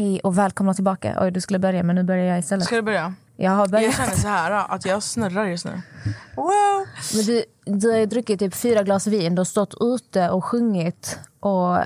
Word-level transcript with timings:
Hej 0.00 0.20
och 0.20 0.38
välkomna 0.38 0.74
tillbaka. 0.74 1.16
Oj, 1.20 1.30
du 1.30 1.40
skulle 1.40 1.58
börja 1.58 1.82
men 1.82 1.96
nu 1.96 2.02
börjar 2.02 2.24
jag 2.24 2.38
istället. 2.38 2.64
Ska 2.64 2.76
du 2.76 2.82
börja? 2.82 3.14
Jag 3.36 3.50
har 3.50 3.68
börjat. 3.68 3.84
Jag 3.84 3.94
känner 3.94 4.16
så 4.20 4.28
här 4.28 4.74
att 4.74 4.86
jag 4.86 5.02
snurrar 5.02 5.44
just 5.44 5.64
nu. 5.64 5.82
Wow. 6.36 6.86
Men 7.14 7.24
du, 7.24 7.44
du 7.64 7.90
har 7.90 7.98
ju 7.98 8.06
druckit 8.06 8.38
typ 8.38 8.54
fyra 8.54 8.82
glas 8.82 9.06
vin, 9.06 9.34
du 9.34 9.40
har 9.40 9.44
stått 9.44 9.74
ute 9.80 10.30
och 10.30 10.44
sjungit 10.44 11.18
och 11.40 11.78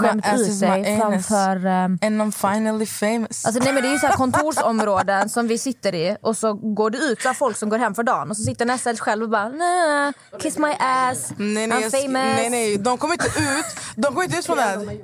skämt 0.00 0.26
ut 0.34 0.60
dig 0.60 0.98
framför... 1.00 1.56
Um, 1.66 1.98
And 2.02 2.22
I'm 2.22 2.54
finally 2.54 2.86
famous. 2.86 3.44
Alltså 3.46 3.62
nej 3.62 3.72
men 3.72 3.82
det 3.82 3.88
är 3.88 3.92
ju 3.92 3.98
så 3.98 4.06
här 4.06 4.14
kontorsområden 4.16 5.28
som 5.28 5.48
vi 5.48 5.58
sitter 5.58 5.94
i 5.94 6.16
och 6.20 6.36
så 6.36 6.54
går 6.54 6.90
det 6.90 6.98
ut 6.98 7.22
så 7.22 7.28
här 7.28 7.34
folk 7.34 7.56
som 7.56 7.68
går 7.68 7.78
hem 7.78 7.94
för 7.94 8.02
dagen 8.02 8.30
och 8.30 8.36
så 8.36 8.42
sitter 8.42 8.66
nästa 8.66 8.96
själv 8.96 9.22
och 9.22 9.28
bara 9.28 9.48
nej, 9.48 10.12
kiss 10.38 10.58
my 10.58 10.72
ass, 10.78 11.32
Nej 11.36 11.66
nej, 11.66 11.78
I'm 11.78 11.90
famous. 11.90 12.12
nej 12.12 12.50
nej, 12.50 12.78
de 12.78 12.98
kommer 12.98 13.14
inte 13.14 13.26
ut. 13.26 13.66
De 13.96 14.06
kommer 14.06 14.24
inte 14.24 14.38
ut 14.38 14.46
från 14.46 14.56
det 14.56 14.62
här. 14.62 14.76
Nej 14.76 14.98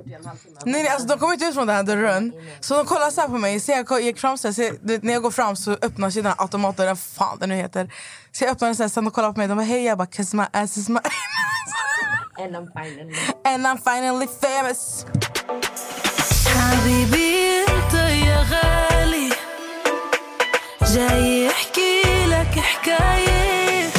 nej, 0.65 0.87
alltså 0.87 1.07
de 1.07 1.19
kommer 1.19 1.33
inte 1.33 1.45
ut 1.45 1.53
från 1.53 1.67
den 1.67 1.75
här 1.75 1.83
dörren. 1.83 2.33
Så 2.59 2.75
de 2.77 2.85
kollar 2.85 3.11
så 3.11 3.21
här 3.21 3.27
på 3.27 3.37
mig. 3.37 3.59
Så 3.59 3.71
jag 3.71 4.01
gick 4.01 4.19
fram 4.19 4.37
så 4.37 4.47
här, 4.47 4.53
så 4.53 4.61
när 5.01 5.13
jag 5.13 5.21
går 5.21 5.31
fram 5.31 5.55
så 5.55 5.71
öppnas 5.71 6.17
ju 6.17 6.21
den 6.21 6.31
här 6.31 6.41
automatdörren, 6.41 6.97
fan 6.97 7.37
den 7.39 7.49
nu 7.49 7.55
heter. 7.55 7.89
Så 8.32 8.44
jag 8.44 8.50
öppnar 8.50 8.68
den 8.68 8.76
så 8.76 8.82
här, 8.82 8.88
sen 8.90 9.04
de 9.04 9.10
kollar 9.10 9.32
på 9.32 9.38
mig. 9.38 9.48
De 9.48 9.56
bara 9.56 9.64
hej, 9.66 9.84
jag 9.84 9.98
bara 9.98 10.06
kiss 10.06 10.34
my 10.34 10.44
ass 10.52 10.76
is 10.76 10.88
my 10.88 11.00
And 12.38 12.56
I'm 12.56 12.66
finally 12.72 13.14
And 13.44 13.66
I'm 13.66 13.78
finally 13.78 14.26
famous. 14.40 15.06
حبيبي 16.54 17.64
انت 17.68 17.94
يا 17.94 18.42
غالي 18.52 19.30
جاي 20.94 21.48
احكي 21.50 22.26
لك 22.26 22.58
حكاية 22.58 23.90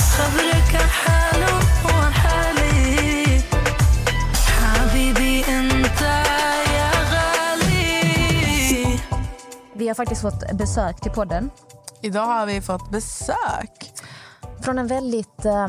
خبرك 0.00 0.74
عن 0.74 0.88
حاله 0.88 1.60
وعن 1.84 2.12
حالي 2.12 3.40
حبيبي 4.62 5.44
انت 5.48 6.00
يا 6.76 6.90
غالي 7.12 8.98
Vi 9.74 9.88
har 9.88 9.94
faktiskt 9.94 10.22
fått 10.22 10.52
besök 10.52 11.00
till 11.00 11.12
podden 11.12 11.50
Idag 12.03 12.25
har 12.25 12.45
vi 12.45 12.61
fått 12.61 12.91
besök. 12.91 13.91
från 14.61 14.79
en 14.79 14.87
väldigt... 14.87 15.45
eh, 15.45 15.67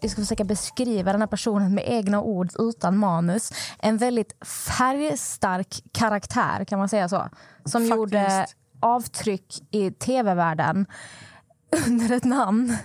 jag 0.00 0.10
ska 0.10 0.20
försöka 0.20 0.44
beskriva 0.44 1.12
den 1.12 1.20
här 1.22 1.28
personen 1.28 1.74
med 1.74 1.84
egna 1.86 2.20
ord 2.20 2.50
utan 2.58 2.96
manus. 2.98 3.52
En 3.78 3.96
väldigt 3.96 4.44
färgstark 4.46 5.82
karaktär, 5.92 6.64
kan 6.64 6.78
man 6.78 6.88
säga 6.88 7.08
så. 7.08 7.16
Som 7.64 7.80
Faktiskt. 7.82 7.90
gjorde 7.96 8.46
avtryck 8.80 9.54
i 9.70 9.90
tv-världen 9.90 10.86
under 11.86 12.16
ett 12.16 12.24
namn 12.24 12.76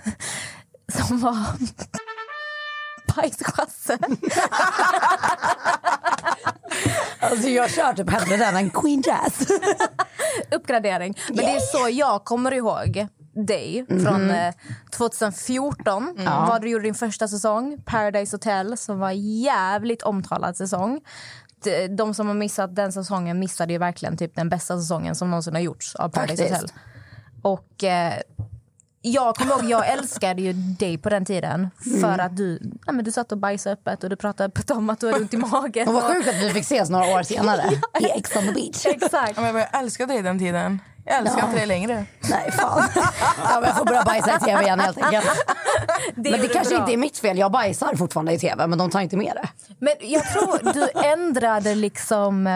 som 1.08 1.20
var 1.20 1.38
Bajschasse. 3.16 3.98
Alltså 7.20 7.48
jag 7.48 7.70
kör 7.70 7.94
typ 7.94 8.10
hellre 8.10 8.38
den 8.38 8.56
än 8.56 8.70
Queen 8.70 9.04
Jazz. 9.06 9.48
Uppgradering. 10.56 11.18
Men 11.28 11.36
det 11.38 11.52
är 11.52 11.60
så 11.60 11.90
jag 11.90 12.26
kommer 12.26 12.54
ihåg 12.54 13.08
dig 13.48 13.86
från 13.88 14.30
eh, 14.30 14.54
2014. 14.98 16.16
Var 16.26 16.60
du 16.60 16.70
gjorde 16.70 16.84
din 16.84 16.96
första 16.96 17.28
säsong, 17.28 17.82
Paradise 17.86 18.36
Hotel, 18.36 18.78
som 18.78 19.00
var 19.00 19.12
jävligt 19.12 20.02
omtalad 20.02 20.58
säsong. 20.58 21.02
De, 21.64 21.88
de 21.88 22.14
som 22.14 22.28
har 22.28 22.34
missat 22.34 22.76
den 22.76 22.92
säsongen 22.92 23.40
missade 23.40 23.74
ju 23.74 23.80
verkligen 23.80 24.18
typ 24.18 24.36
den 24.36 24.50
bästa 24.50 24.78
säsongen 24.78 25.16
som 25.16 25.30
någonsin 25.30 25.54
har 25.54 25.62
gjorts 25.62 25.96
av 25.96 26.10
Paradise 26.10 26.44
Faktiskt. 26.44 26.62
Hotel. 26.62 26.80
Och 27.42 27.84
eh, 27.84 28.14
jag 29.02 29.36
kommer 29.36 29.52
ihåg, 29.52 29.70
jag 29.70 29.88
älskade 29.90 30.42
ju 30.42 30.54
dig 30.54 30.98
på 30.98 31.10
den 31.10 31.26
tiden 31.26 31.70
för 32.02 32.20
att 32.20 32.38
du, 32.38 32.60
ja, 32.86 32.92
men 32.92 33.06
du 33.06 33.12
satt 33.12 33.32
och 33.32 33.38
bajsade 33.38 33.74
öppet 33.74 34.04
och 34.04 34.10
du 34.10 34.16
pratade 34.16 34.48
öppet 34.48 34.72
om 34.72 34.90
att 34.90 35.00
du 35.00 35.08
har 35.08 35.16
ont 35.22 35.34
i 35.34 35.38
magen. 35.52 35.88
Och 35.88 35.94
vad 35.94 36.04
och- 36.04 36.12
sjukt 36.12 36.30
att 36.30 36.36
vi 36.36 36.50
fick 36.50 36.64
ses 36.64 36.90
några 36.90 37.06
år 37.06 37.24
senare 37.24 37.64
i 38.00 38.06
Ex 38.06 38.36
on 38.36 38.44
the 38.44 38.52
beach. 38.52 38.86
Exakt. 38.86 39.34
Ja, 39.36 39.42
men 39.42 39.56
jag 39.56 39.80
älskade 39.80 40.14
dig 40.14 40.22
den 40.22 40.40
tiden. 40.40 40.80
Jag 41.06 41.18
älskar 41.18 41.38
Ja. 41.40 41.46
inte 41.46 41.58
dig 41.58 41.66
längre. 41.68 42.06
Nej, 42.30 42.52
fan. 42.52 42.84
Ja, 43.44 43.52
men 43.54 43.64
jag 43.64 43.78
får 43.78 43.86
börja 43.86 44.04
bajsa 44.04 44.36
i 44.36 44.40
tv 44.40 44.62
igen 44.64 44.80
helt 44.80 44.98
enkelt. 45.04 45.26
Men 46.16 46.24
det 46.42 46.48
kanske 46.48 46.74
bra. 46.76 46.80
inte 46.84 46.94
är 46.94 46.98
mitt 46.98 47.18
fel. 47.18 47.38
Jag 47.38 47.52
bajsar 47.52 47.96
fortfarande 47.96 48.34
i 48.34 48.40
tv, 48.40 48.68
men 48.68 48.78
de 48.80 48.90
tar 48.90 49.00
inte 49.02 49.18
med 49.18 49.34
det. 49.36 49.48
Men 49.80 49.94
jag 50.00 50.24
tror 50.24 50.74
du 50.74 50.90
ändrade 51.10 51.76
liksom 51.76 52.48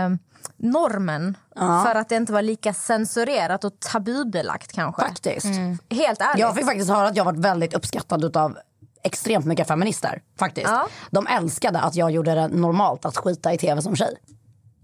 normen 0.64 1.38
för 1.56 1.96
att 1.96 2.10
det 2.10 2.16
inte 2.16 2.34
var 2.34 2.42
lika 2.42 2.74
censurerat 2.74 3.64
och 3.64 3.80
tabubelagt 3.80 4.72
kanske. 4.72 5.02
Faktiskt. 5.02 5.46
Helt 5.90 6.22
ärligt. 6.22 6.40
Jag 6.40 6.56
fick 6.56 6.66
faktiskt 6.66 6.90
höra 6.90 7.08
att 7.08 7.16
jag 7.16 7.26
varit 7.26 7.40
väldigt 7.40 7.74
uppskattad 7.74 8.38
av 8.38 8.58
extremt 9.04 9.46
mycket 9.46 9.68
feminister. 9.68 10.22
Faktiskt. 10.40 10.68
Ja. 10.70 10.88
De 11.12 11.28
älskade 11.28 11.80
att 11.80 11.96
jag 11.96 12.12
gjorde 12.12 12.36
det 12.36 12.48
normalt 12.48 13.06
att 13.06 13.18
skita 13.18 13.54
i 13.54 13.58
tv 13.58 13.82
som 13.82 13.96
tjej. 13.96 14.16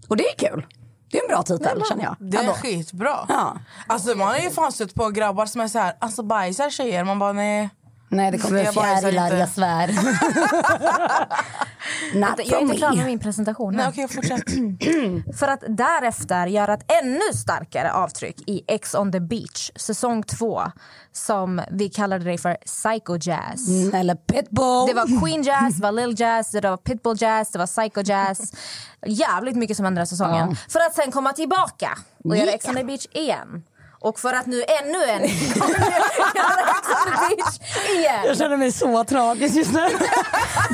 Och 0.08 0.16
det 0.16 0.24
är 0.24 0.36
kul. 0.36 0.66
Det 1.10 1.18
är 1.18 1.22
en 1.22 1.28
bra 1.28 1.42
titel 1.42 1.82
känner 1.88 2.04
jag. 2.04 2.16
Det 2.18 2.36
är 2.36 2.40
Ändå. 2.40 2.52
skitbra. 2.52 3.16
Ja. 3.28 3.56
Alltså 3.86 4.14
man 4.16 4.28
har 4.28 4.36
ju 4.38 4.50
fan 4.50 4.72
stött 4.72 4.94
på 4.94 5.08
grabbar 5.08 5.46
som 5.46 5.60
är 5.60 5.68
så 5.68 5.78
här, 5.78 5.96
alltså 5.98 6.22
bajsar 6.22 6.70
tjejer? 6.70 7.04
Man 7.04 7.18
bara 7.18 7.32
nej. 7.32 7.70
Nej 8.12 8.30
det 8.30 8.38
kommer 8.38 8.64
Jag 8.64 8.74
fjärilar, 8.74 9.36
jag 9.36 9.48
svär. 9.48 9.88
Not 12.14 12.30
jag 12.38 12.58
är 12.58 12.60
inte 12.62 12.76
klar 12.76 12.88
med 12.88 12.98
me. 12.98 13.04
min 13.04 13.18
presentation. 13.18 13.74
Nej 13.76 13.88
okej 13.88 14.08
fortsätt. 14.08 14.44
För 15.38 15.48
att 15.48 15.64
därefter 15.68 16.46
göra 16.46 16.74
ett 16.74 16.92
ännu 17.02 17.32
starkare 17.34 17.92
avtryck 17.92 18.40
i 18.46 18.64
Ex 18.66 18.94
on 18.94 19.12
the 19.12 19.20
beach, 19.20 19.70
säsong 19.76 20.22
två 20.22 20.62
som 21.12 21.60
vi 21.70 21.88
kallade 21.88 22.24
dig 22.24 22.38
för 22.38 22.54
Psycho 22.54 23.16
Jazz. 23.20 23.68
Mm, 23.68 23.94
Eller 23.94 24.14
pitbull. 24.14 24.86
Det 24.86 24.94
var 24.94 25.20
Queen 25.20 25.42
Jazz, 25.42 25.76
det 25.76 25.82
var 25.82 25.92
Lil 25.92 26.20
Jazz, 26.20 26.50
det 26.50 26.68
var 26.68 26.76
Pitbull 26.76 27.16
Jazz, 27.20 27.50
det 27.50 27.58
var 27.58 27.66
Psycho 27.66 28.02
Jazz. 28.04 28.52
Jävligt 29.06 29.56
mycket 29.56 29.76
som 29.76 29.84
hände 29.84 30.00
den 30.00 30.06
säsongen. 30.06 30.56
För 30.68 30.80
att 30.80 30.94
sen 30.94 31.12
komma 31.12 31.32
tillbaka 31.32 31.98
och 32.24 32.36
göra 32.36 32.46
Yeah. 32.46 32.54
Ex 32.54 32.68
on 32.68 32.74
the 32.74 32.84
beach 32.84 33.06
igen. 33.12 33.62
Och 34.00 34.20
för 34.20 34.32
att 34.32 34.46
nu 34.46 34.62
ännu 34.82 35.04
en 35.04 35.20
gång 35.20 35.70
göra 36.34 37.28
Ex 37.38 37.60
igen. 37.90 38.20
Jag 38.24 38.36
känner 38.38 38.56
mig 38.56 38.72
så 38.72 39.04
tragisk 39.04 39.56
just 39.56 39.72
nu. 39.72 39.80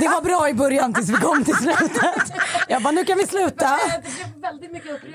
Det 0.00 0.08
var 0.08 0.22
bra 0.22 0.48
i 0.48 0.54
början 0.54 0.94
tills 0.94 1.08
vi 1.08 1.14
kom 1.16 1.44
till 1.44 1.54
slutet. 1.56 2.32
Jag 2.68 2.82
bara, 2.82 2.90
nu 2.90 3.04
kan 3.04 3.18
vi 3.18 3.26
sluta. 3.26 3.78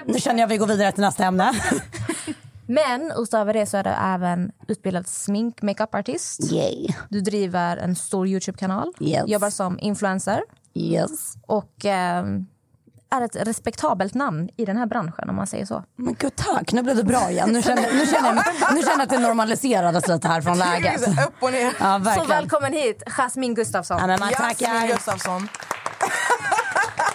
Nu 0.06 0.20
känner 0.20 0.40
jag 0.40 0.48
att 0.48 0.52
vi 0.52 0.58
går 0.58 0.68
vidare 0.68 0.92
till 0.92 1.02
nästa 1.02 1.24
ämne. 1.26 1.54
Men 2.68 3.12
utöver 3.18 3.54
det 3.54 3.66
så 3.66 3.78
är 3.78 3.84
du 3.84 3.90
även 3.90 4.52
utbildad 4.68 5.08
smink 5.08 5.62
makeup-artist. 5.62 6.52
Yay. 6.52 6.88
Du 7.10 7.22
driver 7.22 7.78
en 7.78 7.96
stor 7.96 8.28
Youtube-kanal, 8.28 8.94
Yes. 9.00 9.24
jobbar 9.28 9.50
som 9.50 9.80
influencer 9.80 10.42
Yes. 10.74 11.34
och 11.48 11.86
eh, 11.86 12.24
är 13.12 13.22
ett 13.22 13.36
respektabelt 13.36 14.14
namn 14.14 14.50
i 14.58 14.66
den 14.66 14.78
här 14.78 14.86
branschen 14.86 15.30
om 15.30 15.36
man 15.36 15.48
säger 15.48 15.66
så. 15.66 15.84
Men 15.98 16.16
gud 16.20 16.36
tack, 16.36 16.72
nu 16.72 16.82
blev 16.84 16.96
det 16.96 17.04
bra 17.04 17.32
igen. 17.32 17.50
Nu 17.50 17.62
känner, 17.62 17.82
nu 17.94 18.06
känner, 18.06 18.34
nu 18.74 18.82
känner 18.82 18.92
jag 18.92 19.02
att 19.02 19.10
det 19.10 19.20
normaliserades 19.20 20.08
lite 20.08 20.28
här 20.28 20.42
från 20.42 20.58
läget. 20.58 21.02
Upp 21.08 21.34
och 21.40 21.52
ner. 21.52 21.74
Ja, 21.80 22.02
Så 22.16 22.24
välkommen 22.24 22.74
hit, 22.74 23.04
Jasmine 23.06 23.54
Gustafsson. 23.54 23.98
Ja, 24.02 24.08
men 24.08 24.20
man 24.20 24.30
Jasmin 24.30 24.70
tackar. 24.70 24.88
Gustafsson. 24.88 25.48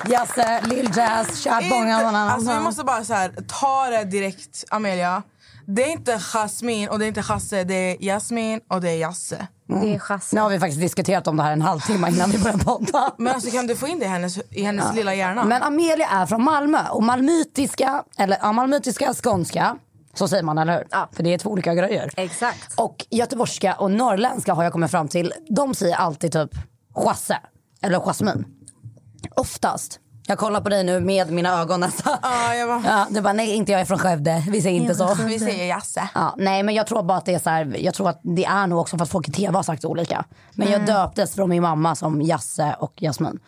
Jasse, 0.08 0.60
Lill 0.64 0.90
Jazz, 0.96 1.44
Chad 1.44 1.64
Bonga 1.70 1.96
och 1.96 2.02
någon 2.02 2.14
annan. 2.14 2.28
Alltså 2.32 2.52
vi 2.54 2.60
måste 2.60 2.84
bara 2.84 3.04
så 3.04 3.14
här, 3.14 3.32
ta 3.48 3.90
det 3.90 4.04
direkt 4.04 4.64
Amelia. 4.70 5.22
Det 5.66 5.84
är 5.84 5.92
inte 5.92 6.20
Jasmin 6.32 6.88
och 6.88 6.98
det 6.98 7.04
är 7.04 7.08
inte 7.08 7.20
Hasse, 7.20 7.64
det 7.64 7.74
är 7.74 7.96
Jasmin 8.04 8.60
och 8.70 8.80
det 8.80 8.90
är 8.90 8.96
Jasse. 8.96 9.46
Det 9.66 9.94
är 9.94 10.34
Nu 10.34 10.40
har 10.40 10.50
vi 10.50 10.58
faktiskt 10.58 10.80
diskuterat 10.80 11.26
om 11.26 11.36
det 11.36 11.42
här 11.42 11.52
en 11.52 11.62
halvtimme 11.62 12.08
innan 12.08 12.30
vi 12.30 12.38
började 12.38 12.64
podda. 12.64 13.12
Men 13.18 13.34
alltså 13.34 13.50
kan 13.50 13.66
du 13.66 13.76
få 13.76 13.88
in 13.88 13.98
det 13.98 14.04
i 14.04 14.08
hennes, 14.08 14.38
i 14.50 14.62
hennes 14.62 14.94
lilla 14.94 15.14
hjärna? 15.14 15.44
Men 15.44 15.62
Amelia 15.62 16.08
är 16.08 16.26
från 16.26 16.42
Malmö 16.42 16.78
och 16.90 17.02
malmöitiska, 17.02 18.04
eller 18.18 18.38
ja, 18.42 18.52
malmöitiska 18.52 19.14
skånska, 19.14 19.76
så 20.14 20.28
säger 20.28 20.42
man 20.42 20.58
eller 20.58 20.72
hur? 20.78 20.86
Ja. 20.90 21.08
För 21.12 21.22
det 21.22 21.34
är 21.34 21.38
två 21.38 21.50
olika 21.50 21.74
grejer. 21.74 22.10
Exakt. 22.16 22.80
Och 22.80 23.06
göteborgska 23.10 23.74
och 23.74 23.90
norrländska 23.90 24.54
har 24.54 24.62
jag 24.62 24.72
kommit 24.72 24.90
fram 24.90 25.08
till, 25.08 25.32
de 25.50 25.74
säger 25.74 25.96
alltid 25.96 26.32
typ 26.32 26.50
chasse 26.94 27.38
eller 27.82 28.00
jasmin. 28.00 28.44
Oftast. 29.36 30.00
Jag 30.28 30.38
kollar 30.38 30.60
på 30.60 30.68
dig 30.68 30.84
nu 30.84 31.00
med 31.00 31.30
mina 31.30 31.60
ögon 31.60 31.80
nästan. 31.80 32.18
Ja, 32.22 32.54
jag 32.54 32.68
bara, 32.68 32.82
Ja, 32.86 33.06
du 33.10 33.20
bara 33.20 33.32
nej 33.32 33.50
inte 33.54 33.72
jag 33.72 33.80
är 33.80 33.84
från 33.84 33.98
Skövde, 33.98 34.44
vi 34.48 34.62
säger 34.62 34.80
inte 34.80 34.94
så. 34.94 35.14
vi 35.14 35.38
säger 35.38 35.64
Jasse. 35.66 36.08
Ja, 36.14 36.34
nej 36.38 36.62
men 36.62 36.74
jag 36.74 36.86
tror 36.86 37.02
bara 37.02 37.18
att 37.18 37.24
det 37.26 37.34
är 37.34 37.38
så 37.38 37.50
här, 37.50 37.76
jag 37.78 37.94
tror 37.94 38.08
att 38.08 38.20
det 38.22 38.44
är 38.44 38.66
nog 38.66 38.78
också 38.80 38.96
för 38.98 39.04
att 39.04 39.10
folk 39.10 39.28
i 39.28 39.32
tv 39.32 39.56
har 39.58 39.62
sagt 39.62 39.84
olika. 39.84 40.24
Men 40.52 40.68
Mm. 40.68 40.80
jag 40.86 40.96
döptes 40.96 41.34
från 41.34 41.48
min 41.50 41.62
mamma 41.62 41.94
som 41.94 42.22
Jasse 42.22 42.76
och 42.78 42.92
Jasmin. 42.96 43.38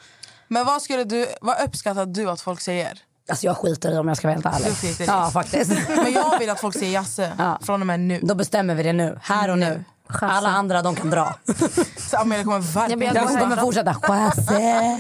Men 0.49 0.65
vad 0.67 0.83
skulle 0.83 1.05
du, 1.05 1.27
vad 1.41 1.63
uppskattar 1.65 2.07
du 2.07 2.31
att 2.31 2.41
folk 2.41 2.61
säger? 2.61 2.99
Alltså 3.31 3.47
jag 3.47 3.57
skiter 3.57 3.93
i 3.95 3.99
om 3.99 4.09
jag 4.09 4.17
ska 4.17 4.29
vara 4.29 4.35
helt 4.41 4.47
ärlig. 4.47 4.97
Du. 4.99 5.05
Ja 5.05 5.31
faktiskt. 5.31 5.71
Men 5.89 6.13
jag 6.13 6.39
vill 6.39 6.51
att 6.51 6.61
folk 6.61 6.75
säger 6.79 6.93
Jasse 6.93 7.33
Ja. 7.39 7.59
från 7.63 7.81
och 7.81 7.87
med 7.87 8.01
nu. 8.01 8.21
Då 8.23 8.35
bestämmer 8.35 8.75
vi 8.75 8.83
det 8.83 8.93
nu, 8.93 9.19
här 9.23 9.51
och 9.51 9.59
nu. 9.59 9.85
Alla 10.21 10.49
andra 10.49 10.83
de 10.83 10.95
kan 10.95 11.11
dra. 11.11 11.35
Så 11.99 12.17
Amelia 12.17 12.45
kommer 12.45 12.59
verkligen 12.61 13.15
Jag 13.15 13.17
Jag 13.33 13.41
kommer 13.41 13.57
fortsätta. 13.57 13.95
Chasse. 13.95 14.99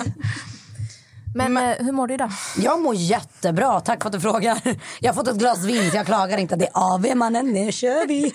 Men 1.34 1.56
eh, 1.56 1.76
hur 1.78 1.92
mår 1.92 2.06
du 2.06 2.14
idag? 2.14 2.30
Jag 2.56 2.80
mår 2.80 2.94
jättebra, 2.94 3.80
tack 3.80 4.02
för 4.02 4.08
att 4.08 4.12
du 4.12 4.20
frågar. 4.20 4.60
Jag 5.00 5.08
har 5.10 5.14
fått 5.14 5.28
ett 5.28 5.36
glas 5.36 5.64
vin 5.64 5.90
så 5.90 5.96
jag 5.96 6.06
klagar 6.06 6.38
inte. 6.38 6.56
Det 6.56 6.66
är 6.66 6.70
AV 6.94 7.16
mannen, 7.16 7.46
nu 7.52 7.72
kör 7.72 8.06
vi. 8.06 8.30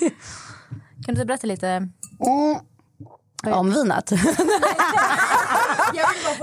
Kan 1.05 1.15
du 1.15 1.25
berätta 1.25 1.47
lite? 1.47 1.67
Mm. 1.67 2.59
Om 3.45 3.71
vinet. 3.71 4.11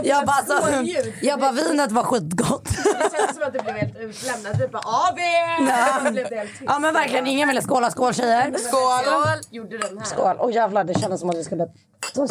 jag, 0.03 0.27
bara, 0.27 0.37
alltså, 0.37 0.85
jag 1.23 1.41
bara, 1.41 1.53
vinet 1.53 1.93
var 1.93 2.03
skitgott. 2.03 2.65
Det 2.65 3.11
kändes 3.13 3.35
som 3.35 3.43
att 3.47 3.53
du 3.53 3.59
blev 3.59 3.75
helt 3.75 3.97
utlämnad. 3.97 4.59
Du 4.59 4.69
bara 4.69 4.83
AV! 4.83 5.19
Ja. 5.69 6.11
Ja 6.67 6.79
men 6.79 6.95
verkligen, 6.95 7.27
ingen 7.27 7.49
ville 7.49 7.63
skåla. 7.63 7.91
Skål 7.91 8.15
tjejer. 8.15 8.55
Skål! 8.59 9.41
Gjorde 9.51 9.79
den 9.79 9.99
här. 9.99 10.05
Skål. 10.05 10.37
Åh 10.39 10.53
jävlar, 10.53 10.85
det 10.85 11.01
kändes 11.01 11.21
som 11.21 11.31
att 11.31 11.37
vi 11.37 11.45
skulle 11.45 11.67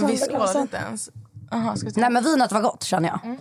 Vi 0.07 0.17
skålar 0.17 0.37
glasen. 0.37 0.61
inte 0.61 0.77
ens. 0.77 1.09
Aha, 1.51 1.75
ska 1.75 1.85
vi 1.87 1.93
ta? 1.93 2.01
Nej 2.01 2.09
men 2.09 2.23
vinet 2.23 2.51
var 2.51 2.61
gott 2.61 2.83
känner 2.83 3.09
jag. 3.09 3.37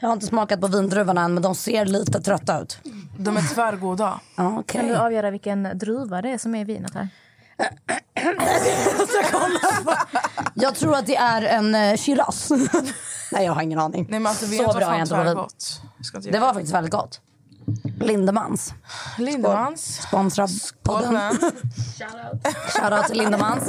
Jag 0.00 0.08
har 0.08 0.12
inte 0.12 0.26
smakat 0.26 0.60
på 0.60 0.66
vindruvorna 0.66 1.22
än 1.22 1.34
men 1.34 1.42
de 1.42 1.54
ser 1.54 1.84
lite 1.84 2.20
trötta 2.20 2.60
ut. 2.60 2.78
De 3.18 3.36
är 3.36 3.54
tvärgoda. 3.54 4.20
Okej. 4.36 4.80
Kan 4.80 4.88
du 4.88 4.96
avgöra 4.96 5.30
vilken 5.30 5.70
druva 5.74 6.22
det 6.22 6.30
är 6.30 6.38
som 6.38 6.54
är 6.54 6.60
i 6.60 6.64
vinet 6.64 6.94
här? 6.94 7.08
Jag 10.54 10.74
tror 10.74 10.94
att 10.94 11.06
det 11.06 11.16
är 11.16 11.42
en 11.42 11.74
uh, 11.74 11.96
Shiraz. 11.96 12.50
Nej 13.32 13.44
jag 13.44 13.52
har 13.52 13.62
ingen 13.62 13.78
aning. 13.78 14.06
Nej 14.10 14.20
men 14.20 14.30
alltså 14.30 14.46
vi 14.46 14.56
Så 14.56 14.66
har 14.66 14.74
bra 14.74 14.86
är 14.86 14.92
jag 14.92 15.00
inte 15.00 15.14
på 15.14 15.24
vin. 16.20 16.32
Det 16.32 16.38
var 16.38 16.54
faktiskt 16.54 16.74
väldigt 16.74 16.92
gott. 16.92 17.20
Lindemans. 18.00 18.74
Lindemans. 19.18 20.02
Sponsrar 20.02 20.48
podden. 20.82 21.14
den. 21.14 21.36
Shoutout 22.68 23.06
till 23.06 23.18
Lindemans. 23.18 23.64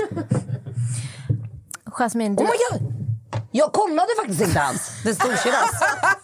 Jasmine, 1.86 2.36
du... 2.36 2.44
Oh 2.44 2.50
my 2.50 2.80
god! 2.80 2.97
Jag 3.58 3.74
kollade 3.74 4.08
faktiskt 4.20 4.42
inte 4.42 4.60
ens. 4.60 5.04
Det 5.04 5.16
stod 5.16 5.40
Shiraz. 5.40 5.72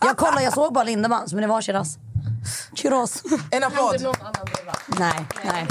Jag 0.01 0.17
kollade, 0.17 0.43
jag 0.43 0.53
såg 0.53 0.73
bara 0.73 0.83
Lindemans 0.83 1.33
men 1.33 1.41
det 1.41 1.47
var 1.47 1.61
Shiraz. 1.61 1.97
Shiraz. 2.75 3.23
En 3.51 3.63
applåd. 3.63 4.01
Någon 4.01 4.15
annan. 4.19 4.47
Nej, 4.99 5.25
nej. 5.45 5.67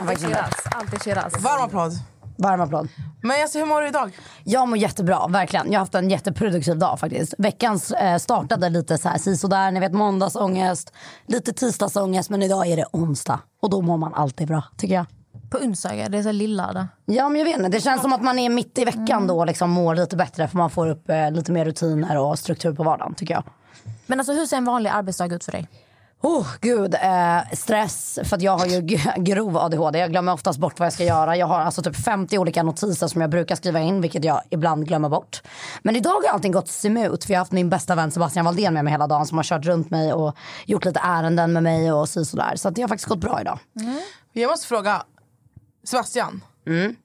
Inte. 0.00 0.26
Shiraz. 0.26 0.54
Alltid 0.64 1.02
Shiraz. 1.02 1.40
Varm 1.40 1.62
applåd. 1.62 1.92
Varm 2.38 2.60
applåd. 2.60 2.88
Men 3.22 3.42
alltså, 3.42 3.58
hur 3.58 3.66
mår 3.66 3.80
du 3.80 3.88
idag? 3.88 4.18
Jag 4.44 4.68
mår 4.68 4.78
jättebra, 4.78 5.26
verkligen. 5.26 5.66
Jag 5.66 5.72
har 5.72 5.78
haft 5.78 5.94
en 5.94 6.10
jätteproduktiv 6.10 6.78
dag 6.78 7.00
faktiskt. 7.00 7.34
Veckan 7.38 7.80
eh, 8.00 8.16
startade 8.16 8.68
lite 8.68 8.98
så 8.98 9.08
här 9.08 9.18
sisådär, 9.18 9.70
ni 9.70 9.80
vet 9.80 9.92
måndagsångest, 9.92 10.92
lite 11.26 11.52
tisdagsångest 11.52 12.30
men 12.30 12.42
idag 12.42 12.66
är 12.66 12.76
det 12.76 12.86
onsdag. 12.92 13.40
Och 13.62 13.70
då 13.70 13.82
mår 13.82 13.96
man 13.96 14.14
alltid 14.14 14.48
bra, 14.48 14.62
tycker 14.76 14.94
jag. 14.94 15.06
På 15.50 15.58
onsdagar, 15.58 16.08
det 16.08 16.18
är 16.18 16.22
så 16.22 16.32
lillördag. 16.32 16.86
Ja 17.04 17.28
men 17.28 17.38
jag 17.38 17.46
vet 17.46 17.56
inte, 17.56 17.68
det 17.68 17.80
känns 17.80 18.02
som 18.02 18.12
att 18.12 18.22
man 18.22 18.38
är 18.38 18.50
mitt 18.50 18.78
i 18.78 18.84
veckan 18.84 19.26
då 19.26 19.38
och 19.38 19.46
liksom 19.46 19.70
mår 19.70 19.94
lite 19.94 20.16
bättre 20.16 20.48
för 20.48 20.56
man 20.58 20.70
får 20.70 20.88
upp 20.88 21.10
eh, 21.10 21.30
lite 21.30 21.52
mer 21.52 21.64
rutiner 21.64 22.18
och 22.18 22.38
struktur 22.38 22.74
på 22.74 22.82
vardagen 22.82 23.14
tycker 23.14 23.34
jag. 23.34 23.44
Men 24.06 24.20
alltså 24.20 24.32
hur 24.32 24.46
ser 24.46 24.56
en 24.56 24.64
vanlig 24.64 24.90
arbetsdag 24.90 25.34
ut 25.34 25.44
för 25.44 25.52
dig? 25.52 25.68
Oh, 26.22 26.46
gud, 26.60 26.94
eh, 26.94 27.38
stress. 27.52 28.18
För 28.24 28.36
att 28.36 28.42
jag 28.42 28.58
har 28.58 28.66
ju 28.66 28.80
grov 29.16 29.56
ADHD. 29.56 29.98
Jag 29.98 30.10
glömmer 30.10 30.32
oftast 30.32 30.58
bort 30.58 30.78
vad 30.78 30.86
jag 30.86 30.92
ska 30.92 31.04
göra. 31.04 31.36
Jag 31.36 31.46
har 31.46 31.60
alltså 31.60 31.82
typ 31.82 31.96
50 31.96 32.38
olika 32.38 32.62
notiser 32.62 33.06
som 33.06 33.20
jag 33.20 33.30
brukar 33.30 33.56
skriva 33.56 33.80
in, 33.80 34.00
vilket 34.00 34.24
jag 34.24 34.40
ibland 34.50 34.86
glömmer 34.86 35.08
bort. 35.08 35.42
Men 35.82 35.96
idag 35.96 36.10
har 36.10 36.34
allting 36.34 36.52
gått 36.52 36.68
smooth. 36.68 37.26
För 37.26 37.32
jag 37.32 37.38
har 37.38 37.40
haft 37.40 37.52
min 37.52 37.70
bästa 37.70 37.94
vän 37.94 38.10
Sebastian 38.10 38.44
Valdén 38.44 38.74
med 38.74 38.84
mig 38.84 38.90
hela 38.90 39.06
dagen 39.06 39.26
som 39.26 39.38
har 39.38 39.44
kört 39.44 39.64
runt 39.64 39.90
mig 39.90 40.12
och 40.12 40.36
gjort 40.66 40.84
lite 40.84 41.00
ärenden 41.04 41.52
med 41.52 41.62
mig 41.62 41.92
och 41.92 42.08
så 42.08 42.24
sådär. 42.24 42.52
Så 42.56 42.68
att 42.68 42.74
det 42.74 42.82
har 42.82 42.88
faktiskt 42.88 43.08
gått 43.08 43.20
bra 43.20 43.40
idag. 43.40 43.58
Jag 44.32 44.50
måste 44.50 44.66
fråga 44.66 45.02
Sebastian. 45.84 46.44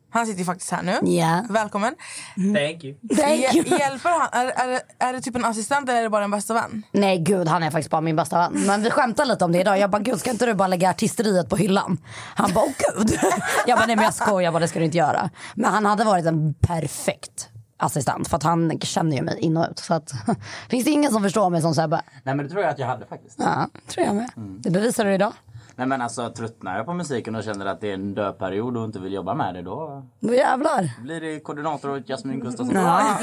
Han 0.10 0.26
sitter 0.26 0.40
ju 0.40 0.46
faktiskt 0.46 0.72
här 0.72 0.84
nu. 0.84 1.12
Ja. 1.12 1.46
Välkommen. 1.50 1.96
Thank 2.36 2.84
you. 2.84 2.96
Thank 3.18 3.54
you. 3.56 3.64
Hj- 3.64 3.80
hjälper 3.80 4.10
han? 4.10 4.30
Är, 4.32 4.46
är, 4.46 4.68
det- 4.68 4.82
är 5.06 5.14
det 5.14 5.22
typ 5.22 5.36
en 5.36 5.46
assistent 5.46 5.90
eller 5.90 6.00
är 6.00 6.04
det 6.04 6.10
bara 6.10 6.24
en 6.24 6.32
bästa 6.32 6.54
vän? 6.54 6.84
Nej 6.92 7.18
gud, 7.18 7.48
han 7.48 7.64
är 7.64 7.72
faktiskt 7.72 7.90
bara 7.92 8.02
min 8.02 8.16
bästa 8.16 8.38
vän. 8.38 8.64
Men 8.68 8.84
vi 8.84 8.90
skämtar 8.90 9.26
lite 9.26 9.46
om 9.46 9.52
det 9.52 9.60
idag. 9.60 9.80
Jag 9.80 9.90
bara, 9.90 10.02
gud 10.02 10.20
ska 10.20 10.30
inte 10.32 10.46
du 10.46 10.54
bara 10.54 10.68
lägga 10.68 10.90
artisteriet 10.90 11.50
på 11.50 11.56
hyllan? 11.56 11.98
Han 12.36 12.54
bara, 12.54 12.66
åh 12.66 12.72
gud. 12.96 13.20
Jag 13.68 13.78
bara, 13.78 13.86
nej 13.86 13.96
men 13.96 14.06
jag 14.06 14.14
skojar, 14.14 14.42
jag 14.42 14.54
bara, 14.54 14.60
det 14.60 14.68
ska 14.68 14.80
du 14.80 14.86
inte 14.86 14.98
göra. 14.98 15.30
Men 15.56 15.74
han 15.74 15.86
hade 15.86 16.04
varit 16.04 16.26
en 16.26 16.54
perfekt 16.54 17.50
assistent 17.80 18.28
för 18.28 18.38
att 18.38 18.44
han 18.44 18.80
känner 18.80 19.18
ju 19.18 19.24
mig 19.24 19.38
in 19.40 19.58
och 19.58 19.68
ut. 19.72 19.80
Så 19.80 19.94
att, 19.94 20.12
finns 20.70 20.86
det 20.86 20.92
ingen 20.92 21.12
som 21.12 21.24
förstår 21.24 21.50
mig 21.50 21.62
som 21.62 21.76
Sebbe? 21.76 22.02
Nej 22.24 22.36
men 22.36 22.46
det 22.46 22.52
tror 22.52 22.64
jag 22.64 22.72
att 22.72 22.80
jag 22.80 22.88
hade 22.88 23.06
faktiskt. 23.06 23.36
Ja, 23.40 23.68
tror 23.88 24.06
jag 24.06 24.16
med. 24.16 24.30
Det 24.36 24.70
bevisar 24.70 25.06
du 25.06 25.14
idag. 25.14 25.34
Nej 25.78 25.88
men 25.88 26.02
alltså 26.02 26.30
tröttnar 26.30 26.78
jag 26.78 26.86
på 26.86 26.94
musiken 26.94 27.36
och 27.36 27.44
känner 27.44 27.66
att 27.66 27.82
det 27.82 27.90
är 27.90 27.94
en 27.94 28.14
dödperiod 28.16 28.78
och 28.78 28.84
inte 28.86 29.00
vill 29.00 29.14
jobba 29.14 29.34
med 29.34 29.54
det 29.56 29.62
då 29.62 30.06
Då 30.20 30.34
jävlar. 30.34 31.02
blir 31.02 31.22
det 31.22 31.40
koordinator 31.40 31.90
åt 31.98 32.10
Jasmin 32.10 32.40
Gustafsson. 32.40 32.76
Ja. 32.76 33.18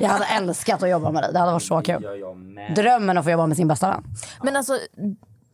Jag 0.00 0.08
hade 0.08 0.24
älskat 0.24 0.82
att 0.82 0.90
jobba 0.90 1.10
med 1.10 1.22
dig. 1.22 1.32
Det 1.32 1.38
hade 1.38 1.52
varit 1.52 1.62
så 1.62 1.80
kul. 1.82 2.02
jag 2.20 2.36
med. 2.36 2.74
Drömmen 2.74 3.18
att 3.18 3.24
få 3.24 3.30
jobba 3.30 3.46
med 3.46 3.56
sin 3.56 3.68
bästa 3.68 3.90
vän. 3.90 4.04
Men 4.42 4.56
alltså, 4.56 4.78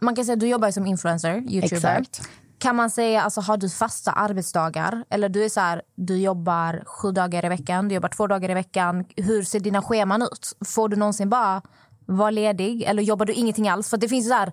man 0.01 0.15
kan 0.15 0.25
säga 0.25 0.33
att 0.35 0.41
du 0.41 0.49
jobbar 0.49 0.71
som 0.71 0.87
influencer, 0.87 1.35
youtuber. 1.37 1.77
Exakt. 1.77 2.21
Kan 2.59 2.77
man 2.77 2.91
säga, 2.91 3.23
alltså 3.23 3.41
har 3.41 3.57
du 3.57 3.69
fasta 3.71 4.13
arbetsdagar? 4.13 5.05
Eller 5.11 5.29
du 5.29 5.45
är 5.45 5.49
så 5.49 5.61
här, 5.61 5.83
du 5.95 6.17
jobbar 6.17 6.83
sju 6.87 7.13
dagar 7.13 7.45
i 7.45 7.49
veckan, 7.49 7.89
du 7.89 7.95
jobbar 7.95 8.09
två 8.09 8.27
dagar 8.27 8.51
i 8.51 8.55
veckan. 8.55 9.05
Hur 9.17 9.43
ser 9.43 9.61
dina 9.61 9.83
scheman 9.83 10.23
ut? 10.23 10.57
Får 10.69 10.89
du 10.89 10.97
någonsin 10.97 11.29
bara 11.31 11.63
vara 12.07 12.31
ledig? 12.31 12.83
Eller 12.83 13.03
jobbar 13.03 13.27
du 13.27 13.33
ingenting 13.33 13.69
alls? 13.69 13.91
För 13.91 13.97
det 13.97 14.09
finns 14.09 14.29
så 14.29 14.35
här 14.35 14.53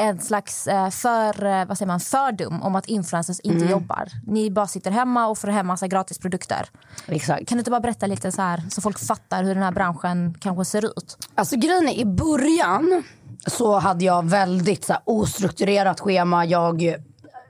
en 0.00 0.18
slags 0.20 0.66
eh, 0.66 0.90
för, 0.90 1.44
eh, 1.44 1.64
vad 1.64 1.78
säger 1.78 1.86
man, 1.86 2.00
fördom 2.00 2.62
om 2.62 2.76
att 2.76 2.86
influencers 2.86 3.40
inte 3.40 3.64
jobbar. 3.64 4.08
Ni 4.26 4.50
bara 4.50 4.66
sitter 4.66 4.90
hemma 4.90 5.26
och 5.26 5.38
får 5.38 5.48
hem 5.48 5.66
massa 5.66 5.88
gratis 5.88 6.18
produkter. 6.18 6.68
Exakt. 7.06 7.48
Kan 7.48 7.56
du 7.56 7.60
inte 7.60 7.70
bara 7.70 7.80
berätta 7.80 8.06
lite 8.06 8.32
så 8.32 8.42
här 8.42 8.62
så 8.70 8.80
folk 8.80 8.98
fattar 8.98 9.44
hur 9.44 9.54
den 9.54 9.62
här 9.62 9.72
branschen 9.72 10.34
kanske 10.40 10.64
ser 10.64 10.84
ut? 10.84 11.28
Alltså 11.34 11.56
grejen 11.56 11.88
är, 11.88 11.98
i 11.98 12.04
början 12.04 13.02
så 13.46 13.78
hade 13.78 14.04
jag 14.04 14.24
väldigt 14.28 14.84
så 14.84 14.92
här, 14.92 15.02
ostrukturerat 15.04 16.00
schema. 16.00 16.44
Jag 16.44 16.96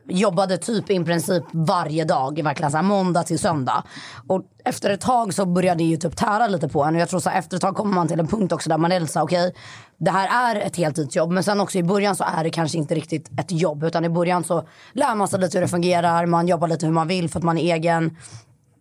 jobbade 0.08 0.58
typ 0.58 0.90
i 0.90 1.04
princip 1.04 1.44
varje 1.52 2.04
dag, 2.04 2.42
verkligen 2.42 2.70
så 2.70 2.76
här, 2.76 2.84
måndag 2.84 3.22
till 3.22 3.38
söndag. 3.38 3.84
Och 4.28 4.42
efter 4.64 4.90
ett 4.90 5.00
tag 5.00 5.34
så 5.34 5.46
började 5.46 5.78
det 5.78 5.84
ju 5.84 5.96
typ 5.96 6.16
tära 6.16 6.46
lite 6.46 6.68
på 6.68 6.84
en. 6.84 6.94
Och 6.94 7.00
jag 7.00 7.08
tror 7.08 7.20
så 7.20 7.30
här, 7.30 7.38
efter 7.38 7.56
ett 7.56 7.60
tag 7.60 7.76
kommer 7.76 7.94
man 7.94 8.08
till 8.08 8.20
en 8.20 8.26
punkt 8.26 8.52
också 8.52 8.70
där 8.70 8.78
man 8.78 8.92
är 8.92 9.00
lite 9.00 9.12
så 9.12 9.18
här, 9.18 9.26
okej, 9.26 9.54
det 9.98 10.10
här 10.10 10.54
är 10.54 10.60
ett 10.60 10.76
heltidsjobb. 10.76 11.30
Men 11.30 11.44
sen 11.44 11.60
också 11.60 11.78
i 11.78 11.82
början 11.82 12.16
så 12.16 12.24
är 12.24 12.44
det 12.44 12.50
kanske 12.50 12.78
inte 12.78 12.94
riktigt 12.94 13.30
ett 13.40 13.52
jobb. 13.52 13.84
Utan 13.84 14.04
i 14.04 14.08
början 14.08 14.44
så 14.44 14.64
lär 14.92 15.14
man 15.14 15.28
sig 15.28 15.40
lite 15.40 15.58
hur 15.58 15.62
det 15.62 15.68
fungerar. 15.68 16.26
Man 16.26 16.48
jobbar 16.48 16.68
lite 16.68 16.86
hur 16.86 16.92
man 16.92 17.08
vill 17.08 17.30
för 17.30 17.38
att 17.38 17.44
man 17.44 17.58
är 17.58 17.74
egen. 17.74 18.16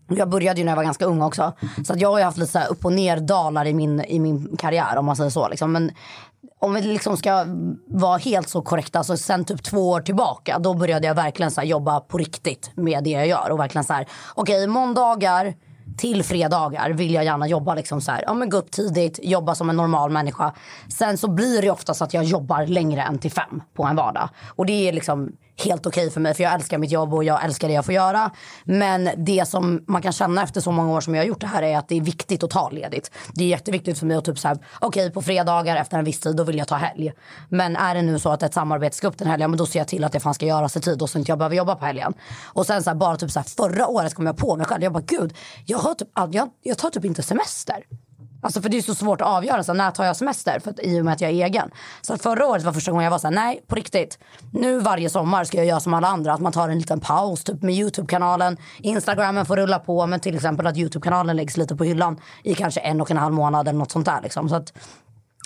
Jag 0.10 0.30
började 0.30 0.60
ju 0.60 0.66
när 0.66 0.72
jag 0.72 0.78
var 0.78 0.84
ganska 0.84 1.06
ung 1.06 1.22
också. 1.22 1.54
Så 1.86 1.94
att 1.94 2.02
jag 2.02 2.10
har 2.10 2.18
ju 2.18 2.24
haft 2.24 2.38
lite 2.38 2.52
så 2.52 2.60
här 2.60 2.72
upp 2.72 2.86
och 2.86 2.94
ner 2.94 3.18
dalar 3.18 3.68
i 3.68 3.74
min, 3.74 4.02
i 4.02 4.20
min 4.20 4.58
karriär 4.58 4.98
om 4.98 5.06
man 5.06 5.16
säger 5.16 5.30
så. 5.30 5.48
Liksom. 5.48 5.72
Men 5.72 5.92
om 6.60 6.74
vi 6.74 6.82
liksom 6.82 7.18
ska 7.18 7.46
vara 7.88 8.18
helt 8.18 8.50
så 8.50 8.62
korrekta, 8.62 9.04
så 9.04 9.18
sen 9.18 9.46
typ 9.46 9.64
två 9.64 9.90
år 9.90 10.02
tillbaka 10.02 10.60
då 10.60 10.74
började 10.74 11.08
jag 11.08 11.16
verkligen 11.16 11.52
så 11.52 11.62
här 11.62 11.68
jobba 11.68 12.00
på 12.00 12.18
riktigt 12.18 12.72
med 12.76 13.04
det 13.04 13.10
jag 13.10 13.28
gör. 13.28 13.50
Och 13.52 13.60
verkligen 13.60 13.86
så 13.86 13.94
här, 13.94 14.08
okej 14.36 14.56
okay, 14.56 14.68
måndagar 14.68 15.54
till 16.00 16.24
fredagar 16.24 16.90
vill 16.90 17.14
jag 17.14 17.26
gärna 17.26 17.48
jobba 17.48 17.76
liksom 17.76 18.02
så 18.02 18.12
här, 18.12 18.24
ja 18.26 18.34
men 18.34 18.50
gå 18.50 18.58
upp 18.58 18.72
tidigt, 18.72 19.20
jobba 19.24 19.56
som 19.56 19.70
en 19.70 19.76
normal 19.76 20.12
människa. 20.12 20.54
Sen 20.90 21.18
så 21.18 21.28
blir 21.28 21.62
det 21.62 21.70
ofta 21.70 21.94
så 21.94 22.04
att 22.04 22.14
jag 22.14 22.24
jobbar 22.24 22.66
längre 22.66 23.02
än 23.02 23.20
till 23.20 23.32
fem 23.32 23.62
på 23.74 23.84
en 23.84 23.96
vardag. 23.96 24.30
Och 24.56 24.66
det 24.66 24.88
är 24.88 24.94
liksom 24.94 25.32
helt 25.62 25.86
okej 25.86 26.02
okay 26.04 26.14
för 26.14 26.22
mig 26.22 26.34
för 26.34 26.44
jag 26.44 26.54
älskar 26.54 26.78
mitt 26.78 26.92
jobb 26.92 27.14
och 27.14 27.24
jag 27.24 27.44
älskar 27.44 27.68
det 27.68 27.74
jag 27.74 27.86
får 27.86 27.94
göra. 27.94 28.32
Men 28.64 29.10
det 29.18 29.48
som 29.48 29.84
man 29.88 30.02
kan 30.02 30.12
känna 30.12 30.44
efter 30.44 30.62
så 30.62 30.72
många 30.72 30.92
år 30.92 31.02
som 31.02 31.16
jag 31.16 31.22
har 31.22 31.28
gjort 31.28 31.42
det 31.42 31.48
här 31.48 31.64
är 31.64 31.78
att 31.78 31.90
det 31.90 31.96
är 31.96 32.02
viktigt 32.02 32.44
att 32.44 32.50
ta 32.50 32.70
ledigt. 32.70 33.12
Det 33.34 33.44
är 33.44 33.48
jätteviktigt 33.48 34.00
för 34.00 34.06
mig 34.06 34.18
att 34.18 34.26
typ 34.26 34.40
så 34.40 34.48
här, 34.48 34.58
okej 34.80 34.88
okay, 35.02 35.10
på 35.14 35.22
fredagar 35.22 35.76
efter 35.76 35.98
en 35.98 36.06
viss 36.06 36.20
tid 36.20 36.36
då 36.36 36.44
vill 36.44 36.58
jag 36.58 36.68
ta 36.68 36.76
helg. 36.76 37.12
Men 37.50 37.76
är 37.76 37.96
det 37.96 38.02
nu 38.02 38.20
så 38.20 38.30
att 38.30 38.44
ett 38.44 38.54
samarbete 38.54 38.96
ska 38.96 39.08
upp 39.08 39.18
den 39.18 39.28
helgen, 39.28 39.52
men 39.52 39.58
då 39.58 39.66
ser 39.66 39.80
jag 39.80 39.88
till 39.88 40.04
att 40.04 40.12
det 40.12 40.20
fan 40.20 40.34
ska 40.34 40.46
göras 40.46 40.78
i 40.78 40.82
tid 40.82 41.02
och 41.02 41.10
så 41.10 41.20
inte 41.20 41.32
jag 41.32 41.38
behöver 41.38 41.56
jobba 41.56 41.76
på 41.76 41.86
helgen. 41.86 42.14
Och 42.44 42.66
sen 42.66 42.84
så 42.84 42.90
här, 42.90 42.98
bara 42.98 43.18
typ 43.18 43.32
så 43.32 43.40
här, 43.40 43.48
förra 43.58 43.88
året 43.88 44.14
kom 44.14 44.26
jag 44.26 44.38
på 44.38 44.56
mig 44.56 44.66
själv, 44.66 44.84
jag 44.84 44.94
bara 44.94 45.04
gud, 45.08 45.34
jag, 45.66 45.78
har 45.78 45.94
typ, 45.94 46.08
jag, 46.32 46.50
jag 46.62 46.78
tar 46.78 46.90
typ 46.90 47.06
inte 47.06 47.24
semester. 47.24 47.84
Alltså 48.42 48.62
för 48.62 48.70
det 48.70 48.78
är 48.78 48.82
så 48.82 48.96
svårt 48.96 49.22
att 49.22 49.28
avgöra 49.28 49.64
så 49.64 49.72
här, 49.72 49.78
när 49.78 49.92
tar 49.92 50.06
jag 50.06 50.16
semester 50.16 50.60
för 50.60 50.72
att, 50.72 50.80
i 50.80 51.02
och 51.02 51.06
med 51.06 51.14
att 51.14 51.22
jag 51.22 51.32
är 51.32 51.46
egen. 51.46 51.72
Så 52.02 52.18
förra 52.18 52.48
året 52.48 52.64
var 52.64 52.74
första 52.74 52.92
gången 52.92 53.04
jag 53.04 53.12
var 53.12 53.20
så 53.20 53.28
här, 53.28 53.36
nej 53.36 53.64
på 53.68 53.76
riktigt. 53.76 54.20
Nu 54.54 54.80
varje 54.80 55.10
sommar 55.10 55.44
ska 55.44 55.58
jag 55.58 55.66
göra 55.66 55.80
som 55.80 55.94
alla 55.94 56.08
andra, 56.08 56.34
att 56.34 56.42
man 56.42 56.52
tar 56.52 56.70
en 56.70 56.80
liten 56.80 57.00
paus 57.00 57.44
typ 57.44 57.62
med 57.62 57.76
Youtube-kanalen. 57.76 58.58
Instagramen 58.80 59.46
får 59.46 59.56
rulla 59.56 59.80
på 59.80 60.06
men 60.06 60.20
till 60.20 60.36
exempel 60.36 60.68
att 60.68 60.78
Youtube-kanalen 60.78 61.36
läggs 61.36 61.58
lite 61.58 61.76
på 61.76 61.84
hyllan 61.84 62.20
i 62.44 62.56
kanske 62.56 62.80
en 62.80 63.02
och 63.02 63.12
en 63.12 63.18
halv 63.18 63.34
månad 63.34 63.68
eller 63.68 63.80
något 63.80 63.92
sånt 63.92 64.06
där 64.06 64.22
liksom. 64.24 64.50
Så 64.50 64.56
att 64.56 64.74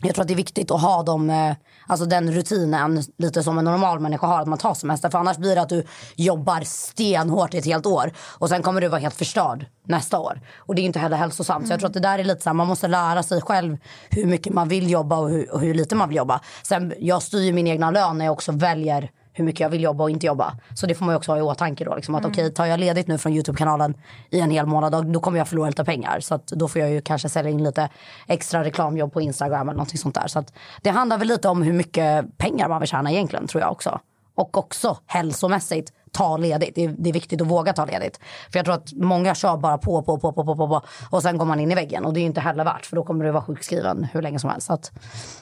jag 0.04 0.16
tror 0.16 0.22
att 0.22 0.28
det 0.28 0.34
är 0.34 0.36
viktigt 0.36 0.72
att 0.72 0.82
ha 0.82 1.04
dem, 1.04 1.30
eh, 1.30 1.56
alltså 1.88 2.06
den 2.06 2.32
rutinen 2.32 3.04
lite 3.18 3.44
som 3.44 3.58
en 3.58 3.66
normal 3.66 4.00
människa 4.00 4.28
har, 4.28 4.42
att 4.42 4.48
man 4.48 4.58
tar 4.58 4.74
semester. 4.74 5.10
För 5.10 5.18
annars 5.18 5.38
blir 5.38 5.56
det 5.56 5.62
att 5.62 5.70
du 5.70 5.86
jobbar 6.16 6.62
stenhårt 6.62 7.54
i 7.54 7.58
ett 7.58 7.66
helt 7.66 7.86
år 7.86 8.12
och 8.18 8.50
sen 8.50 8.62
kommer 8.62 8.82
du 8.82 8.88
vara 8.88 9.02
helt 9.02 9.16
förstörd 9.16 9.66
nästa 9.88 10.20
år. 10.20 10.42
Och 10.58 10.76
det 10.76 10.82
är 10.82 10.84
inte 10.84 11.00
heller 11.00 11.18
hälsosamt. 11.18 11.68
Så 11.68 11.74
jag 11.74 11.80
tror 11.80 11.88
att 11.88 11.94
det 11.94 12.00
där 12.00 12.20
är 12.20 12.24
lite 12.24 12.42
så 12.42 12.50
här, 12.50 12.54
man 12.54 12.68
måste 12.68 12.88
lära 12.88 13.24
sig 13.24 13.42
själv 13.42 13.78
hur 14.10 14.26
mycket 14.26 14.54
man 14.54 14.68
vill 14.68 14.90
jobba 14.90 15.18
och 15.18 15.30
hur, 15.30 15.54
och 15.54 15.62
hur 15.62 15.74
lite 15.74 15.96
man 15.96 16.10
vill 16.10 16.18
jobba. 16.18 16.40
Sen, 16.64 16.94
jag 17.00 17.22
styr 17.22 17.42
ju 17.42 17.54
min 17.54 17.68
egna 17.68 17.92
lön 17.92 18.18
när 18.18 18.26
jag 18.26 18.34
också 18.34 18.52
väljer 18.52 19.10
hur 19.34 19.44
mycket 19.44 19.60
jag 19.60 19.70
vill 19.70 19.82
jobba 19.82 20.04
och 20.04 20.10
inte 20.10 20.26
jobba. 20.26 20.58
Så 20.76 20.88
det 20.88 20.96
får 20.96 21.06
man 21.06 21.16
också 21.16 21.32
ha 21.32 21.38
i 21.38 21.42
åtanke 21.42 21.86
då. 21.86 21.96
Liksom, 21.96 22.16
att 22.16 22.26
okej, 22.26 22.54
tar 22.54 22.66
jag 22.66 22.80
ledigt 22.80 23.08
nu 23.08 23.18
från 23.18 23.34
Youtube-kanalen 23.34 23.94
i 24.30 24.40
en 24.40 24.52
hel 24.52 24.66
månad, 24.66 24.92
då, 24.92 25.02
då 25.02 25.20
kommer 25.20 25.38
jag 25.38 25.48
förlora 25.48 25.70
lite 25.70 25.86
pengar. 25.86 26.20
Så 26.20 26.40
då 26.48 26.68
får 26.68 26.82
jag 26.82 26.92
ju 26.92 27.02
kanske 27.02 27.30
sälja 27.30 27.52
in 27.52 27.64
lite 27.64 27.90
extra 28.28 28.64
reklamjobb 28.64 29.14
på 29.14 29.22
Instagram 29.22 29.70
eller 29.70 29.78
någonting 29.78 29.98
sånt 29.98 30.16
där. 30.16 30.28
Så 30.28 30.44
det 30.82 30.90
handlar 30.90 31.18
väl 31.18 31.28
lite 31.28 31.50
om 31.50 31.62
hur 31.62 31.74
mycket 31.74 32.38
pengar 32.38 32.70
man 32.70 32.80
vill 32.80 32.90
tjäna 32.90 33.12
egentligen, 33.12 33.48
tror 33.48 33.62
jag 33.62 33.72
också. 33.72 34.00
Och 34.36 34.58
också 34.58 34.98
hälsomässigt 35.06 35.94
ta 36.14 36.38
ledigt. 36.38 36.76
Det 36.76 36.86
är, 36.86 36.96
det 36.98 37.10
är 37.10 37.14
viktigt 37.14 37.42
att 37.42 37.48
våga 37.48 37.74
ta 37.74 37.86
ledigt. 37.86 38.20
För 38.52 38.60
jag 38.60 38.66
tror 38.66 38.76
att 38.76 38.94
många 38.94 39.36
kör 39.36 39.58
bara 39.58 39.78
på, 39.78 40.02
på, 40.02 40.20
på, 40.20 40.34
på, 40.34 40.44
på, 40.46 40.56
på, 40.56 40.68
på 40.68 40.82
och 41.10 41.22
sen 41.22 41.38
går 41.38 41.46
man 41.46 41.60
in 41.60 41.72
i 41.72 41.76
väggen. 41.76 42.06
Och 42.06 42.14
det 42.14 42.20
är 42.20 42.26
inte 42.26 42.42
heller 42.42 42.64
värt 42.64 42.86
för 42.86 42.96
då 42.96 43.04
kommer 43.04 43.26
du 43.26 43.32
vara 43.32 43.44
sjukskriven 43.44 44.08
hur 44.14 44.22
länge 44.22 44.40
som 44.40 44.50
helst. 44.50 44.68
Så 44.68 44.74
att 44.74 44.92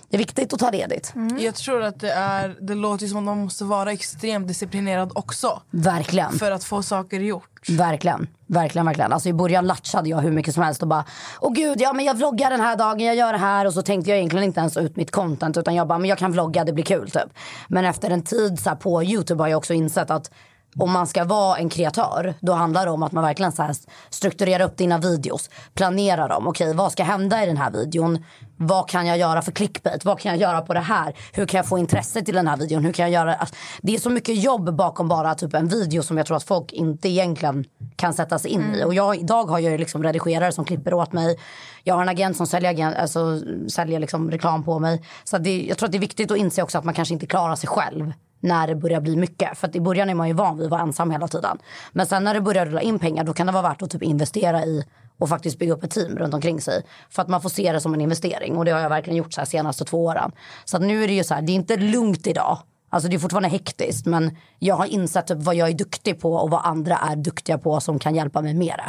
det 0.10 0.16
är 0.16 0.18
viktigt 0.18 0.54
att 0.54 0.60
ta 0.60 0.70
ledigt. 0.70 1.13
Jag 1.40 1.56
tror 1.56 1.84
att 1.84 2.00
det 2.00 2.12
är, 2.12 2.56
det 2.62 2.75
låter 2.75 3.08
som 3.08 3.18
att 3.18 3.24
man 3.24 3.38
måste 3.38 3.63
vara 3.63 3.92
extremt 3.92 4.48
disciplinerad 4.48 5.12
också. 5.16 5.62
Verkligen. 5.72 6.32
För 6.32 6.51
att 6.51 6.63
få 6.63 6.84
saker 6.84 7.20
gjort. 7.20 7.51
Verkligen, 7.70 8.28
verkligen, 8.48 8.86
verkligen. 8.86 9.13
Alltså 9.13 9.30
i 9.30 9.34
början 9.34 9.68
latchade 9.68 10.10
jag 10.10 10.18
hur 10.18 10.32
mycket 10.32 10.54
som 10.54 10.63
helst 10.63 10.82
och 10.82 10.88
bara, 10.88 11.06
åh 11.42 11.54
gud, 11.54 11.82
ja 11.82 11.94
men 11.94 12.06
jag 12.06 12.18
vloggar 12.18 12.50
den 12.50 12.62
här 12.62 12.75
dagen, 12.75 13.00
jag 13.00 13.16
gör 13.16 13.32
det 13.32 13.40
här 13.40 13.68
och 13.68 13.74
så 13.74 13.82
tänkte 13.82 14.10
jag 14.10 14.18
egentligen 14.18 14.46
inte 14.46 14.60
ens 14.60 14.78
ut 14.78 14.96
mitt 14.96 15.12
content 15.12 15.58
utan 15.58 15.75
jag 15.75 15.88
bara, 15.88 16.00
men 16.00 16.10
jag 16.10 16.18
kan 16.18 16.32
vlogga, 16.32 16.63
det 16.63 16.74
blir 16.74 16.86
kul 16.86 17.12
typ. 17.12 17.30
Men 17.68 17.86
efter 17.86 18.10
en 18.10 18.24
tid 18.24 18.60
så 18.60 18.70
här, 18.70 18.75
på 18.75 19.04
Youtube 19.04 19.44
har 19.44 19.48
jag 19.48 19.58
också 19.58 19.74
insett 19.74 20.12
att 20.12 20.32
om 20.80 20.92
man 20.92 21.08
ska 21.08 21.24
vara 21.24 21.58
en 21.58 21.70
kreatör, 21.70 22.34
då 22.40 22.54
handlar 22.54 22.86
det 22.86 22.92
om 22.92 23.04
att 23.04 23.12
man 23.12 23.24
verkligen 23.24 23.51
så 23.51 23.63
här 23.63 23.75
strukturerar 24.10 24.66
upp 24.66 24.78
dina 24.78 24.98
videos. 24.98 25.50
Planerar 25.74 26.30
dem. 26.30 26.48
Okej, 26.48 26.74
vad 26.74 26.92
ska 26.92 27.04
hända 27.04 27.44
i 27.44 27.46
den 27.46 27.58
här 27.58 27.72
videon? 27.72 28.25
Vad 28.58 28.90
kan 28.90 29.08
jag 29.08 29.18
göra 29.18 29.42
för 29.42 29.51
clickbait? 29.51 30.06
Vad 30.06 30.20
kan 30.20 30.32
jag 30.32 30.42
göra 30.42 30.62
på 30.62 30.74
det 30.74 30.80
här? 30.80 31.13
Hur 31.34 31.46
kan 31.46 31.58
jag 31.58 31.68
få 31.68 31.78
intresse 31.78 32.22
till 32.22 32.36
den 32.36 32.48
här 32.48 32.58
videon? 32.58 32.84
Hur 32.84 32.94
kan 32.94 33.12
jag 33.12 33.13
göra? 33.13 33.36
Alltså, 33.36 33.56
det 33.82 33.96
är 33.96 34.00
så 34.00 34.10
mycket 34.10 34.44
jobb 34.44 34.75
bakom 34.75 35.08
bara 35.08 35.36
typ 35.36 35.54
en 35.54 35.68
video 35.68 36.04
som 36.04 36.18
jag 36.18 36.25
tror 36.25 36.38
att 36.38 36.44
folk 36.44 36.74
inte 36.74 37.10
egentligen 37.10 37.66
kan 37.96 38.13
sätta 38.13 38.40
sig 38.40 38.51
in 38.51 38.75
i. 38.75 38.84
Och 38.84 38.94
jag, 38.94 39.16
idag 39.16 39.44
har 39.44 39.60
jag 39.60 39.80
liksom 39.80 40.04
redigerare 40.04 40.51
som 40.51 40.66
klipper 40.66 40.94
åt 40.94 41.13
mig. 41.13 41.40
Jag 41.84 41.96
har 41.96 42.01
en 42.01 42.10
agent 42.10 42.38
som 42.38 42.48
säljer, 42.48 42.72
agent, 42.72 42.96
alltså, 42.96 43.42
säljer 43.70 44.00
liksom 44.00 44.32
reklam 44.32 44.63
på 44.63 44.80
mig. 44.80 45.04
Så 45.24 45.38
det, 45.38 45.62
jag 45.62 45.78
tror 45.78 45.88
att 45.88 45.92
det 45.92 45.98
är 45.98 46.00
viktigt 46.00 46.32
att 46.32 46.38
inse 46.38 46.63
också 46.63 46.78
att 46.78 46.84
man 46.84 46.94
kanske 46.94 47.13
inte 47.13 47.25
klarar 47.25 47.56
sig 47.56 47.70
själv 47.70 48.13
när 48.41 48.67
det 48.67 48.75
börjar 48.75 49.01
bli 49.01 49.17
mycket. 49.17 49.57
För 49.57 49.67
att 49.67 49.75
i 49.75 49.81
början 49.81 50.10
är 50.10 50.15
man 50.15 50.27
ju 50.27 50.33
van 50.33 50.57
vid 50.57 50.65
att 50.65 50.71
vara 50.71 50.81
ensam 50.81 51.12
hela 51.12 51.27
tiden. 51.27 51.57
Men 51.91 52.05
sen 52.05 52.24
när 52.24 52.33
det 52.33 52.41
börjar 52.41 52.65
rulla 52.65 52.81
in 52.81 53.00
pengar 53.00 53.24
då 53.24 53.33
kan 53.33 53.48
det 53.48 53.53
vara 53.53 53.63
värt 53.69 53.81
att 53.81 53.91
typ 53.91 54.03
investera 54.03 54.65
i 54.65 54.86
och 55.17 55.29
faktiskt 55.29 55.60
bygga 55.60 55.74
upp 55.74 55.83
ett 55.83 55.91
team 55.91 56.17
runt 56.17 56.33
omkring 56.33 56.62
sig. 56.62 56.86
För 57.10 57.21
att 57.21 57.27
man 57.27 57.41
får 57.41 57.50
se 57.50 57.71
det 57.71 57.81
som 57.81 57.93
en 57.93 58.01
investering. 58.01 58.57
Och 58.57 58.65
det 58.65 58.71
har 58.71 58.79
jag 58.79 58.89
verkligen 58.89 59.17
gjort 59.17 59.33
så 59.33 59.41
här 59.41 59.45
senaste 59.45 59.86
två 59.86 60.05
åren. 60.05 60.31
Så 60.65 60.77
att 60.77 60.83
nu 60.83 61.03
är 61.03 61.07
det 61.07 61.13
ju 61.13 61.24
så 61.24 61.33
här, 61.33 61.41
det 61.41 61.51
är 61.51 61.55
inte 61.55 61.77
lugnt 61.77 62.27
idag. 62.27 62.57
Alltså 62.89 63.10
det 63.10 63.15
är 63.15 63.19
fortfarande 63.19 63.50
hektiskt 63.50 64.05
men 64.05 64.38
jag 64.60 64.75
har 64.75 64.86
insett 64.86 65.27
typ 65.27 65.38
vad 65.38 65.55
jag 65.55 65.69
är 65.69 65.74
duktig 65.74 66.19
på 66.19 66.33
och 66.33 66.50
vad 66.50 66.65
andra 66.65 66.98
är 66.98 67.15
duktiga 67.15 67.57
på 67.57 67.79
som 67.79 68.00
kan 68.00 68.15
hjälpa 68.15 68.41
mig 68.41 68.53
med 68.53 68.81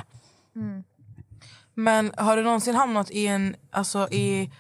Mm. 0.57 0.85
Men 1.75 2.13
har 2.17 2.37
du 2.37 2.43
någonsin 2.43 2.75
hamnat 2.75 3.11
i 3.11 3.27
en, 3.27 3.57
alltså 3.71 4.09
i 4.11 4.51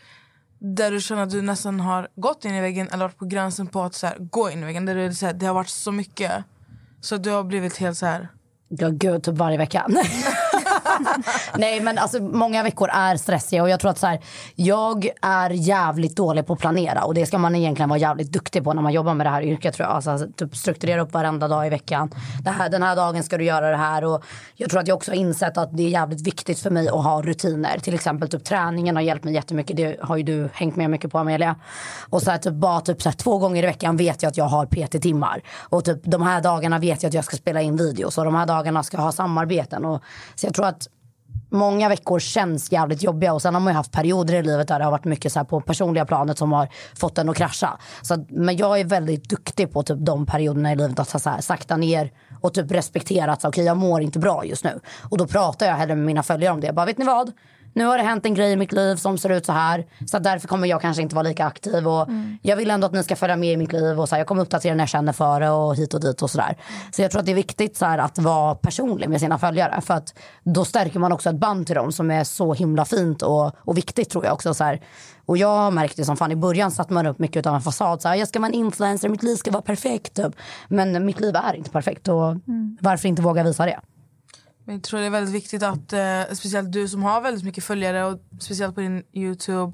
där 0.63 0.91
du 0.91 1.01
känner 1.01 1.23
att 1.23 1.31
du 1.31 1.43
nästan 1.43 1.81
har 1.81 2.09
gått 2.17 2.45
in 2.45 2.55
i 2.55 2.61
väggen 2.61 2.89
eller 2.89 3.05
varit 3.05 3.19
på 3.19 3.25
gränsen 3.25 3.67
på 3.67 3.83
att 3.83 3.95
så 3.95 4.07
här, 4.07 4.17
gå 4.19 4.51
in 4.51 4.63
i 4.63 4.65
väggen? 4.65 4.87
Där 4.87 4.95
det, 4.95 5.15
så 5.15 5.27
här, 5.27 5.33
det 5.33 5.47
har 5.47 5.55
varit 5.55 5.69
så 5.69 5.93
mycket 5.93 6.45
så 7.01 7.17
du 7.17 7.31
har 7.31 7.45
blivit 7.45 7.77
helt 7.77 7.99
så 7.99 8.07
här. 8.07 8.29
Ja, 8.69 8.89
gud, 8.89 9.23
typ 9.23 9.35
varje 9.35 9.59
vecka. 9.59 9.87
Nej, 11.57 11.81
men 11.81 11.99
alltså 11.99 12.23
många 12.23 12.63
veckor 12.63 12.89
är 12.89 13.17
stressiga 13.17 13.63
och 13.63 13.69
jag 13.69 13.81
tror 13.81 13.91
att 13.91 13.99
så 13.99 14.07
här, 14.07 14.21
jag 14.55 15.09
är 15.23 15.51
jävligt 15.51 16.17
dålig 16.17 16.47
på 16.47 16.53
att 16.53 16.59
planera 16.59 17.05
och 17.05 17.15
det 17.15 17.27
ska 17.27 17.39
man 17.39 17.55
egentligen 17.55 17.89
vara 17.89 17.99
jävligt 17.99 18.33
duktig 18.33 18.65
på 18.65 18.73
när 18.73 18.83
man 18.83 18.93
jobbar 18.93 19.15
med 19.15 19.27
det 19.27 19.31
här 19.31 19.43
yrket 19.43 19.75
tror 19.75 19.89
jag. 19.89 19.97
Alltså, 19.97 20.11
alltså, 20.11 20.27
typ 20.37 20.57
strukturera 20.57 21.03
upp 21.03 21.13
varenda 21.13 21.49
dag 21.49 21.67
i 21.67 21.71
veckan. 21.71 22.11
Det 22.45 22.51
här, 22.51 22.69
den 22.69 22.83
här 22.83 22.97
dagen 22.97 23.23
ska 23.23 23.39
du 23.39 23.45
göra 23.45 23.71
det 23.71 23.77
här 23.77 24.05
och 24.05 24.25
jag 24.55 24.71
tror 24.71 24.81
att 24.81 24.89
jag 24.89 24.97
också 24.97 25.11
har 25.11 25.17
insett 25.17 25.59
att 25.59 25.77
det 25.77 25.83
är 25.83 25.89
jävligt 25.89 26.27
viktigt 26.27 26.59
för 26.59 26.71
mig 26.71 26.89
att 26.89 27.05
ha 27.05 27.23
rutiner. 27.23 27.79
Till 27.79 27.95
exempel 27.95 28.29
typ 28.29 28.45
träningen 28.45 28.97
har 28.97 29.03
hjälpt 29.03 29.25
mig 29.25 29.35
jättemycket. 29.35 29.77
Det 29.77 29.97
har 30.03 30.17
ju 30.17 30.23
du 30.23 30.49
hängt 30.55 30.77
med 30.77 30.91
mycket 30.91 31.13
på 31.13 31.19
Amelia. 31.19 31.57
Och 32.11 32.23
så 32.23 32.31
här, 32.31 32.39
typ, 32.39 32.55
bara 32.55 32.81
typ 32.81 33.03
så 33.03 33.09
här, 33.09 33.17
två 33.17 33.39
gånger 33.39 33.63
i 33.63 33.67
veckan 33.67 33.97
vet 33.97 34.23
jag 34.23 34.31
att 34.31 34.37
jag 34.37 34.45
har 34.45 34.67
PT-timmar. 34.67 35.43
Och 35.59 35.85
typ 35.85 36.01
de 36.05 36.23
här 36.23 36.41
dagarna 36.41 36.79
vet 36.79 37.03
jag 37.03 37.11
att 37.11 37.15
jag 37.15 37.25
ska 37.25 37.37
spela 37.37 37.63
in 37.63 37.77
videos 37.77 38.19
och 38.19 38.25
de 38.25 38.35
här 38.35 38.47
dagarna 38.47 38.83
ska 38.83 38.97
jag 38.97 39.05
ha 39.05 39.13
samarbeten. 39.13 39.85
Och, 39.85 40.03
så 40.35 40.47
jag 40.47 40.55
tror 40.55 40.67
att 40.67 40.89
många 41.53 41.89
veckor 41.89 42.19
känns 42.19 42.73
jävligt 42.73 43.03
jobbiga 43.03 43.33
och 43.33 43.43
sen 43.43 43.55
har 43.55 43.61
man 43.61 43.73
ju 43.73 43.77
haft 43.77 43.93
perioder 43.93 44.35
i 44.35 44.43
livet 44.43 44.69
där 44.69 44.79
det 44.79 44.85
har 44.85 44.91
varit 44.91 45.05
mycket 45.05 45.33
så 45.33 45.39
här 45.39 45.45
på 45.45 45.61
personliga 45.61 46.05
planet 46.07 46.39
som 46.39 46.53
har 46.53 46.69
fått 46.95 47.19
en 47.19 47.29
att 47.29 47.37
krascha. 47.37 47.79
Så, 48.03 48.15
att- 48.15 48.31
men 48.31 48.57
jag 48.57 48.81
är 48.81 48.85
väldigt 48.85 49.29
duktig 49.29 49.73
på 49.73 49.83
typ 49.83 49.99
de 50.01 50.27
perioderna 50.27 50.73
i 50.73 50.77
livet 50.77 50.99
att 50.99 51.09
så 51.23 51.31
här, 51.31 51.41
sakta 51.41 51.77
ner 51.77 52.13
och 52.41 52.55
typ 52.55 52.71
respektera 52.71 53.33
att 53.33 53.41
så, 53.41 53.51
jag 53.57 53.77
mår 53.77 54.03
inte 54.03 54.19
bra 54.19 54.45
just 54.45 54.65
nu. 54.65 54.81
Och 55.11 55.19
då 55.19 55.27
pratar 55.27 55.67
jag 55.67 55.75
hellre 55.75 55.95
med 55.97 56.07
mina 56.07 56.23
följare 56.23 56.55
om 56.55 56.61
det. 56.61 56.67
Jag 56.67 56.75
bara 56.75 56.87
vet 56.87 56.99
ni 56.99 57.05
vad? 57.05 57.33
Nu 57.75 57.85
har 57.85 57.99
det 57.99 58.05
hänt 58.05 58.27
en 58.27 58.35
grej 58.35 58.53
i 58.53 58.57
mitt 58.57 58.73
liv 58.73 58.97
som 58.97 59.19
ser 59.19 59.31
ut 59.31 59.47
så 59.47 59.53
här. 59.53 59.87
Så 60.07 60.19
därför 60.19 60.49
kommer 60.49 60.69
jag 60.69 60.81
kanske 60.81 61.03
inte 61.03 61.15
vara 61.15 61.29
lika 61.29 61.47
aktiv. 61.47 61.89
Och 61.89 62.09
Jag 62.43 62.57
vill 62.57 62.71
ändå 62.71 62.87
att 62.87 62.93
ni 62.93 63.05
ska 63.05 63.17
följa 63.17 63.37
med 63.37 63.53
i 63.53 63.57
mitt 63.57 63.73
liv. 63.73 64.01
Och 64.01 64.09
så 64.09 64.15
här, 64.15 64.21
jag 64.21 64.27
kommer 64.27 64.43
uppdatera 64.43 64.75
när 64.75 64.83
jag 64.83 64.89
känner 64.89 65.13
för 65.13 65.41
det 65.41 65.51
och 65.51 65.77
hit 65.77 65.95
och 65.95 66.01
dit 66.01 66.23
och 66.23 66.31
sådär. 66.31 66.57
Så 66.91 67.03
jag 67.03 67.11
tror 67.11 67.21
att 67.21 67.27
det 67.27 67.33
är 67.33 67.37
viktigt 67.37 67.77
så 67.77 67.87
här, 67.87 67.99
att 67.99 68.19
vara 68.19 68.55
personlig 68.55 69.09
med 69.09 69.21
sina 69.21 69.39
följare. 69.39 69.81
För 69.81 69.95
att 69.95 70.15
då 70.45 70.65
stärker 70.65 70.99
man 70.99 71.13
också 71.13 71.31
ett 71.31 71.37
band 71.37 71.67
till 71.67 71.77
dem 71.77 71.93
som 71.93 72.11
är 72.11 72.25
så 72.25 72.55
himla 72.55 72.85
fint 72.85 73.23
och, 73.23 73.53
och 73.59 73.77
viktigt 73.77 74.11
tror 74.11 74.25
jag 74.25 74.35
också. 74.35 74.55
Så 74.55 74.65
här. 74.65 74.81
Och 75.27 75.39
jag 75.39 75.49
har 75.49 75.71
märkt 75.71 75.97
det 75.97 76.05
som 76.05 76.17
fan 76.17 76.33
i 76.33 76.37
början 76.37 76.71
satte 76.71 76.93
man 76.93 77.07
upp 77.07 77.19
mycket 77.19 77.47
av 77.47 77.55
en 77.55 77.61
fasad. 77.61 78.03
Så 78.03 78.09
här, 78.09 78.17
jag 78.17 78.29
ska 78.29 78.39
vara 78.39 78.49
en 78.49 78.55
influencer, 78.55 79.09
mitt 79.09 79.23
liv 79.23 79.37
ska 79.37 79.51
vara 79.51 79.63
perfekt. 79.63 80.15
Typ. 80.15 80.35
Men 80.69 81.05
mitt 81.07 81.21
liv 81.21 81.37
är 81.37 81.55
inte 81.55 81.71
perfekt. 81.71 82.09
Och 82.09 82.37
varför 82.81 83.09
inte 83.09 83.23
våga 83.23 83.43
visa 83.43 83.67
det? 83.67 83.81
Men 84.65 84.75
jag 84.75 84.83
tror 84.83 85.01
det 85.01 85.07
är 85.07 85.11
väldigt 85.11 85.35
viktigt 85.35 85.63
att, 85.63 85.93
eh, 85.93 86.23
speciellt 86.35 86.73
du 86.73 86.89
som 86.89 87.03
har 87.03 87.21
väldigt 87.21 87.45
mycket 87.45 87.65
följare 87.65 88.05
och 88.05 88.19
speciellt 88.41 88.75
på 88.75 88.81
din 88.81 89.03
Youtube, 89.13 89.73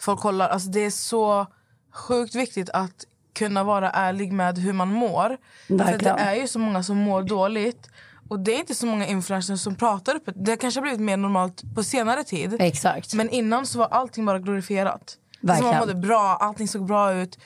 folk 0.00 0.20
kollar, 0.20 0.48
alltså 0.48 0.68
det 0.68 0.80
är 0.80 0.90
så 0.90 1.46
sjukt 1.94 2.34
viktigt 2.34 2.70
att 2.70 3.04
kunna 3.34 3.64
vara 3.64 3.90
ärlig 3.90 4.32
med 4.32 4.58
hur 4.58 4.72
man 4.72 4.92
mår. 4.92 5.36
För 5.66 5.74
Verkligen. 5.74 6.16
det 6.16 6.22
är 6.22 6.34
ju 6.34 6.48
så 6.48 6.58
många 6.58 6.82
som 6.82 6.96
mår 6.96 7.22
dåligt 7.22 7.90
och 8.28 8.40
det 8.40 8.54
är 8.54 8.58
inte 8.58 8.74
så 8.74 8.86
många 8.86 9.06
influencers 9.06 9.60
som 9.60 9.74
pratar 9.74 10.16
öppet. 10.16 10.34
Det 10.38 10.56
kanske 10.56 10.80
har 10.80 10.82
blivit 10.82 11.00
mer 11.00 11.16
normalt 11.16 11.74
på 11.74 11.82
senare 11.82 12.24
tid. 12.24 12.56
Exakt. 12.60 13.14
Men 13.14 13.30
innan 13.30 13.66
så 13.66 13.78
var 13.78 13.86
allting 13.86 14.24
bara 14.24 14.38
glorifierat. 14.38 15.02
Är 15.02 15.38
som 15.38 15.46
man 15.46 15.56
Verkligen. 15.56 15.78
mådde 15.78 15.94
bra, 15.94 16.38
allting 16.40 16.68
såg 16.68 16.86
bra 16.86 17.14
ut. 17.14 17.38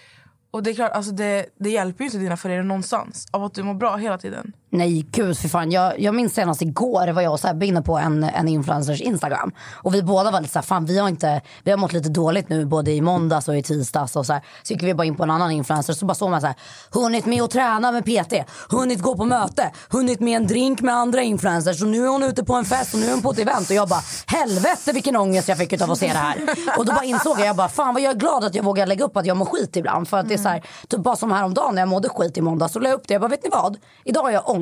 Och 0.50 0.62
det 0.62 0.70
är 0.70 0.74
klart, 0.74 0.92
alltså 0.92 1.12
det, 1.12 1.46
det 1.58 1.70
hjälper 1.70 2.04
ju 2.04 2.06
inte 2.06 2.18
dina 2.18 2.36
följare 2.36 2.62
någonstans 2.62 3.26
av 3.30 3.44
att 3.44 3.54
du 3.54 3.62
mår 3.62 3.74
bra 3.74 3.96
hela 3.96 4.18
tiden. 4.18 4.52
Nej 4.74 5.06
gud 5.10 5.38
för 5.38 5.48
fan. 5.48 5.70
Jag, 5.70 6.00
jag 6.00 6.14
minns 6.14 6.34
senast 6.34 6.62
igår 6.62 7.08
var 7.08 7.22
jag 7.22 7.32
och 7.32 7.40
Sebbe 7.40 7.66
inne 7.66 7.82
på 7.82 7.98
en, 7.98 8.24
en 8.24 8.48
influencers 8.48 9.00
Instagram. 9.00 9.52
Och 9.72 9.94
vi 9.94 10.02
båda 10.02 10.30
var 10.30 10.40
lite 10.40 10.52
såhär, 10.52 10.64
fan 10.64 10.84
vi 10.84 10.98
har 10.98 11.08
inte, 11.08 11.40
vi 11.64 11.70
har 11.70 11.78
mått 11.78 11.92
lite 11.92 12.08
dåligt 12.08 12.48
nu 12.48 12.64
både 12.64 12.92
i 12.92 13.00
måndags 13.00 13.48
och 13.48 13.56
i 13.56 13.62
tisdags. 13.62 14.16
Och 14.16 14.26
så, 14.26 14.32
här. 14.32 14.42
så 14.62 14.72
gick 14.72 14.82
vi 14.82 14.94
bara 14.94 15.04
in 15.04 15.16
på 15.16 15.22
en 15.22 15.30
annan 15.30 15.50
influencer 15.50 15.92
så 15.92 16.06
bara 16.06 16.14
såg 16.14 16.30
man 16.30 16.40
såhär, 16.40 16.56
hunnit 16.90 17.26
med 17.26 17.42
att 17.42 17.50
träna 17.50 17.92
med 17.92 18.04
PT, 18.04 18.34
hunnit 18.70 19.00
gå 19.00 19.16
på 19.16 19.24
möte, 19.24 19.70
hunnit 19.90 20.20
med 20.20 20.36
en 20.36 20.46
drink 20.46 20.80
med 20.80 20.94
andra 20.94 21.22
influencers 21.22 21.82
och 21.82 21.88
nu 21.88 22.04
är 22.04 22.08
hon 22.08 22.22
ute 22.22 22.44
på 22.44 22.54
en 22.54 22.64
fest 22.64 22.94
och 22.94 23.00
nu 23.00 23.06
är 23.06 23.12
hon 23.12 23.22
på 23.22 23.30
ett 23.30 23.38
event. 23.38 23.70
Och 23.70 23.76
jag 23.76 23.88
bara, 23.88 24.02
helvete 24.26 24.92
vilken 24.92 25.16
ångest 25.16 25.48
jag 25.48 25.58
fick 25.58 25.82
av 25.82 25.90
att 25.90 25.98
se 25.98 26.06
det 26.06 26.12
här. 26.12 26.36
Och 26.78 26.86
då 26.86 26.92
bara 26.92 27.04
insåg 27.04 27.38
jag, 27.38 27.46
jag 27.46 27.56
bara, 27.56 27.68
fan 27.68 27.94
vad 27.94 28.02
jag 28.02 28.10
är 28.10 28.18
glad 28.18 28.44
att 28.44 28.54
jag 28.54 28.62
vågar 28.62 28.86
lägga 28.86 29.04
upp 29.04 29.16
att 29.16 29.26
jag 29.26 29.36
mår 29.36 29.46
skit 29.46 29.76
ibland. 29.76 30.08
För 30.08 30.16
att 30.16 30.28
det 30.28 30.34
är 30.34 30.38
så 30.38 30.48
här, 30.48 30.62
typ 30.88 31.00
bara 31.00 31.16
som 31.16 31.32
häromdagen 31.32 31.74
när 31.74 31.82
jag 31.82 31.88
mådde 31.88 32.08
skit 32.08 32.38
i 32.38 32.40
måndag 32.40 32.68
så 32.68 32.78
la 32.78 32.88
jag 32.88 32.96
upp 32.96 33.08
det. 33.08 33.14
Jag 33.14 33.20
bara, 33.20 33.28
vet 33.28 33.44
ni 33.44 33.50
vad? 33.50 33.76
Idag 34.04 34.22
har 34.22 34.30
jag 34.30 34.50
ångest. 34.50 34.61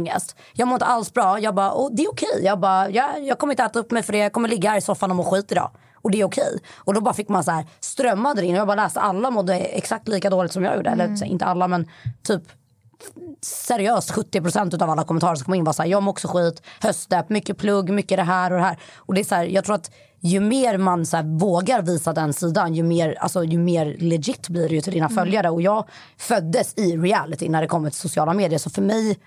Jag 0.53 0.69
mår 0.69 0.75
inte 0.75 0.87
alls 0.87 1.13
bra. 1.13 1.39
Jag 1.41 1.55
bara, 1.55 1.71
och 1.73 1.95
det 1.95 2.03
är 2.03 2.11
okej. 2.11 2.41
Jag 2.43 2.61
bara, 2.61 2.91
jag, 2.91 3.25
jag 3.25 3.39
kommer 3.39 3.53
inte 3.53 3.63
äta 3.63 3.79
upp 3.79 3.91
mig 3.91 4.03
för 4.03 4.13
det. 4.13 4.19
Jag 4.19 4.33
kommer 4.33 4.49
ligga 4.49 4.71
här 4.71 4.79
i 4.79 4.81
soffan 4.81 5.11
och 5.11 5.17
må 5.17 5.25
skit 5.25 5.53
idag. 5.53 5.71
Och 6.03 6.11
det 6.11 6.21
är 6.21 6.25
okej. 6.25 6.59
Och 6.77 6.95
då 6.95 7.01
bara 7.01 7.15
fick 7.15 7.29
man 7.29 7.45
så 7.45 7.51
här 7.51 7.67
strömmade 7.81 8.45
in. 8.45 8.55
Och 8.55 8.61
jag 8.61 8.67
bara 8.67 8.83
läste 8.83 9.01
alla 9.01 9.31
mådde 9.31 9.55
exakt 9.55 10.09
lika 10.09 10.31
dåligt 10.31 10.53
som 10.53 10.65
jag 10.65 10.77
gjorde. 10.77 10.91
Eller 10.91 11.17
så 11.17 11.25
här, 11.25 11.33
inte 11.33 11.45
alla 11.45 11.69
men 11.69 11.89
typ 12.23 12.43
seriöst 13.43 14.13
70% 14.13 14.83
av 14.83 14.91
alla 14.91 15.05
kommentarer 15.05 15.35
som 15.35 15.45
kom 15.45 15.55
in 15.55 15.65
var 15.65 15.73
så 15.73 15.83
här, 15.83 15.91
jag 15.91 16.03
mår 16.03 16.13
också 16.13 16.29
skit, 16.29 16.63
höstdepp, 16.81 17.29
mycket 17.29 17.59
plugg, 17.59 17.91
mycket 17.91 18.19
det 18.19 18.23
här 18.23 18.51
och 18.51 18.59
det 18.59 18.65
här. 18.65 18.79
Och 18.97 19.15
det 19.15 19.21
är 19.21 19.25
så 19.25 19.35
här, 19.35 19.45
jag 19.45 19.65
tror 19.65 19.75
att 19.75 19.91
ju 20.21 20.41
mer 20.41 20.79
man 20.79 21.07
så 21.07 21.23
vågar 21.23 21.83
visa 21.83 22.13
den 22.13 22.33
sidan, 22.33 22.75
ju 22.75 22.83
mer, 22.83 23.17
alltså, 23.21 23.45
ju 23.45 23.59
mer 23.59 23.97
legit 23.99 24.49
blir 24.49 24.69
det 24.69 24.75
ju 24.75 24.81
till 24.81 24.93
dina 24.93 25.09
följare. 25.09 25.51
Och 25.51 25.63
jag 25.63 25.89
föddes 26.19 26.75
i 26.79 26.97
reality 26.97 27.49
när 27.49 27.61
det 27.63 27.69
kommer 27.69 27.91
till 27.91 27.99
sociala 27.99 28.35
medier. 28.35 28.59
Så 28.59 28.71
för 28.71 28.83
mig 28.83 29.19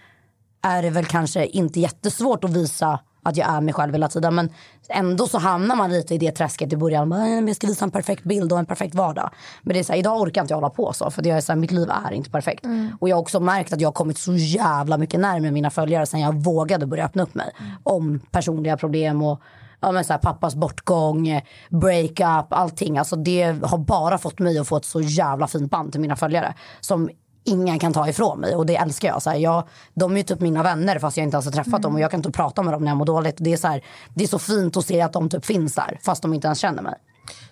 är 0.63 0.81
det 0.81 0.89
väl 0.89 1.05
kanske 1.05 1.45
inte 1.45 1.79
jättesvårt 1.79 2.43
att 2.43 2.49
visa 2.49 2.99
att 3.25 3.37
jag 3.37 3.49
är 3.49 3.61
mig 3.61 3.73
själv 3.73 3.93
hela 3.93 4.07
tiden. 4.07 4.35
Men 4.35 4.49
ändå 4.89 5.27
så 5.27 5.37
hamnar 5.37 5.75
man 5.75 5.91
lite 5.91 6.15
i 6.15 6.17
det 6.17 6.31
träsket 6.31 6.73
i 6.73 6.77
början. 6.77 7.07
Man, 7.09 7.19
"Nej, 7.19 7.35
men 7.35 7.47
Jag 7.47 7.55
ska 7.55 7.67
visa 7.67 7.85
en 7.85 7.91
perfekt 7.91 8.23
bild 8.23 8.51
och 8.53 8.59
en 8.59 8.65
perfekt 8.65 8.95
vardag. 8.95 9.29
Men 9.61 9.73
det 9.73 9.79
är 9.79 9.83
så 9.83 9.93
här, 9.93 9.99
idag 9.99 10.21
orkar 10.21 10.41
inte 10.41 10.51
jag 10.51 10.57
hålla 10.57 10.69
på 10.69 10.93
så. 10.93 11.11
För 11.11 11.21
det 11.21 11.29
är 11.29 11.41
så 11.41 11.51
här, 11.51 11.59
mitt 11.59 11.71
liv 11.71 11.89
är 12.07 12.13
inte 12.13 12.29
perfekt. 12.29 12.65
Och 12.99 13.09
jag 13.09 13.15
har 13.15 13.21
också 13.21 13.39
märkt 13.39 13.73
att 13.73 13.81
jag 13.81 13.87
har 13.87 13.93
kommit 13.93 14.17
så 14.17 14.33
jävla 14.33 14.97
mycket 14.97 15.19
närmare 15.19 15.51
mina 15.51 15.69
följare 15.69 16.05
sen 16.05 16.19
jag 16.19 16.43
vågade 16.43 16.85
börja 16.85 17.05
öppna 17.05 17.23
upp 17.23 17.35
mig. 17.35 17.51
Om 17.83 18.19
personliga 18.31 18.77
problem 18.77 19.21
och 19.21 19.41
ja, 19.79 19.91
men 19.91 20.03
så 20.05 20.13
här, 20.13 20.19
pappas 20.19 20.55
bortgång, 20.55 21.41
breakup, 21.69 22.53
allting. 22.53 22.97
Alltså 22.97 23.15
det 23.15 23.43
har 23.65 23.77
bara 23.77 24.17
fått 24.17 24.39
mig 24.39 24.57
att 24.59 24.67
få 24.67 24.77
ett 24.77 24.85
så 24.85 25.01
jävla 25.01 25.47
fint 25.47 25.71
band 25.71 25.91
till 25.91 26.01
mina 26.01 26.15
följare. 26.15 26.53
Som 26.81 27.09
ingen 27.43 27.79
kan 27.79 27.93
ta 27.93 28.09
ifrån 28.09 28.39
mig 28.39 28.55
och 28.55 28.65
det 28.65 28.75
älskar 28.75 29.07
jag. 29.07 29.21
Så 29.21 29.29
här, 29.29 29.37
jag 29.37 29.67
de 29.93 30.11
är 30.11 30.17
ju 30.17 30.23
typ 30.23 30.39
mina 30.39 30.63
vänner 30.63 30.99
fast 30.99 31.17
jag 31.17 31.23
inte 31.23 31.35
ens 31.35 31.45
har 31.45 31.51
träffat 31.51 31.81
dem 31.81 31.93
och 31.93 31.99
jag 31.99 32.11
kan 32.11 32.19
inte 32.19 32.31
prata 32.31 32.63
med 32.63 32.73
dem 32.73 32.83
när 32.83 32.91
jag 32.91 32.97
mår 32.97 33.05
dåligt. 33.05 33.35
Det 33.39 33.53
är, 33.53 33.57
så 33.57 33.67
här, 33.67 33.83
det 34.13 34.23
är 34.23 34.27
så 34.27 34.39
fint 34.39 34.77
att 34.77 34.85
se 34.85 35.01
att 35.01 35.13
de 35.13 35.29
typ 35.29 35.45
finns 35.45 35.75
där 35.75 35.99
fast 36.03 36.21
de 36.21 36.33
inte 36.33 36.47
ens 36.47 36.59
känner 36.59 36.81
mig. 36.81 36.95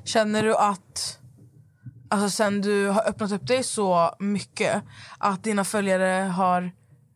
Känner 0.03 0.43
du 0.43 0.55
att, 0.55 1.19
alltså 2.09 2.29
sen 2.29 2.61
du 2.61 2.87
har 2.87 3.09
öppnat 3.09 3.31
upp 3.31 3.47
dig 3.47 3.63
så 3.63 4.15
mycket, 4.19 4.83
att 5.17 5.43
dina 5.43 5.63
följare 5.63 6.23
har 6.23 6.71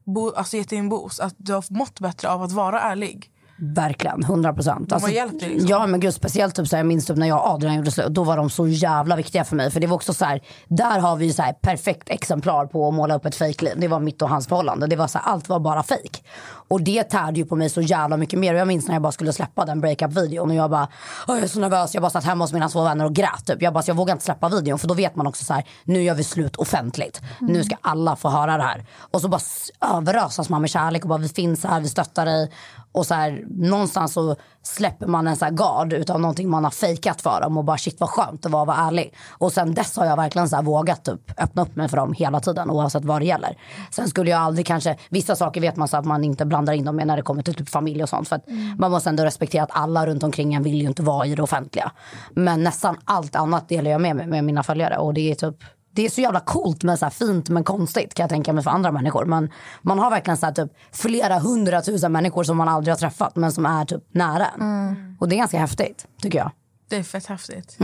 bo, 0.05 0.31
alltså 0.35 0.57
gett 0.57 0.69
dig 0.69 0.79
en 0.79 0.89
boost. 0.89 1.19
Att 1.19 1.35
du 1.37 1.53
har 1.53 1.73
mått 1.73 1.99
bättre 1.99 2.29
av 2.29 2.43
att 2.43 2.51
vara 2.51 2.81
ärlig. 2.81 3.31
Verkligen, 3.57 4.23
100 4.23 4.53
procent. 4.53 4.91
dig 5.39 5.49
liksom. 5.49 5.69
Ja 5.69 5.87
men 5.87 5.99
gud 5.99 6.13
speciellt 6.13 6.55
typ, 6.55 6.67
så 6.67 6.75
här, 6.75 6.79
jag 6.83 6.87
minns 6.87 7.05
typ, 7.05 7.17
när 7.17 7.27
jag 7.27 7.37
och 7.37 7.49
Adrian 7.49 7.75
gjorde 7.75 7.91
slut. 7.91 8.07
Då 8.07 8.23
var 8.23 8.37
de 8.37 8.49
så 8.49 8.67
jävla 8.67 9.15
viktiga 9.15 9.43
för 9.43 9.55
mig. 9.55 9.71
För 9.71 9.79
det 9.79 9.87
var 9.87 9.95
också 9.95 10.13
så 10.13 10.25
här, 10.25 10.41
där 10.67 10.99
har 10.99 11.15
vi 11.15 11.25
ju 11.25 11.33
så 11.33 11.41
här, 11.41 11.53
perfekt 11.53 12.09
exemplar 12.09 12.65
på 12.65 12.87
att 12.87 12.93
måla 12.93 13.15
upp 13.15 13.25
ett 13.25 13.35
fejkliv. 13.35 13.73
Det 13.77 13.87
var 13.87 13.99
mitt 13.99 14.21
och 14.21 14.29
hans 14.29 14.47
förhållande. 14.47 14.87
Det 14.87 14.95
var 14.95 15.07
så 15.07 15.17
här, 15.17 15.25
allt 15.31 15.49
var 15.49 15.59
bara 15.59 15.83
fejk. 15.83 16.23
Och 16.67 16.81
det 16.81 17.03
tärde 17.03 17.39
ju 17.39 17.45
på 17.45 17.55
mig 17.55 17.69
så 17.69 17.81
jävla 17.81 18.17
mycket 18.17 18.39
mer. 18.39 18.53
Och 18.53 18.59
jag 18.59 18.67
minns 18.67 18.87
när 18.87 18.95
jag 18.95 19.01
bara 19.01 19.11
skulle 19.11 19.33
släppa 19.33 19.65
den 19.65 19.81
breakup-videon 19.81 20.49
och 20.49 20.55
jag 20.55 20.69
bara, 20.69 20.87
"Åh, 21.27 21.35
jag 21.35 21.43
är 21.43 21.47
så 21.47 21.59
nervös. 21.59 21.93
Jag 21.93 22.01
bara 22.01 22.09
satt 22.09 22.23
hemma 22.23 22.43
hos 22.43 22.53
mina 22.53 22.69
två 22.69 22.83
vänner 22.83 23.05
och 23.05 23.13
grät 23.15 23.45
typ. 23.45 23.61
Jag 23.61 23.73
bara, 23.73 23.83
jag 23.87 23.95
vågar 23.95 24.11
inte 24.13 24.25
släppa 24.25 24.49
videon 24.49 24.79
för 24.79 24.87
då 24.87 24.93
vet 24.93 25.15
man 25.15 25.27
också 25.27 25.45
så 25.45 25.53
här, 25.53 25.63
nu 25.83 26.03
gör 26.03 26.15
vi 26.15 26.23
slut 26.23 26.55
offentligt. 26.55 27.21
Nu 27.39 27.63
ska 27.63 27.75
alla 27.81 28.15
få 28.15 28.29
höra 28.29 28.57
det 28.57 28.63
här. 28.63 28.85
Och 29.11 29.21
så 29.21 29.27
bara 29.27 29.41
överösas 29.97 30.49
man 30.49 30.61
med 30.61 30.69
kärlek 30.69 31.03
och 31.03 31.09
bara 31.09 31.19
vi 31.19 31.29
finns 31.29 31.63
här, 31.63 31.79
vi 31.79 31.89
stöttar 31.89 32.25
dig. 32.25 32.51
Och 32.95 33.05
så 33.05 33.13
här, 33.13 33.43
någonstans 33.49 34.13
så 34.13 34.35
släpper 34.63 35.07
man 35.07 35.27
en 35.27 35.35
så 35.35 35.45
här 35.45 35.51
gard 35.51 35.93
utav 35.93 36.19
någonting 36.19 36.49
man 36.49 36.63
har 36.63 36.71
fejkat 36.71 37.21
för 37.21 37.41
dem 37.41 37.57
och 37.57 37.63
bara 37.63 37.77
shit 37.77 37.99
vad 37.99 38.09
skönt 38.09 38.45
att 38.45 38.51
vara, 38.51 38.65
vara 38.65 38.77
ärlig. 38.77 39.13
Och 39.29 39.51
sen 39.51 39.73
dess 39.73 39.97
har 39.97 40.05
jag 40.05 40.15
verkligen 40.15 40.49
så 40.49 40.61
vågat 40.61 41.05
typ 41.05 41.39
öppna 41.41 41.61
upp 41.61 41.75
mig 41.75 41.89
för 41.89 41.97
dem 41.97 42.13
hela 42.13 42.39
tiden 42.39 42.69
oavsett 42.69 43.05
vad 43.05 43.21
det 43.21 43.25
gäller. 43.25 43.57
Sen 43.91 44.07
skulle 44.07 44.29
jag 44.29 44.41
aldrig 44.41 44.65
kanske, 44.65 44.97
vissa 45.09 45.35
saker 45.35 45.61
vet 45.61 45.75
man 45.75 45.87
så 45.87 45.97
att 45.97 46.05
man 46.05 46.23
inte 46.23 46.45
blandar 46.45 46.73
in 46.73 46.85
dem 46.85 46.95
med 46.95 47.07
när 47.07 47.17
det 47.17 47.23
kommer 47.23 47.41
till 47.43 47.55
typ 47.55 47.69
familj 47.69 48.03
och 48.03 48.09
sånt. 48.09 48.29
För 48.29 48.35
att 48.35 48.45
man 48.77 48.91
måste 48.91 49.09
ändå 49.09 49.23
respektera 49.23 49.63
att 49.63 49.71
alla 49.73 50.05
runt 50.05 50.23
omkring 50.23 50.53
en 50.53 50.63
vill 50.63 50.81
ju 50.81 50.87
inte 50.87 51.03
vara 51.03 51.25
i 51.25 51.35
det 51.35 51.43
offentliga. 51.43 51.91
Men 52.33 52.63
nästan 52.63 52.97
allt 53.05 53.35
annat 53.35 53.69
delar 53.69 53.91
jag 53.91 54.01
med 54.01 54.15
mig 54.15 54.27
med 54.27 54.43
mina 54.43 54.63
följare 54.63 54.97
och 54.97 55.13
det 55.13 55.31
är 55.31 55.35
typ 55.35 55.55
det 55.95 56.05
är 56.05 56.09
så 56.09 56.21
jävla 56.21 56.39
coolt 56.39 56.83
men 56.83 56.97
så 56.97 57.05
här 57.05 57.09
fint 57.09 57.49
men 57.49 57.63
konstigt 57.63 58.13
kan 58.13 58.23
jag 58.23 58.29
tänka 58.29 58.53
mig 58.53 58.63
för 58.63 58.71
andra 58.71 58.91
människor. 58.91 59.25
Men 59.25 59.51
man 59.81 59.99
har 59.99 60.09
verkligen 60.09 60.37
så 60.37 60.45
här 60.45 60.53
typ 60.53 60.71
flera 60.91 61.39
hundratusen 61.39 62.11
människor 62.11 62.43
som 62.43 62.57
man 62.57 62.67
aldrig 62.67 62.91
har 62.91 62.97
träffat 62.99 63.35
men 63.35 63.51
som 63.51 63.65
är 63.65 63.85
typ 63.85 64.03
nära 64.11 64.45
en. 64.47 65.17
Och 65.19 65.29
det 65.29 65.35
är 65.35 65.37
ganska 65.37 65.59
häftigt 65.59 66.07
tycker 66.21 66.37
jag. 66.37 66.51
Det 66.89 66.95
är 66.95 67.03
fett 67.03 67.25
häftigt. 67.25 67.77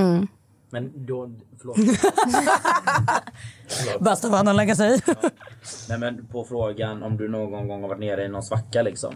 Men 0.70 1.06
då, 1.06 1.32
förlåt. 1.60 1.78
Bästa 4.00 4.30
vännen 4.30 4.56
lägga 4.56 4.76
sig 4.76 5.02
Nej 5.90 5.98
men 5.98 6.26
på 6.28 6.44
frågan 6.44 7.04
om 7.04 7.18
du 7.18 7.28
någon 7.30 7.68
gång 7.68 7.82
har 7.82 7.90
varit 7.90 8.00
nere 8.00 8.26
i 8.26 8.28
någon 8.30 8.44
svacka 8.44 8.82
liksom. 8.82 9.14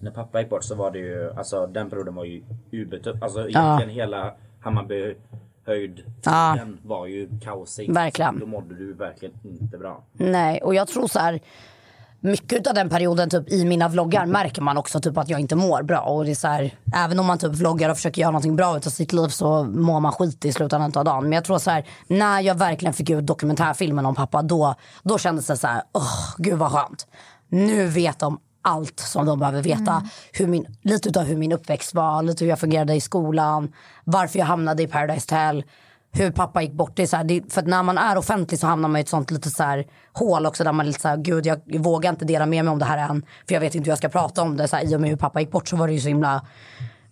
När 0.00 0.10
pappa 0.10 0.40
gick 0.40 0.50
bort 0.50 0.64
så 0.64 0.74
var 0.74 0.90
det 0.90 0.98
ju, 0.98 1.32
alltså 1.32 1.66
den 1.66 1.90
perioden 1.90 2.14
var 2.14 2.24
ju 2.24 2.42
ubetuff. 2.72 3.22
Alltså 3.22 3.48
egentligen 3.48 3.90
hela 3.90 4.34
Hammarby 4.60 5.16
höjd 5.68 6.04
Ja. 6.22 6.54
den 6.58 6.78
var 6.82 7.06
ju 7.06 7.28
kaosig. 7.44 7.92
Verkligen. 7.94 8.38
Då 8.38 8.46
mådde 8.46 8.74
du 8.74 8.92
verkligen 8.94 9.34
inte 9.44 9.78
bra. 9.78 10.04
Nej, 10.12 10.60
och 10.62 10.74
jag 10.74 10.88
tror 10.88 11.06
så 11.06 11.18
här 11.18 11.40
mycket 12.20 12.66
av 12.66 12.74
den 12.74 12.88
perioden 12.88 13.30
typ, 13.30 13.48
i 13.48 13.64
mina 13.64 13.88
vloggar 13.88 14.26
märker 14.26 14.62
man 14.62 14.78
också 14.78 15.00
typ, 15.00 15.18
att 15.18 15.28
jag 15.28 15.40
inte 15.40 15.56
mår 15.56 15.82
bra. 15.82 16.00
Och 16.00 16.24
det 16.24 16.30
är 16.30 16.34
så 16.34 16.48
här, 16.48 16.74
även 16.96 17.18
om 17.18 17.26
man 17.26 17.38
typ 17.38 17.52
vloggar 17.52 17.90
och 17.90 17.96
försöker 17.96 18.20
göra 18.20 18.30
någonting 18.30 18.56
bra 18.56 18.76
utav 18.76 18.90
sitt 18.90 19.12
liv 19.12 19.28
så 19.28 19.64
mår 19.64 20.00
man 20.00 20.12
skit 20.12 20.44
i 20.44 20.52
slutändan 20.52 20.92
av 20.96 21.04
dagen. 21.04 21.22
Men 21.22 21.32
jag 21.32 21.44
tror 21.44 21.58
så 21.58 21.70
här, 21.70 21.84
när 22.06 22.40
jag 22.40 22.54
verkligen 22.54 22.92
fick 22.94 23.10
ut 23.10 23.26
dokumentärfilmen 23.26 24.06
om 24.06 24.14
pappa 24.14 24.42
då, 24.42 24.74
då 25.02 25.18
kändes 25.18 25.46
det 25.46 25.56
så 25.56 25.66
här, 25.66 25.82
åh 25.92 26.34
gud 26.38 26.58
vad 26.58 26.72
skönt. 26.72 27.06
Nu 27.48 27.86
vet 27.86 28.18
de 28.18 28.38
allt 28.68 29.00
som 29.00 29.26
de 29.26 29.38
behöver 29.38 29.62
veta. 29.62 30.02
Hur 30.32 30.46
min, 30.46 30.66
lite 30.82 31.08
utav 31.08 31.24
hur 31.24 31.36
min 31.36 31.52
uppväxt 31.52 31.94
var, 31.94 32.22
lite 32.22 32.44
hur 32.44 32.50
jag 32.50 32.58
fungerade 32.58 32.94
i 32.94 33.00
skolan, 33.00 33.72
varför 34.04 34.38
jag 34.38 34.46
hamnade 34.46 34.82
i 34.82 34.86
Paradise 34.86 35.34
Hotel 35.34 35.64
hur 36.12 36.30
pappa 36.30 36.62
gick 36.62 36.72
bort. 36.72 36.96
Det 36.96 37.02
är 37.02 37.06
så 37.06 37.16
här, 37.16 37.24
det, 37.24 37.52
för 37.52 37.62
när 37.62 37.82
man 37.82 37.98
är 37.98 38.18
offentlig 38.18 38.60
så 38.60 38.66
hamnar 38.66 38.88
man 38.88 38.96
i 38.96 39.00
ett 39.00 39.08
sånt 39.08 39.30
lite 39.30 39.50
så 39.50 39.62
här 39.62 39.86
hål 40.12 40.46
också 40.46 40.64
där 40.64 40.72
man 40.72 40.86
är 40.86 40.88
lite 40.88 41.00
så 41.00 41.08
här, 41.08 41.16
gud 41.16 41.46
jag 41.46 41.60
vågar 41.78 42.10
inte 42.10 42.24
dela 42.24 42.46
med 42.46 42.64
mig 42.64 42.72
om 42.72 42.78
det 42.78 42.84
här 42.84 43.10
än. 43.10 43.22
För 43.48 43.54
jag 43.54 43.60
vet 43.60 43.74
inte 43.74 43.86
hur 43.86 43.90
jag 43.90 43.98
ska 43.98 44.08
prata 44.08 44.42
om 44.42 44.56
det. 44.56 44.68
Så 44.68 44.76
här, 44.76 44.92
I 44.92 44.96
och 44.96 45.00
med 45.00 45.10
hur 45.10 45.16
pappa 45.16 45.40
gick 45.40 45.50
bort 45.50 45.68
så 45.68 45.76
var 45.76 45.86
det 45.86 45.92
ju 45.92 46.00
så 46.00 46.08
himla 46.08 46.46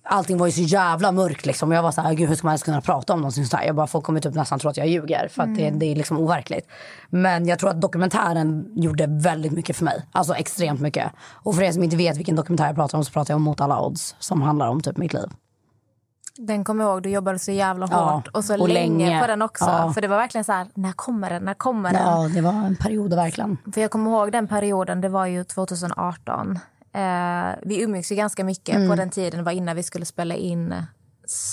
Allting 0.09 0.39
var 0.39 0.47
ju 0.47 0.53
så 0.53 0.61
jävla 0.61 1.13
mörkt 1.13 1.47
liksom. 1.47 1.73
Jag 1.73 1.83
var 1.83 1.93
så 1.93 2.01
här, 2.01 2.15
gud 2.15 2.29
hur 2.29 2.37
ska 2.37 2.47
man 2.47 2.53
ens 2.53 2.63
kunna 2.63 2.81
prata 2.81 3.13
om 3.13 3.21
någonting 3.21 3.45
så 3.47 3.57
här? 3.57 3.65
Jag 3.67 3.75
bara, 3.77 3.87
folk 3.87 4.05
kommer 4.05 4.21
typ 4.21 4.35
nästan 4.35 4.59
tro 4.59 4.71
att 4.71 4.77
jag 4.77 4.89
ljuger. 4.89 5.29
För 5.29 5.43
att 5.43 5.55
det, 5.57 5.71
det 5.71 5.87
är 5.87 5.97
liksom 5.97 6.19
overkligt. 6.19 6.69
Men 7.09 7.47
jag 7.47 7.59
tror 7.59 7.71
att 7.71 7.81
dokumentären 7.81 8.67
gjorde 8.75 9.07
väldigt 9.07 9.53
mycket 9.53 9.77
för 9.77 9.85
mig. 9.85 10.07
Alltså 10.13 10.35
extremt 10.35 10.81
mycket. 10.81 11.13
Och 11.33 11.55
för 11.55 11.63
er 11.63 11.73
som 11.73 11.83
inte 11.83 11.97
vet 11.97 12.17
vilken 12.17 12.37
dokumentär 12.37 12.67
jag 12.67 12.75
pratar 12.75 12.99
om 12.99 13.05
så 13.05 13.13
pratar 13.13 13.33
jag 13.35 13.37
om 13.37 13.43
Mot 13.43 13.61
alla 13.61 13.81
odds. 13.81 14.17
Som 14.19 14.43
handlar 14.43 14.69
om 14.69 14.81
typ 14.81 14.97
mitt 14.97 15.13
liv. 15.13 15.27
Den 16.39 16.65
kommer 16.65 16.85
jag 16.85 16.93
ihåg, 16.93 17.03
du 17.03 17.11
jobbade 17.11 17.39
så 17.39 17.53
jävla 17.53 17.89
Ja, 17.91 17.97
hårt 18.11 18.29
och 18.29 18.45
så 18.45 18.61
och 18.61 18.69
länge, 18.69 19.07
länge. 19.07 19.21
på 19.21 19.27
den 19.27 19.43
också. 19.43 19.65
Ja. 19.65 19.93
För 19.93 20.01
det 20.01 20.09
var 20.09 20.17
verkligen 20.17 20.45
så 20.45 20.53
här, 20.53 20.67
när 20.75 20.93
kommer 20.93 21.31
den, 21.31 21.45
när 21.45 21.55
kommer 21.55 21.93
den? 21.93 22.03
Ja, 22.03 22.29
det 22.35 22.41
var 22.41 22.53
en 22.53 22.77
period 22.77 23.15
verkligen. 23.15 23.59
För 23.75 23.81
jag 23.81 23.91
kommer 23.91 24.11
ihåg 24.11 24.33
den 24.33 24.49
perioden, 24.49 25.01
det 25.01 25.09
var 25.09 25.27
ju 25.27 25.45
2018. 25.45 26.59
Eh, 26.97 27.55
vi 27.63 27.83
umgicks 27.83 28.13
ju 28.13 28.17
ganska 28.17 28.45
mycket 28.45 28.75
Mm. 28.75 28.89
på 28.89 28.95
den 28.95 29.11
tiden, 29.11 29.39
det 29.39 29.45
var 29.45 29.53
innan 29.53 29.77
vi 29.77 29.83
skulle 29.83 30.05
spela 30.05 30.35
in 30.35 30.75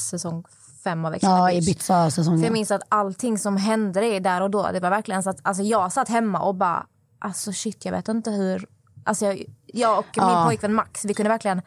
säsong 0.10 0.44
fem 0.84 1.06
av 1.06 1.14
Ex 1.14 1.24
Ja. 1.24 1.30
Så 1.30 1.36
jag 1.44 1.54
Ibiza-säsongen. 1.54 2.54
minns 2.54 2.72
att 2.72 2.82
allting 2.90 3.38
som 3.38 3.58
hände 3.58 4.20
där 4.20 4.42
och 4.42 4.52
då, 4.52 4.70
det 4.74 4.80
var 4.80 4.90
verkligen 4.90 5.24
så 5.24 5.30
att 5.30 5.40
alltså 5.42 5.64
jag 5.64 5.92
satt 5.94 6.10
hemma 6.10 6.40
och 6.40 6.56
bara, 6.56 6.86
alltså 7.20 7.52
shit 7.54 7.86
jag 7.86 7.92
vet 7.92 8.08
inte 8.08 8.32
hur, 8.32 8.66
alltså 9.04 9.26
jag, 9.26 9.44
jag 9.66 10.00
och 10.00 10.06
min 10.18 10.28
Ja. 10.30 10.46
pojkvän 10.48 10.74
Max, 10.74 11.06
vi 11.06 11.14
kunde 11.14 11.30
verkligen, 11.30 11.62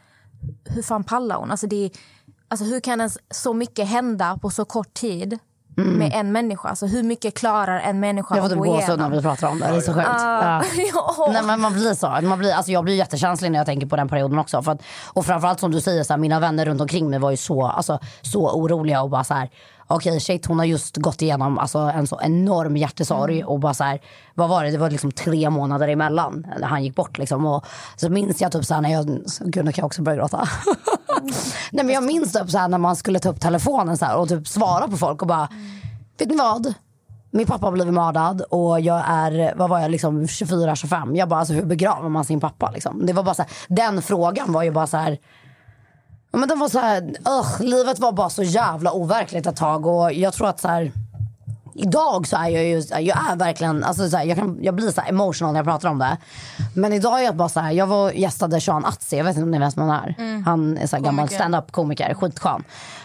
hur 0.65 0.83
fan 0.83 1.05
pallar 1.05 1.37
hon? 1.37 1.51
Alltså 1.51 1.67
det, 1.67 1.91
alltså 2.49 2.65
hur 2.65 2.81
kan 2.81 3.01
ens 3.01 3.19
så 3.31 3.53
mycket 3.55 3.89
hända 3.89 4.39
på 4.43 4.51
så 4.51 4.65
kort 4.65 4.95
tid 4.95 5.39
med 5.77 6.13
en 6.15 6.33
människa? 6.33 6.69
Alltså 6.69 6.87
hur 6.87 7.03
mycket 7.03 7.35
klarar 7.35 7.81
en 7.81 8.01
människa 8.01 8.35
Mm. 8.35 8.43
Jag 8.43 8.51
får 8.51 8.57
att 8.57 8.65
typ 8.65 8.71
gå 8.71 8.75
gåshud 8.75 8.89
när 8.89 8.95
igenom? 8.95 9.13
vi 9.13 9.23
pratar 9.23 9.49
om 9.49 9.59
det. 9.59 9.67
Det 9.69 9.77
är 9.77 9.81
så 9.81 9.95
sjukt. 9.95 10.07
Ja. 10.13 10.63
Ja. 10.95 11.31
Nej, 11.33 11.43
men 11.43 11.61
man 11.61 11.73
blir 11.73 11.95
så. 11.95 12.19
Man 12.23 12.39
blir, 12.39 12.53
alltså 12.55 12.73
jag 12.73 12.85
blir 12.85 12.95
jättekänslig 12.95 13.51
när 13.53 13.59
jag 13.59 13.67
tänker 13.67 13.87
på 13.87 13.97
den 13.97 14.09
perioden 14.09 14.39
också. 14.39 14.63
För 14.63 14.73
att, 14.73 14.83
och 15.13 15.27
framförallt 15.27 15.61
som 15.61 15.71
du 15.71 15.81
säger, 15.81 16.03
så 16.05 16.13
här, 16.13 16.19
mina 16.19 16.41
vänner 16.41 16.65
runt 16.67 16.81
omkring 16.81 17.11
mig 17.11 17.19
var 17.19 17.31
ju 17.31 17.37
så, 17.37 17.67
alltså, 17.67 17.99
så 18.23 18.51
oroliga 18.51 19.03
och 19.03 19.11
bara 19.11 19.25
så 19.25 19.35
här. 19.35 19.49
Okej 19.89 20.21
shit 20.21 20.47
hon 20.47 20.59
har 20.59 20.67
just 20.67 20.97
gått 20.97 21.23
igenom 21.23 21.59
alltså, 21.59 21.79
en 21.79 22.07
så 22.07 22.21
enorm 22.23 22.77
hjärtesorg 22.77 23.45
och 23.45 23.61
bara 23.61 23.75
så 23.75 23.85
här, 23.85 24.01
vad 24.35 24.49
var 24.49 24.65
det, 24.65 24.71
det 24.71 24.79
var 24.79 24.91
liksom 24.91 25.13
tre 25.13 25.51
månader 25.51 25.89
emellan 25.89 26.47
när 26.59 26.69
han 26.69 26.85
gick 26.85 26.95
bort 26.95 27.19
liksom. 27.19 27.47
Och 27.47 27.67
så 27.97 28.09
minns 28.09 28.41
jag 28.41 28.53
typ 28.53 28.65
så 28.65 28.75
här 28.75 28.81
när 28.81 28.93
jag, 28.93 29.07
gud 29.41 29.65
nu 29.65 29.73
kan 29.73 29.83
jag 29.83 29.87
också 29.87 30.03
börja 30.03 30.19
gråta. 30.19 30.49
Nej 31.71 31.85
men 31.85 31.95
jag 31.95 32.05
minns 32.05 32.33
typ 32.33 32.51
så 32.51 32.59
här 32.59 32.69
när 32.69 32.79
man 32.79 32.97
skulle 32.97 33.19
ta 33.19 33.29
upp 33.29 33.41
telefonen 33.41 33.99
så 33.99 34.05
här, 34.05 34.17
och 34.17 34.29
typ 34.29 34.49
svara 34.49 34.89
på 34.89 34.97
folk 34.97 35.23
och 35.23 35.29
bara, 35.29 35.49
vet 36.19 36.29
ni 36.29 36.37
vad? 36.37 36.75
Min 37.31 37.47
pappa 37.47 37.67
har 37.67 37.73
blivit 37.73 37.95
mördad 37.95 38.41
och 38.41 38.81
jag 38.81 39.03
är, 39.07 39.55
vad 39.57 39.71
var 39.71 39.81
jag, 39.81 39.91
liksom 39.91 40.23
24-25. 40.27 41.17
Jag 41.17 41.29
bara, 41.29 41.41
alltså 41.41 41.55
hur 41.55 41.65
begraver 41.65 42.09
man 42.09 42.25
sin 42.25 42.41
pappa 42.41 42.71
liksom? 42.71 43.07
Det 43.07 43.13
var 43.13 43.23
bara 43.23 43.35
så 43.35 43.43
här, 43.43 43.51
den 43.69 44.03
frågan 44.03 44.53
var 44.53 44.63
ju 44.63 44.71
bara 44.71 44.87
så 44.87 44.97
här. 44.97 45.19
Ja, 46.37 46.41
men 46.41 46.49
den 46.49 46.59
var 46.59 46.69
så 46.69 46.79
här, 46.79 47.03
ugh, 47.25 47.61
livet 47.61 47.99
var 47.99 48.13
bara 48.13 48.31
så 48.31 48.43
jävla 48.43 48.93
overkligt 48.93 49.47
ett 49.47 49.57
tag 49.57 49.87
och 49.87 50.13
jag 50.13 50.33
tror 50.33 50.49
att 50.49 50.61
så 50.61 50.69
här. 50.69 50.93
Idag 51.75 52.27
så 52.27 52.37
är 52.37 52.49
jag 52.49 52.65
ju, 52.65 52.83
jag 52.91 53.19
är 53.31 53.37
verkligen, 53.37 53.85
alltså 53.85 54.11
så 54.11 54.17
här, 54.17 54.25
jag, 54.25 54.39
kan, 54.39 54.59
jag 54.63 54.75
blir 54.75 54.91
så 54.91 55.01
emotional 55.09 55.53
när 55.53 55.59
jag 55.59 55.67
pratar 55.67 55.89
om 55.89 55.99
det. 55.99 56.17
Men 56.75 56.93
idag 56.93 57.21
är 57.21 57.25
jag 57.25 57.37
bara 57.37 57.49
så 57.49 57.61
här, 57.61 57.73
jag 57.73 57.87
var 57.87 58.11
gästade 58.11 58.61
Sean 58.61 58.85
Atzi, 58.85 59.17
jag 59.17 59.25
vet 59.25 59.37
inte 59.37 59.45
om 59.45 59.51
ni 59.51 59.59
vet 59.59 59.77
vem 59.77 59.89
han 59.89 60.05
är. 60.05 60.43
Han 60.45 60.79
är 60.79 60.87
så 60.87 60.97
här 60.97 61.03
gammal 61.03 61.29
stand-up 61.29 61.73
komiker, 61.73 62.15
skitskön. 62.15 62.65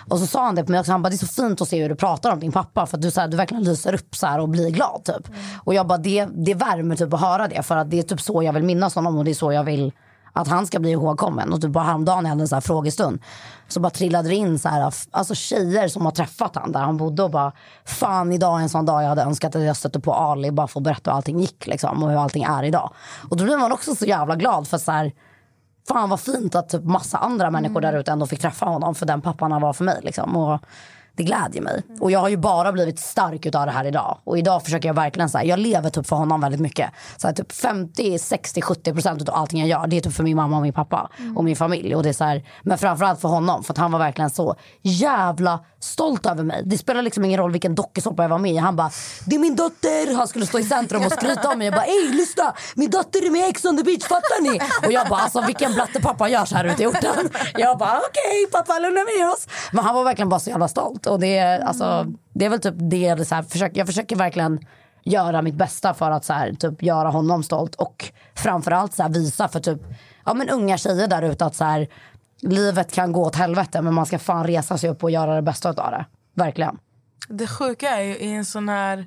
Och 0.10 0.20
så 0.20 0.28
sa 0.28 0.46
han 0.46 0.56
det 0.56 0.64
på 0.64 0.72
mig 0.72 0.80
också, 0.80 0.92
han 0.92 1.02
bara 1.02 1.10
det 1.10 1.16
är 1.16 1.28
så 1.28 1.28
fint 1.28 1.62
att 1.62 1.68
se 1.68 1.82
hur 1.82 1.90
du 1.90 1.96
pratar 1.96 2.32
om 2.32 2.40
din 2.40 2.52
pappa 2.52 2.86
för 2.86 2.98
att 2.98 3.02
du, 3.02 3.12
så 3.12 3.22
här, 3.22 3.28
du 3.28 3.38
verkligen 3.38 3.64
lyser 3.64 3.94
upp 3.94 4.16
så 4.16 4.42
och 4.42 4.50
blir 4.50 4.70
glad 4.70 5.04
typ. 5.04 5.36
Och 5.64 5.74
jag 5.74 5.88
bara 5.88 5.98
det, 5.98 6.26
det 6.26 6.54
värmer 6.54 6.96
typ 6.96 7.14
att 7.14 7.22
höra 7.22 7.48
det 7.48 7.64
för 7.64 7.78
att 7.78 7.92
det 7.92 8.00
är 8.00 8.04
typ 8.04 8.22
så 8.22 8.44
jag 8.44 8.54
vill 8.54 8.64
minnas 8.64 8.96
honom 8.96 9.18
och 9.18 9.26
det 9.26 9.32
är 9.32 9.36
så 9.36 9.52
jag 9.52 9.64
vill 9.64 9.92
att 10.34 10.48
han 10.48 10.68
ska 10.68 10.80
bli 10.80 10.92
ihågkommen. 10.92 11.54
Och 11.54 11.62
typ 11.62 11.72
bara 11.72 11.84
häromdagen 11.84 12.24
jag 12.24 12.30
hade 12.30 12.42
en 12.42 12.48
så 12.48 12.62
frågestund 12.62 13.20
så 13.68 13.80
bara 13.80 13.90
trillade 13.90 14.30
det 14.30 14.36
in 14.36 14.60
så 14.60 14.70
här, 14.70 14.94
alltså 15.12 15.36
tjejer 15.36 15.88
som 15.88 16.06
har 16.06 16.12
träffat 16.12 16.56
han 16.56 16.72
där 16.72 16.80
han 16.80 16.98
bodde 16.98 17.24
och 17.24 17.32
bara 17.32 17.52
fan 17.86 18.34
idag 18.34 18.60
är 18.60 18.64
en 18.64 18.70
sån 18.70 18.86
dag 18.86 19.04
jag 19.04 19.10
hade 19.10 19.22
önskat 19.22 19.56
att 19.56 19.62
jag 19.62 19.78
stötte 19.78 20.00
på 20.00 20.14
Ali 20.14 20.52
bara 20.52 20.68
för 20.68 20.80
att 20.80 20.84
berätta 20.84 21.12
hur 21.12 21.18
allting 21.18 21.40
gick 21.40 21.68
liksom 21.68 22.04
och 22.04 22.10
hur 22.10 22.18
allting 22.18 22.44
är 22.44 22.64
idag. 22.64 22.94
Och 23.30 23.38
då 23.38 23.44
blir 23.44 23.58
man 23.58 23.72
också 23.72 23.96
så 23.96 24.06
jävla 24.06 24.36
glad 24.36 24.68
för 24.68 24.78
så 24.78 24.92
här 24.92 25.12
fan 25.88 26.10
vad 26.10 26.20
fint 26.20 26.56
att 26.56 26.70
typ 26.70 26.84
massa 26.84 27.18
andra 27.18 27.52
människor 27.52 27.82
där 27.82 27.94
ute 27.94 28.12
ändå 28.12 28.28
fick 28.28 28.42
träffa 28.42 28.66
honom 28.66 28.96
för 28.96 29.06
den 29.06 29.22
pappan 29.22 29.52
han 29.52 29.62
var 29.62 29.74
för 29.74 29.84
mig 29.84 30.00
liksom. 30.02 30.38
Och 30.38 30.62
det 31.16 31.24
glädjer 31.24 31.62
mig. 31.62 31.84
Och 32.00 32.12
jag 32.12 32.20
har 32.20 32.30
ju 32.30 32.38
bara 32.38 32.72
blivit 32.72 33.00
stark 33.00 33.46
utav 33.46 33.66
det 33.66 33.72
här 33.72 33.86
idag. 33.86 34.18
Och 34.24 34.38
idag 34.38 34.64
försöker 34.64 34.90
jag 34.90 34.94
verkligen 34.94 35.30
så 35.30 35.38
här, 35.38 35.46
jag 35.46 35.60
lever 35.60 35.90
typ 35.90 36.08
för 36.08 36.16
honom 36.16 36.42
väldigt 36.42 36.62
mycket. 36.62 36.92
Så 37.18 37.28
här, 37.28 37.34
typ 37.34 37.52
50, 37.52 38.20
60, 38.20 38.62
70 38.62 38.94
procent 38.94 39.22
utav 39.22 39.36
allting 39.36 39.60
jag 39.60 39.70
gör 39.70 39.88
det 39.88 39.98
är 39.98 40.02
typ 40.02 40.14
för 40.14 40.24
min 40.24 40.36
mamma 40.36 40.56
och 40.56 40.62
min 40.62 40.74
pappa 40.74 41.10
och 41.36 41.44
min 41.44 41.56
familj. 41.56 41.96
Och 41.96 42.04
det 42.04 42.10
är 42.10 42.14
så 42.14 42.24
här, 42.24 42.44
men 42.64 42.78
framförallt 42.78 43.22
för 43.22 43.28
honom 43.28 43.64
för 43.64 43.74
att 43.74 43.78
han 43.78 43.92
var 43.92 44.00
verkligen 44.00 44.30
så 44.30 44.56
jävla 44.82 45.60
stolt 45.80 46.26
över 46.26 46.44
mig. 46.44 46.62
Det 46.66 46.78
spelar 46.78 47.02
liksom 47.02 47.26
ingen 47.26 47.40
roll 47.40 47.52
vilken 47.52 47.76
dokusåpa 47.76 48.24
jag 48.24 48.30
var 48.30 48.38
med 48.38 48.52
i. 48.52 48.58
Han 48.58 48.76
bara, 48.76 48.92
det 49.26 49.36
är 49.36 49.40
min 49.40 49.56
dotter. 49.56 50.16
Han 50.16 50.28
skulle 50.28 50.46
stå 50.46 50.60
i 50.60 50.64
centrum 50.64 51.06
och 51.06 51.12
skryta 51.12 51.50
om 51.50 51.58
mig. 51.58 51.68
Jag 51.68 51.74
bara, 51.74 51.86
ey 51.86 52.14
lyssna, 52.14 52.54
min 52.76 52.90
dotter 52.90 53.26
är 53.26 53.32
med 53.32 53.42
i 53.42 53.50
Ex 53.50 53.66
on 53.66 53.78
the 53.78 53.84
beach, 53.84 54.04
fattar 54.04 54.42
ni? 54.42 54.60
Och 54.88 54.92
jag 54.92 55.08
bara, 55.08 55.20
alltså 55.20 55.42
vilken 55.42 55.74
blatte 55.74 56.02
pappa 56.02 56.30
gör 56.30 56.46
så 56.46 56.56
här 56.56 56.66
ute 56.66 56.84
i 56.84 56.88
orten. 56.88 57.30
Jag 57.54 57.78
bara, 57.78 57.98
okej 57.98 58.48
pappa 58.52 58.80
lugna 58.80 59.02
ner 59.02 59.30
oss. 59.34 59.48
Men 59.72 59.86
han 59.86 59.96
var 59.96 60.04
verkligen 60.04 60.30
bara 60.30 60.40
så 60.40 60.50
jävla 60.50 60.68
stolt 60.68 61.01
sånt. 61.04 61.14
Och 61.14 61.20
det 61.20 61.38
är, 61.38 61.60
alltså, 61.60 62.14
det 62.34 62.46
är 62.46 62.50
väl 62.50 62.60
typ 62.60 62.76
det, 62.78 63.16
det 63.16 63.26
så 63.26 63.36
här, 63.36 63.44
försök, 63.44 63.72
jag 63.76 63.88
försöker 63.88 64.16
verkligen 64.16 64.60
göra 65.04 65.42
mitt 65.42 65.56
bästa 65.56 65.94
för 65.94 66.12
att 66.12 66.26
så 66.26 66.34
här, 66.34 66.54
typ, 66.54 66.84
göra 66.84 67.10
honom 67.10 67.44
stolt. 67.44 67.76
Och 67.76 68.12
framförallt 68.36 68.94
så 68.94 69.04
här, 69.04 69.10
visa 69.10 69.48
för 69.48 69.60
typ, 69.60 69.82
ja, 70.26 70.34
men 70.34 70.50
unga 70.50 70.78
tjejer 70.78 71.08
där 71.08 71.22
ute 71.22 71.46
att 71.46 71.56
så 71.56 71.64
här, 71.64 71.88
livet 72.42 72.94
kan 72.94 73.12
gå 73.12 73.26
åt 73.26 73.36
helvete 73.36 73.82
men 73.82 73.94
man 73.94 74.06
ska 74.06 74.20
fan 74.20 74.48
resa 74.48 74.78
sig 74.78 74.90
upp 74.90 75.04
och 75.04 75.12
göra 75.12 75.36
det 75.36 75.42
bästa 75.42 75.70
av 75.70 75.92
det. 75.92 76.06
Verkligen. 76.36 76.78
Det 77.30 77.48
sjuka 77.48 77.90
är 77.90 78.02
ju 78.02 78.18
i 78.18 78.34
en 78.34 78.46
sån 78.46 78.70
här... 78.70 79.06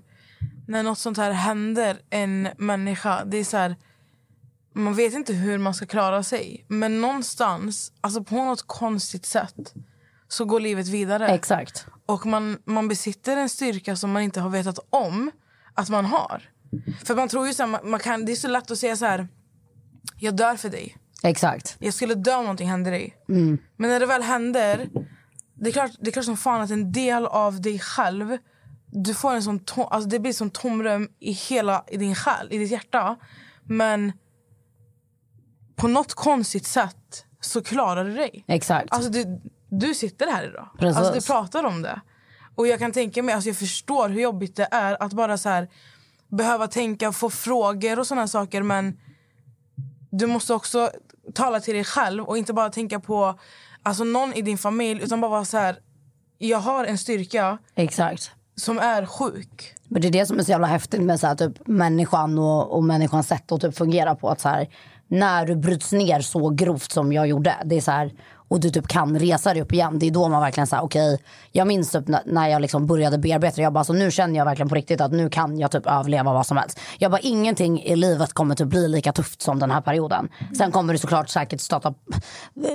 När 0.66 0.83
något 0.83 0.98
sånt 0.98 1.18
här 1.18 1.30
händer 1.30 1.96
en 2.11 2.48
människa. 2.57 3.24
Det 3.24 3.37
är 3.37 3.44
så 3.44 3.57
här, 3.57 3.76
man 4.72 4.94
vet 4.94 5.14
inte 5.14 5.33
hur 5.33 5.59
man 5.59 5.74
ska 5.74 5.87
klara 5.87 6.22
sig. 6.22 6.64
Men 6.68 7.00
någonstans, 7.00 7.92
alltså 8.00 8.24
på 8.24 8.35
något 8.35 8.62
konstigt 8.66 9.26
sätt 9.26 9.74
så 10.28 10.44
går 10.44 10.60
livet 10.60 10.88
vidare. 10.88 11.28
Exakt. 11.28 11.87
Och 12.06 12.26
man, 12.26 12.58
man 12.64 12.88
besitter 12.88 13.37
en 13.37 13.48
styrka 13.48 13.96
som 13.96 14.12
man 14.12 14.22
inte 14.22 14.40
har 14.40 14.50
vetat 14.50 14.78
om 14.90 15.30
att 15.74 15.88
man 15.88 16.04
har. 16.04 16.42
För 17.04 17.14
man 17.14 17.28
tror 17.28 17.46
ju 17.46 17.54
så 17.54 17.62
här, 17.62 17.70
man, 17.70 17.90
man 17.90 18.00
kan, 18.00 18.24
det 18.24 18.32
är 18.32 18.37
så 18.37 18.48
lätt 18.48 18.70
att 18.70 18.78
säga 18.78 18.96
så 18.96 19.04
här. 19.04 19.28
Jag 20.18 20.37
dör 20.37 20.56
för 20.56 20.68
dig. 20.68 20.96
Exakt. 21.22 21.76
Jag 21.78 21.94
skulle 21.94 22.14
dö 22.14 22.37
om 22.37 22.44
någonting 22.44 22.68
hände 22.68 22.90
dig. 22.90 23.16
Men 23.76 23.90
när 23.90 24.00
det 24.00 24.06
väl 24.06 24.22
händer, 24.22 24.88
det 25.54 25.68
är, 25.70 25.72
klart, 25.72 25.90
det 26.00 26.08
är 26.08 26.12
klart 26.12 26.24
som 26.24 26.37
fan 26.37 26.60
att 26.60 26.70
en 26.70 26.92
del 26.92 27.26
av 27.26 27.60
dig 27.60 27.78
själv, 27.78 28.38
du 28.87 29.14
får 29.14 29.34
en 29.34 29.42
sån 29.42 29.58
tom, 29.58 29.87
alltså 29.90 30.08
det 30.08 30.18
blir 30.18 30.32
som 30.32 30.50
tomrum 30.50 31.08
i 31.20 31.32
hela 31.32 31.84
i 31.88 31.96
din 31.96 32.14
själ, 32.14 32.48
i 32.50 32.58
ditt 32.58 32.70
hjärta. 32.70 33.16
Men 33.64 34.12
på 35.76 35.88
något 35.88 36.14
konstigt 36.14 36.66
sätt 36.66 37.24
så 37.40 37.62
klarar 37.62 38.04
du 38.04 38.14
dig. 38.14 38.44
Exakt. 38.48 38.92
Alltså 38.92 39.10
du, 39.10 39.40
du 39.78 39.94
sitter 39.94 40.26
här 40.26 40.48
idag. 40.48 40.68
Precis. 40.78 40.96
Alltså 40.96 41.14
du 41.14 41.20
pratar 41.20 41.64
om 41.64 41.82
det. 41.82 42.00
Och 42.54 42.66
jag 42.66 42.78
kan 42.78 42.92
tänka 42.92 43.22
mig, 43.22 43.34
alltså 43.34 43.48
jag 43.48 43.56
förstår 43.56 44.08
hur 44.08 44.20
jobbigt 44.20 44.56
det 44.56 44.68
är 44.70 45.02
att 45.02 45.12
bara 45.12 45.38
så 45.38 45.48
här 45.48 45.68
behöva 46.28 46.66
tänka, 46.66 47.12
få 47.12 47.30
frågor 47.30 47.98
och 47.98 48.06
såna 48.06 48.28
saker 48.28 48.62
men 48.62 48.96
du 50.10 50.26
måste 50.26 50.54
också 50.54 50.90
tala 51.34 51.60
till 51.60 51.74
dig 51.74 51.84
själv 51.84 52.24
och 52.24 52.38
inte 52.38 52.52
bara 52.52 52.70
tänka 52.70 53.00
på 53.00 53.38
alltså 53.82 54.04
någon 54.04 54.32
i 54.32 54.42
din 54.42 54.58
familj 54.58 55.02
utan 55.02 55.20
bara 55.20 55.30
vara 55.30 55.44
så 55.44 55.58
här 55.58 55.78
jag 56.38 56.58
har 56.58 56.84
en 56.84 56.98
styrka 56.98 57.58
Exakt. 57.74 58.30
som 58.56 58.78
är 58.78 59.06
sjuk. 59.06 59.74
Men 59.88 60.02
det 60.02 60.08
är 60.08 60.12
det 60.12 60.26
som 60.26 60.38
är 60.38 60.42
så 60.42 60.50
jävla 60.50 60.66
häftigt 60.66 61.02
med 61.02 61.20
så 61.20 61.26
här, 61.26 61.34
typ, 61.34 61.66
människan 61.66 62.38
och, 62.38 62.76
och 62.76 62.84
människans 62.84 63.28
sätt 63.28 63.52
att 63.52 63.60
typ, 63.60 63.76
fungera 63.76 64.14
på. 64.14 64.28
Att, 64.28 64.40
så 64.40 64.48
här, 64.48 64.68
när 65.08 65.46
du 65.46 65.56
bryts 65.56 65.92
ner 65.92 66.20
så 66.20 66.50
grovt 66.50 66.92
som 66.92 67.12
jag 67.12 67.26
gjorde 67.26 67.56
det 67.64 67.76
är 67.76 67.80
så 67.80 67.90
här, 67.90 68.12
och 68.54 68.60
du 68.60 68.70
typ 68.70 68.88
kan 68.88 69.18
resa 69.18 69.52
dig 69.52 69.62
upp 69.62 69.72
igen. 69.72 69.98
Det 69.98 70.06
är 70.06 70.10
då 70.10 70.28
man 70.28 70.40
verkligen 70.40 70.66
säger 70.66 70.82
okej. 70.82 71.18
jag 71.52 71.66
minns 71.66 71.92
typ 71.92 72.04
när, 72.24 72.48
jag 72.48 72.62
liksom 72.62 72.86
började 72.86 73.18
bearbeta 73.18 73.56
det. 73.56 73.62
Jag 73.62 73.72
bara, 73.72 73.84
så 73.84 73.92
nu 73.92 74.10
känner 74.10 74.38
jag 74.38 74.44
verkligen 74.44 74.68
på 74.68 74.74
riktigt 74.74 75.00
att 75.00 75.12
nu 75.12 75.30
kan 75.30 75.58
jag 75.58 75.70
typ 75.70 75.86
överleva 75.86 76.32
vad 76.32 76.46
som 76.46 76.56
helst. 76.56 76.80
Jag 76.98 77.10
bara 77.10 77.20
ingenting 77.20 77.82
i 77.82 77.96
livet 77.96 78.32
kommer 78.32 78.54
typ 78.54 78.68
bli 78.68 78.88
lika 78.88 79.12
tufft 79.12 79.42
som 79.42 79.58
den 79.58 79.70
här 79.70 79.80
perioden. 79.80 80.28
Sen 80.58 80.72
kommer 80.72 80.92
det 80.92 80.98
såklart 80.98 81.28
säkert 81.28 81.60
starta, 81.60 81.94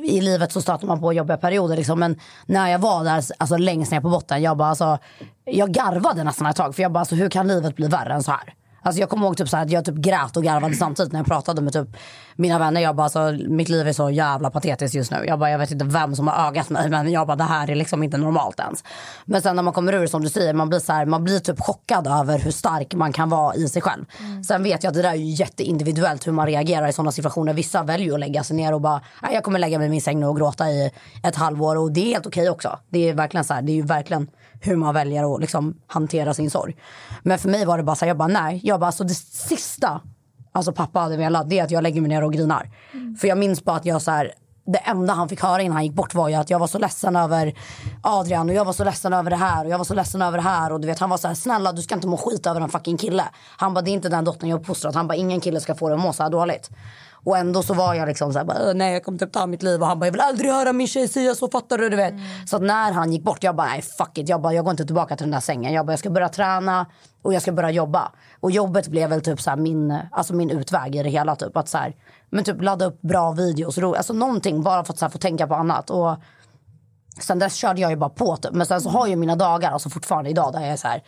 i 0.04 0.22
livet 0.22 0.52
så 0.52 0.62
startar 0.62 0.88
man 0.88 1.00
på 1.00 1.14
jobbiga 1.14 1.38
perioder 1.38 1.76
liksom. 1.76 2.00
Men 2.00 2.20
när 2.46 2.70
jag 2.70 2.80
var 2.80 3.04
där 3.04 3.24
alltså, 3.38 3.58
längst 3.58 3.92
ner 3.92 4.02
på 4.02 4.10
botten, 4.10 4.42
jag 4.42 4.58
bara 4.58 4.70
alltså, 4.70 4.98
jag 5.46 5.72
garvade 5.72 6.24
nästan 6.24 6.48
ett 6.48 6.56
tag. 6.56 6.76
För 6.76 6.82
jag 6.82 6.92
bara 6.92 7.00
alltså, 7.00 7.16
hur 7.16 7.30
kan 7.30 7.48
livet 7.48 7.76
bli 7.76 7.88
värre 7.88 8.14
än 8.14 8.24
så 8.24 8.32
här? 8.32 8.54
Alltså 8.82 9.00
jag 9.00 9.10
kommer 9.10 9.26
ihåg 9.26 9.38
typ 9.38 9.50
så 9.50 9.58
här 9.58 9.66
att 9.66 9.72
jag 9.72 9.86
typ 9.86 9.96
grät 9.96 10.38
och 10.38 10.44
garvade 10.44 10.76
samtidigt 10.76 11.12
när 11.12 11.20
jag 11.20 11.28
pratade 11.28 11.62
med 11.62 11.74
typ 11.74 11.88
mina 12.36 12.60
vänner. 12.60 12.82
Jag 12.82 12.96
bara 12.96 13.04
alltså, 13.04 13.32
mitt 13.50 13.70
liv 13.70 13.88
är 13.88 13.94
så 13.94 14.10
jävla 14.10 14.50
patetiskt 14.52 14.96
just 14.96 15.12
nu. 15.12 15.24
Jag 15.28 15.40
bara 15.40 15.50
jag 15.50 15.60
vet 15.60 15.72
inte 15.72 15.86
vem 15.86 16.16
som 16.16 16.28
har 16.28 16.48
ögat 16.48 16.70
mig 16.70 16.90
men 16.90 17.12
jag 17.12 17.28
bara 17.28 17.36
det 17.36 17.44
här 17.44 17.70
är 17.70 17.76
liksom 17.76 18.04
inte 18.04 18.18
normalt 18.18 18.60
ens. 18.60 18.84
Men 19.26 19.42
sen 19.42 19.56
när 19.56 19.64
man 19.64 19.74
kommer 19.74 19.94
ur 19.94 20.08
som 20.08 20.22
du 20.22 20.30
säger, 20.30 20.54
man 20.54 20.70
blir 20.70 20.80
så 20.80 20.94
här, 20.94 21.06
man 21.06 21.24
blir 21.24 21.40
typ 21.40 21.60
chockad 21.60 22.08
över 22.08 22.40
hur 22.40 22.52
stark 22.52 22.94
man 22.94 23.14
kan 23.14 23.30
vara 23.30 23.56
i 23.56 23.70
sig 23.70 23.82
själv. 23.82 24.06
Sen 24.48 24.64
vet 24.64 24.84
jag 24.84 24.92
att 24.92 24.96
det 24.96 25.02
där 25.02 25.10
är 25.12 25.16
ju 25.16 25.30
jätteindividuellt 25.30 26.28
hur 26.28 26.32
man 26.32 26.46
reagerar 26.48 26.88
i 26.88 26.94
sådana 26.94 27.12
situationer. 27.12 27.54
Vissa 27.54 27.84
väljer 27.84 28.14
att 28.14 28.20
lägga 28.20 28.44
sig 28.44 28.56
ner 28.56 28.74
och 28.74 28.82
bara 28.82 29.02
"Nej, 29.22 29.34
jag 29.34 29.44
kommer 29.44 29.60
lägga 29.60 29.78
mig 29.78 29.88
i 29.88 29.90
min 29.90 30.02
säng 30.02 30.20
nu 30.20 30.26
och 30.26 30.38
gråta 30.38 30.70
i 30.70 30.92
ett 31.24 31.36
halvår 31.36 31.76
och 31.76 31.92
det 31.92 32.02
är 32.02 32.14
helt 32.14 32.26
okej 32.28 32.50
också. 32.50 32.80
Det 32.90 33.10
är 33.10 33.14
verkligen 33.14 33.44
så 33.44 33.54
här, 33.54 33.62
det 33.62 33.72
är 33.72 33.76
ju 33.76 33.82
verkligen 33.82 34.28
hur 34.60 34.76
man 34.76 34.94
väljer 34.94 35.36
att 35.36 35.42
liksom 35.42 35.82
hantera 35.88 36.34
sin 36.34 36.50
sorg. 36.50 36.76
Men 37.24 37.40
för 37.40 37.50
mig 37.50 37.66
var 37.66 37.78
det 37.78 37.84
bara 37.84 37.96
så 37.96 38.06
här, 38.06 38.08
jag 38.08 38.18
bara 38.18 38.28
nej, 38.28 38.62
jag 38.64 38.80
bara 38.80 38.86
alltså 38.86 39.04
det 39.04 39.16
sista 39.16 40.02
alltså 40.52 40.72
pappa 40.72 41.00
hade 41.00 41.18
velat 41.18 41.50
det 41.50 41.60
är 41.60 41.64
att 41.64 41.72
jag 41.72 41.84
lägger 41.84 42.02
mig 42.02 42.10
ner 42.10 42.24
och 42.24 42.34
grinar. 42.34 42.72
För 43.20 43.28
jag 43.28 43.38
minns 43.38 43.64
bara 43.64 43.76
att 43.76 43.86
jag 43.86 44.02
så 44.02 44.12
här, 44.12 44.34
det 44.66 44.78
enda 44.78 45.14
han 45.14 45.30
fick 45.30 45.42
höra 45.42 45.62
innan 45.62 45.76
han 45.76 45.86
gick 45.86 45.94
bort 45.94 46.14
var 46.14 46.30
ju 46.30 46.36
att 46.36 46.50
jag 46.50 46.60
var 46.60 46.68
så 46.68 46.80
ledsen 46.80 47.16
över 47.16 47.54
Adrian 48.04 48.50
och 48.50 48.56
jag 48.56 48.66
var 48.66 48.74
så 48.74 48.84
ledsen 48.84 49.14
över 49.14 49.30
det 49.30 49.36
här 49.36 49.66
och 49.66 49.72
jag 49.72 49.78
var 49.78 49.86
så 49.86 49.94
ledsen 49.94 50.22
över 50.22 50.38
det 50.38 50.44
här 50.44 50.72
och 50.72 50.82
du 50.82 50.88
vet 50.88 51.00
han 51.00 51.10
var 51.10 51.18
så 51.18 51.28
här 51.28 51.36
snälla 51.36 51.72
du 51.72 51.82
ska 51.82 51.96
inte 51.96 52.08
må 52.08 52.18
skit 52.18 52.48
över 52.48 52.62
en 52.62 52.70
fucking 52.70 52.98
kille. 52.98 53.24
Han 53.58 53.74
bara 53.74 53.82
det 53.82 53.92
är 53.92 53.94
inte 53.94 54.10
den 54.10 54.26
dottern 54.26 54.50
jag 54.50 54.60
uppfostrat. 54.60 54.96
Han 54.96 55.08
bara 55.08 55.16
ingen 55.16 55.42
kille 55.42 55.60
ska 55.60 55.76
få 55.76 55.90
dig 55.90 55.96
att 55.96 56.04
må 56.04 56.14
så 56.14 56.24
här 56.24 56.30
dåligt. 56.30 56.70
Och 57.24 57.38
ändå 57.38 57.64
så 57.64 57.74
var 57.74 57.94
jag 57.94 58.08
liksom 58.08 58.34
så 58.34 58.40
här, 58.40 58.46
bara, 58.46 58.58
"Åh, 58.68 58.74
nej 58.74 58.94
jag 58.94 59.04
kommer 59.04 59.18
typ 59.18 59.32
ta 59.32 59.48
mitt 59.48 59.64
liv 59.64 59.82
och 59.82 59.88
han 59.88 60.00
bara 60.00 60.06
jag 60.06 60.12
vill 60.12 60.22
aldrig 60.22 60.52
höra 60.52 60.74
min 60.74 60.88
tjej 60.88 61.08
säga 61.08 61.36
så 61.36 61.48
fattar 61.48 61.78
du 61.78 61.90
du 61.90 61.96
vet. 61.98 62.14
Så 62.46 62.56
att 62.56 62.62
när 62.62 62.92
han 62.92 63.12
gick 63.12 63.24
bort 63.24 63.44
jag 63.44 63.56
bara 63.56 63.68
nej 63.68 63.82
fuck 63.82 64.18
it 64.18 64.30
jag 64.30 64.42
bara 64.42 64.54
jag 64.54 64.66
går 64.66 64.72
inte 64.72 64.86
tillbaka 64.86 65.16
till 65.16 65.24
den 65.26 65.32
där 65.32 65.40
sängen. 65.40 65.74
Jag 65.74 65.86
bara 65.86 65.92
jag 65.92 66.00
ska 66.00 66.10
börja 66.10 66.30
träna 66.30 66.86
och 67.22 67.34
jag 67.34 67.42
ska 67.42 67.52
börja 67.52 67.72
jobba. 67.72 68.12
Och 68.40 68.52
jobbet 68.52 68.88
blev 68.88 69.10
väl 69.10 69.22
typ 69.22 69.42
så 69.42 69.56
min, 69.56 69.98
alltså 70.12 70.34
min 70.34 70.50
utväg 70.50 70.96
i 70.96 71.04
det 71.04 71.10
hela 71.10 71.36
typ 71.36 71.58
att 71.58 71.68
så 71.70 71.78
här, 71.78 71.96
men 72.30 72.44
typ 72.44 72.62
ladda 72.62 72.86
upp 72.86 73.02
bra 73.02 73.32
videos, 73.32 73.78
ro, 73.78 73.96
alltså 73.96 74.14
någonting 74.14 74.64
bara 74.64 74.84
för 74.84 74.94
att 74.94 75.00
så 75.00 75.06
här, 75.06 75.12
få 75.12 75.18
tänka 75.18 75.48
på 75.48 75.56
annat. 75.56 75.90
Och 75.90 76.18
Sen 77.22 77.40
dess 77.40 77.56
körde 77.56 77.82
jag 77.82 77.92
ju 77.92 77.98
bara 77.98 78.10
på 78.10 78.38
typ. 78.38 78.52
Men 78.54 78.68
sen 78.68 78.82
så 78.82 78.90
har 78.90 79.08
jag 79.08 79.20
mina 79.20 79.36
dagar, 79.36 79.72
alltså 79.72 79.90
fortfarande 79.90 80.30
idag 80.30 80.54
där 80.54 80.60
jag 80.60 80.70
är 80.70 80.76
så 80.78 80.88
här. 80.88 81.04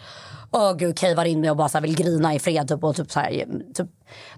Åh 0.53 0.73
gud, 0.73 0.97
cavar 0.97 1.25
in 1.25 1.41
mig 1.41 1.51
och 1.51 1.57
bara 1.57 1.69
så 1.69 1.77
här 1.77 1.81
vill 1.81 1.95
grina 1.95 2.33
i 2.35 2.39
fred 2.39 2.67
typ, 2.67 2.83
och 2.83 2.95
typ 2.95 3.11
så 3.11 3.19
här, 3.19 3.45
typ, 3.73 3.87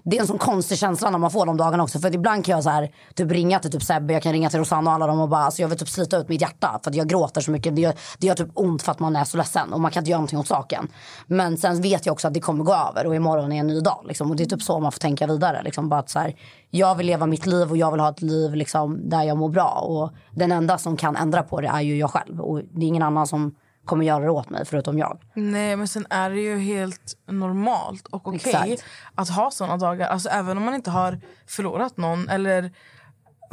Det 0.02 0.16
är 0.16 0.20
en 0.20 0.26
sån 0.26 0.38
konstig 0.38 0.78
känsla 0.78 1.10
när 1.10 1.18
man 1.18 1.30
får 1.30 1.46
de 1.46 1.56
dagarna 1.56 1.82
också. 1.82 1.98
För 1.98 2.08
att 2.08 2.14
ibland 2.14 2.44
kan 2.44 2.54
jag 2.54 2.64
så 2.64 2.70
här, 2.70 2.90
typ 3.14 3.30
ringa 3.30 3.58
till 3.58 3.70
typ 3.70 3.82
Sebbe, 3.82 4.12
jag 4.12 4.22
kan 4.22 4.32
ringa 4.32 4.50
till 4.50 4.58
Rosanna 4.58 4.90
och 4.90 4.94
alla 4.94 5.06
dem 5.06 5.20
och 5.20 5.28
bara 5.28 5.40
alltså, 5.40 5.62
jag 5.62 5.68
vill 5.68 5.78
typ 5.78 5.88
slita 5.88 6.16
ut 6.16 6.28
mitt 6.28 6.40
hjärta. 6.40 6.80
För 6.84 6.90
att 6.90 6.96
jag 6.96 7.08
gråter 7.08 7.40
så 7.40 7.50
mycket. 7.50 7.76
Det 7.76 7.82
gör, 7.82 7.94
det 8.18 8.26
gör 8.26 8.34
typ 8.34 8.48
ont 8.54 8.82
för 8.82 8.92
att 8.92 8.98
man 8.98 9.16
är 9.16 9.24
så 9.24 9.36
ledsen 9.36 9.72
och 9.72 9.80
man 9.80 9.90
kan 9.90 10.00
inte 10.00 10.10
göra 10.10 10.18
någonting 10.18 10.38
åt 10.38 10.46
saken. 10.46 10.88
Men 11.26 11.56
sen 11.56 11.82
vet 11.82 12.06
jag 12.06 12.12
också 12.12 12.28
att 12.28 12.34
det 12.34 12.40
kommer 12.40 12.64
gå 12.64 12.74
över 12.74 13.06
och 13.06 13.14
imorgon 13.14 13.52
är 13.52 13.60
en 13.60 13.66
ny 13.66 13.80
dag. 13.80 14.04
Liksom. 14.04 14.30
Och 14.30 14.36
det 14.36 14.42
är 14.42 14.48
typ 14.48 14.62
så 14.62 14.80
man 14.80 14.92
får 14.92 15.00
tänka 15.00 15.26
vidare. 15.26 15.62
Liksom. 15.62 15.88
Bara 15.88 16.00
att, 16.00 16.10
så 16.10 16.18
här, 16.18 16.34
jag 16.70 16.94
vill 16.94 17.06
leva 17.06 17.26
mitt 17.26 17.46
liv 17.46 17.70
och 17.70 17.76
jag 17.76 17.90
vill 17.90 18.00
ha 18.00 18.10
ett 18.10 18.22
liv 18.22 18.54
liksom, 18.54 19.08
där 19.10 19.22
jag 19.22 19.36
mår 19.36 19.48
bra. 19.48 19.70
Och 19.70 20.12
den 20.30 20.52
enda 20.52 20.78
som 20.78 20.96
kan 20.96 21.16
ändra 21.16 21.42
på 21.42 21.60
det 21.60 21.68
är 21.68 21.80
ju 21.80 21.96
jag 21.96 22.10
själv. 22.10 22.40
Och 22.40 22.60
det 22.72 22.86
är 22.86 22.88
ingen 22.88 23.02
annan 23.02 23.26
som 23.26 23.54
kommer 23.84 24.04
göra 24.04 24.24
det 24.24 24.30
åt 24.30 24.50
mig 24.50 24.64
förutom 24.64 24.98
jag. 24.98 25.18
Nej 25.34 25.76
men 25.76 25.88
sen 25.88 26.06
är 26.10 26.30
det 26.30 26.40
ju 26.40 26.58
helt 26.58 27.16
normalt 27.26 28.06
och 28.06 28.28
okej 28.28 28.40
Exakt. 28.70 28.84
att 29.14 29.28
ha 29.28 29.50
såna 29.50 29.76
dagar. 29.76 30.08
Alltså 30.08 30.28
även 30.28 30.56
om 30.56 30.64
man 30.64 30.74
inte 30.74 30.90
har 30.90 31.20
förlorat 31.46 31.96
någon 31.96 32.28
eller 32.28 32.72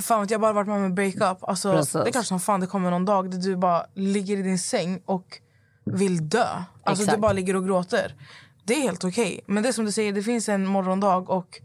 Fan 0.02 0.28
jag 0.30 0.41
bara 0.41 0.54
varit 0.54 0.67
med 0.67 0.76
om 0.76 0.84
en 0.84 0.96
breakup. 0.96 1.38
Alltså, 1.50 1.74
Precis. 1.74 1.94
det 1.94 2.08
är 2.08 2.12
klart 2.12 2.26
som 2.26 2.39
fan 2.39 2.60
det 2.60 2.67
kommer 2.67 2.91
någon 2.91 3.06
dag 3.06 3.32
där 3.32 3.38
du 3.38 3.56
bara 3.56 3.86
ligger 3.94 4.38
i 4.38 4.41
din 4.41 4.60
säng 4.60 5.02
och 5.06 5.39
vill 5.84 6.30
dö. 6.30 6.46
Alltså 6.84 7.04
Exakt. 7.04 7.17
du 7.17 7.22
bara 7.22 7.34
ligger 7.34 7.56
och 7.56 7.65
gråter. 7.65 8.15
Det 8.63 8.74
är 8.74 8.82
helt 8.82 9.04
okej. 9.04 9.41
Men 9.46 9.63
det 9.63 9.74
som 9.74 9.86
du 9.86 9.91
säger, 9.91 10.13
det 10.13 10.24
finns 10.24 10.50
en 10.50 10.65
morgondag 10.65 11.30
och 11.30 11.62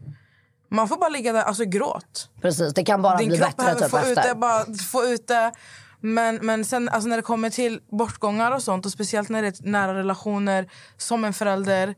man 0.68 0.88
får 0.88 0.96
bara 0.96 1.08
ligga 1.08 1.32
där, 1.32 1.42
alltså 1.42 1.64
gråt. 1.64 2.30
Precis, 2.42 2.74
det 2.74 2.84
kan 2.84 3.02
bara 3.02 3.16
Din 3.16 3.28
bli 3.28 3.38
kropp 3.38 3.56
bättre 3.56 3.74
behöver 3.74 3.80
typ 3.80 3.90
få 3.90 3.98
ut 3.98 4.18
efter. 4.18 4.28
det, 4.28 4.34
bara 4.34 4.64
få 4.92 5.04
ut 5.04 5.28
det. 5.28 5.52
Men, 6.14 6.36
men 6.36 6.64
sen 6.64 6.88
alltså 6.88 7.08
när 7.08 7.16
det 7.16 7.22
kommer 7.22 7.50
till 7.50 7.80
bortgångar 7.90 8.52
och 8.52 8.62
sånt 8.62 8.86
och 8.86 8.92
speciellt 8.92 9.28
när 9.28 9.42
det 9.42 9.48
är 9.48 9.54
nära 9.70 9.94
relationer 9.94 10.70
som 10.96 11.24
en 11.24 11.32
förälder. 11.32 11.94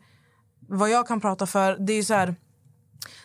Vad 0.69 0.91
jag 0.91 1.07
kan 1.09 1.21
prata 1.21 1.47
för, 1.47 1.77
det 1.79 1.93
är 1.93 2.03
så 2.03 2.15
här. 2.15 2.35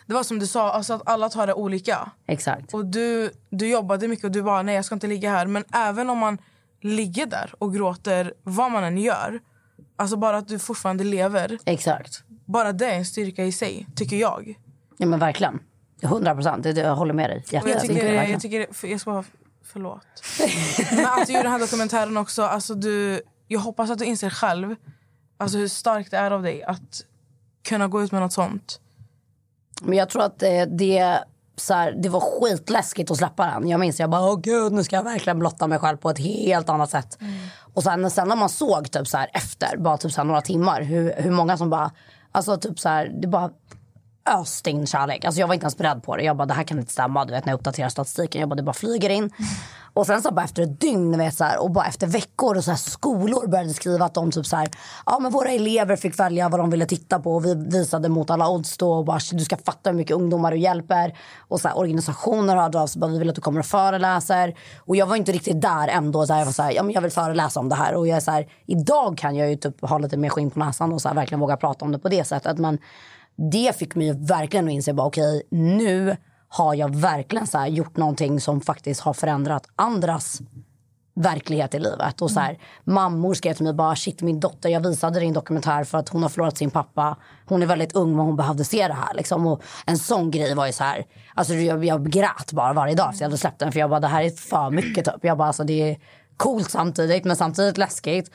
Det 0.06 0.14
var 0.14 0.22
som 0.22 0.38
du 0.38 0.46
sa, 0.46 0.72
alltså 0.72 0.94
att 0.94 1.02
alla 1.08 1.28
tar 1.28 1.46
det 1.46 1.54
olika. 1.54 2.10
Exakt. 2.26 2.74
Och 2.74 2.86
du, 2.86 3.30
du 3.50 3.68
jobbade 3.68 4.08
mycket 4.08 4.24
och 4.24 4.30
du 4.30 4.42
bara 4.42 4.62
nej 4.62 4.74
jag 4.74 4.84
ska 4.84 4.94
inte 4.94 5.06
ligga 5.06 5.30
här. 5.30 5.46
Men 5.46 5.64
även 5.72 6.10
om 6.10 6.18
man 6.18 6.38
ligger 6.80 7.26
där 7.26 7.54
och 7.58 7.74
gråter 7.74 8.34
vad 8.42 8.70
man 8.70 8.84
än 8.84 8.98
gör. 8.98 9.40
Alltså 9.96 10.16
bara 10.16 10.36
att 10.36 10.48
du 10.48 10.58
fortfarande 10.58 11.04
lever. 11.04 11.58
Exakt. 11.64 12.22
Bara 12.46 12.72
det 12.72 12.86
är 12.86 12.94
en 12.96 13.06
styrka 13.06 13.44
i 13.44 13.52
sig, 13.52 13.86
tycker 13.96 14.16
jag. 14.16 14.54
Ja 14.96 15.06
men 15.06 15.18
verkligen. 15.18 15.58
100 16.02 16.34
procent. 16.34 16.66
Jag 16.66 16.96
håller 16.96 17.14
med 17.14 17.30
dig. 17.30 17.38
Och 17.46 17.52
jag 17.54 17.68
Jätte- 17.68 17.80
tycker, 17.80 17.94
verkligen. 17.94 18.30
jag 18.30 18.40
tycker 18.40 18.86
jag 18.86 19.00
ska 19.00 19.10
bara, 19.12 19.24
förlåt. 19.74 20.06
Men 20.96 21.06
att 21.06 21.26
du 21.26 21.32
gjorde 21.32 21.42
den 21.42 21.52
här 21.52 21.58
dokumentären 21.58 22.16
också, 22.16 22.42
alltså 22.42 22.74
du, 22.74 23.22
jag 23.48 23.60
hoppas 23.60 23.90
att 23.90 23.98
du 23.98 24.04
inser 24.04 24.30
själv 24.30 24.74
alltså 25.36 25.58
hur 25.58 25.68
starkt 25.68 26.10
det 26.10 26.16
är 26.16 26.30
av 26.30 26.42
dig 26.42 26.62
att 26.62 27.04
kunna 27.68 27.88
gå 27.88 28.02
ut 28.02 28.12
med 28.12 28.22
något 28.22 28.32
sånt. 28.32 28.80
Men 29.82 29.98
jag 29.98 30.10
tror 30.10 30.22
att 30.22 30.38
det, 30.38 30.64
det, 30.64 31.24
så 31.56 31.74
här, 31.74 31.92
det 31.92 32.08
var 32.08 32.20
skitläskigt 32.20 33.10
att 33.10 33.16
släppa 33.16 33.46
den. 33.46 33.68
Jag 33.68 33.80
minns 33.80 34.00
jag 34.00 34.10
bara, 34.10 34.30
åh 34.30 34.40
gud 34.40 34.72
nu 34.72 34.84
ska 34.84 34.96
jag 34.96 35.02
verkligen 35.02 35.38
blotta 35.38 35.66
mig 35.66 35.78
själv 35.78 35.96
på 35.96 36.10
ett 36.10 36.18
helt 36.18 36.68
annat 36.68 36.90
sätt. 36.90 37.18
Och 37.74 37.82
sen, 37.82 38.10
sen 38.10 38.28
när 38.28 38.36
man 38.36 38.48
såg 38.48 38.90
typ 38.90 39.08
så 39.08 39.16
här 39.16 39.30
efter, 39.32 39.76
bara 39.76 39.96
typ 39.96 40.12
så 40.12 40.20
här 40.20 40.24
några 40.24 40.40
timmar, 40.40 40.82
hur, 40.82 41.14
hur 41.16 41.30
många 41.30 41.56
som 41.56 41.70
bara, 41.70 41.90
alltså 42.32 42.56
typ 42.56 42.80
så 42.80 42.88
här, 42.88 43.12
det 43.20 43.28
bara 43.28 43.50
öste 44.30 44.70
in 44.70 44.86
kärlek. 44.86 45.24
Alltså 45.24 45.40
jag 45.40 45.46
var 45.46 45.54
inte 45.54 45.64
ens 45.64 45.76
beredd 45.76 46.02
på 46.02 46.16
det. 46.16 46.22
Jag 46.22 46.36
bara, 46.36 46.46
det 46.46 46.54
här 46.54 46.64
kan 46.64 46.78
inte 46.78 46.92
stämma. 46.92 47.24
Du 47.24 47.32
vet 47.32 47.44
när 47.44 47.52
jag 47.52 47.58
uppdaterar 47.58 47.88
statistiken. 47.88 48.40
Jag 48.40 48.48
bara, 48.48 48.54
det 48.54 48.62
bara 48.62 48.72
flyger 48.72 49.10
in. 49.10 49.30
Och 49.94 50.06
sen 50.06 50.22
så 50.22 50.30
bara 50.30 50.44
efter 50.44 50.62
ett 50.62 50.80
dygn 50.80 51.18
vet, 51.18 51.34
så 51.34 51.44
här, 51.44 51.62
och 51.62 51.70
bara 51.70 51.86
efter 51.86 52.06
veckor 52.06 52.56
och 52.56 52.64
så 52.64 52.70
här, 52.70 52.78
skolor 52.78 53.46
började 53.46 53.74
skriva 53.74 54.04
att 54.04 54.14
de 54.14 54.30
typ 54.30 54.46
så 54.46 54.56
här, 54.56 54.70
ja 55.06 55.18
men 55.18 55.32
våra 55.32 55.50
elever 55.50 55.96
fick 55.96 56.18
välja 56.18 56.48
vad 56.48 56.60
de 56.60 56.70
ville 56.70 56.86
titta 56.86 57.18
på 57.18 57.34
och 57.34 57.44
vi 57.44 57.54
visade 57.54 58.08
mot 58.08 58.30
alla 58.30 58.48
odds 58.48 58.76
då 58.76 58.92
och 58.92 59.04
bara 59.04 59.18
du 59.32 59.44
ska 59.44 59.56
fatta 59.56 59.90
hur 59.90 59.96
mycket 59.96 60.16
ungdomar 60.16 60.50
du 60.50 60.58
hjälper. 60.58 61.18
Och 61.48 61.60
så 61.60 61.68
här, 61.68 61.78
organisationer 61.78 62.56
hörde 62.56 62.80
av 62.80 62.86
sig 62.86 63.00
bara 63.00 63.10
vi 63.10 63.18
vill 63.18 63.28
att 63.28 63.34
du 63.34 63.40
kommer 63.40 63.60
och 63.60 63.66
föreläser. 63.66 64.54
Och 64.78 64.96
jag 64.96 65.06
var 65.06 65.16
inte 65.16 65.32
riktigt 65.32 65.60
där 65.60 65.88
ändå. 65.88 66.26
Så 66.26 66.32
här, 66.32 66.40
jag 66.40 66.46
var 66.46 66.52
så 66.52 66.62
här, 66.62 66.72
ja 66.72 66.82
men 66.82 66.92
jag 66.92 67.00
vill 67.00 67.10
föreläsa 67.10 67.60
om 67.60 67.68
det 67.68 67.74
här. 67.74 67.94
Och 67.94 68.08
jag 68.08 68.16
är 68.16 68.20
så 68.20 68.30
här, 68.30 68.48
idag 68.66 69.18
kan 69.18 69.36
jag 69.36 69.50
ju 69.50 69.56
typ 69.56 69.80
ha 69.80 69.98
lite 69.98 70.16
mer 70.16 70.28
skinn 70.28 70.50
på 70.50 70.58
näsan 70.58 70.92
och 70.92 71.02
så 71.02 71.08
här, 71.08 71.14
verkligen 71.14 71.40
våga 71.40 71.56
prata 71.56 71.84
om 71.84 71.92
det 71.92 71.98
på 71.98 72.08
det 72.08 72.24
sättet. 72.24 72.58
Men 72.58 72.78
det 73.36 73.76
fick 73.76 73.94
mig 73.94 74.26
verkligen 74.26 74.64
att 74.64 74.72
inse 74.72 74.92
bara 74.92 75.06
okej 75.06 75.42
nu 75.50 76.16
har 76.48 76.74
jag 76.74 76.96
verkligen 76.96 77.46
så 77.46 77.58
här 77.58 77.66
gjort 77.66 77.96
någonting 77.96 78.40
som 78.40 78.60
faktiskt 78.60 79.00
har 79.00 79.12
förändrat 79.12 79.66
andras 79.76 80.40
verklighet 81.16 81.74
i 81.74 81.78
livet. 81.78 82.22
Och 82.22 82.30
så 82.30 82.40
här, 82.40 82.58
Mammor 82.84 83.34
skrev 83.34 83.54
till 83.54 83.64
mig 83.64 83.72
bara 83.72 83.96
shit 83.96 84.22
min 84.22 84.40
dotter 84.40 84.68
jag 84.68 84.80
visade 84.88 85.20
din 85.20 85.32
dokumentär 85.32 85.84
för 85.84 85.98
att 85.98 86.08
hon 86.08 86.22
har 86.22 86.28
förlorat 86.28 86.58
sin 86.58 86.70
pappa. 86.70 87.16
Hon 87.46 87.62
är 87.62 87.66
väldigt 87.66 87.96
ung 87.96 88.16
men 88.16 88.26
hon 88.26 88.36
behövde 88.36 88.64
se 88.64 88.88
det 88.88 88.94
här. 88.94 89.14
Liksom. 89.14 89.46
Och 89.46 89.62
en 89.86 89.98
sån 89.98 90.30
grej 90.30 90.54
var 90.54 90.66
ju 90.66 90.72
så 90.72 90.84
här. 90.84 91.04
Alltså 91.34 91.54
jag, 91.54 91.84
jag 91.84 92.10
grät 92.10 92.52
bara 92.52 92.72
varje 92.72 92.94
dag 92.94 93.10
efter 93.10 93.22
jag 93.22 93.28
hade 93.28 93.38
släppt 93.38 93.58
den. 93.58 93.72
För 93.72 93.80
jag 93.80 93.90
bara 93.90 94.00
det 94.00 94.08
här 94.08 94.22
är 94.22 94.30
för 94.30 94.70
mycket 94.70 95.04
typ. 95.04 95.14
Jag 95.20 95.38
bara 95.38 95.48
alltså 95.48 95.64
det 95.64 95.90
är 95.90 95.98
coolt 96.36 96.70
samtidigt 96.70 97.24
men 97.24 97.36
samtidigt 97.36 97.78
läskigt. 97.78 98.30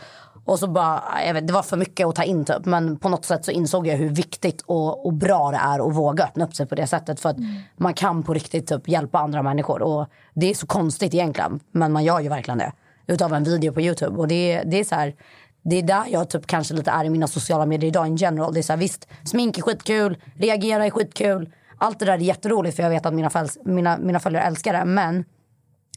Och 0.50 0.60
så 0.60 0.68
bara, 0.68 1.04
jag 1.26 1.34
vet, 1.34 1.48
det 1.48 1.54
var 1.54 1.64
för 1.64 1.78
mycket 1.78 2.08
att 2.08 2.16
ta 2.16 2.24
in 2.24 2.46
typ. 2.46 2.66
Men 2.66 2.98
på 2.98 3.10
något 3.10 3.26
sätt 3.26 3.46
så 3.46 3.52
insåg 3.52 3.88
jag 3.88 3.98
hur 3.98 4.10
viktigt 4.10 4.62
och, 4.62 5.06
och 5.06 5.14
bra 5.14 5.52
det 5.52 5.58
är 5.58 5.88
att 5.90 5.96
våga 5.96 6.24
öppna 6.24 6.46
upp 6.46 6.56
sig 6.56 6.66
på 6.66 6.76
det 6.76 6.88
sättet. 6.88 7.20
För 7.20 7.30
att 7.30 7.38
man 7.78 7.94
kan 7.94 8.24
på 8.24 8.34
riktigt 8.34 8.68
typ 8.68 8.88
hjälpa 8.88 9.20
andra 9.20 9.44
människor. 9.44 9.82
Och 9.82 10.08
det 10.34 10.50
är 10.50 10.54
så 10.54 10.68
konstigt 10.68 11.14
egentligen. 11.14 11.60
Men 11.72 11.92
man 11.92 12.04
gör 12.04 12.20
ju 12.20 12.30
verkligen 12.30 12.58
det. 12.58 12.72
Utav 13.08 13.34
en 13.34 13.44
video 13.44 13.74
på 13.74 13.82
Youtube. 13.82 14.18
Och 14.18 14.28
det, 14.28 14.64
det 14.66 14.80
är 14.80 14.84
så 14.84 14.96
här, 14.96 15.16
det 15.64 15.76
är 15.76 15.84
där 15.84 16.04
jag 16.10 16.30
typ 16.30 16.48
kanske 16.48 16.74
lite 16.74 16.92
är 16.92 17.06
i 17.06 17.10
mina 17.10 17.28
sociala 17.28 17.66
medier 17.66 17.88
idag 17.88 18.08
in 18.08 18.16
general. 18.16 18.54
Det 18.54 18.60
är 18.60 18.64
så 18.64 18.74
här, 18.74 18.80
visst, 18.80 19.08
smink 19.24 19.58
är 19.58 19.62
skitkul, 19.62 20.18
reagera 20.36 20.86
är 20.86 20.90
skitkul. 20.90 21.50
Allt 21.78 22.00
det 22.00 22.06
där 22.06 22.14
är 22.14 22.18
jätteroligt 22.18 22.76
för 22.76 22.84
jag 22.84 22.90
vet 22.90 23.06
att 23.06 23.14
mina, 23.14 23.30
följs, 23.30 23.58
mina, 23.66 23.98
mina 23.98 24.20
följare 24.20 24.44
älskar 24.44 24.74
det. 24.74 24.86
Men 24.86 25.26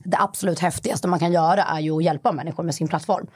det 0.05 0.17
absolut 0.21 0.59
häftigaste 0.59 1.09
man 1.09 1.19
kan 1.19 1.33
göra 1.33 1.62
är 1.62 1.81
ju 1.81 1.97
att 1.97 2.05
hjälpa 2.05 2.33
människor 2.33 2.62
med 2.62 2.75
sin 2.75 2.88
plattform. 2.88 3.27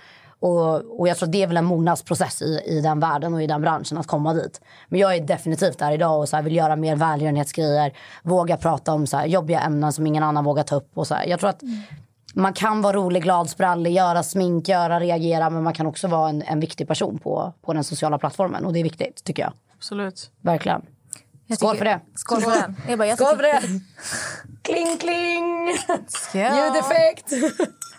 Och, 0.40 1.00
och 1.00 1.08
jag 1.08 1.16
tror 1.16 1.28
det 1.28 1.42
är 1.42 1.46
väl 1.46 1.56
en 1.56 1.64
mognadsprocess 1.64 2.42
i, 2.42 2.60
i 2.66 2.80
den 2.80 3.00
världen 3.00 3.34
och 3.34 3.42
i 3.42 3.46
den 3.46 3.60
branschen 3.60 3.98
att 3.98 4.06
komma 4.06 4.34
dit. 4.34 4.60
Men 4.88 5.00
jag 5.00 5.14
är 5.16 5.20
definitivt 5.20 5.78
där 5.78 5.92
idag 5.92 6.20
och 6.20 6.28
så 6.28 6.36
här, 6.36 6.42
vill 6.42 6.56
göra 6.56 6.76
mer 6.76 6.96
välgörenhetsgrejer. 6.96 7.92
Våga 8.22 8.56
prata 8.56 8.92
om 8.92 9.06
så 9.06 9.16
här, 9.16 9.26
jobbiga 9.26 9.60
ämnen 9.60 9.92
som 9.92 10.06
ingen 10.06 10.22
annan 10.22 10.44
vågar 10.44 10.62
ta 10.62 10.76
upp. 10.76 10.90
Och 10.94 11.06
så 11.06 11.14
här. 11.14 11.26
Jag 11.26 11.40
tror 11.40 11.50
att 11.50 11.60
man 12.34 12.52
kan 12.52 12.82
vara 12.82 12.96
rolig, 12.96 13.22
glad, 13.22 13.50
sprallig, 13.50 13.92
göra 13.92 14.22
smink, 14.22 14.68
göra, 14.68 15.00
reagera. 15.00 15.50
Men 15.50 15.62
man 15.62 15.72
kan 15.74 15.86
också 15.86 16.08
vara 16.08 16.28
en, 16.28 16.42
en 16.42 16.60
viktig 16.60 16.88
person 16.88 17.18
på, 17.18 17.52
på 17.62 17.72
den 17.72 17.84
sociala 17.84 18.18
plattformen. 18.18 18.64
Och 18.64 18.72
det 18.72 18.78
är 18.78 18.84
viktigt 18.84 19.24
tycker 19.24 19.42
jag. 19.42 19.52
Absolut. 19.76 20.30
Verkligen. 20.40 20.82
Jag 21.46 21.58
Skål 21.58 21.72
tycker- 21.72 21.78
för 21.84 21.84
det. 21.84 22.00
Skål 22.14 22.40
för 22.42 22.50
den. 22.50 22.76
Jag 22.88 22.98
bara, 22.98 23.08
jag 23.08 23.18
Skål 23.18 23.36
för 23.36 23.42
det! 23.42 23.60
Kling, 24.62 24.96
kling! 24.98 25.76
Skål. 26.08 26.40
Ljudeffekt! 26.40 27.32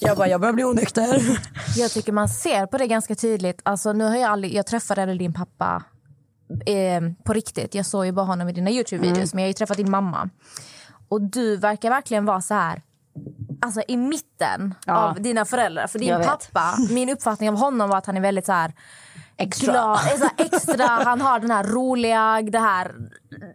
Jag 0.00 0.16
bara, 0.16 0.28
jag 0.28 0.40
börjar 0.40 0.52
bli 0.52 0.64
onykter. 0.64 1.38
Jag 1.76 1.90
tycker 1.90 2.12
man 2.12 2.28
ser 2.28 2.66
på 2.66 2.78
det 2.78 2.86
ganska 2.86 3.14
tydligt. 3.14 3.60
Alltså, 3.62 3.92
nu 3.92 4.04
har 4.04 4.16
jag, 4.16 4.30
aldrig, 4.30 4.54
jag 4.54 4.66
träffade 4.66 5.14
din 5.14 5.32
pappa 5.32 5.82
eh, 6.66 7.00
på 7.24 7.32
riktigt. 7.32 7.74
Jag 7.74 7.86
såg 7.86 8.06
ju 8.06 8.12
bara 8.12 8.26
honom 8.26 8.48
i 8.48 8.52
dina 8.52 8.70
Youtube-videos. 8.70 9.16
Mm. 9.16 9.28
Men 9.32 9.42
jag 9.42 9.46
har 9.46 9.48
ju 9.48 9.52
träffat 9.52 9.76
din 9.76 9.90
mamma. 9.90 10.28
Och 11.08 11.20
du 11.22 11.56
verkar 11.56 11.90
verkligen 11.90 12.24
vara 12.24 12.40
så 12.40 12.54
här... 12.54 12.82
Alltså 13.62 13.82
i 13.88 13.96
mitten 13.96 14.74
Ja. 14.86 14.94
av 14.96 15.20
dina 15.22 15.44
föräldrar. 15.44 15.86
För 15.86 15.98
din 15.98 16.08
Jag 16.08 16.18
vet. 16.18 16.26
pappa, 16.26 16.74
min 16.90 17.10
uppfattning 17.10 17.48
av 17.48 17.56
honom 17.56 17.90
var 17.90 17.98
att 17.98 18.06
han 18.06 18.16
är 18.16 18.20
väldigt 18.20 18.46
så 18.46 18.52
här... 18.52 18.72
Extra. 19.36 19.72
Glad, 19.72 19.98
här 19.98 20.30
extra, 20.36 20.86
han 20.86 21.20
har 21.20 21.40
den 21.40 21.50
här 21.50 21.64
roliga, 21.64 22.42
det 22.42 22.58
här... 22.58 22.94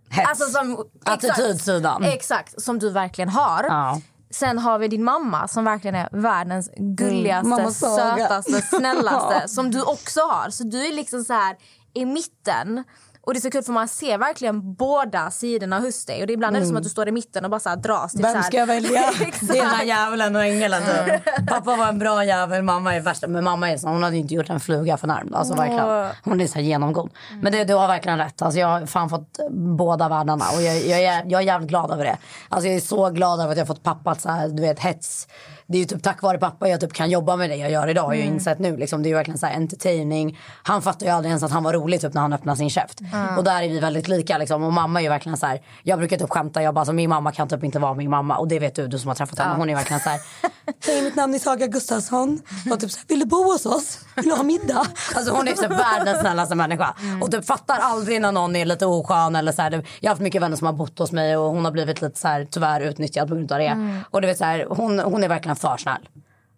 Hets. 0.10 0.30
Alltså 0.30 0.46
som, 0.46 0.86
exakt. 1.06 1.24
Attitydsidan. 1.40 2.04
Exakt, 2.04 2.62
som 2.62 2.80
du 2.80 2.90
verkligen 2.90 3.30
har. 3.30 3.64
Ja. 3.64 4.02
Sen 4.32 4.60
har 4.60 4.80
vi 4.80 4.88
din 4.88 5.04
mamma 5.04 5.48
som 5.48 5.66
verkligen 5.66 5.96
är 5.96 6.10
världens 6.12 6.70
gulligaste, 6.78 7.48
mamma 7.48 7.72
Saga. 7.72 8.18
sötaste, 8.18 8.62
snällaste. 8.62 9.48
Som 9.48 9.72
du 9.72 9.82
också 9.84 10.20
har. 10.22 10.50
Så 10.50 10.64
du 10.64 10.86
är 10.88 10.94
liksom 10.94 11.24
så 11.24 11.34
här 11.34 11.58
i 11.94 12.06
mitten. 12.06 12.84
Och 13.26 13.34
det 13.34 13.40
är 13.40 13.42
så 13.42 13.52
kul 13.52 13.64
för 13.64 13.74
man 13.74 13.88
ser 13.88 14.18
verkligen 14.18 14.74
båda 14.74 15.32
sidorna 15.32 15.80
hos 15.80 16.06
dig. 16.06 16.22
Och 16.22 16.28
det 16.28 16.34
är 16.34 16.36
ibland 16.36 16.56
är 16.56 16.60
det 16.60 16.68
som 16.68 16.78
att 16.78 16.84
du 16.84 16.90
står 16.90 17.08
i 17.08 17.12
mitten 17.12 17.46
och 17.46 17.52
bara 17.52 17.60
så 17.60 17.76
dras. 17.76 18.12
Så 18.12 18.18
Vem 18.18 18.44
ska 18.44 18.58
jag 18.58 18.68
välja? 18.68 19.02
Det 19.42 19.60
är 19.60 19.84
djävulen 19.84 20.36
och 20.36 20.44
ängeln. 20.44 20.76
typ. 20.82 21.26
Pappa 21.48 21.76
var 21.76 21.88
en 21.88 22.00
bra 22.00 22.26
jävel, 22.26 22.64
mamma 22.64 22.96
är 22.96 23.00
värsta. 23.00 23.28
Men 23.28 23.44
mamma 23.44 23.72
är 23.72 23.78
så, 23.78 23.88
hon 23.88 24.04
hade 24.04 24.18
inte 24.18 24.34
gjort 24.34 24.50
en 24.50 24.60
fluga 24.60 24.98
för 24.98 25.08
närm. 25.08 25.34
Alltså 25.34 25.54
verkligen. 25.54 26.10
Hon 26.24 26.42
är 26.42 26.48
så 26.48 26.60
genomgod. 26.60 27.10
Men 27.42 27.52
det, 27.52 27.64
du 27.64 27.74
har 27.74 27.88
verkligen 27.88 28.18
rätt. 28.18 28.42
Alltså, 28.42 28.60
jag 28.60 28.68
har 28.68 28.86
fan 28.86 29.10
fått 29.10 29.40
båda 29.78 30.10
världarna. 30.10 30.46
Och 30.56 30.62
jag, 30.62 30.78
jag, 30.78 31.04
är, 31.04 31.24
jag 31.28 31.42
är 31.42 31.46
jävligt 31.46 31.70
glad 31.70 31.92
över 31.92 32.04
det. 32.04 32.18
Alltså, 32.50 32.68
jag 32.68 32.76
är 32.76 32.82
så 32.82 33.10
glad 33.10 33.40
över 33.40 33.52
att 33.52 33.58
jag 33.58 33.66
har 33.66 33.76
fått 33.76 33.84
pappa 33.84 34.12
att 34.12 34.22
så 34.22 34.30
här, 34.30 34.48
du 34.48 34.62
vet, 34.62 34.80
hets. 34.80 35.28
Det 35.68 35.78
är 35.78 35.80
ju 35.80 35.86
typ 35.86 36.04
tack 36.04 36.22
vare 36.22 36.38
pappa 36.38 36.70
jag 36.70 36.82
typ 36.82 36.94
kan 36.94 37.10
jobba 37.10 37.36
med 37.36 37.50
det 37.50 37.56
jag 37.56 37.72
gör 37.72 37.88
idag. 37.88 38.16
Jag 38.16 38.22
har 38.22 38.28
insett 38.28 38.60
nu. 38.60 38.78
Liksom, 38.78 39.04
det 39.04 39.08
är 39.08 39.10
ju 39.10 39.16
verkligen 39.16 39.38
så 39.38 39.46
här 39.46 39.56
entertaining. 39.56 40.40
Han 40.64 40.82
fattar 40.82 41.06
ju 41.06 41.12
aldrig 41.12 41.30
ens 41.30 41.44
att 41.44 41.52
han 41.52 41.64
var 41.64 41.74
rolig 41.74 42.02
typ, 42.02 42.14
när 42.14 42.22
han 42.22 42.34
öppnade 42.34 42.58
sin 42.58 42.70
käft. 42.70 43.00
Och 43.38 43.44
där 43.44 43.62
är 43.62 43.70
vi 43.70 43.80
väldigt 43.80 44.08
lika. 44.08 44.38
Liksom. 44.38 44.64
Och 44.64 44.74
mamma 44.74 45.00
är 45.00 45.04
ju 45.04 45.10
verkligen 45.10 45.38
så 45.38 45.46
här. 45.46 45.62
Jag 45.84 46.00
brukar 46.00 46.18
typ 46.18 46.30
skämta. 46.30 46.64
Jag 46.64 46.74
bara, 46.74 46.80
alltså, 46.80 46.94
min 46.94 47.10
mamma 47.10 47.32
kan 47.32 47.48
typ 47.48 47.64
inte 47.64 47.80
vara 47.80 47.94
min 47.94 48.10
mamma. 48.10 48.38
Och 48.38 48.48
det 48.48 48.60
vet 48.60 48.76
du, 48.76 48.88
du 48.88 49.00
som 49.00 49.08
har 49.08 49.16
träffat 49.16 49.40
henne. 49.40 49.56
Hon 49.58 49.70
är 49.70 49.76
verkligen 49.76 50.00
så 50.00 50.10
här. 50.10 50.20
Hej, 50.86 51.02
mitt 51.04 51.16
namn 51.16 51.34
är 51.36 51.40
Saga 51.40 51.68
Gustafsson. 51.68 52.42
Och 52.72 52.80
typ 52.80 52.92
så 52.92 52.98
här, 52.98 53.08
vill 53.08 53.20
du 53.20 53.26
bo 53.26 53.44
hos 53.44 53.66
oss? 53.66 54.00
Vill 54.16 54.26
du 54.26 54.32
ha 54.32 54.44
middag? 54.44 54.86
Alltså 55.16 55.34
hon 55.34 55.48
är 55.48 55.56
så 55.56 55.68
världens 55.68 56.20
snällaste 56.20 56.56
människa. 56.56 56.96
Och 57.22 57.32
typ 57.32 57.46
fattar 57.46 57.80
aldrig 57.80 58.22
när 58.22 58.32
någon 58.32 58.56
är 58.56 58.66
lite 58.66 58.86
oskön. 58.86 59.36
Eller 59.36 59.52
så 59.52 59.62
här, 59.62 59.72
jag 60.00 60.10
har 60.10 60.16
haft 60.16 60.22
mycket 60.22 60.42
vänner 60.42 60.56
som 60.58 60.66
har 60.66 60.74
bott 60.74 61.00
hos 61.00 61.12
mig 61.12 61.38
och 61.38 61.50
hon 61.52 61.66
har 61.66 61.72
blivit 61.72 62.02
lite 62.02 62.20
så 62.20 62.28
här, 62.28 62.48
tyvärr 62.52 62.82
utnyttjad 62.82 63.28
på 63.30 63.36
grund 63.36 63.52
av 63.52 63.60
det. 63.60 64.04
Och 64.12 64.22
du 64.22 64.28
vet, 64.28 64.38
så 64.38 64.46
här, 64.46 64.66
hon, 64.70 65.00
hon 65.00 65.24
är 65.24 65.28
verkligen 65.30 65.56
för 65.56 65.78
snäll. 65.78 66.10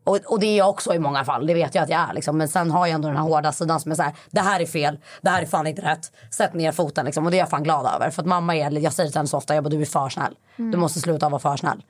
Och, 0.04 0.18
och 0.26 0.40
det 0.40 0.46
är 0.48 0.58
jag 0.58 0.70
också 0.70 0.94
i 0.94 1.00
många 1.00 1.26
fall, 1.26 1.48
det 1.48 1.54
vet 1.54 1.76
jag 1.76 1.84
att 1.84 1.90
jag 1.90 2.10
är. 2.10 2.14
Liksom. 2.14 2.38
Men 2.38 2.48
sen 2.48 2.72
har 2.72 2.88
jag 2.88 2.94
ändå 2.96 3.08
den 3.08 3.18
här 3.18 3.24
hårda 3.24 3.52
sidan 3.52 3.80
som 3.80 3.92
är 3.92 3.96
så 3.96 4.04
här, 4.04 4.14
det 4.32 4.42
här 4.42 4.60
är 4.60 4.66
fel, 4.66 5.00
det 5.22 5.30
här 5.30 5.42
är 5.42 5.46
fan 5.46 5.68
inte 5.68 5.82
rätt. 5.82 6.12
Sätt 6.32 6.54
ner 6.54 6.72
foten 6.72 7.06
liksom. 7.06 7.26
Och 7.26 7.32
det 7.32 7.38
är 7.38 7.40
jag 7.40 7.50
fan 7.50 7.64
glad 7.64 7.86
över. 7.96 8.10
För 8.10 8.22
att 8.22 8.28
mamma 8.28 8.56
är, 8.56 8.72
jag 8.72 8.94
säger 8.94 9.10
till 9.10 9.20
henne 9.20 9.28
så 9.28 9.38
ofta, 9.38 9.56
jag 9.56 9.64
bara, 9.64 9.70
du 9.70 9.82
är 9.82 9.86
för 9.86 10.10
snäll. 10.10 10.36
Du 10.56 10.78
måste 10.78 11.00
sluta 11.00 11.30
vara 11.30 11.40
för 11.40 11.58
snäll. 11.58 11.84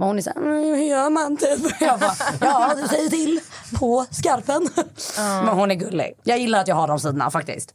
Men 0.00 0.08
hon 0.08 0.18
är 0.18 0.22
såhär, 0.22 0.36
mm, 0.36 0.64
hur 0.64 0.84
gör 0.84 1.10
man 1.10 1.36
typ? 1.36 1.74
Jag 1.80 2.00
bara, 2.00 2.14
ja 2.40 2.74
du 2.82 2.88
säger 2.88 3.10
till 3.10 3.40
på 3.78 4.06
skarpen. 4.10 4.68
Men 5.16 5.48
hon 5.48 5.70
är 5.70 5.74
gullig. 5.74 6.12
Jag 6.22 6.38
gillar 6.38 6.60
att 6.60 6.68
jag 6.68 6.76
har 6.76 6.88
de 6.88 7.00
sidorna 7.00 7.30
faktiskt. 7.30 7.74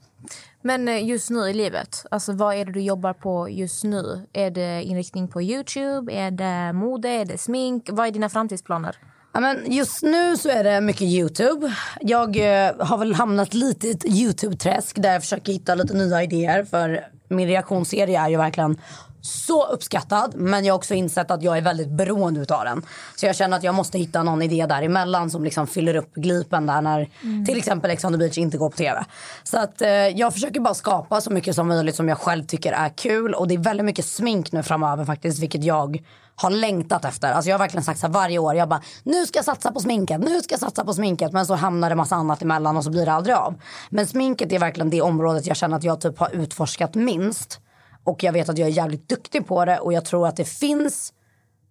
Men 0.61 0.87
eh, 0.87 1.05
just 1.05 1.29
nu 1.29 1.49
i 1.49 1.53
livet, 1.53 2.05
alltså, 2.11 2.33
vad 2.33 2.55
är 2.55 2.65
det 2.65 2.71
du 2.71 2.81
jobbar 2.81 3.13
på 3.13 3.49
just 3.49 3.83
nu? 3.83 4.27
Är 4.33 4.51
det 4.51 4.83
inriktning 4.83 5.27
på 5.27 5.41
Youtube? 5.41 6.13
Är 6.13 6.31
det 6.31 6.73
mode? 6.73 7.09
Är 7.09 7.25
det 7.25 7.37
smink? 7.37 7.89
Vad 7.91 8.07
är 8.07 8.11
dina 8.11 8.29
framtidsplaner? 8.29 8.95
Ja, 9.33 9.39
men 9.39 9.71
just 9.71 10.03
nu 10.03 10.37
så 10.37 10.49
är 10.49 10.63
det 10.63 10.81
mycket 10.81 11.01
Youtube. 11.01 11.75
Jag 12.01 12.37
eh, 12.37 12.75
har 12.79 12.97
väl 12.97 13.13
hamnat 13.13 13.53
lite 13.53 13.87
i 13.87 13.91
ett 13.91 14.05
Youtube-träsk 14.05 15.01
där 15.01 15.13
jag 15.13 15.21
försöker 15.21 15.53
hitta 15.53 15.75
lite 15.75 15.93
nya 15.93 16.23
idéer. 16.23 16.63
För 16.63 17.07
min 17.27 17.47
reaktionsserie 17.47 18.19
är 18.21 18.29
ju 18.29 18.37
verkligen 18.37 18.77
så 19.21 19.65
uppskattad 19.67 20.35
men 20.35 20.65
jag 20.65 20.73
har 20.73 20.77
också 20.77 20.93
insett 20.93 21.31
att 21.31 21.43
jag 21.43 21.57
är 21.57 21.61
väldigt 21.61 21.89
beroende 21.89 22.39
utav 22.39 22.63
den. 22.63 22.85
Så 23.15 23.25
jag 23.25 23.35
känner 23.35 23.57
att 23.57 23.63
jag 23.63 23.75
måste 23.75 23.97
hitta 23.97 24.23
någon 24.23 24.41
idé 24.41 24.65
däremellan 24.65 25.29
som 25.29 25.43
liksom 25.43 25.67
fyller 25.67 25.95
upp 25.95 26.13
glipen 26.13 26.65
där 26.65 26.81
när 26.81 27.09
till 27.45 27.57
exempel 27.57 27.91
Ex 27.91 28.03
on 28.03 28.11
the 28.11 28.17
beach 28.17 28.37
inte 28.37 28.57
går 28.57 28.69
på 28.69 28.77
tv. 28.77 29.05
Så 29.43 29.57
att 29.59 29.81
eh, 29.81 29.89
jag 29.89 30.33
försöker 30.33 30.59
bara 30.59 30.73
skapa 30.73 31.21
så 31.21 31.29
mycket 31.29 31.55
som 31.55 31.67
möjligt 31.67 31.95
som 31.95 32.09
jag 32.09 32.17
själv 32.17 32.43
tycker 32.43 32.71
är 32.71 32.89
kul 32.89 33.33
och 33.33 33.47
det 33.47 33.53
är 33.53 33.59
väldigt 33.59 33.85
mycket 33.85 34.05
smink 34.05 34.51
nu 34.51 34.63
framöver 34.63 35.05
faktiskt 35.05 35.39
vilket 35.39 35.63
jag 35.63 36.03
har 36.35 36.49
längtat 36.49 37.05
efter. 37.05 37.31
Alltså 37.31 37.49
jag 37.49 37.53
har 37.53 37.59
verkligen 37.59 37.83
sagt 37.83 37.99
så 37.99 38.07
här 38.07 38.13
varje 38.13 38.39
år. 38.39 38.55
Jag 38.55 38.69
bara, 38.69 38.81
nu 39.03 39.25
ska 39.25 39.37
jag 39.37 39.45
satsa 39.45 39.71
på 39.71 39.79
sminket, 39.79 40.21
nu 40.21 40.41
ska 40.41 40.53
jag 40.53 40.59
satsa 40.59 40.85
på 40.85 40.93
sminket. 40.93 41.31
Men 41.31 41.45
så 41.45 41.55
hamnar 41.55 41.89
det 41.89 41.95
massa 41.95 42.15
annat 42.15 42.41
emellan 42.41 42.77
och 42.77 42.83
så 42.83 42.89
blir 42.89 43.05
det 43.05 43.11
aldrig 43.11 43.35
av. 43.35 43.61
Men 43.89 44.07
sminket 44.07 44.51
är 44.51 44.59
verkligen 44.59 44.89
det 44.89 45.01
området 45.01 45.47
jag 45.47 45.57
känner 45.57 45.77
att 45.77 45.83
jag 45.83 46.01
typ 46.01 46.19
har 46.19 46.29
utforskat 46.29 46.95
minst. 46.95 47.59
Och 48.03 48.23
jag 48.23 48.33
vet 48.33 48.49
att 48.49 48.57
jag 48.57 48.67
är 48.67 48.73
jävligt 48.73 49.09
duktig 49.09 49.47
på 49.47 49.65
det 49.65 49.79
och 49.79 49.93
jag 49.93 50.05
tror 50.05 50.27
att 50.27 50.35
det 50.35 50.45
finns 50.45 51.13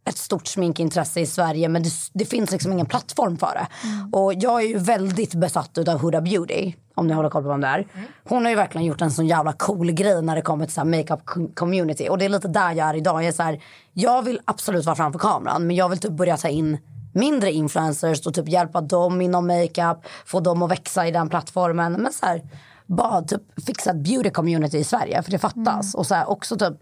ett 0.04 0.18
stort 0.18 0.46
sminkintresse 0.46 1.20
i 1.20 1.26
Sverige 1.26 1.68
men 1.68 1.82
det, 1.82 1.90
det 2.12 2.24
finns 2.24 2.50
liksom 2.50 2.72
ingen 2.72 2.86
plattform 2.86 3.36
för 3.36 3.54
det. 3.54 3.66
Och 4.16 4.34
jag 4.34 4.62
är 4.62 4.68
ju 4.68 4.78
väldigt 4.78 5.34
besatt 5.34 5.78
av 5.78 5.98
Huda 5.98 6.20
Beauty. 6.20 6.72
Om 6.94 7.06
ni 7.06 7.14
håller 7.14 7.30
koll 7.30 7.42
på 7.42 7.48
vem 7.48 7.60
det 7.60 7.66
är. 7.66 7.86
Hon 8.24 8.44
har 8.44 8.50
ju 8.50 8.56
verkligen 8.56 8.86
gjort 8.86 9.00
en 9.00 9.10
sån 9.10 9.26
jävla 9.26 9.52
cool 9.52 9.92
grej 9.92 10.22
när 10.22 10.36
det 10.36 10.42
kommer 10.42 10.66
till 10.66 10.84
makeup 10.84 11.20
com- 11.24 11.54
community. 11.54 12.08
Och 12.08 12.18
det 12.18 12.24
är 12.24 12.28
lite 12.28 12.48
där 12.48 12.72
jag 12.72 12.88
är 12.88 12.94
idag. 12.94 13.22
Jag, 13.22 13.28
är 13.28 13.32
så 13.32 13.42
här, 13.42 13.62
jag 13.92 14.22
vill 14.22 14.40
absolut 14.44 14.86
vara 14.86 14.96
framför 14.96 15.18
kameran 15.18 15.66
men 15.66 15.76
jag 15.76 15.88
vill 15.88 15.98
typ 15.98 16.12
börja 16.12 16.36
ta 16.36 16.48
in 16.48 16.78
mindre 17.14 17.52
influencers 17.52 18.26
och 18.26 18.34
typ 18.34 18.48
hjälpa 18.48 18.80
dem 18.80 19.20
inom 19.20 19.46
makeup. 19.46 19.98
Få 20.26 20.40
dem 20.40 20.62
att 20.62 20.70
växa 20.70 21.08
i 21.08 21.10
den 21.10 21.28
plattformen. 21.28 21.92
Men 21.92 22.12
så 22.12 22.26
här, 22.26 22.42
bara 22.90 23.22
typ 23.22 23.42
fixa 23.66 23.90
ett 23.90 23.96
beauty 23.96 24.30
community 24.30 24.78
i 24.78 24.84
Sverige 24.84 25.22
för 25.22 25.30
det 25.30 25.38
fattas. 25.38 25.94
Och 25.94 26.06
så 26.06 26.14
här, 26.14 26.30
också 26.30 26.56
typ 26.56 26.74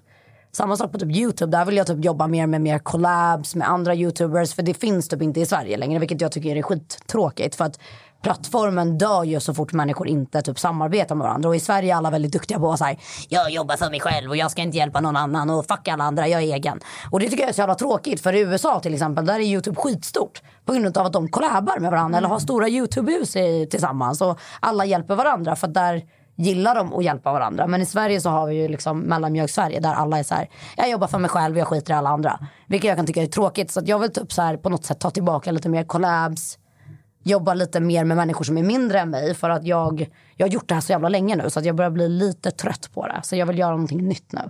samma 0.53 0.77
sak 0.77 0.92
på 0.92 0.99
typ 0.99 1.16
Youtube. 1.16 1.57
Där 1.57 1.64
vill 1.64 1.77
jag 1.77 1.87
typ 1.87 2.05
jobba 2.05 2.27
mer 2.27 2.47
med 2.47 2.61
mer 2.61 2.79
collabs 2.79 3.55
med 3.55 3.68
andra 3.68 3.94
Youtubers. 3.94 4.55
För 4.55 4.62
det 4.62 4.75
finns 4.75 5.09
typ 5.09 5.23
inte 5.23 5.40
i 5.40 5.47
Sverige 5.47 5.77
längre. 5.77 5.99
Vilket 5.99 6.21
jag 6.21 6.33
tycker 6.33 6.57
är 6.57 6.62
skittråkigt. 6.62 7.55
För 7.55 7.64
att 7.64 7.81
plattformen 8.22 8.98
dör 8.98 9.24
ju 9.24 9.40
så 9.40 9.54
fort 9.54 9.72
människor 9.72 10.09
inte 10.09 10.42
typ 10.42 10.59
samarbetar 10.59 11.14
med 11.14 11.24
varandra. 11.24 11.48
Och 11.48 11.57
i 11.57 11.61
Sverige 11.61 11.92
är 11.92 11.96
alla 11.96 12.11
väldigt 12.11 12.33
duktiga 12.33 12.59
på 12.59 12.72
att 12.72 12.78
säga 12.78 12.96
jag 13.28 13.50
jobbar 13.50 13.76
för 13.76 13.90
mig 13.90 14.00
själv 14.00 14.31
och 14.31 14.37
jag 14.37 14.50
ska 14.50 14.62
inte 14.62 14.76
hjälpa 14.76 15.00
någon 15.00 15.16
annan 15.16 15.50
och 15.50 15.66
fuck 15.66 15.88
alla 15.88 16.04
andra, 16.04 16.28
jag 16.28 16.42
är 16.42 16.54
egen. 16.54 16.81
Och 17.11 17.20
det 17.20 17.28
tycker 17.28 17.42
jag 17.42 17.48
är 17.48 17.54
så 17.54 17.61
jävla 17.61 17.74
tråkigt. 17.74 18.20
För 18.20 18.33
i 18.33 18.40
USA 18.40 18.81
till 18.81 18.94
exempel, 18.94 19.26
där 19.26 19.35
är 19.35 19.40
Youtube 19.40 19.76
skitstort. 19.81 20.42
På 20.64 20.72
grund 20.72 20.98
av 20.98 21.07
att 21.07 21.12
de 21.12 21.28
collabar 21.28 21.78
med 21.81 21.90
varandra 21.90 22.18
eller 22.18 22.28
har 22.28 22.38
stora 22.38 22.68
Youtube-hus 22.68 23.33
tillsammans. 23.70 24.20
Och 24.20 24.38
alla 24.61 24.85
hjälper 24.85 25.14
varandra 25.14 25.57
för 25.57 25.66
att 25.66 25.74
där 25.74 26.02
gillar 26.37 26.74
de 26.74 26.94
att 26.94 27.04
hjälpa 27.04 27.33
varandra. 27.33 27.66
Men 27.66 27.83
i 27.83 27.87
Sverige 27.87 28.20
så 28.20 28.31
har 28.31 28.46
vi 28.46 28.54
ju 28.54 28.68
liksom 28.68 29.00
mellanmjölk-Sverige 29.00 29.81
där 29.81 29.94
alla 29.94 30.18
är 30.18 30.22
så 30.22 30.35
här, 30.35 30.48
jag 30.76 30.90
jobbar 30.90 31.07
för 31.07 31.18
mig 31.18 31.31
själv 31.31 31.54
och 31.54 31.61
jag 31.61 31.68
skiter 31.68 31.92
i 31.92 31.96
alla 31.96 32.11
andra. 32.11 32.38
Vilket 32.66 32.88
jag 32.88 32.96
kan 32.96 33.07
tycka 33.07 33.22
är 33.22 33.26
tråkigt. 33.26 33.70
Så 33.70 33.81
att 33.81 33.88
jag 33.88 33.98
vill 33.98 34.12
typ 34.12 34.33
så 34.33 34.42
här 34.42 34.57
på 34.57 34.68
något 34.68 34.85
sätt 34.85 35.00
ta 35.00 35.11
tillbaka 35.11 35.50
lite 35.50 35.68
mer 35.68 35.85
collabs. 35.85 36.59
Jobba 37.28 37.54
lite 37.54 37.80
mer 37.80 38.04
med 38.04 38.16
människor 38.16 38.44
som 38.44 38.58
är 38.58 38.62
mindre 38.62 39.00
än 39.00 39.10
mig. 39.10 39.34
För 39.34 39.50
att 39.50 39.64
jag, 39.64 40.10
jag 40.36 40.46
har 40.46 40.52
gjort 40.52 40.68
det 40.68 40.74
här 40.74 40.80
så 40.80 40.92
jävla 40.92 41.08
länge 41.08 41.36
nu 41.36 41.50
så 41.50 41.58
att 41.58 41.64
jag 41.64 41.76
börjar 41.76 41.90
bli 41.90 42.08
lite 42.08 42.50
trött 42.50 42.90
på 42.94 43.06
det. 43.06 43.20
Så 43.22 43.36
jag 43.36 43.46
vill 43.46 43.58
göra 43.58 43.70
någonting 43.70 44.08
nytt 44.08 44.32
nu. 44.32 44.40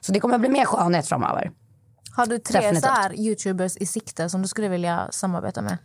Så 0.00 0.12
det 0.12 0.20
kommer 0.20 0.38
bli 0.38 0.48
mer 0.48 0.64
skönhet 0.64 1.08
framöver. 1.08 1.50
Har 2.16 2.26
du 2.26 2.38
tre 2.38 2.60
Definitivt. 2.60 2.84
så 2.84 2.90
här 2.90 3.20
youtubers 3.20 3.76
i 3.76 3.86
sikte 3.86 4.28
som 4.28 4.42
du 4.42 4.48
skulle 4.48 4.68
vilja 4.68 5.08
samarbeta 5.10 5.62
med? 5.62 5.78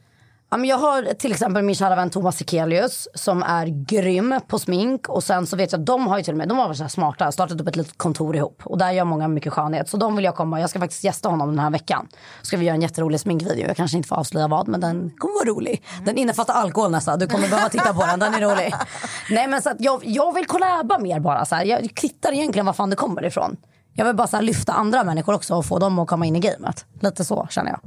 Ja, 0.52 0.66
jag 0.66 0.78
har 0.78 1.14
till 1.14 1.32
exempel 1.32 1.64
min 1.64 1.76
kära 1.76 1.96
vän 1.96 2.10
Thomas 2.10 2.38
Sekelius 2.38 3.08
som 3.14 3.44
är 3.44 3.66
grym 3.68 4.36
på 4.48 4.60
smink. 4.60 5.10
Och 5.10 5.24
sen 5.24 5.48
så 5.48 5.58
vet 5.58 5.72
jag 5.72 5.80
att 5.80 5.86
de 5.86 6.08
har 6.08 6.18
ju 6.18 6.24
till 6.24 6.34
och 6.34 6.38
med, 6.38 6.48
de 6.48 6.58
har 6.58 6.68
varit 6.68 6.78
så 6.78 6.90
smarta, 6.90 7.32
startat 7.32 7.62
upp 7.62 7.68
ett 7.68 7.76
litet 7.76 7.98
kontor 7.98 8.36
ihop. 8.36 8.62
Och 8.66 8.78
där 8.78 8.92
gör 8.92 9.06
många 9.06 9.28
mycket 9.28 9.54
skönhet. 9.54 9.90
Så 9.90 9.98
de 9.98 10.16
vill 10.16 10.26
jag 10.26 10.36
komma, 10.36 10.60
jag 10.60 10.70
ska 10.70 10.80
faktiskt 10.80 11.04
gästa 11.04 11.30
honom 11.30 11.50
den 11.50 11.60
här 11.60 11.70
veckan. 11.70 12.08
Ska 12.42 12.58
vi 12.58 12.66
göra 12.66 12.76
en 12.76 12.82
jätterolig 12.82 13.20
sminkvideo. 13.20 13.68
Jag 13.68 13.78
kanske 13.78 13.98
inte 13.98 14.10
får 14.10 14.16
avslöja 14.16 14.48
vad 14.48 14.68
men 14.68 14.82
den 14.82 15.12
kommer 15.18 15.34
vara 15.34 15.58
rolig. 15.58 15.84
Den 16.06 16.18
innefattar 16.18 16.54
alkohol 16.54 16.92
nästan, 16.92 17.20
du 17.20 17.28
kommer 17.28 17.50
behöva 17.50 17.70
titta 17.70 17.94
på 17.94 18.06
den, 18.06 18.20
den 18.20 18.34
är 18.34 18.42
rolig. 18.42 18.74
Nej 19.30 19.48
men 19.48 19.62
så 19.62 19.72
jag, 19.80 20.02
jag 20.06 20.34
vill 20.34 20.46
kollaba 20.46 21.00
mer 21.00 21.20
bara 21.20 21.46
så 21.46 21.56
här. 21.56 21.66
Jag 21.66 21.90
kvittar 21.96 22.32
egentligen 22.32 22.66
var 22.66 22.74
fan 22.74 22.90
det 22.90 22.96
kommer 22.96 23.26
ifrån. 23.26 23.58
Jag 23.94 24.06
vill 24.06 24.16
bara 24.16 24.42
lyfta 24.42 24.74
andra 24.74 25.04
människor 25.04 25.36
också 25.36 25.56
och 25.56 25.66
få 25.66 25.80
dem 25.80 26.00
att 26.00 26.08
komma 26.08 26.26
in 26.26 26.36
i 26.36 26.40
gamet. 26.40 26.86
Lite 27.02 27.26
så 27.26 27.48
känner 27.50 27.72
jag. 27.72 27.80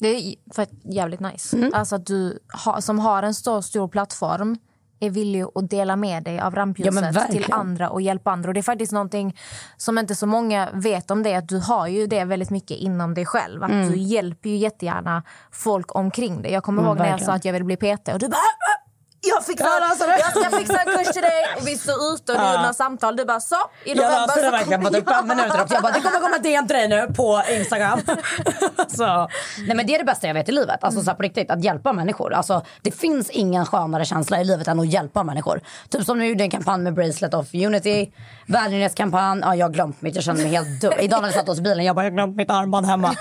Det 0.00 0.08
är 0.08 0.34
för 0.54 0.66
jävligt 0.84 1.20
nice. 1.20 1.56
Mm. 1.56 1.70
Alltså 1.74 1.96
att 1.96 2.06
du 2.06 2.38
ha, 2.64 2.80
som 2.80 2.98
har 2.98 3.22
en 3.22 3.34
så 3.34 3.62
stor 3.62 3.88
plattform 3.88 4.56
är 5.02 5.10
villig 5.10 5.44
att 5.54 5.70
dela 5.70 5.96
med 5.96 6.22
dig 6.22 6.34
av 6.40 6.44
Ja, 6.44 6.50
men 6.50 6.54
rampljuset 6.56 7.02
verkligen. 7.16 7.42
till 7.44 7.52
andra 7.52 7.90
och 7.90 8.00
hjälpa 8.02 8.30
andra. 8.30 8.48
Och 8.50 8.54
det 8.54 8.60
är 8.60 8.62
faktiskt 8.62 8.92
någonting 8.92 9.36
som 9.76 9.98
inte 9.98 10.14
så 10.14 10.26
många 10.26 10.68
vet 10.72 11.10
om 11.10 11.22
det. 11.22 11.34
Att 11.34 11.48
du 11.48 11.58
har 11.58 11.86
ju 11.86 12.06
det 12.06 12.24
väldigt 12.24 12.50
mycket 12.50 12.76
inom 12.76 13.14
dig 13.14 13.26
själv. 13.26 13.62
Att 13.62 13.70
Mm. 13.70 13.90
du 13.90 13.96
hjälper 13.98 14.50
ju 14.50 14.56
jättegärna 14.56 15.22
folk 15.52 15.94
omkring 15.94 16.42
dig. 16.42 16.52
Jag 16.52 16.62
kommer 16.62 16.82
Mm, 16.82 16.88
ihåg 16.88 16.98
när 16.98 17.04
jag 17.04 17.10
verkligen. 17.12 17.26
sa 17.26 17.32
att 17.36 17.44
jag 17.44 17.52
ville 17.52 17.64
bli 17.64 17.76
PT 17.76 18.08
och 18.12 18.18
du 18.18 18.28
bara 18.28 18.36
"Ah, 18.36 18.76
ah, 18.76 18.79
jag 19.20 19.44
fixar 19.46 19.80
alltså 19.82 20.06
det. 20.06 20.18
Jag 20.18 20.30
ska 20.30 20.58
fixa 20.58 20.80
en 20.80 20.96
kurs 20.98 21.12
till 21.12 21.22
dig. 21.22 21.40
Och 21.56 21.66
vi 21.66 21.76
står 21.76 22.14
ute 22.14 22.32
och 22.32 22.38
du 22.38 22.44
Ja. 22.44 22.72
samtal. 22.72 23.16
Du 23.16 23.24
bara 23.24 23.40
så, 23.40 23.54
i 23.84 23.88
Jag 23.88 23.96
november 23.96 24.20
löste 24.26 24.40
det 24.40 24.46
så 24.46 24.50
verkligen 24.50 24.80
på 24.80 24.86
kommer 24.86 25.00
typ 25.00 25.08
fem 25.08 25.28
minuter 25.28 25.62
också. 25.62 25.74
Jag 25.74 25.82
bara, 25.82 25.92
det 25.92 26.00
kommer 26.00 26.20
komma 26.20 26.38
DM 26.38 26.66
till 26.66 26.76
dig 26.76 26.88
nu 26.88 27.12
på 27.14 27.42
Instagram. 27.50 28.00
så. 28.88 29.28
Nej 29.66 29.76
men 29.76 29.86
det 29.86 29.94
är 29.94 29.98
det 29.98 30.04
bästa 30.04 30.26
jag 30.26 30.34
vet 30.34 30.48
i 30.48 30.52
livet. 30.52 30.84
Alltså 30.84 31.00
så 31.02 31.10
här, 31.10 31.16
på 31.16 31.22
riktigt, 31.22 31.50
att 31.50 31.64
hjälpa 31.64 31.92
människor. 31.92 32.32
Alltså, 32.34 32.62
det 32.82 32.90
finns 32.90 33.30
ingen 33.30 33.66
skönare 33.66 34.04
känsla 34.04 34.40
i 34.40 34.44
livet 34.44 34.68
än 34.68 34.80
att 34.80 34.92
hjälpa 34.92 35.22
människor. 35.22 35.60
Typ 35.88 36.04
som 36.04 36.18
nu 36.18 36.26
gjorde 36.26 36.44
en 36.44 36.50
kampanj 36.50 36.82
med 36.82 36.94
Bracelet 36.94 37.34
of 37.34 37.54
Unity. 37.54 38.12
Välgörenhetskampanj. 38.46 39.40
Ja, 39.42 39.54
jag 39.54 39.66
har 39.66 39.72
glömt 39.72 40.02
mitt, 40.02 40.14
jag 40.14 40.24
känner 40.24 40.42
mig 40.42 40.50
helt 40.52 40.80
dum. 40.80 40.92
Idag 41.00 41.22
när 41.22 41.28
vi 41.28 41.34
satt 41.34 41.48
oss 41.48 41.58
i 41.58 41.62
bilen, 41.62 41.84
jag 41.84 41.96
bara, 41.96 42.04
jag 42.04 42.10
har 42.10 42.16
glömt 42.16 42.36
mitt 42.36 42.50
armband 42.50 42.86
hemma. 42.86 43.14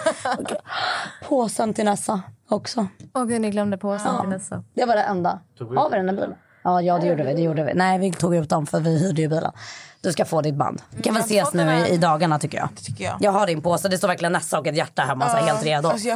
Påsen 1.28 1.74
till 1.74 1.86
Nessa 1.86 2.22
också. 2.50 2.88
Åh 3.14 3.26
gud, 3.26 3.42
ni 3.42 3.52
glömde 3.52 3.78
påsen 3.78 4.20
till 4.22 4.30
nästa. 4.30 4.64
Det 4.74 4.86
var 4.86 4.96
det 4.96 5.02
enda. 5.04 5.40
Har 5.60 5.90
vi 5.90 5.96
den 5.96 6.10
i 6.10 6.14
bilen? 6.14 6.36
Ja, 6.64 6.82
ja 6.82 6.98
det 6.98 7.08
gjorde 7.08 7.24
vi. 7.24 7.34
Det 7.34 7.42
gjorde 7.42 7.64
vi. 7.64 7.74
Nej, 7.74 8.00
vi 8.00 8.12
tog 8.12 8.36
ut 8.36 8.50
dem 8.50 8.66
för 8.66 8.80
vi 8.80 9.00
hyrde 9.00 9.22
ju 9.22 9.28
bilen. 9.30 9.52
Du 10.02 10.12
ska 10.12 10.26
få 10.26 10.42
ditt 10.42 10.56
band. 10.56 10.82
Vi 10.90 11.04
kan 11.04 11.14
väl 11.14 11.24
ses 11.24 11.54
nu 11.54 11.72
i, 11.72 11.90
i 11.90 11.98
dagarna 11.98 12.40
tycker 12.40 12.58
jag. 12.58 12.70
tycker 12.84 13.04
jag. 13.04 13.18
Jag 13.20 13.32
har 13.32 13.48
din 13.48 13.62
påse. 13.62 13.90
Det 13.90 13.98
står 13.98 14.08
verkligen 14.08 14.32
Nessa 14.32 14.60
och 14.60 14.68
ett 14.68 14.76
hjärta 14.76 15.02
hemma. 15.02 15.30
Så 15.30 15.36
här, 15.38 15.44
helt 15.44 15.64
redo. 15.64 15.90
Alltså, 15.90 16.08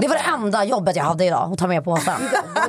Det 0.00 0.08
var 0.08 0.14
det 0.14 0.44
enda 0.44 0.64
jobbet 0.64 0.96
jag 0.96 1.04
hade 1.04 1.24
idag. 1.24 1.52
Att 1.52 1.58
ta 1.58 1.66
med 1.66 1.84
påsen. 1.84 2.20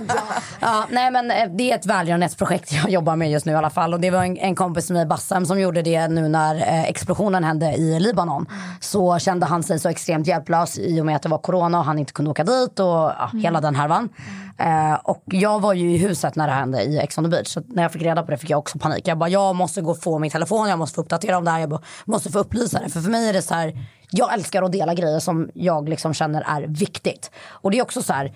ja, 0.59 0.85
nej, 0.89 1.11
men 1.11 1.31
eh, 1.31 1.49
det 1.49 1.71
är 1.71 1.75
ett 1.75 1.85
välgörenhetsprojekt 1.85 2.73
jag 2.73 2.89
jobbar 2.89 3.15
med 3.15 3.31
just 3.31 3.45
nu 3.45 3.51
i 3.51 3.55
alla 3.55 3.69
fall. 3.69 3.93
Och 3.93 3.99
det 3.99 4.11
var 4.11 4.23
en, 4.23 4.37
en 4.37 4.55
kompis 4.55 4.89
med 4.89 5.07
Bassem 5.07 5.45
som 5.45 5.59
gjorde 5.59 5.81
det 5.81 6.07
nu 6.07 6.27
när 6.27 6.55
eh, 6.55 6.83
explosionen 6.83 7.43
hände 7.43 7.73
i 7.73 7.99
Libanon. 7.99 8.45
Så 8.79 9.19
kände 9.19 9.45
han 9.45 9.63
sig 9.63 9.79
så 9.79 9.89
extremt 9.89 10.27
hjälplös 10.27 10.77
i 10.79 11.01
och 11.01 11.05
med 11.05 11.15
att 11.15 11.21
det 11.21 11.29
var 11.29 11.37
corona 11.37 11.79
och 11.79 11.85
han 11.85 11.99
inte 11.99 12.13
kunde 12.13 12.31
åka 12.31 12.43
dit 12.43 12.79
och 12.79 12.87
ja, 12.87 13.31
hela 13.33 13.61
den 13.61 13.75
härvan. 13.75 14.09
Eh, 14.59 14.93
och 14.93 15.23
jag 15.25 15.59
var 15.59 15.73
ju 15.73 15.91
i 15.91 15.97
huset 15.97 16.35
när 16.35 16.47
det 16.47 16.53
hände 16.53 16.83
i 16.83 16.97
Ex 16.97 17.17
on 17.17 17.23
the 17.23 17.29
beach. 17.29 17.47
Så 17.47 17.61
när 17.67 17.83
jag 17.83 17.91
fick 17.91 18.01
reda 18.01 18.23
på 18.23 18.31
det 18.31 18.37
fick 18.37 18.49
jag 18.49 18.59
också 18.59 18.79
panik. 18.79 19.07
Jag 19.07 19.17
bara, 19.17 19.29
jag 19.29 19.55
måste 19.55 19.81
gå 19.81 19.91
och 19.91 20.01
få 20.01 20.19
min 20.19 20.31
telefon, 20.31 20.69
jag 20.69 20.79
måste 20.79 20.95
få 20.95 21.01
uppdatera 21.01 21.37
om 21.37 21.45
det 21.45 21.51
här, 21.51 21.59
jag 21.59 21.69
bara, 21.69 21.81
måste 22.05 22.31
få 22.31 22.39
upplysa 22.39 22.79
det. 22.79 22.89
För 22.89 23.01
för 23.01 23.09
mig 23.09 23.29
är 23.29 23.33
det 23.33 23.41
så 23.41 23.53
här, 23.53 23.73
jag 24.11 24.33
älskar 24.33 24.63
att 24.63 24.71
dela 24.71 24.93
grejer 24.93 25.19
som 25.19 25.49
jag 25.53 25.89
liksom 25.89 26.13
känner 26.13 26.41
är 26.41 26.61
viktigt. 26.67 27.31
Och 27.49 27.71
det 27.71 27.77
är 27.77 27.81
också 27.81 28.01
så 28.01 28.13
här, 28.13 28.33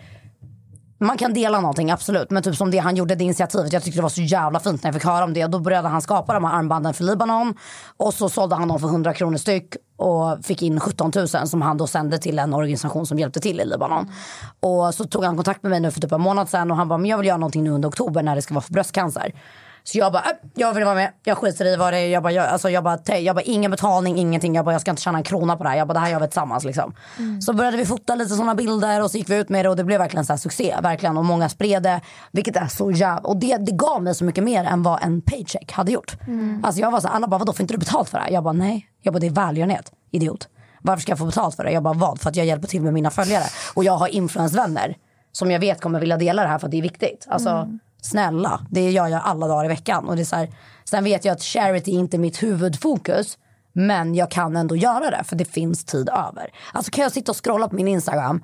man 1.04 1.18
kan 1.18 1.34
dela 1.34 1.62
någonting 1.62 1.92
absolut 1.92 2.30
men 2.30 2.44
typ 2.44 2.56
som 2.56 2.72
det 2.72 2.78
han 2.78 2.96
gjorde 2.96 3.16
det 3.16 3.24
initiativet 3.24 3.74
jag 3.74 3.84
tyckte 3.84 3.98
det 3.98 4.04
var 4.04 4.10
så 4.10 4.22
jävla 4.22 4.60
fint 4.60 4.84
när 4.84 4.88
jag 4.88 4.96
fick 4.96 5.06
höra 5.06 5.24
om 5.24 5.34
det 5.34 5.48
då 5.48 5.60
började 5.60 5.88
han 5.88 6.02
skapa 6.02 6.34
de 6.34 6.44
här 6.44 6.54
armbanden 6.54 6.94
för 6.94 7.04
Libanon 7.04 7.54
och 7.98 8.14
så 8.14 8.30
sålde 8.30 8.56
han 8.56 8.68
dem 8.68 8.80
för 8.80 8.88
100 8.88 9.14
kronor 9.14 9.38
styck 9.38 9.76
och 9.98 10.46
fick 10.46 10.62
in 10.62 10.80
17 10.80 11.12
000 11.16 11.28
som 11.28 11.62
han 11.62 11.78
då 11.78 11.88
sände 11.88 12.18
till 12.18 12.40
en 12.40 12.54
organisation 12.54 13.06
som 13.06 13.20
hjälpte 13.20 13.40
till 13.40 13.60
i 13.60 13.66
Libanon. 13.66 14.12
Och 14.60 14.94
så 14.94 15.04
tog 15.04 15.24
han 15.24 15.36
kontakt 15.36 15.64
med 15.64 15.70
mig 15.70 15.80
nu 15.80 15.92
för 15.92 16.02
typ 16.02 16.12
en 16.12 16.22
månad 16.22 16.50
sedan 16.50 16.72
och 16.72 16.78
han 16.78 16.88
bara 16.88 16.98
men 16.98 17.10
jag 17.10 17.18
vill 17.18 17.28
göra 17.28 17.38
någonting 17.38 17.64
nu 17.64 17.70
under 17.70 17.90
oktober 17.90 18.24
när 18.24 18.36
det 18.36 18.42
ska 18.42 18.54
vara 18.54 18.62
för 18.62 18.74
bröstcancer. 18.74 19.34
Så 19.84 19.98
jag 19.98 20.12
bara, 20.12 20.24
äh, 20.24 20.30
jag 20.56 20.74
vill 20.74 20.84
vara 20.84 20.96
med. 20.96 21.12
Jag 21.24 21.38
skiter 21.38 21.66
i 21.66 21.76
vad 21.76 21.94
det 21.94 22.00
är. 22.00 22.08
Jag 22.08 22.24
bara, 22.24 22.34
jag, 22.34 22.46
alltså, 22.46 22.70
jag 22.70 22.84
bara, 22.84 23.18
jag 23.18 23.36
bara, 23.36 23.42
ingen 23.42 23.72
betalning, 23.72 24.18
ingenting. 24.18 24.56
Jag 24.56 24.66
bara, 24.66 24.72
jag 24.72 24.82
ska 24.82 24.92
inte 24.92 25.02
tjäna 25.02 25.18
en 25.18 25.24
krona 25.24 25.58
på 25.58 25.64
det 25.64 25.70
här. 25.70 25.78
Jag 25.78 25.88
bara, 25.88 25.94
det 25.94 26.00
här 26.00 26.10
gör 26.10 26.20
vi 26.20 26.28
tillsammans 26.28 26.64
liksom. 26.64 26.94
Så 27.42 27.54
började 27.54 27.78
vi 27.78 27.86
fota 27.86 28.16
lite 28.16 28.30
sådana 28.36 28.56
bilder 28.56 29.04
och 29.04 29.12
så 29.12 29.18
gick 29.18 29.30
vi 29.30 29.36
ut 29.36 29.50
med 29.50 29.66
det 29.66 29.70
och 29.70 29.76
det 29.76 29.84
blev 29.84 30.00
verkligen 30.00 30.26
så 30.26 30.34
här 30.34 30.38
succé. 30.38 30.76
Verkligen. 30.82 31.18
Och 31.18 31.26
många 31.26 31.50
spred 31.50 31.84
det. 31.84 32.02
Vilket 32.32 32.56
är 32.56 32.68
så 32.68 32.92
jävla... 32.92 33.22
Och 33.22 33.38
det, 33.38 33.58
det 33.58 33.72
gav 33.72 34.04
mig 34.04 34.16
så 34.16 34.24
mycket 34.24 34.44
mer 34.44 34.64
än 34.64 34.84
vad 34.84 35.04
en 35.04 35.22
paycheck 35.22 35.72
hade 35.72 35.92
gjort. 35.92 36.18
Alltså 36.64 36.82
jag 36.82 36.92
var 36.92 37.00
så 37.00 37.08
här, 37.08 37.16
alla 37.16 37.28
bara, 37.28 37.38
vadå 37.38 37.54
får 37.54 37.62
inte 37.62 37.74
du 37.74 37.78
betalt 37.78 38.10
för 38.10 38.18
det 38.18 38.24
här? 38.24 38.32
Jag 38.32 38.44
bara, 38.44 38.54
nej. 38.54 38.88
Jag 39.02 39.14
bara, 39.14 39.20
det 39.20 39.28
är 39.28 39.32
välgörenhet, 39.32 39.92
idiot. 40.12 40.48
Varför 40.82 41.02
ska 41.02 41.12
jag 41.12 41.20
få 41.20 41.26
betalt 41.26 41.56
för 41.56 41.64
det? 41.64 41.72
Jag 41.72 41.84
bara, 41.84 41.94
vad? 41.94 42.22
För 42.22 42.30
att 42.30 42.36
jag 42.36 42.46
hjälper 42.46 42.68
till 42.68 42.82
med 42.82 42.94
mina 42.94 43.10
följare. 43.10 43.44
Och 43.74 43.84
jag 43.84 43.98
har 43.98 44.08
influensvänner 44.08 44.96
som 45.32 45.52
jag 45.52 45.60
vet 45.60 45.82
kommer 45.82 46.00
vilja 46.00 46.18
dela 46.18 46.42
det 46.42 46.48
här 46.48 46.60
för 46.60 46.68
att 46.68 46.72
det 46.72 46.78
är 46.78 46.82
viktigt. 46.82 47.28
Alltså, 47.30 47.68
snälla, 48.04 48.62
det 48.70 48.92
gör 48.92 49.08
jag 49.08 49.22
alla 49.26 49.48
dagar 49.48 49.66
i 49.66 49.68
veckan. 49.68 50.10
Och 50.10 50.16
det 50.16 50.22
är 50.22 50.26
så 50.26 50.36
här, 50.36 50.50
sen 50.86 51.04
vet 51.04 51.26
jag 51.26 51.34
att 51.34 51.42
charity 51.42 51.92
är 51.96 52.00
inte 52.00 52.18
mitt 52.18 52.44
huvudfokus. 52.44 53.38
Men 53.74 54.16
jag 54.16 54.32
kan 54.32 54.56
ändå 54.56 54.76
göra 54.76 55.12
det 55.12 55.24
för 55.24 55.36
det 55.36 55.46
finns 55.46 55.86
tid 55.86 56.10
över. 56.10 56.54
Alltså 56.74 56.92
kan 56.92 57.04
jag 57.04 57.12
sitta 57.12 57.32
och 57.32 57.44
scrolla 57.44 57.68
på 57.68 57.76
min 57.76 57.88
Instagram 57.88 58.44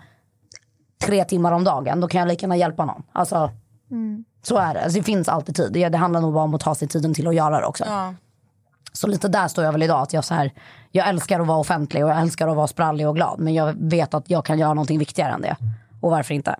tre 1.01 1.25
timmar 1.25 1.51
om 1.51 1.63
dagen, 1.63 1.99
då 1.99 2.07
kan 2.07 2.19
jag 2.19 2.27
lika 2.27 2.43
gärna 2.43 2.57
hjälpa 2.57 2.85
någon. 2.85 3.03
Alltså, 3.11 3.51
Så 4.41 4.57
är 4.57 4.73
det. 4.73 4.83
Alltså, 4.83 4.99
det 4.99 5.03
finns 5.03 5.29
alltid 5.29 5.55
tid. 5.55 5.69
Det, 5.73 5.89
det 5.89 5.97
handlar 5.97 6.21
nog 6.21 6.33
bara 6.33 6.43
om 6.43 6.53
att 6.53 6.61
ta 6.61 6.75
sig 6.75 6.87
tiden 6.87 7.13
till 7.13 7.27
att 7.27 7.35
göra 7.35 7.59
det 7.59 7.65
också. 7.65 7.85
Ja. 7.87 8.13
Så 8.93 9.07
lite 9.07 9.27
där 9.27 9.47
står 9.47 9.63
jag 9.65 9.71
väl 9.71 9.83
idag. 9.83 10.01
Att 10.01 10.13
jag, 10.13 10.25
så 10.25 10.33
här, 10.33 10.51
jag 10.91 11.07
älskar 11.07 11.39
att 11.39 11.47
vara 11.47 11.57
offentlig 11.57 12.03
och 12.03 12.09
jag 12.09 12.21
älskar 12.21 12.47
att 12.47 12.55
vara 12.55 12.67
sprallig 12.67 13.07
och 13.07 13.15
glad. 13.15 13.39
Men 13.39 13.53
jag 13.53 13.75
vet 13.79 14.13
att 14.13 14.29
jag 14.29 14.45
kan 14.45 14.59
göra 14.59 14.73
någonting 14.73 14.99
viktigare 14.99 15.33
än 15.33 15.41
det. 15.41 15.55
Och 16.01 16.11
varför 16.11 16.33
inte? 16.33 16.55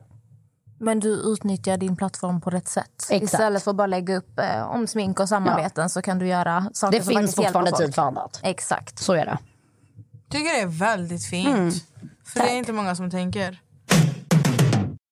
Men 0.80 1.00
du 1.00 1.10
utnyttjar 1.10 1.78
din 1.78 1.96
plattform 1.96 2.42
på 2.42 2.50
rätt 2.50 2.68
sätt. 2.68 3.08
Exakt. 3.10 3.24
Istället 3.24 3.64
för 3.64 3.72
att 3.72 3.78
bara 3.78 3.88
lägga 3.88 4.18
upp 4.18 4.40
eh, 4.40 4.62
om 4.62 4.88
smink 4.88 5.20
och 5.20 5.30
samarbeten 5.30 5.90
så 5.90 6.02
kan 6.02 6.20
du 6.20 6.28
göra 6.28 6.70
saker 6.74 6.98
Det 6.98 7.04
som 7.04 7.10
finns 7.14 7.20
faktiskt 7.20 7.38
hjälper 7.38 7.60
fortfarande 7.60 7.86
tid 7.86 7.96
för 7.96 8.02
annat. 8.02 8.40
Exakt. 8.44 9.00
Så 9.00 9.14
är 9.14 9.26
det. 9.26 9.38
tycker 10.30 10.54
det 10.54 10.62
är 10.62 10.68
väldigt 10.68 11.26
fint. 11.26 11.48
Mm. 11.48 11.72
För 12.26 12.40
det 12.40 12.50
är 12.50 12.58
inte 12.58 12.74
många 12.74 12.96
som 12.96 13.12
tänker. 13.12 13.62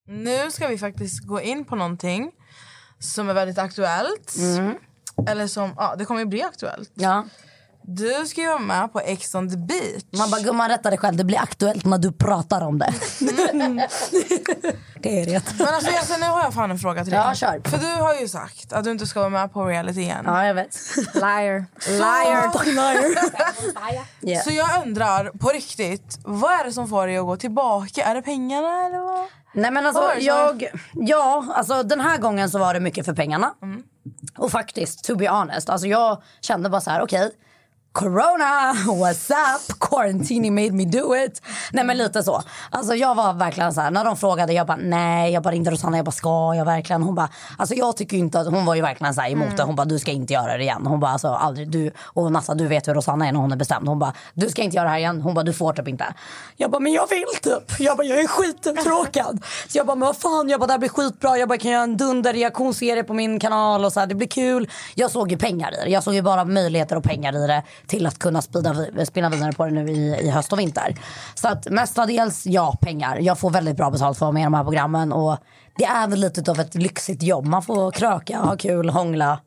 Nu 0.07 0.51
ska 0.51 0.67
vi 0.67 0.77
faktiskt 0.77 1.23
gå 1.23 1.41
in 1.41 1.65
på 1.65 1.75
någonting 1.75 2.31
som 2.99 3.29
är 3.29 3.33
väldigt 3.33 3.57
aktuellt. 3.57 4.35
Eller 5.27 5.47
som, 5.47 5.73
ja 5.77 5.95
det 5.97 6.05
kommer 6.05 6.19
ju 6.19 6.25
bli 6.25 6.43
aktuellt. 6.43 6.91
Ja. 6.93 7.25
Du 7.89 8.25
ska 8.25 8.41
ju 8.41 8.47
vara 8.47 8.59
med 8.59 8.93
på 8.93 8.99
Ex 8.99 9.35
on 9.35 9.49
the 9.49 9.57
beach. 9.57 10.03
Man 10.17 10.29
bara, 10.31 10.41
gumman 10.41 10.69
rätta 10.69 10.89
dig 10.89 10.99
själv. 10.99 11.17
Det 11.17 11.23
blir 11.23 11.37
aktuellt 11.37 11.85
när 11.85 11.97
du 11.97 12.11
pratar 12.11 12.61
om 12.61 12.79
det. 12.79 12.93
det 15.01 15.21
är 15.21 15.25
det. 15.25 15.43
Men 15.57 15.67
alltså 15.67 15.91
Jesse, 15.91 16.17
nu 16.17 16.25
har 16.25 16.41
jag 16.41 16.53
fan 16.53 16.71
en 16.71 16.79
fråga 16.79 17.03
till 17.03 17.11
dig. 17.13 17.21
Ja, 17.25 17.35
kör. 17.35 17.61
För 17.69 17.77
du 17.77 18.01
har 18.01 18.15
ju 18.15 18.27
sagt 18.27 18.73
att 18.73 18.83
du 18.83 18.91
inte 18.91 19.07
ska 19.07 19.19
vara 19.19 19.29
med 19.29 19.53
på 19.53 19.65
reality 19.65 20.01
igen. 20.01 20.23
Ja, 20.25 20.45
jag 20.45 20.53
vet. 20.53 20.77
Liar. 21.13 21.65
Liar. 21.89 22.51
Fucking 22.51 22.73
liar. 22.75 24.05
Yeah. 24.21 24.43
Så 24.43 24.51
jag 24.51 24.85
undrar 24.85 25.31
på 25.39 25.49
riktigt, 25.49 26.19
vad 26.23 26.51
är 26.51 26.63
det 26.63 26.71
som 26.71 26.87
får 26.87 27.07
dig 27.07 27.17
att 27.17 27.25
gå 27.25 27.37
tillbaka? 27.37 28.03
Är 28.03 28.15
det 28.15 28.21
pengarna 28.21 28.85
eller 28.85 28.99
vad? 28.99 29.25
Nej 29.53 29.71
men 29.71 29.85
alltså 29.85 30.11
det, 30.15 30.21
jag, 30.21 30.67
ja 30.93 31.45
alltså 31.55 31.83
den 31.83 31.99
här 32.01 32.17
gången 32.17 32.49
så 32.49 32.59
var 32.59 32.73
det 32.73 32.79
mycket 32.79 33.05
för 33.05 33.13
pengarna. 33.13 33.53
Och 34.37 34.51
faktiskt, 34.51 35.03
to 35.03 35.15
be 35.15 35.29
honest, 35.29 35.69
alltså 35.69 35.87
jag 35.87 36.21
kände 36.41 36.69
bara 36.69 36.81
så 36.81 36.89
här, 36.89 37.01
okej. 37.01 37.31
Corona, 37.97 38.73
what's 38.85 39.31
up? 39.31 39.79
Quarantini 39.79 40.51
made 40.51 40.71
me 40.71 40.85
do 40.85 41.15
it. 41.15 41.41
Nej 41.71 41.83
men 41.83 41.97
lite 41.97 42.23
så. 42.23 42.41
Alltså 42.69 42.95
jag 42.95 43.15
var 43.15 43.33
verkligen 43.33 43.73
så 43.73 43.81
här, 43.81 43.91
när 43.91 44.05
de 44.05 44.17
frågade, 44.17 44.53
jag 44.53 44.67
bara 44.67 44.77
nej, 44.77 45.33
jag 45.33 45.43
bara 45.43 45.53
ringde 45.53 45.71
Rosanna, 45.71 45.97
jag 45.97 46.05
bara 46.05 46.11
ska 46.11 46.53
jag 46.55 46.65
verkligen? 46.65 47.03
Hon 47.03 47.15
bara, 47.15 47.29
alltså 47.57 47.75
jag 47.75 47.97
tycker 47.97 48.17
inte 48.17 48.39
att, 48.39 48.47
hon 48.47 48.65
var 48.65 48.75
ju 48.75 48.81
verkligen 48.81 49.13
så 49.13 49.21
här 49.21 49.29
emot 49.29 49.57
det. 49.57 49.63
Hon 49.63 49.75
bara, 49.75 49.85
du 49.85 49.99
ska 49.99 50.11
inte 50.11 50.33
göra 50.33 50.57
det 50.57 50.63
igen. 50.63 50.85
Hon 50.87 50.99
bara, 50.99 51.11
alltså 51.11 51.27
aldrig, 51.27 51.71
du, 51.71 51.91
och 51.99 52.31
Nassa 52.31 52.55
du 52.55 52.67
vet 52.67 52.87
hur 52.87 52.93
Rosanna 52.93 53.27
är 53.27 53.31
när 53.31 53.39
hon 53.39 53.51
är 53.51 53.55
bestämd. 53.55 53.87
Hon 53.87 53.99
bara, 53.99 54.13
du 54.33 54.49
ska 54.49 54.61
inte 54.61 54.75
göra 54.75 54.85
det 54.85 54.91
här 54.91 54.97
igen. 54.97 55.21
Hon 55.21 55.33
bara, 55.33 55.43
du 55.43 55.53
får 55.53 55.73
typ 55.73 55.87
inte. 55.87 56.13
Jag 56.57 56.71
bara, 56.71 56.79
men 56.79 56.93
jag 56.93 57.09
vill 57.09 57.25
typ. 57.41 57.79
Jag 57.79 57.97
bara, 57.97 58.07
jag 58.07 58.19
är 58.19 58.27
skituttråkad. 58.27 59.43
Så 59.67 59.77
jag 59.77 59.85
bara, 59.85 59.95
men 59.95 60.05
vad 60.05 60.17
fan, 60.17 60.49
jag 60.49 60.59
bara, 60.59 60.67
det 60.67 60.73
här 60.73 60.79
blir 60.79 60.89
skitbra. 60.89 61.37
Jag 61.37 61.49
bara, 61.49 61.57
kan 61.57 61.71
göra 61.71 61.83
en 61.83 61.97
dunderreaktionsserie 61.97 63.03
på 63.03 63.13
min 63.13 63.39
kanal 63.39 63.85
och 63.85 63.93
så 63.93 63.99
här, 63.99 64.07
det 64.07 64.15
blir 64.15 64.27
kul. 64.27 64.69
Jag 64.95 65.11
såg 65.11 65.31
ju 65.31 65.37
pengar 65.37 65.73
i 65.73 65.85
det. 65.85 65.91
Jag 65.91 66.03
såg 66.03 66.13
ju 66.13 66.21
bara 66.21 66.45
möjligheter 66.45 66.95
och 66.95 67.03
pengar 67.03 67.35
i 67.35 67.47
det 67.47 67.63
till 67.87 68.05
att 68.07 68.19
kunna 68.19 68.41
spida, 68.41 69.05
spinna 69.05 69.29
vidare 69.29 69.51
på 69.51 69.65
det 69.65 69.71
nu 69.71 69.91
i, 69.91 70.19
i 70.21 70.29
höst 70.29 70.53
och 70.53 70.59
vinter. 70.59 70.95
Så 71.35 71.47
att 71.47 71.69
mestadels, 71.69 72.45
ja, 72.45 72.77
pengar. 72.81 73.17
Jag 73.17 73.39
får 73.39 73.49
väldigt 73.49 73.77
bra 73.77 73.91
betalt 73.91 74.17
för 74.17 74.25
att 74.25 74.27
vara 74.27 74.31
med 74.31 74.41
i 74.41 74.43
de 74.43 74.53
här 74.53 74.63
programmen 74.63 75.13
och 75.13 75.37
det 75.77 75.85
är 75.85 76.07
väl 76.07 76.19
lite 76.19 76.51
av 76.51 76.59
ett 76.59 76.75
lyxigt 76.75 77.23
jobb. 77.23 77.45
Man 77.45 77.63
får 77.63 77.91
kröka, 77.91 78.39
ha 78.39 78.57
kul, 78.57 78.89
hångla 78.89 79.39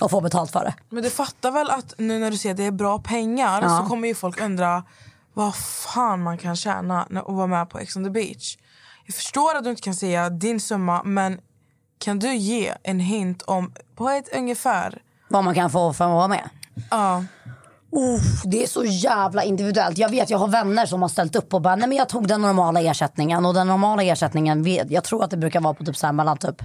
och 0.00 0.10
få 0.10 0.20
betalt 0.20 0.50
för 0.50 0.64
det. 0.64 0.74
Men 0.88 1.02
du 1.02 1.10
fattar 1.10 1.50
väl 1.50 1.70
att 1.70 1.94
nu 1.98 2.18
när 2.18 2.30
du 2.30 2.36
ser 2.36 2.50
att 2.50 2.56
det 2.56 2.64
är 2.64 2.70
bra 2.70 2.98
pengar 2.98 3.62
Ja. 3.62 3.78
så 3.82 3.88
kommer 3.88 4.08
ju 4.08 4.14
folk 4.14 4.40
undra 4.40 4.82
vad 5.34 5.54
fan 5.54 6.22
man 6.22 6.38
kan 6.38 6.56
tjäna 6.56 7.06
och 7.24 7.34
vara 7.34 7.46
med 7.46 7.70
på 7.70 7.78
Ex 7.78 7.96
on 7.96 8.04
the 8.04 8.10
beach. 8.10 8.56
Jag 9.06 9.14
förstår 9.14 9.54
att 9.56 9.64
du 9.64 9.70
inte 9.70 9.82
kan 9.82 9.94
säga 9.94 10.30
din 10.30 10.60
summa 10.60 11.02
men 11.02 11.40
kan 11.98 12.18
du 12.18 12.34
ge 12.36 12.74
en 12.82 13.00
hint 13.00 13.42
om 13.42 13.72
på 13.96 14.08
ett 14.08 14.36
ungefär? 14.36 15.02
Vad 15.28 15.44
man 15.44 15.54
kan 15.54 15.70
få 15.70 15.92
för 15.92 16.04
att 16.04 16.10
vara 16.10 16.28
med. 16.28 16.48
Ja. 16.90 17.24
Uff, 17.92 18.42
det 18.44 18.62
är 18.62 18.66
så 18.66 18.84
jävla 18.84 19.42
individuellt. 19.44 19.98
Jag 19.98 20.08
vet, 20.08 20.30
jag 20.30 20.38
har 20.38 20.48
vänner 20.48 20.86
som 20.86 21.02
har 21.02 21.08
ställt 21.08 21.36
upp 21.36 21.54
och 21.54 21.60
bara, 21.62 21.76
nej 21.76 21.88
men 21.88 21.98
jag 21.98 22.08
tog 22.08 22.26
den 22.28 22.40
normala 22.42 22.80
ersättningen. 22.80 23.46
Och 23.46 23.54
den 23.54 23.66
normala 23.66 24.02
ersättningen, 24.02 24.64
jag 24.88 25.04
tror 25.04 25.24
att 25.24 25.30
det 25.30 25.36
brukar 25.36 25.60
vara 25.60 25.74
på 25.74 25.84
typ 25.84 25.96
så 25.96 26.06
här 26.06 26.12
mellan 26.12 26.36
typ 26.36 26.62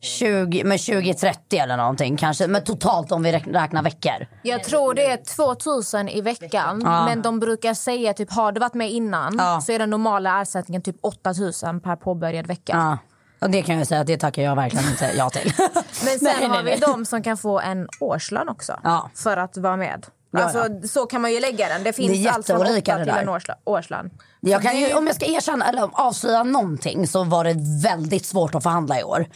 20, 0.00 0.64
men 0.64 0.76
20-30 0.78 1.36
eller 1.50 1.76
någonting 1.76 2.16
kanske. 2.16 2.46
Men 2.46 2.64
totalt 2.64 3.12
om 3.12 3.22
vi 3.22 3.32
räk- 3.32 3.52
räknar 3.52 3.82
veckor. 3.82 4.26
Jag 4.42 4.64
tror 4.64 4.94
det 4.94 5.06
är 5.06 5.16
2000 5.36 6.08
i 6.08 6.20
veckan. 6.20 6.82
Ja. 6.84 7.04
Men 7.04 7.22
de 7.22 7.40
brukar 7.40 7.74
säga 7.74 8.12
typ 8.12 8.32
har 8.32 8.52
du 8.52 8.60
varit 8.60 8.74
med 8.74 8.90
innan 8.90 9.34
Ja. 9.38 9.60
så 9.60 9.72
är 9.72 9.78
den 9.78 9.90
normala 9.90 10.42
ersättningen 10.42 10.82
typ 10.82 10.96
8000 11.02 11.80
per 11.80 11.96
påbörjad 11.96 12.46
vecka. 12.46 12.72
Ja. 12.76 12.98
Och 13.38 13.50
det 13.50 13.62
kan 13.62 13.78
jag 13.78 13.86
säga 13.86 14.00
att 14.00 14.06
det 14.06 14.16
tackar 14.18 14.42
jag 14.42 14.56
verkligen 14.56 14.88
inte 14.88 15.12
ja 15.16 15.30
till. 15.30 15.52
Men 16.04 16.18
sen 16.18 16.18
Nej, 16.22 16.46
har 16.48 16.48
nej, 16.48 16.64
vi 16.64 16.70
nej. 16.70 16.80
de 16.80 17.04
som 17.04 17.22
kan 17.22 17.36
få 17.36 17.60
en 17.60 17.88
årslön 18.00 18.48
också 18.48 18.80
Ja. 18.84 19.10
för 19.14 19.36
att 19.36 19.56
vara 19.56 19.76
med. 19.76 20.06
Ja, 20.30 20.42
Alltså, 20.42 20.88
Så 20.88 21.06
kan 21.06 21.22
man 21.22 21.32
ju 21.32 21.40
lägga 21.40 21.68
den. 21.68 21.82
Det 21.82 21.92
finns 21.92 22.24
Det 22.24 22.28
allt 22.28 22.46
från 22.46 22.58
jätteolika 22.60 22.92
8 22.94 23.04
det 23.04 23.12
till 23.12 23.28
en 23.28 23.58
årslön. 23.64 24.10
Jag 24.40 24.62
kan 24.62 24.78
ju, 24.78 24.94
om 24.94 25.06
jag 25.06 25.16
ska 25.16 25.26
erkänna 25.26 25.68
eller 25.68 25.88
avslöja 25.92 26.42
någonting 26.42 27.06
så 27.08 27.24
var 27.24 27.44
det 27.44 27.56
väldigt 27.82 28.26
svårt 28.26 28.54
att 28.54 28.62
förhandla 28.62 29.00
i 29.00 29.04
år. 29.04 29.26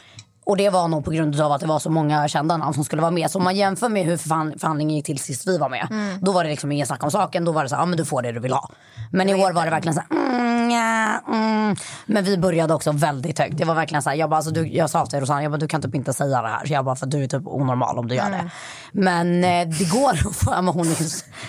Och 0.45 0.57
det 0.57 0.71
var 0.71 0.89
nog 0.89 1.05
på 1.05 1.11
grund 1.11 1.41
av 1.41 1.53
att 1.53 1.61
det 1.61 1.67
var 1.67 1.79
så 1.79 1.91
många 1.91 2.29
kända 2.29 2.57
namn 2.57 2.75
som 2.75 2.85
skulle 2.85 3.03
vara 3.03 3.11
med. 3.11 3.31
Så 3.31 3.39
om 3.39 3.45
man 3.45 3.57
jämför 3.57 3.89
med 3.89 4.05
hur 4.07 4.17
förhand- 4.17 4.61
förhandlingen 4.61 4.97
gick 4.97 5.07
till 5.07 5.19
sist 5.19 5.49
vi 5.49 5.59
var 5.59 5.69
med. 5.69 5.89
Då 6.21 6.33
var 6.33 6.45
det 6.45 6.51
liksom 6.51 6.73
ingen 6.73 6.87
snack 6.87 7.03
om 7.05 7.11
saken. 7.11 7.45
Då 7.45 7.53
var 7.53 7.63
det 7.63 7.69
så 7.69 7.75
här, 7.75 7.83
ja 7.83 7.87
men 7.87 7.97
du 7.99 8.05
får 8.05 8.23
det 8.23 8.33
du 8.33 8.41
vill 8.41 8.53
ha. 8.53 8.71
Men 9.13 9.29
i 9.29 9.35
år 9.35 9.53
var 9.53 9.65
det 9.65 9.71
verkligen 9.71 9.95
så 9.95 10.01
här, 10.11 10.11
mm, 10.31 10.71
ja, 10.71 11.21
mm. 11.35 11.77
Men 12.07 12.25
vi 12.25 12.39
började 12.39 12.75
också 12.75 12.93
väldigt 12.93 13.39
högt. 13.39 13.57
Det 13.59 13.65
var 13.65 13.75
verkligen 13.75 14.03
så 14.03 14.11
här, 14.11 14.17
jag, 14.17 14.31
bara, 14.31 14.37
alltså, 14.37 14.51
du, 14.51 14.67
jag 14.69 14.91
sa 14.91 15.07
till 15.07 15.21
Rosanna, 15.21 15.43
jag 15.43 15.53
bara, 15.53 15.59
du 15.59 15.69
kan 15.69 15.83
typ 15.83 15.95
inte 15.95 16.13
säga 16.13 16.43
det 16.43 16.49
här. 16.49 16.67
Så 16.67 16.73
jag 16.73 16.85
bara, 16.85 16.97
för 16.97 17.07
du 17.07 17.25
är 17.25 17.29
typ 17.29 17.47
onormal 17.47 17.99
om 17.99 18.09
du 18.09 18.15
gör 18.15 18.31
det. 18.31 18.51
Men 18.93 19.45
eh, 19.45 19.69
det 19.79 19.85
går 19.91 20.11
att 20.11 20.37
få, 20.37 20.51
men 20.63 20.67
hon 20.75 20.87
är 20.91 20.97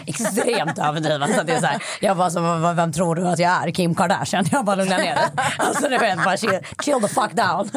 extremt 0.05 0.77
överdriven. 0.79 1.33
Så 1.33 1.43
det 1.43 1.53
är 1.53 1.59
så 1.59 1.65
här, 1.65 1.83
jag 2.01 2.17
bara, 2.17 2.29
så, 2.29 2.73
vem 2.75 2.91
tror 2.91 3.15
du 3.15 3.27
att 3.27 3.39
jag 3.39 3.51
är? 3.67 3.71
Kim 3.71 3.95
Kardashian? 3.95 4.45
Jag 4.51 4.65
bara, 4.65 4.75
lugna 4.75 4.97
ner 4.97 5.15
dig. 5.15 5.25
Alltså 5.57 5.89
du 5.89 5.97
vet, 5.97 6.23
bara 6.23 6.37
chill, 6.37 6.59
chill 6.85 7.01
the 7.01 7.07
fuck 7.07 7.31
down. 7.31 7.69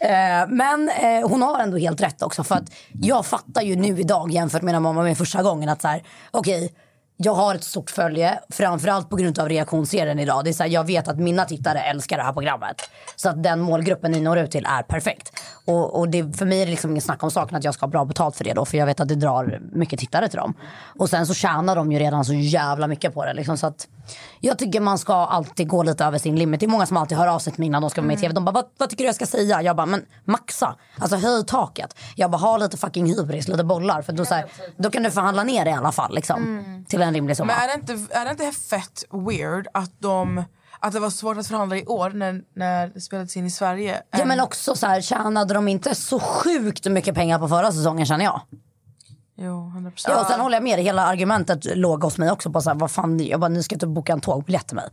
Eh, 0.00 0.48
men 0.48 0.71
eh, 0.80 1.28
hon 1.28 1.42
har 1.42 1.58
ändå 1.58 1.76
helt 1.76 2.00
rätt 2.00 2.22
också. 2.22 2.44
För 2.44 2.54
att 2.54 2.72
jag 2.92 3.26
fattar 3.26 3.62
ju 3.62 3.76
nu 3.76 4.00
idag 4.00 4.30
jämfört 4.30 4.62
med 4.62 4.72
när 4.72 4.80
man 4.80 4.94
var 4.94 5.02
med 5.02 5.18
första 5.18 5.42
gången 5.42 5.68
att 5.68 5.82
så 5.82 5.88
här, 5.88 6.02
okej, 6.30 6.72
jag 7.16 7.34
har 7.34 7.54
ett 7.54 7.64
stort 7.64 7.90
följe, 7.90 8.38
framförallt 8.50 9.10
på 9.10 9.16
grund 9.16 9.38
av 9.38 9.48
reaktionsserien 9.48 10.18
idag. 10.18 10.44
Det 10.44 10.50
är 10.50 10.54
så 10.54 10.62
här, 10.62 10.70
jag 10.70 10.86
vet 10.86 11.08
att 11.08 11.18
mina 11.18 11.44
tittare 11.44 11.80
älskar 11.80 12.16
det 12.16 12.22
här 12.22 12.32
programmet. 12.32 12.76
Så 13.16 13.28
att 13.28 13.42
den 13.42 13.60
målgruppen 13.60 14.12
ni 14.12 14.20
når 14.20 14.38
ut 14.38 14.50
till 14.50 14.66
är 14.66 14.82
perfekt. 14.82 15.42
Och, 15.64 15.98
och 15.98 16.08
det, 16.08 16.36
för 16.36 16.46
mig 16.46 16.62
är 16.62 16.66
det 16.66 16.70
liksom 16.70 16.90
ingen 16.90 17.02
snack 17.02 17.22
om 17.22 17.30
saken 17.30 17.56
att 17.56 17.64
jag 17.64 17.74
ska 17.74 17.86
ha 17.86 17.90
bra 17.90 18.04
betalt 18.04 18.36
för 18.36 18.44
det 18.44 18.52
då. 18.52 18.64
För 18.64 18.78
jag 18.78 18.86
vet 18.86 19.00
att 19.00 19.08
det 19.08 19.14
drar 19.14 19.60
mycket 19.72 20.00
tittare 20.00 20.28
till 20.28 20.38
dem. 20.38 20.54
Och 20.98 21.10
sen 21.10 21.26
så 21.26 21.34
tjänar 21.34 21.76
de 21.76 21.92
ju 21.92 21.98
redan 21.98 22.24
så 22.24 22.34
jävla 22.34 22.86
mycket 22.86 23.14
på 23.14 23.24
det. 23.24 23.34
Liksom, 23.34 23.58
så 23.58 23.66
att 23.66 23.88
jag 24.40 24.58
tycker 24.58 24.80
man 24.80 24.98
ska 24.98 25.14
alltid 25.14 25.68
gå 25.68 25.82
lite 25.82 26.04
över 26.04 26.18
sin 26.18 26.36
limit. 26.36 26.60
Det 26.60 26.66
är 26.66 26.68
många 26.68 26.86
som 26.86 26.96
alltid 26.96 27.18
hör 27.18 27.26
av 27.26 27.38
sig 27.38 27.52
till 27.52 27.60
mig 27.60 27.66
innan 27.66 27.82
de 27.82 27.90
ska 27.90 28.00
vara 28.00 28.06
med 28.06 28.16
i 28.16 28.20
tv. 28.20 28.34
De 28.34 28.44
bara, 28.44 28.52
vad, 28.52 28.64
vad 28.78 28.90
tycker 28.90 29.04
du 29.04 29.08
jag 29.08 29.14
ska 29.14 29.26
säga? 29.26 29.62
Jag 29.62 29.76
bara, 29.76 29.86
men 29.86 30.04
maxa. 30.24 30.76
Alltså 30.98 31.16
höj 31.16 31.44
taket. 31.46 31.96
Jag 32.16 32.30
bara, 32.30 32.38
ha 32.38 32.56
lite 32.56 32.76
fucking 32.76 33.06
hybris, 33.06 33.48
lite 33.48 33.64
bollar. 33.64 34.02
För 34.02 34.12
då, 34.12 34.24
så 34.24 34.34
här, 34.34 34.46
då 34.76 34.90
kan 34.90 35.02
du 35.02 35.10
förhandla 35.10 35.44
ner 35.44 35.64
det 35.64 35.70
i 35.70 35.74
alla 35.74 35.92
fall. 35.92 36.14
Liksom, 36.14 36.84
Till 36.88 37.02
en 37.02 37.14
rimlig 37.14 37.36
summa. 37.36 37.52
Men 37.52 37.62
är 37.62 37.68
det, 37.68 37.74
inte, 37.74 38.14
är 38.14 38.24
det 38.24 38.30
inte 38.30 38.58
fett 38.58 39.04
weird 39.10 39.68
att, 39.74 39.92
de, 39.98 40.44
att 40.82 40.92
det 40.92 41.00
var 41.00 41.10
svårt 41.10 41.36
att 41.36 41.46
förhandla 41.46 41.76
i 41.76 41.86
år 41.86 42.10
när, 42.10 42.42
när 42.54 42.88
det 42.88 43.00
spelades 43.00 43.36
in 43.36 43.46
i 43.46 43.50
Sverige? 43.50 44.02
Ja 44.10 44.24
men 44.24 44.40
också 44.40 44.74
så 44.74 44.86
här, 44.86 45.00
tjänade 45.00 45.54
de 45.54 45.68
inte 45.68 45.94
så 45.94 46.20
sjukt 46.20 46.86
mycket 46.86 47.14
pengar 47.14 47.38
på 47.38 47.48
förra 47.48 47.72
säsongen 47.72 48.06
känner 48.06 48.24
jag. 48.24 48.40
Jo, 49.36 49.72
100%. 49.76 49.92
Ja, 50.08 50.20
och 50.20 50.26
sen 50.26 50.40
håller 50.40 50.56
jag 50.56 50.64
med 50.64 50.78
dig, 50.78 50.84
hela 50.84 51.06
argumentet 51.06 51.76
låg 51.76 52.02
hos 52.02 52.18
mig 52.18 52.30
också 52.30 52.50
på 52.52 52.60
så 52.60 52.70
här, 52.70 52.76
vad 52.76 52.90
fan, 52.90 53.26
jag 53.26 53.40
bara, 53.40 53.48
ni 53.48 53.62
ska 53.62 53.74
inte 53.74 53.86
boka 53.86 54.12
en 54.12 54.20
tågbiljett 54.20 54.66
till 54.66 54.76
mig. 54.76 54.88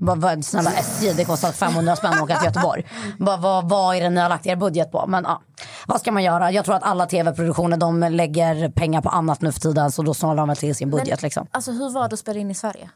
Bara, 0.00 0.16
vad, 0.16 0.44
snälla 0.44 0.70
SJ, 0.72 1.12
det 1.12 1.24
kostar 1.24 1.52
500 1.52 1.96
spänn 1.96 2.12
att 2.12 2.22
åka 2.22 2.36
till 2.36 2.46
Göteborg. 2.46 2.86
Bara, 3.18 3.36
vad, 3.36 3.68
vad 3.68 3.96
är 3.96 4.00
det 4.00 4.10
ni 4.10 4.20
har 4.20 4.28
lagt 4.28 4.46
er 4.46 4.56
budget 4.56 4.92
på? 4.92 5.04
Men 5.06 5.24
ja, 5.24 5.42
vad 5.86 6.00
ska 6.00 6.12
man 6.12 6.22
göra? 6.22 6.50
Jag 6.50 6.64
tror 6.64 6.74
att 6.74 6.82
alla 6.82 7.06
tv-produktioner 7.06 7.76
de 7.76 8.00
lägger 8.00 8.68
pengar 8.68 9.02
på 9.02 9.08
annat 9.08 9.40
nu 9.40 9.52
för 9.52 9.60
tiden 9.60 9.92
så 9.92 10.02
då 10.02 10.14
snålar 10.14 10.36
de 10.36 10.48
väl 10.48 10.56
till 10.56 10.74
sin 10.74 10.90
budget 10.90 11.22
liksom. 11.22 11.46
Alltså 11.50 11.72
hur 11.72 11.90
var 11.90 12.08
det 12.08 12.14
att 12.14 12.20
spela 12.20 12.40
in 12.40 12.50
i 12.50 12.54
Sverige? 12.54 12.90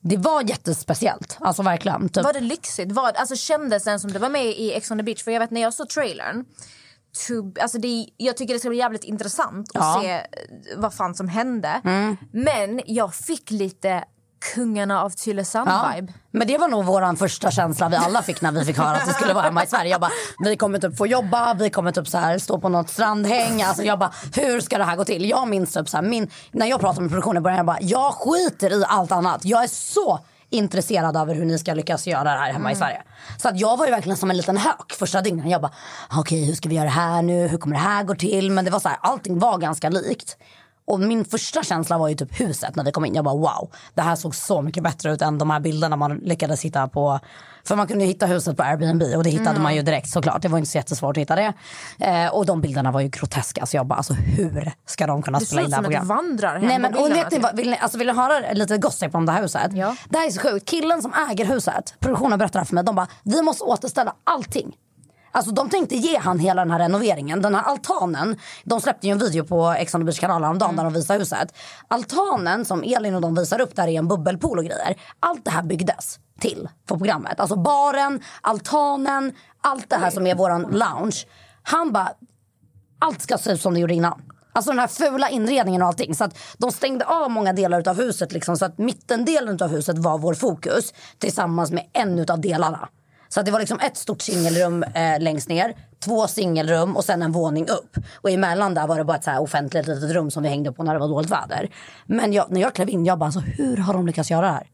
Det 0.00 0.16
var 0.16 0.42
jättespeciellt, 0.42 1.36
alltså 1.40 1.62
verkligen. 1.62 2.08
Typ. 2.08 2.24
Var 2.24 2.32
det 2.32 2.40
lyxigt? 2.40 2.92
Var, 2.92 3.12
alltså 3.12 3.36
kändes 3.36 3.84
den 3.84 4.00
som 4.00 4.12
det 4.12 4.18
var 4.18 4.28
med 4.28 4.46
i 4.46 4.72
Ex 4.72 4.90
on 4.90 4.98
the 4.98 5.04
beach? 5.04 5.24
För 5.24 5.30
jag 5.30 5.40
vet 5.40 5.50
när 5.50 5.60
jag 5.60 5.74
såg 5.74 5.88
trailern 5.88 6.44
to, 7.28 7.60
alltså 7.62 7.78
det, 7.78 8.06
jag 8.16 8.36
tycker 8.36 8.54
det 8.54 8.60
ska 8.60 8.68
bli 8.68 8.78
jävligt 8.78 9.04
intressant 9.04 9.68
att 9.74 9.74
Ja. 9.74 10.04
Mm. 10.04 10.04
se 10.04 10.12
eh, 10.72 10.78
vad 10.78 10.94
fan 10.94 11.14
som 11.14 11.28
hände. 11.28 11.80
Men 12.32 12.80
jag 12.86 13.14
fick 13.14 13.50
lite 13.50 14.04
Kungarna 14.54 15.02
av 15.02 15.10
Tylösand-vibe. 15.10 16.12
Men 16.30 16.46
det 16.46 16.58
var 16.58 16.68
nog 16.68 16.84
vår 16.84 17.16
första 17.16 17.50
känsla 17.50 17.88
vi 17.88 17.96
alla 17.96 18.22
fick 18.22 18.40
när 18.40 18.52
vi 18.52 18.64
fick 18.64 18.78
höra 18.78 18.96
att 18.96 19.08
vi 19.08 19.12
skulle 19.12 19.34
vara 19.34 19.44
hemma 19.44 19.64
i 19.64 19.66
Sverige. 19.66 19.90
Jag 19.90 20.00
bara, 20.00 20.10
vi 20.44 20.56
kommer 20.56 20.78
typ 20.78 20.96
få 20.96 21.06
jobba, 21.06 21.54
vi 21.54 21.70
kommer 21.70 21.92
typ 21.92 22.08
så 22.08 22.18
här 22.18 22.38
stå 22.38 22.58
på 22.58 22.68
något 22.68 22.90
strandhäng. 22.90 23.62
Alltså 23.62 23.82
jag 23.82 23.98
bara, 23.98 24.12
hur 24.34 24.60
ska 24.60 24.78
det 24.78 24.84
här 24.84 24.96
gå 24.96 25.04
till? 25.04 25.28
Jag 25.30 25.48
minns 25.48 25.72
typ 25.72 25.88
så 25.88 25.96
här, 25.96 26.04
min, 26.04 26.30
när 26.52 26.66
jag 26.66 26.80
pratade 26.80 27.00
med 27.00 27.10
produktionen 27.10 27.36
i 27.36 27.44
början, 27.44 27.56
jag 27.56 27.66
bara, 27.66 27.80
jag 27.80 28.14
skiter 28.14 28.72
i 28.72 28.84
allt 28.88 29.12
annat. 29.12 29.44
Jag 29.44 29.64
är 29.64 29.68
så 29.68 30.20
intresserad 30.50 31.16
över 31.16 31.34
hur 31.34 31.44
ni 31.44 31.58
ska 31.58 31.74
lyckas 31.74 32.06
göra 32.06 32.24
det 32.24 32.30
här 32.30 32.52
hemma 32.52 32.72
i 32.72 32.76
Sverige. 32.76 33.02
Så 33.38 33.48
att 33.48 33.60
jag 33.60 33.76
var 33.76 33.86
ju 33.86 33.92
verkligen 33.92 34.16
som 34.16 34.30
en 34.30 34.36
liten 34.36 34.56
hök 34.56 34.92
första 34.98 35.20
dygnen. 35.20 35.50
Jag 35.50 35.60
bara, 35.60 35.72
okej 36.10 36.44
hur 36.44 36.54
ska 36.54 36.68
vi 36.68 36.74
göra 36.74 36.84
det 36.84 36.90
här 36.90 37.22
nu? 37.22 37.48
Hur 37.48 37.58
kommer 37.58 37.76
det 37.76 37.82
här 37.82 38.04
gå 38.04 38.14
till? 38.14 38.50
Men 38.50 38.64
det 38.64 38.70
var 38.70 38.80
så 38.80 38.88
här, 38.88 38.98
allting 39.00 39.38
var 39.38 39.58
ganska 39.58 39.88
likt. 39.88 40.36
Och 40.88 41.00
min 41.00 41.24
första 41.24 41.62
känsla 41.62 41.98
var 41.98 42.08
ju 42.08 42.14
typ 42.14 42.40
huset 42.40 42.76
när 42.76 42.84
vi 42.84 42.92
kom 42.92 43.04
in. 43.04 43.14
Jag 43.14 43.24
bara 43.24 43.34
wow, 43.34 43.70
det 43.94 44.02
här 44.02 44.16
såg 44.16 44.34
så 44.34 44.62
mycket 44.62 44.82
bättre 44.82 45.12
ut 45.12 45.22
än 45.22 45.38
de 45.38 45.50
här 45.50 45.60
bilderna 45.60 45.96
man 45.96 46.16
lyckades 46.16 46.62
hitta 46.62 46.88
på. 46.88 47.20
För 47.64 47.76
man 47.76 47.86
kunde 47.86 48.04
hitta 48.04 48.26
huset 48.26 48.56
på 48.56 48.62
Airbnb 48.62 49.02
och 49.16 49.24
det 49.24 49.30
hittade 49.30 49.60
man 49.60 49.74
ju 49.74 49.82
direkt 49.82 50.08
såklart. 50.08 50.42
Det 50.42 50.48
var 50.48 50.58
inte 50.58 50.70
så 50.70 50.78
jättesvårt 50.78 51.16
att 51.16 51.20
hitta 51.20 51.36
det. 51.36 51.52
Eh, 51.98 52.34
och 52.34 52.46
de 52.46 52.60
bilderna 52.60 52.90
var 52.90 53.00
ju 53.00 53.08
groteska. 53.08 53.66
Så 53.66 53.76
jag 53.76 53.86
bara 53.86 53.94
alltså 53.94 54.12
hur 54.12 54.72
ska 54.86 55.06
de 55.06 55.22
kunna 55.22 55.38
Det 55.38 55.46
spela 55.46 55.62
in 55.62 55.70
det 55.70 55.76
här 55.76 55.82
som 55.82 55.92
ett 55.92 56.00
programmet? 56.00 56.16
vandrarhem 56.16 56.66
Nej 56.68 56.76
på 56.76 56.82
men 56.82 56.94
och 56.94 57.04
bilderna, 57.04 57.24
vet 57.24 57.32
ni 57.32 57.38
vad, 57.38 57.56
vill 57.56 57.70
ni, 57.70 57.78
alltså, 57.78 57.98
vill 57.98 58.06
ni 58.06 58.12
höra 58.12 58.52
lite 58.52 58.78
gossip 58.78 59.14
om 59.14 59.26
det 59.26 59.32
här 59.32 59.42
huset? 59.42 59.72
Ja. 59.72 59.96
Det 60.08 60.18
här 60.18 60.26
är 60.26 60.30
så 60.30 60.40
sjukt. 60.40 60.68
Killen 60.68 61.02
som 61.02 61.12
äger 61.30 61.44
huset, 61.44 61.94
produktionen 62.00 62.38
berättade 62.38 62.64
för 62.64 62.74
mig, 62.74 62.84
de 62.84 62.94
bara 62.94 63.06
vi 63.22 63.42
måste 63.42 63.64
återställa 63.64 64.14
allting. 64.24 64.76
Alltså 65.38 65.52
de 65.52 65.70
tänkte 65.70 65.96
ge 65.96 66.18
han 66.18 66.38
hela 66.38 66.64
den 66.64 66.70
här 66.70 66.78
renoveringen. 66.78 67.42
Den 67.42 67.54
här 67.54 67.62
altanen, 67.62 68.36
de 68.64 68.80
släppte 68.80 69.06
ju 69.06 69.10
en 69.10 69.18
video 69.18 69.44
på 69.44 69.70
Ex 69.70 69.94
on 69.94 70.00
the 70.00 70.04
beach 70.04 70.18
kanalen 70.18 70.50
om 70.50 70.58
dagen 70.58 70.76
där 70.76 70.84
de 70.84 70.92
visar 70.92 71.18
huset. 71.18 71.54
Altanen 71.88 72.64
som 72.64 72.82
Elin 72.82 73.14
och 73.14 73.20
de 73.20 73.34
visar 73.34 73.60
upp 73.60 73.76
där 73.76 73.88
är 73.88 73.98
en 73.98 74.08
bubbelpool 74.08 74.58
och 74.58 74.64
grejer. 74.64 74.96
Allt 75.20 75.44
det 75.44 75.50
här 75.50 75.62
byggdes 75.62 76.18
till 76.40 76.68
på 76.86 76.98
programmet. 76.98 77.40
Alltså 77.40 77.56
baren, 77.56 78.20
altanen, 78.40 79.32
allt 79.60 79.90
det 79.90 79.96
här 79.96 80.10
som 80.10 80.26
är 80.26 80.34
våran 80.34 80.62
lounge. 80.62 81.26
Han 81.62 81.92
bara, 81.92 82.12
allt 82.98 83.22
ska 83.22 83.38
se 83.38 83.52
ut 83.52 83.62
som 83.62 83.74
det 83.74 83.80
gjorde 83.80 83.94
innan. 83.94 84.22
Alltså 84.52 84.70
den 84.70 84.78
här 84.78 84.86
fula 84.86 85.28
inredningen 85.28 85.82
och 85.82 85.88
allting. 85.88 86.14
Så 86.14 86.24
att 86.24 86.38
de 86.58 86.72
stängde 86.72 87.04
av 87.04 87.30
många 87.30 87.52
delar 87.52 87.88
av 87.88 87.96
huset 87.96 88.32
liksom, 88.32 88.56
så 88.56 88.64
att 88.64 88.78
mittendelen 88.78 89.62
av 89.62 89.68
huset 89.68 89.98
var 89.98 90.18
vår 90.18 90.34
fokus 90.34 90.94
tillsammans 91.18 91.70
med 91.70 91.86
en 91.92 92.30
av 92.30 92.40
delarna. 92.40 92.88
Så 93.28 93.40
att 93.40 93.46
det 93.46 93.52
var 93.52 93.58
liksom 93.58 93.80
ett 93.80 93.96
stort 93.96 94.22
singelrum 94.22 94.82
eh, 94.82 95.20
längst 95.20 95.48
ner, 95.48 95.74
två 96.04 96.26
singelrum 96.28 96.96
och 96.96 97.04
sen 97.04 97.22
en 97.22 97.32
våning 97.32 97.68
upp. 97.68 97.96
Och 98.16 98.30
emellan 98.30 98.74
där 98.74 98.86
var 98.86 98.98
det 98.98 99.04
bara 99.04 99.16
ett 99.16 99.24
så 99.24 99.30
här 99.30 99.42
offentligt 99.42 99.86
litet 99.86 100.10
rum 100.10 100.30
som 100.30 100.42
vi 100.42 100.48
hängde 100.48 100.72
på 100.72 100.82
när 100.82 100.92
det 100.92 101.00
var 101.00 101.08
dåligt 101.08 101.30
väder. 101.30 101.70
Men 102.06 102.32
jag, 102.32 102.50
när 102.50 102.60
jag 102.60 102.74
klev 102.74 102.88
in, 102.88 103.04
jag 103.04 103.18
bara 103.18 103.24
alltså, 103.24 103.40
hur 103.40 103.76
har 103.76 103.94
de 103.94 104.06
lyckats 104.06 104.30
göra 104.30 104.46
det 104.46 104.52
här? 104.52 104.66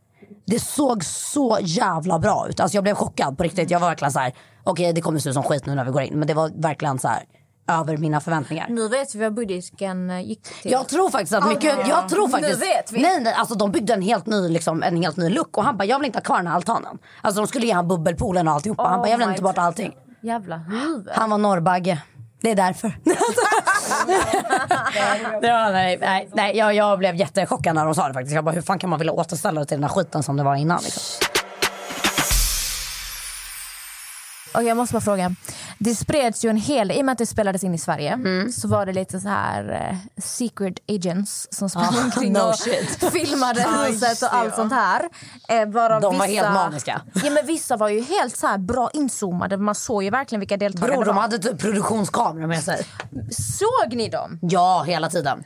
Det 0.47 0.61
såg 0.61 1.05
så 1.05 1.59
jävla 1.63 2.19
bra 2.19 2.47
ut. 2.49 2.61
Alltså 2.61 2.77
jag 2.77 2.85
blev 2.85 2.95
chockad 2.95 3.39
på 3.39 3.43
riktigt. 3.43 3.71
Jag 3.71 3.81
var 3.81 3.89
verkligen 3.89 4.13
så 4.13 4.19
här, 4.19 4.31
okej 4.65 4.73
okay, 4.73 4.93
det 4.93 5.01
kommer 5.01 5.19
se 5.19 5.29
ut 5.29 5.35
som 5.35 5.43
skit 5.43 5.67
nu 5.67 5.75
när 5.75 5.85
vi 5.85 5.91
går 5.91 6.03
in. 6.03 6.19
Men 6.19 6.29
det 6.29 6.35
var 6.35 6.51
verkligen 6.55 6.99
så 6.99 7.09
här 7.09 7.25
över 7.69 7.97
mina 7.97 8.21
förväntningar. 8.21 8.67
Nu 8.69 8.89
vet 8.89 9.15
vi 9.15 9.19
vad 9.19 9.35
budgeten 9.35 10.11
eh, 10.11 10.21
gick 10.21 10.43
till. 10.43 10.71
Jag 10.73 10.89
tror 10.89 11.11
faktiskt 11.11 11.33
att 11.33 11.49
mycket, 11.49 11.75
Ja. 11.81 11.89
jag 11.89 12.09
tror 12.09 12.27
Nu 12.27 12.33
faktiskt, 12.33 12.63
vet 12.63 12.93
vi. 12.93 13.03
Nej, 13.03 13.21
nej, 13.21 13.33
alltså 13.33 13.55
de 13.55 13.73
byggde 13.73 13.95
en 13.95 14.03
helt 14.03 14.27
ny, 14.27 14.49
liksom, 14.49 14.83
en 14.83 14.97
helt 15.03 15.17
ny 15.17 15.29
look 15.29 15.57
och 15.59 15.65
han 15.65 15.77
bara 15.77 15.85
jag 15.85 15.99
vill 15.99 16.07
inte 16.07 16.19
ha 16.19 16.23
kvar 16.25 16.37
den 16.37 16.47
här 16.47 16.55
altanen. 16.55 16.99
Alltså 17.21 17.41
de 17.41 17.47
skulle 17.47 17.67
ge 17.67 17.73
han 17.73 17.89
bubbelpoolen 17.89 18.49
och 18.49 18.55
alltihopa. 18.55 18.83
han 18.83 18.93
Oh 18.95 18.99
bara 18.99 19.09
jag 19.11 19.19
vill 19.19 19.27
my 19.27 19.33
inte 19.33 19.43
ta 19.43 19.49
bort 19.49 19.59
allting. 19.59 19.93
Jävla 20.23 20.57
huvud. 20.57 21.09
Han 21.13 21.31
var 21.31 21.39
norrbagge. 21.39 22.03
Det 22.41 22.51
är 22.51 22.55
därför. 22.57 22.99
ja, 25.43 25.71
nej, 25.71 25.99
nej, 26.01 26.29
nej, 26.35 26.57
jag, 26.57 26.75
jag 26.75 26.99
blev 26.99 27.15
jättechockad 27.17 27.75
när 27.75 27.85
de 27.85 27.95
sa 27.95 28.09
det 28.09 28.15
faktiskt. 28.15 28.35
Jag 28.35 28.45
bara 28.45 28.55
hur 28.55 28.63
fan 28.63 28.79
kan 28.79 28.91
man 28.91 28.99
vilja 28.99 29.13
återställa 29.13 29.61
det 29.61 29.67
till 29.67 29.77
den 29.77 29.85
här 29.85 29.91
skiten 29.91 30.23
som 30.23 30.37
det 30.37 30.43
var 30.43 30.55
innan 30.55 30.81
liksom. 30.83 31.03
Och 34.55 34.63
jag 34.63 34.77
måste 34.77 34.93
bara 34.93 35.01
fråga. 35.01 35.35
Det 35.79 35.95
spreds 35.95 36.45
ju 36.45 36.49
en 36.51 36.57
hel 36.57 36.91
i 36.93 37.01
och 37.01 37.05
med 37.05 37.13
att 37.13 37.19
det 37.19 37.27
spelades 37.27 37.65
in 37.65 37.75
i 37.75 37.79
Sverige 37.79 38.13
Mm. 38.13 38.53
så 38.53 38.69
var 38.69 38.87
det 38.87 38.93
lite 38.93 39.21
så 39.21 39.29
här 39.29 39.89
eh, 39.91 39.97
secret 40.23 40.75
agents 40.89 41.49
som 41.51 41.71
sprang 41.71 41.85
Ah, 42.01 42.05
omkring 42.05 42.33
no 42.33 42.39
och 42.39 42.55
shit. 42.59 43.05
filmade 43.13 43.67
Ah, 43.67 43.85
huset 43.85 44.23
och 44.23 44.35
allt 44.35 44.55
sånt 44.55 44.73
här. 44.73 45.09
Eh, 45.49 45.67
varav 45.69 46.01
De 46.01 46.19
var 46.19 46.27
vissa, 46.27 46.43
helt 46.43 46.55
maniska. 46.55 47.01
Ja, 47.15 47.31
men 47.31 47.47
vissa 47.47 47.77
var 47.77 47.89
ju 47.89 48.01
helt 48.03 48.37
så 48.37 48.47
här 48.47 48.59
bra 48.59 48.91
inzoomade. 48.93 49.57
Man 49.57 49.75
såg 49.75 50.03
ju 50.03 50.11
verkligen 50.11 50.41
vilka 50.41 50.57
deltagare 50.57 50.93
Bror 50.93 51.05
det 51.05 51.11
de 51.11 51.15
var. 51.17 51.23
hade 51.23 51.39
typ 51.39 51.59
produktionskameror 51.61 52.47
med 52.47 52.63
sig. 52.65 52.87
Såg 53.31 53.95
ni 53.97 54.09
dem? 54.09 54.39
Ja, 54.43 54.83
hela 54.87 55.09
tiden. 55.11 55.45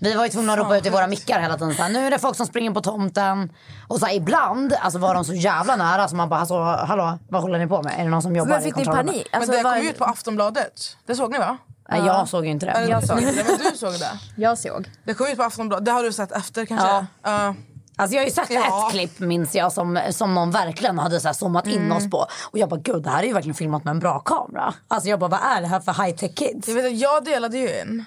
Vi 0.00 0.14
var 0.14 0.24
ju 0.24 0.30
tvungna 0.30 0.52
att 0.52 0.58
ropa 0.58 0.76
ut 0.76 0.86
i 0.86 0.90
våra 0.90 1.06
mickar 1.06 1.40
hela 1.40 1.54
tiden. 1.58 1.74
Så 1.74 1.82
här, 1.82 1.90
nu 1.90 2.06
är 2.06 2.10
det 2.10 2.18
folk 2.18 2.36
som 2.36 2.46
springer 2.46 2.70
på 2.70 2.80
tomten. 2.80 3.52
Och 3.88 3.98
så 4.00 4.06
här, 4.06 4.14
ibland 4.14 4.72
alltså, 4.80 4.98
var 4.98 5.14
de 5.14 5.24
så 5.24 5.32
jävla 5.34 5.76
nära 5.76 6.08
så 6.08 6.16
man 6.16 6.28
bara, 6.28 6.40
alltså, 6.40 6.62
hallå, 6.62 7.18
vad 7.28 7.42
håller 7.42 7.58
ni 7.58 7.66
på 7.66 7.82
med? 7.82 7.94
Är 8.00 8.04
det 8.04 8.10
någon 8.10 8.22
som 8.22 8.36
jobbar 8.36 8.50
Men 8.50 8.60
i 8.60 8.64
fick 8.64 8.76
ni 8.76 8.84
kontrollrummet? 8.84 9.12
panik? 9.14 9.28
Men 9.32 9.40
Alltså, 9.40 9.56
det 9.56 9.62
var- 9.70 9.78
kom 9.78 9.86
ut 9.88 9.98
på 9.98 10.04
Aftonbladet. 10.04 10.96
Det 11.06 11.14
såg 11.14 11.32
ni 11.32 11.38
va? 11.38 11.58
Nej, 11.90 12.00
jag 12.06 12.28
såg 12.28 12.44
ju 12.44 12.50
inte 12.50 12.66
det. 12.66 12.72
Eller, 12.72 12.88
Jag 12.90 13.02
du 13.02 13.06
såg. 13.06 13.16
det, 13.16 13.22
men 13.22 13.70
du 13.72 13.78
såg 13.78 13.92
det. 13.92 14.10
Jag 14.42 14.58
såg. 14.58 14.90
Det 15.04 15.14
kom 15.14 15.26
ut 15.26 15.36
på 15.36 15.42
Aftonbladet. 15.42 15.84
Det 15.84 15.90
har 15.92 16.02
du 16.02 16.12
sett 16.12 16.32
efter 16.32 16.64
kanske? 16.66 16.86
Ja. 16.88 17.06
Ja. 17.22 17.54
Alltså 17.96 18.14
jag 18.16 18.22
har 18.22 18.26
ju 18.26 18.32
sett 18.32 18.50
Ja. 18.50 18.86
ett 18.86 18.92
klipp 18.92 19.18
minns 19.20 19.54
jag 19.54 19.72
som, 19.72 20.00
som 20.10 20.34
någon 20.34 20.50
verkligen 20.50 20.98
hade 20.98 21.20
så 21.20 21.28
här 21.28 21.32
zoomat 21.32 21.66
in 21.66 21.82
Mm. 21.82 21.96
oss 21.96 22.10
på. 22.10 22.26
Och 22.50 22.58
jag 22.58 22.68
bara 22.68 22.80
gud 22.80 23.02
det 23.02 23.10
här 23.10 23.22
är 23.22 23.26
ju 23.26 23.32
verkligen 23.32 23.54
filmat 23.54 23.84
med 23.84 23.90
en 23.90 23.98
bra 23.98 24.18
kamera. 24.20 24.74
Alltså 24.88 25.08
jag 25.08 25.18
bara 25.20 25.30
vad 25.30 25.40
är 25.42 25.60
det 25.60 25.66
här 25.66 25.80
för 25.80 26.04
high 26.04 26.16
tech 26.16 26.34
kids? 26.34 26.68
Jag, 26.68 26.74
vet, 26.74 26.86
att 26.86 26.98
jag 26.98 27.24
delade 27.24 27.58
ju 27.58 27.70
en. 27.70 28.04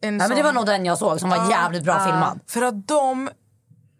en 0.00 0.18
Ja, 0.20 0.28
men 0.28 0.36
det 0.36 0.42
var 0.42 0.52
nog 0.52 0.66
den 0.66 0.84
jag 0.84 0.98
såg 0.98 1.20
som 1.20 1.30
var 1.30 1.50
jävligt 1.50 1.84
bra 1.84 2.04
filmad. 2.04 2.40
För 2.46 2.62
att 2.62 2.88
de 2.88 3.30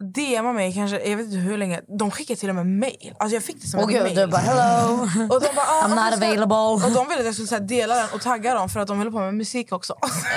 DMade 0.02 0.54
mig 0.54 0.72
kanske, 0.74 1.08
jag 1.10 1.16
vet 1.16 1.26
inte 1.26 1.38
hur 1.38 1.58
länge. 1.58 1.80
De 1.98 2.10
skickade 2.10 2.40
till 2.40 2.48
och 2.48 2.54
med 2.54 2.66
mail. 2.66 3.14
Alltså 3.18 3.34
jag 3.36 3.42
fick 3.42 3.62
det 3.62 3.68
som 3.68 3.80
Och 3.80 3.90
ett 3.90 3.94
gud 3.96 4.02
mail. 4.02 4.14
du 4.16 4.26
bara 4.26 4.40
hello. 4.40 4.92
Och 5.34 5.40
de 5.40 5.48
bara, 5.56 5.66
ah, 5.66 5.86
I'm 5.88 5.88
not 5.88 6.14
ska- 6.16 6.26
available. 6.26 6.56
Och 6.86 6.90
de 6.94 7.08
ville 7.08 7.20
att 7.20 7.24
jag 7.26 7.34
skulle 7.34 7.48
så 7.48 7.58
dela 7.58 7.94
den 7.94 8.06
och 8.14 8.20
tagga 8.20 8.54
dem 8.54 8.68
för 8.68 8.80
att 8.80 8.88
de 8.88 8.98
höll 8.98 9.12
på 9.12 9.18
med 9.18 9.34
musik 9.34 9.72
också. 9.72 9.94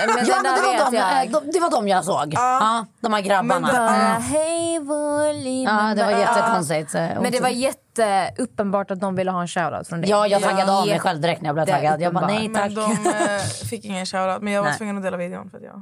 Men 0.08 0.26
Ja 0.28 0.34
den 0.34 0.44
men 0.44 0.56
det 0.56 0.62
var, 0.84 0.92
de, 0.92 0.98
jag. 0.98 1.26
eh, 1.26 1.32
de, 1.32 1.52
det 1.52 1.60
var 1.60 1.70
de 1.72 1.88
jag 1.88 2.06
såg. 2.06 2.34
Ja, 2.34 2.86
de 3.02 3.14
här 3.14 3.22
grabbarna. 3.22 3.60
Men 3.60 3.76
det- 3.76 4.06
Mm. 4.06 4.22
hej 4.22 4.80
volym. 4.80 5.64
Ja 5.64 5.94
det 5.96 6.04
var 6.04 6.12
jättekonstigt. 6.12 6.96
eh, 6.96 7.02
Men 7.22 7.32
det 7.32 7.40
var 7.40 7.50
jätteuppenbart 7.50 8.92
att 8.92 9.00
de 9.00 9.16
ville 9.16 9.32
ha 9.32 9.42
en 9.42 9.48
shoutout 9.48 9.88
från 9.88 10.02
dig. 10.02 10.10
Ja 10.10 10.28
jag 10.28 10.42
taggade 10.42 10.72
av 10.72 10.80
mig 10.82 10.90
Jätte- 10.90 11.00
själv 11.00 11.22
direkt 11.22 11.42
när 11.42 11.48
jag 11.48 11.56
blev 11.56 11.66
Det 11.66 11.72
taggad. 11.72 12.02
Jag 12.02 12.14
bara 12.14 12.26
uppenbart. 12.26 12.52
nej 12.54 12.54
tack. 12.54 12.72
Men 13.04 13.04
de 13.04 13.36
eh, 13.36 13.42
fick 13.70 13.86
ingen 13.86 14.06
shoutout. 14.06 14.42
Men 14.42 14.54
jag 14.54 14.62
var 14.62 14.70
Nej. 14.70 14.78
tvungen 14.78 14.98
att 14.98 15.04
dela 15.04 15.18
videon. 15.18 15.50
För 15.50 15.58
att 15.58 15.64
jag, 15.64 15.74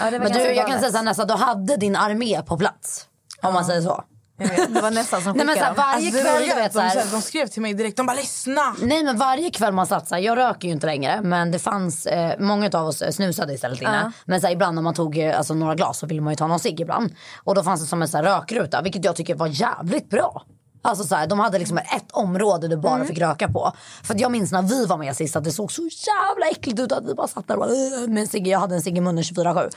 Ja, 0.00 0.10
det 0.10 0.18
var 0.18 0.28
Men 0.28 0.32
du 0.38 0.52
jag 0.52 0.66
kan 0.66 0.78
säga 0.80 0.90
såhär 0.90 1.04
nästan, 1.04 1.26
du 1.26 1.34
hade 1.34 1.76
din 1.76 1.96
armé 1.96 2.42
på 2.42 2.56
plats. 2.58 3.04
Om 3.42 3.54
man 3.54 3.64
säger 3.64 3.80
så. 3.82 4.04
Det 4.68 4.80
var 4.82 4.90
nästan 4.90 5.22
som 5.22 5.36
Nej 5.36 5.46
men 5.46 5.54
skickade 5.54 5.74
dem. 5.74 5.84
varje 5.92 6.06
Alltså, 6.06 6.22
kväll 6.22 6.62
vet 6.62 6.72
såhär. 6.72 6.90
så 6.90 6.98
här, 6.98 7.06
de 7.12 7.22
skrev 7.22 7.46
till 7.46 7.62
mig 7.62 7.74
direkt. 7.74 7.96
De 7.96 8.06
bara 8.06 8.16
lyssna. 8.16 8.76
Nej 8.82 9.04
men 9.04 9.16
varje 9.18 9.50
kväll 9.50 9.72
man 9.72 9.86
satt 9.86 10.08
såhär, 10.08 10.22
jag 10.22 10.36
röker 10.38 10.68
ju 10.68 10.74
inte 10.74 10.86
längre 10.86 11.20
men 11.22 11.50
det 11.50 11.58
fanns, 11.58 12.06
eh, 12.06 12.34
många 12.38 12.70
av 12.74 12.86
oss 12.86 13.02
eh, 13.02 13.10
snusade 13.10 13.52
istället 13.54 13.82
inne. 13.82 14.00
Ja. 14.04 14.12
Men 14.24 14.40
såhär, 14.40 14.54
ibland 14.54 14.74
när 14.74 14.82
man 14.82 14.94
tog 14.94 15.18
eh, 15.18 15.38
alltså, 15.38 15.54
några 15.54 15.74
glas 15.74 15.98
så 15.98 16.06
ville 16.06 16.20
man 16.20 16.32
ju 16.32 16.36
ta 16.36 16.46
någon 16.46 16.58
cigg 16.60 16.80
ibland. 16.80 17.14
Och 17.44 17.54
då 17.54 17.62
fanns 17.62 17.80
det 17.80 17.86
som 17.86 18.02
en 18.02 18.08
såhär, 18.08 18.24
rökruta 18.24 18.82
vilket 18.82 19.04
jag 19.04 19.16
tycker 19.16 19.34
var 19.34 19.46
jävligt 19.46 20.10
bra. 20.10 20.42
Alltså 20.82 21.04
såhär, 21.04 21.26
de 21.26 21.38
hade 21.40 21.58
liksom 21.58 21.78
ett 21.78 22.12
område 22.12 22.68
du 22.68 22.76
bara 22.76 22.94
Mm. 22.94 23.06
fick 23.06 23.18
röka 23.18 23.48
på. 23.48 23.72
För 24.02 24.16
jag 24.20 24.32
minns 24.32 24.52
när 24.52 24.62
vi 24.62 24.86
var 24.86 24.96
med 24.98 25.16
sist 25.16 25.36
att 25.36 25.44
det 25.44 25.52
såg 25.52 25.72
så 25.72 25.82
jävla 25.82 26.46
äckligt 26.50 26.80
ut 26.80 26.92
att 26.92 27.04
vi 27.08 27.14
bara 27.14 27.28
satt 27.28 27.48
där 27.48 27.54
och 27.54 27.60
bara, 27.60 27.70
"Ugh", 27.70 28.08
med 28.10 28.20
en 28.20 28.28
cigg. 28.28 28.46
Jag 28.48 28.58
hade 28.58 28.74
en 28.74 28.82
cigg 28.82 28.98
i 28.98 29.00
munnen 29.00 29.24
24-7. 29.24 29.70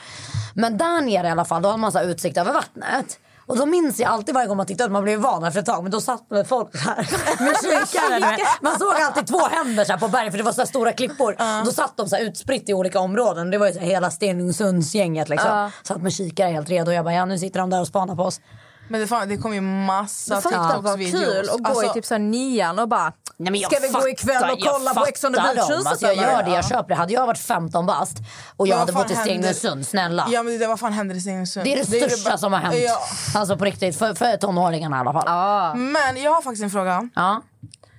Men 0.54 0.78
där 0.78 1.00
nere 1.00 1.26
i 1.26 1.30
alla 1.30 1.44
fall, 1.44 1.62
då 1.62 1.68
hade 1.68 1.80
man 1.80 1.92
så 1.92 1.98
här 1.98 2.04
utsikt 2.04 2.36
över 2.38 2.52
vattnet. 2.52 3.18
Och 3.52 3.58
då 3.58 3.66
minns 3.66 4.00
jag 4.00 4.10
alltid 4.10 4.34
varje 4.34 4.48
gång 4.48 4.56
man 4.56 4.66
tittade 4.66 4.90
man 4.90 5.04
blev 5.04 5.20
van 5.20 5.44
efter 5.44 5.60
ett 5.60 5.66
tag, 5.66 5.82
men 5.82 5.92
då 5.92 6.00
satt 6.00 6.28
det 6.28 6.44
folk 6.44 6.76
här 6.76 6.96
med 7.44 7.56
kikare. 7.56 8.36
Man 8.60 8.78
såg 8.78 8.92
alltid 9.06 9.26
två 9.26 9.38
händer 9.38 9.84
så 9.84 9.98
på 9.98 10.08
berget 10.08 10.32
för 10.32 10.38
det 10.38 10.44
var 10.44 10.52
så 10.52 10.66
stora 10.66 10.92
klippor. 10.92 11.32
Och 11.32 11.64
då 11.66 11.72
satt 11.72 11.96
de 11.96 12.08
så 12.08 12.18
utspritt 12.18 12.68
i 12.68 12.74
olika 12.74 13.00
områden. 13.00 13.50
Det 13.50 13.58
var 13.58 13.66
ju 13.66 13.72
så 13.72 13.78
hela 13.80 14.10
Stenungsundsgänget 14.10 15.28
liksom. 15.28 15.70
Satt 15.82 16.02
med 16.02 16.12
kikare 16.12 16.48
helt 16.50 16.70
redo 16.70 16.90
och 16.90 16.94
jag 16.94 17.04
bara, 17.04 17.14
ja 17.14 17.24
nu 17.24 17.38
sitter 17.38 17.60
de 17.60 17.70
där 17.70 17.80
och 17.80 17.86
spanar 17.86 18.16
på 18.16 18.22
oss. 18.22 18.40
Men 18.88 19.00
det, 19.00 19.06
fan, 19.06 19.28
det 19.28 19.36
kom 19.36 19.54
ju 19.54 19.60
massa 19.60 20.40
TikToks-videos. 20.40 21.10
kul 21.10 21.48
att 21.50 21.58
gå 21.58 21.68
Alltså, 21.68 21.90
i 21.90 21.94
typ 21.94 22.04
så 22.04 22.14
här 22.14 22.18
nian 22.18 22.78
och 22.78 22.88
bara 22.88 23.12
Nej, 23.36 23.52
men 23.52 23.60
jag 23.60 23.72
Ska 23.72 23.80
vi 23.80 23.88
gå 23.88 23.92
fattar, 23.92 24.08
ikväll 24.08 24.50
och 24.52 24.60
kolla 24.60 24.94
på 24.94 25.06
Ex 25.06 25.24
on 25.24 25.32
the 25.34 25.40
beach 25.40 25.70
Alltså, 25.86 26.06
jag 26.06 26.16
gör 26.16 26.42
det, 26.42 26.50
jag 26.50 26.68
köper 26.68 26.88
det. 26.88 26.94
Hade 26.94 27.12
jag 27.12 27.26
varit 27.26 27.38
15 27.38 27.86
bast 27.86 28.16
och 28.56 28.68
jag 28.68 28.76
hade 28.76 28.92
bott 28.92 29.10
i? 29.10 29.14
Stenungsund, 29.14 29.86
snälla. 29.86 30.26
Ja 30.30 30.42
men 30.42 30.58
det, 30.58 30.66
vad 30.66 30.80
fan 30.80 30.92
händer 30.92 31.14
i 31.14 31.20
Stenungsund? 31.20 31.66
Det 31.66 31.72
är 31.72 31.76
det 31.86 31.96
ju 31.96 32.08
största 32.08 32.30
bara- 32.30 32.38
som 32.38 32.52
har 32.52 32.60
hänt. 32.60 32.74
Ja. 32.78 32.98
Alltså 33.34 33.56
på 33.56 33.64
riktigt, 33.64 33.96
för, 33.96 34.14
för 34.14 34.36
tonåringarna 34.36 34.96
i 34.96 35.00
alla 35.00 35.12
fall. 35.12 35.76
Men 35.78 36.22
jag 36.22 36.34
har 36.34 36.42
faktiskt 36.42 36.62
en 36.62 36.70
fråga. 36.70 37.08
Ja. 37.14 37.42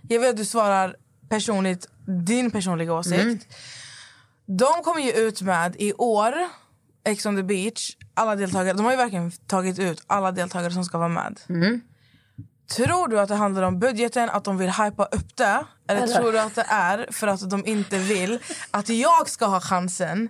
Jag 0.10 0.20
vill 0.20 0.30
att 0.30 0.38
du 0.38 0.46
svarar 0.46 0.96
personligt, 1.30 1.88
din 2.26 2.52
personliga 2.52 2.94
åsikt. 2.94 3.22
Mm. 3.24 3.40
De 4.46 4.84
kommer 4.84 5.02
ju 5.02 5.12
ut 5.12 5.42
med 5.42 5.76
i 5.80 5.94
år, 5.94 6.34
Ex 7.06 7.26
on 7.26 7.36
the 7.36 7.44
beach, 7.44 7.92
alla 8.14 8.36
deltagare. 8.36 8.78
De 8.78 8.84
har 8.86 8.92
ju 8.92 8.98
verkligen 8.98 9.32
tagit 9.32 9.80
ut 9.80 10.04
alla 10.08 10.32
deltagare 10.32 10.72
som 10.72 10.86
ska 10.86 10.98
vara 10.98 11.10
med. 11.10 11.40
Mm. 11.50 11.82
Tror 12.76 13.08
du 13.08 13.20
att 13.20 13.30
det 13.30 13.36
handlar 13.36 13.64
om 13.64 13.80
budgeten, 13.80 14.30
att 14.30 14.44
de 14.44 14.58
vill 14.58 14.70
hypa 14.70 15.06
upp 15.06 15.36
det? 15.36 15.66
Eller, 15.88 16.02
Eller? 16.02 16.16
tror 16.16 16.32
du 16.32 16.40
att 16.40 16.56
det 16.56 16.66
är 16.70 17.08
för 17.12 17.28
att 17.28 17.50
de 17.50 17.66
inte 17.66 17.98
vill 17.98 18.40
att 18.72 18.90
jag 18.90 19.30
ska 19.30 19.46
ha 19.46 19.60
chansen 19.60 20.30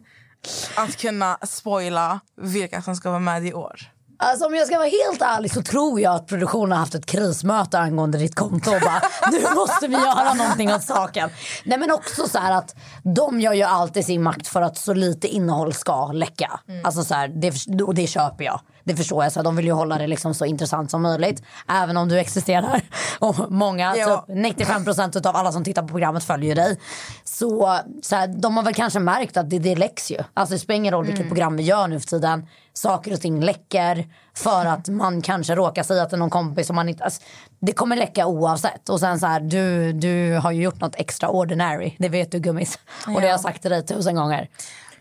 att 0.75 0.97
kunna 0.97 1.37
spoila 1.41 2.19
vilka 2.35 2.81
som 2.81 2.95
ska 2.95 3.09
vara 3.09 3.19
med 3.19 3.45
i 3.45 3.53
år? 3.53 3.92
Alltså 4.23 4.45
om 4.45 4.55
jag 4.55 4.67
ska 4.67 4.77
vara 4.77 4.87
helt 4.87 5.21
ärlig 5.21 5.51
så 5.51 5.61
tror 5.61 5.99
jag 5.99 6.15
att 6.15 6.27
produktionen 6.27 6.71
har 6.71 6.79
haft 6.79 6.95
ett 6.95 7.05
krismöte 7.05 7.79
angående 7.79 8.17
ditt 8.17 8.35
konto 8.35 8.75
och 8.75 8.81
bara 8.81 9.01
nu 9.31 9.55
måste 9.55 9.87
vi 9.87 9.93
göra 9.93 10.33
någonting 10.33 10.73
åt 10.73 10.83
saken. 10.83 11.29
Nej 11.63 11.77
men 11.77 11.91
också 11.91 12.27
så 12.27 12.39
här 12.39 12.51
att 12.51 12.75
de 13.03 13.41
gör 13.41 13.53
ju 13.53 13.63
alltid 13.63 14.05
sin 14.05 14.23
makt 14.23 14.47
för 14.47 14.61
att 14.61 14.77
så 14.77 14.93
lite 14.93 15.27
innehåll 15.27 15.73
ska 15.73 16.11
läcka. 16.11 16.59
Alltså 16.83 17.03
så 17.03 17.13
här, 17.13 17.27
det, 17.27 17.83
och 17.83 17.95
det 17.95 18.07
köper 18.07 18.43
jag. 18.43 18.59
Det 18.83 18.95
förstår 18.95 19.23
jag, 19.23 19.33
så 19.33 19.41
de 19.41 19.55
vill 19.55 19.65
ju 19.65 19.71
hålla 19.71 19.97
det 19.97 20.07
liksom 20.07 20.33
så 20.33 20.45
intressant 20.45 20.91
som 20.91 21.01
möjligt. 21.01 21.43
Även 21.67 21.97
om 21.97 22.09
du 22.09 22.19
existerar. 22.19 22.81
Och 23.19 23.51
många, 23.51 23.95
Ja. 23.97 24.25
typ 24.27 24.35
95% 24.35 25.27
av 25.27 25.35
alla 25.35 25.51
som 25.51 25.63
tittar 25.63 25.81
på 25.81 25.87
programmet 25.87 26.23
följer 26.23 26.55
dig. 26.55 26.79
Så, 27.23 27.79
så 28.01 28.15
här, 28.15 28.27
de 28.27 28.57
har 28.57 28.63
väl 28.63 28.73
kanske 28.73 28.99
märkt 28.99 29.37
att 29.37 29.49
det, 29.49 29.59
det 29.59 29.75
läcks 29.75 30.11
ju. 30.11 30.17
Alltså 30.33 30.53
det 30.55 30.59
spelar 30.59 30.75
ingen 30.77 30.93
roll 30.93 31.05
vilket 31.05 31.27
program 31.27 31.57
vi 31.57 31.63
gör 31.63 31.87
nu 31.87 31.99
för 31.99 32.07
tiden. 32.07 32.47
Saker 32.73 33.13
och 33.13 33.21
ting 33.21 33.41
läcker 33.43 34.07
för 34.35 34.65
att 34.65 34.87
man 34.89 35.21
kanske 35.21 35.55
råkar 35.55 35.83
säga 35.83 36.05
till 36.05 36.17
någon 36.17 36.29
kompis 36.29 36.67
som 36.67 36.75
man 36.75 36.89
inte... 36.89 37.03
Alltså, 37.03 37.21
det 37.59 37.73
kommer 37.73 37.95
läcka 37.95 38.25
oavsett. 38.27 38.89
Och 38.89 38.99
sen 38.99 39.19
så 39.19 39.27
här, 39.27 39.39
du, 39.39 39.93
du 39.93 40.33
har 40.43 40.51
ju 40.51 40.61
gjort 40.63 40.81
något 40.81 40.95
extraordinary. 40.95 41.95
Det 41.99 42.09
vet 42.09 42.31
du 42.31 42.39
gummis. 42.39 42.79
Och 43.07 43.13
det 43.13 43.19
har 43.21 43.27
jag 43.27 43.39
sagt 43.39 43.61
till 43.61 43.71
dig 43.71 43.85
tusen 43.85 44.15
gånger. 44.15 44.49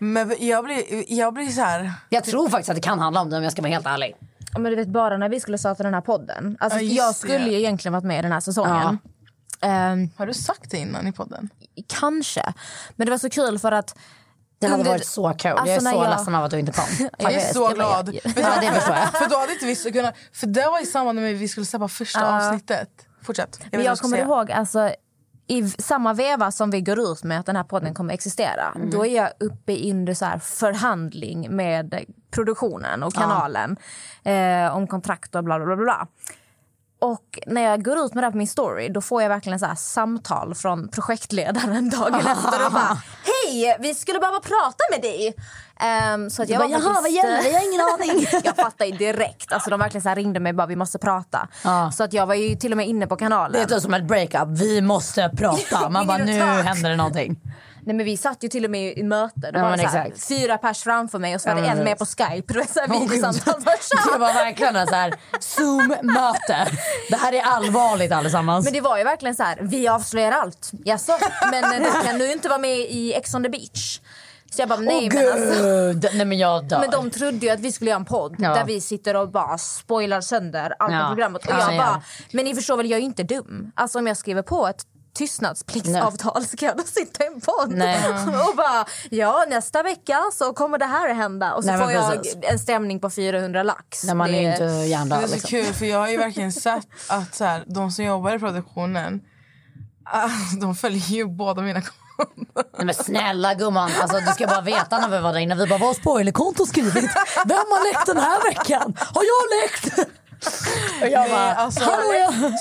Men 0.03 0.33
jag 0.39 0.63
blir, 0.65 1.03
jag 1.13 1.33
blir 1.33 1.47
så 1.47 1.61
här... 1.61 1.93
Jag 2.09 2.23
tror 2.23 2.49
faktiskt 2.49 2.69
att 2.69 2.75
det 2.75 2.81
kan 2.81 2.99
handla 2.99 3.21
om 3.21 3.29
det 3.29 3.37
om 3.37 3.43
jag 3.43 3.51
ska 3.51 3.61
vara 3.61 3.71
helt 3.71 3.85
ärlig. 3.87 4.15
Ja, 4.53 4.59
Men 4.59 4.71
du 4.71 4.75
vet 4.75 4.87
bara 4.87 5.17
när 5.17 5.29
vi 5.29 5.39
skulle 5.39 5.57
starta 5.57 5.83
den 5.83 5.93
här 5.93 6.01
podden. 6.01 6.57
Alltså, 6.59 6.79
Ja, 6.79 7.05
jag 7.05 7.15
skulle 7.15 7.37
det. 7.37 7.45
ju 7.49 7.57
egentligen 7.59 7.93
varit 7.93 8.03
med 8.03 8.19
i 8.19 8.21
den 8.21 8.31
här 8.31 8.39
säsongen. 8.39 8.99
Ehm, 9.61 10.09
Har 10.17 10.25
du 10.27 10.33
sagt 10.33 10.71
det 10.71 10.77
innan 10.77 11.07
i 11.07 11.11
podden? 11.11 11.49
kanske. 11.87 12.53
Men 12.95 13.05
det 13.07 13.11
var 13.11 13.17
så 13.17 13.29
kul 13.29 13.59
för 13.59 13.71
att 13.71 13.95
Det 14.59 14.67
hade 14.67 14.77
under- 14.79 14.91
varit 14.91 15.05
så 15.07 15.33
kul. 15.33 15.51
Alltså, 15.51 15.67
jag 15.67 15.77
är 15.77 15.81
när 15.81 15.91
så 15.91 15.97
jag- 16.03 16.09
ledsen 16.09 16.35
av 16.35 16.43
att 16.43 16.51
du 16.51 16.59
inte 16.59 16.71
kom. 16.71 16.85
Jag 17.17 17.33
är 17.33 17.53
så 17.53 17.67
glad. 17.67 18.05
du 18.05 18.11
Ja, 18.13 18.21
det 18.61 18.71
förstår 18.71 18.95
jag. 18.95 19.11
För 19.13 19.29
då 19.29 19.37
hade 19.37 19.53
inte 19.53 19.65
vi 19.65 19.91
kunnat... 19.91 20.15
För 20.33 20.47
det 20.47 20.65
var 20.65 20.81
i 20.83 20.85
samband 20.85 21.21
med 21.21 21.33
att 21.35 21.41
vi 21.41 21.47
skulle 21.47 21.65
släppa 21.65 21.87
första 21.87 22.37
avsnittet. 22.37 22.89
Fortsätt. 23.23 23.59
Jag, 23.63 23.77
Men 23.77 23.85
jag 23.85 23.97
kommer 23.97 24.17
säga. 24.17 24.25
ihåg, 24.27 24.51
alltså, 24.51 24.89
i 25.47 25.69
samma 25.69 26.13
veva 26.13 26.51
som 26.51 26.71
vi 26.71 26.81
går 26.81 26.99
ut 27.11 27.23
med 27.23 27.39
att 27.39 27.45
den 27.45 27.55
här 27.55 27.63
podden 27.63 27.93
kommer 27.93 28.13
existera, 28.13 28.71
Mm. 28.75 28.89
då 28.89 29.05
är 29.05 29.15
jag 29.15 29.29
uppe 29.39 29.71
i 29.73 29.91
under 29.91 30.13
så 30.13 30.25
här 30.25 30.39
förhandling 30.39 31.55
med 31.55 32.05
produktionen 32.31 33.03
och 33.03 33.13
kanalen 33.13 33.77
eh, 34.23 34.75
om 34.77 34.87
kontrakt 34.87 35.35
och 35.35 35.43
bla 35.43 35.57
bla 35.57 35.65
bla. 35.65 35.75
bla. 35.75 36.07
Och 37.03 37.39
när 37.47 37.61
jag 37.61 37.83
går 37.85 37.97
ut 37.97 38.13
med 38.13 38.23
det 38.23 38.31
på 38.31 38.37
min 38.37 38.47
story 38.47 38.89
då 38.89 39.01
får 39.01 39.21
jag 39.21 39.29
verkligen 39.29 39.59
så 39.59 39.65
här 39.65 39.75
samtal 39.75 40.55
från 40.55 40.87
projektledaren 40.87 41.89
dagen 41.99 42.15
efter 42.15 42.65
och 42.65 42.71
bara 42.71 42.97
Hej, 43.23 43.77
vi 43.79 43.93
skulle 43.93 44.19
behöva 44.19 44.39
prata 44.39 44.83
med 44.91 45.01
dig. 45.01 45.33
Ehm, 45.79 46.29
så 46.29 46.43
att 46.43 46.49
jag 46.49 46.59
bara, 46.59 46.69
"Jaha, 46.69 47.01
vad 47.01 47.11
gäller 47.11 47.43
det? 47.43 47.49
Jag 47.49 47.59
har 47.59 47.65
ingen 47.67 47.81
aning." 48.13 48.27
jag 48.43 48.55
fattade 48.55 48.89
ju 48.89 48.97
direkt. 48.97 49.53
Alltså, 49.53 49.69
de 49.69 49.79
verkligen 49.79 50.01
så 50.01 50.09
ringde 50.13 50.39
mig 50.39 50.53
bara 50.53 50.67
vi 50.67 50.75
måste 50.75 50.99
prata. 50.99 51.47
Ja. 51.63 51.91
Så 51.91 52.03
att 52.03 52.13
jag 52.13 52.25
var 52.25 52.35
ju 52.35 52.55
till 52.55 52.71
och 52.71 52.77
med 52.77 52.87
inne 52.87 53.07
på 53.07 53.15
kanalen. 53.15 53.51
Det 53.51 53.59
är 53.61 53.65
typ 53.65 53.81
som 53.81 53.93
ett 53.93 54.07
breakup. 54.07 54.47
Vi 54.47 54.81
måste 54.81 55.29
prata. 55.37 55.89
Man 55.89 56.07
bara, 56.07 56.17
nu 56.17 56.39
händer 56.41 56.89
det 56.89 56.95
någonting. 56.95 57.39
Nej, 57.85 57.95
men 57.95 58.05
vi 58.05 58.17
satt 58.17 58.43
ju 58.43 58.49
till 58.49 58.65
och 58.65 58.71
med 58.71 58.97
i 58.97 59.03
möte. 59.03 59.51
Då 59.51 59.59
Ja, 59.59 59.63
var 59.63 59.77
det 59.77 59.83
så 59.89 59.97
här, 59.97 60.11
fyra 60.29 60.57
pers 60.57 60.83
framför 60.83 61.19
mig 61.19 61.35
och 61.35 61.41
så 61.41 61.49
var 61.49 61.61
det 61.61 61.67
en 61.67 61.83
med 61.83 61.97
på. 61.97 62.05
Skype. 62.05 62.53
Det 62.53 62.59
var 62.59 62.65
så 62.65 62.79
här. 62.79 62.87
Bara, 62.87 64.13
Det 64.13 64.19
var 64.19 64.33
verkligen 64.33 64.87
så 64.87 64.95
här 64.95 65.13
Zoom-möte. 65.39 66.67
Det 67.09 67.15
här 67.15 67.33
är 67.33 67.41
allvarligt 67.41 68.11
allesammans. 68.11 68.65
Men 68.65 68.73
det 68.73 68.81
var 68.81 68.97
ju 68.97 69.03
verkligen 69.03 69.35
så 69.35 69.43
här, 69.43 69.57
vi 69.61 69.87
avslöjar 69.87 70.31
allt. 70.31 70.71
Jaså? 70.85 71.17
Men 71.51 71.63
eh, 71.83 71.93
då 71.93 71.99
kan 72.07 72.17
du 72.19 72.31
inte 72.31 72.49
vara 72.49 72.59
med 72.59 72.77
i 72.79 73.13
Ex 73.13 73.35
on 73.35 73.43
the 73.43 73.49
beach. 73.49 73.99
Så 74.51 74.61
jag 74.61 74.69
bara, 74.69 74.79
nej 74.79 75.09
Åh 75.13 75.19
men 75.19 75.31
alltså. 75.31 76.17
nej 76.17 76.25
men 76.25 76.37
jag 76.37 76.67
dör. 76.67 76.79
Men 76.79 76.89
de 76.91 77.09
trodde 77.09 77.45
ju 77.45 77.49
att 77.49 77.59
vi 77.59 77.71
skulle 77.71 77.89
göra 77.89 77.99
en 77.99 78.05
podd 78.05 78.35
Ja. 78.39 78.53
där 78.53 78.65
vi 78.65 78.81
sitter 78.81 79.15
och 79.15 79.31
bara 79.31 79.57
spoilar 79.57 80.21
sönder 80.21 80.73
allt 80.79 80.93
Ja. 80.93 81.05
programmet. 81.09 81.45
Och 81.45 81.51
Ja, 81.51 81.59
jag 81.59 81.73
ja. 81.73 81.77
bara, 81.77 82.01
men 82.31 82.45
ni 82.45 82.55
förstår 82.55 82.77
väl 82.77 82.89
jag 82.89 82.97
är 82.97 83.01
ju 83.01 83.05
inte 83.05 83.23
dum. 83.23 83.71
Alltså 83.75 83.99
om 83.99 84.07
jag 84.07 84.17
skriver 84.17 84.41
på 84.41 84.67
ett 84.67 84.81
tystnadspliktsavtal 85.13 86.45
så 86.45 86.57
kan 86.57 86.67
jag 86.67 86.77
då 86.77 86.83
sitta 86.83 87.23
i 87.23 87.27
en 87.27 87.41
podd 87.41 87.71
Nej. 87.71 87.99
och 88.49 88.55
bara 88.57 88.85
ja 89.09 89.45
nästa 89.49 89.83
vecka 89.83 90.23
så 90.33 90.53
kommer 90.53 90.77
det 90.77 90.85
här 90.85 91.09
att 91.09 91.15
hända 91.15 91.53
och 91.53 91.63
så 91.63 91.71
Nej, 91.71 91.79
får 91.81 91.91
jag 91.91 92.25
en 92.41 92.59
stämning 92.59 92.99
på 92.99 93.09
400 93.09 93.63
lax. 93.63 94.03
Nej, 94.03 94.15
man 94.15 94.29
är 94.35 94.41
ju 94.41 94.51
inte 94.51 94.63
Det 94.65 94.85
hjärndöd. 94.85 95.23
är 95.23 95.27
så 95.27 95.33
Liksom. 95.33 95.49
kul 95.49 95.73
för 95.73 95.85
jag 95.85 95.97
har 95.99 96.07
ju 96.09 96.17
verkligen 96.17 96.51
sett 96.51 96.87
att 97.09 97.35
så 97.35 97.45
här, 97.45 97.63
de 97.67 97.91
som 97.91 98.05
jobbar 98.05 98.35
i 98.35 98.39
produktionen 98.39 99.21
de 100.61 100.75
följer 100.75 101.09
ju 101.09 101.25
båda 101.25 101.61
mina 101.61 101.81
konton. 101.81 102.45
Nej 102.77 102.85
men 102.85 102.95
snälla 102.95 103.53
gumman, 103.53 103.91
alltså, 104.01 104.19
du 104.19 104.25
ska 104.31 104.47
bara 104.47 104.61
veta 104.61 104.97
när 104.99 105.09
vi 105.09 105.19
var 105.19 105.33
där 105.33 105.39
inne. 105.39 105.55
Vi 105.55 105.67
bara, 105.67 105.79
vad 105.79 105.87
har 105.87 105.93
spoilerkonto 105.93 106.65
skrivit? 106.65 106.95
Vem 107.45 107.57
har 107.57 107.93
läckt 107.93 108.05
den 108.05 108.17
här 108.17 108.43
veckan? 108.43 108.97
Har 108.99 109.23
jag 109.23 109.61
läckt? 109.61 110.09
Och 111.01 111.07
jag 111.07 111.29
bara, 111.29 111.45
Nej, 111.45 111.55
alltså, 111.57 111.79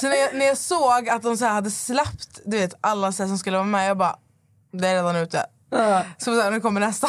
så 0.00 0.08
när, 0.08 0.16
jag, 0.16 0.34
när 0.34 0.46
jag 0.46 0.58
såg 0.58 1.08
att 1.08 1.22
de 1.22 1.36
så 1.36 1.46
hade 1.46 1.70
släppt 1.70 2.40
du 2.44 2.58
vet, 2.58 2.74
alla 2.80 3.12
så 3.12 3.28
som 3.28 3.38
skulle 3.38 3.56
vara 3.56 3.66
med, 3.66 3.88
jag 3.88 3.98
bara 3.98 4.16
det 4.72 4.88
är 4.88 4.94
redan 4.94 5.16
ute. 5.16 5.46
Så, 6.18 6.34
så 6.34 6.40
här, 6.40 6.50
nu 6.50 6.60
kommer 6.60 6.80
nästa. 6.80 7.08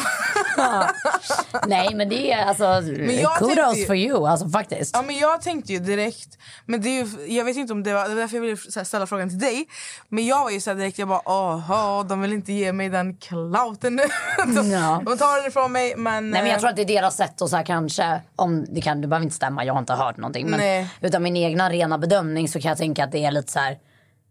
Nej 1.66 1.94
men 1.94 2.08
det 2.08 2.32
är 2.32 2.44
alltså, 2.46 2.64
jag 2.64 3.36
kudos 3.38 3.76
ju- 3.76 3.86
for 3.86 3.96
you 3.96 4.28
alltså 4.28 4.48
faktiskt. 4.48 4.96
Ja, 4.96 5.02
men 5.02 5.18
jag 5.18 5.42
tänkte 5.42 5.72
ju 5.72 5.78
direkt, 5.78 6.38
men 6.66 6.80
det 6.82 6.88
är 6.88 7.04
ju, 7.04 7.34
jag 7.34 7.44
vet 7.44 7.56
inte 7.56 7.72
om 7.72 7.82
det 7.82 7.92
var, 7.92 8.02
det 8.02 8.08
var 8.14 8.20
därför 8.20 8.36
jag 8.36 8.42
ville 8.42 8.84
ställa 8.84 9.06
frågan 9.06 9.28
till 9.28 9.38
dig. 9.38 9.66
Men 10.08 10.26
jag 10.26 10.42
var 10.44 10.50
ju 10.50 10.60
så 10.60 10.74
direkt, 10.74 10.98
jag 10.98 11.08
bara 11.08 11.20
åh, 11.24 12.04
de 12.06 12.20
vill 12.20 12.32
inte 12.32 12.52
ge 12.52 12.72
mig 12.72 12.88
den 12.88 13.16
clouten 13.16 13.96
nu. 13.96 14.02
de, 14.54 14.70
Ja. 14.70 15.02
de 15.06 15.18
tar 15.18 15.36
den 15.40 15.48
ifrån 15.48 15.72
mig 15.72 15.94
men... 15.96 16.30
Nej 16.30 16.42
men 16.42 16.50
jag 16.50 16.56
eh, 16.56 16.60
tror 16.60 16.70
att 16.70 16.76
det 16.76 16.82
är 16.82 16.86
deras 16.86 17.16
sätt 17.16 17.40
och 17.40 17.50
så 17.50 17.56
här 17.56 17.64
kanske, 17.64 18.20
om 18.36 18.66
det 18.68 18.80
kan, 18.80 19.00
det 19.00 19.08
behöver 19.08 19.24
inte 19.24 19.36
stämma, 19.36 19.64
jag 19.64 19.72
har 19.74 19.80
inte 19.80 19.92
hört 19.94 20.16
någonting. 20.16 20.50
Men 20.50 20.60
Nej. 20.60 20.88
utan 21.00 21.22
min 21.22 21.36
egna 21.36 21.70
rena 21.70 21.98
bedömning 21.98 22.48
så 22.48 22.60
kan 22.60 22.68
jag 22.68 22.78
tänka 22.78 23.04
att 23.04 23.12
det 23.12 23.24
är 23.24 23.30
lite 23.30 23.52
så 23.52 23.58
här, 23.58 23.78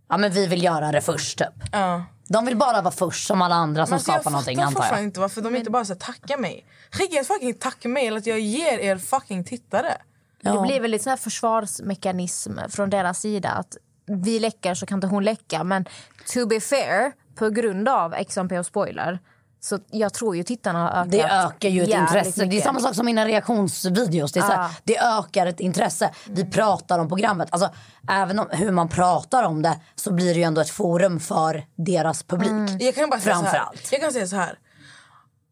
ja 0.09 0.17
men 0.17 0.31
vi 0.31 0.47
vill 0.47 0.63
göra 0.63 0.91
det 0.91 1.01
först 1.01 1.37
typ. 1.37 1.47
Ja. 1.71 2.03
De 2.27 2.45
vill 2.45 2.57
bara 2.57 2.81
vara 2.81 2.91
först 2.93 3.27
som 3.27 3.41
alla 3.41 3.55
andra 3.55 3.85
som 3.85 3.93
Men 3.93 3.99
skapar 3.99 4.21
jag 4.23 4.31
någonting 4.31 4.59
antar 4.61 4.85
jag. 4.91 5.03
inte 5.03 5.19
varför 5.19 5.41
de 5.41 5.55
inte 5.55 5.71
bara 5.71 5.85
så 5.85 5.93
här, 5.93 5.99
tackar 5.99 6.37
mig. 6.37 6.65
Skicka 6.91 7.19
ett 7.19 7.27
fucking 7.27 7.53
tackmail 7.53 8.17
att 8.17 8.25
jag 8.25 8.39
ger 8.39 8.77
er 8.79 8.97
fucking 8.97 9.43
tittare. 9.43 9.97
Det 10.41 10.61
blir 10.61 10.79
väl 10.79 10.91
lite 10.91 11.03
sån 11.03 11.09
här 11.09 11.17
försvarsmekanism 11.17 12.59
från 12.69 12.89
deras 12.89 13.19
sida 13.19 13.49
att 13.49 13.77
vi 14.05 14.39
läcker 14.39 14.73
så 14.73 14.85
kan 14.85 14.97
inte 14.97 15.07
hon 15.07 15.23
läcka 15.23 15.63
men 15.63 15.85
to 16.33 16.45
be 16.47 16.59
fair 16.59 17.11
på 17.35 17.49
grund 17.49 17.89
av 17.89 18.15
XMP 18.23 18.51
och 18.59 18.65
spoiler 18.65 19.19
så 19.63 19.79
jag 19.91 20.13
tror 20.13 20.35
ju 20.35 20.43
tittarna 20.43 20.79
har 20.79 20.89
ökat 20.89 21.11
Det 21.11 21.21
ökar 21.21 21.69
ju 21.69 21.83
ett 21.83 21.89
intresse. 21.89 22.31
Det 22.35 22.43
är 22.43 22.47
mycket. 22.47 22.63
samma 22.63 22.79
sak 22.79 22.95
som 22.95 23.05
mina 23.05 23.25
reaktionsvideos. 23.25 24.31
Det, 24.31 24.39
är 24.39 24.41
så 24.41 24.51
här, 24.51 24.71
det 24.83 24.97
ökar 24.97 25.45
ett 25.45 25.59
intresse. 25.59 26.13
Vi 26.29 26.45
pratar 26.45 26.99
om 26.99 27.07
programmet. 27.07 27.47
Alltså, 27.51 27.69
även 28.09 28.39
om 28.39 28.47
hur 28.51 28.71
man 28.71 28.89
pratar 28.89 29.43
om 29.43 29.61
det 29.61 29.79
så 29.95 30.13
blir 30.13 30.33
det 30.33 30.39
ju 30.39 30.43
ändå 30.43 30.61
ett 30.61 30.69
forum 30.69 31.19
för 31.19 31.65
deras 31.75 32.23
publik. 32.23 32.81
Jag 32.81 32.95
kan 32.95 33.09
bara 33.09 33.19
säga 33.19 33.35
så 33.35 33.45
här. 33.45 33.65
Jag 33.91 34.01
kan 34.01 34.11
säga 34.11 34.27
så 34.27 34.35
här. 34.35 34.59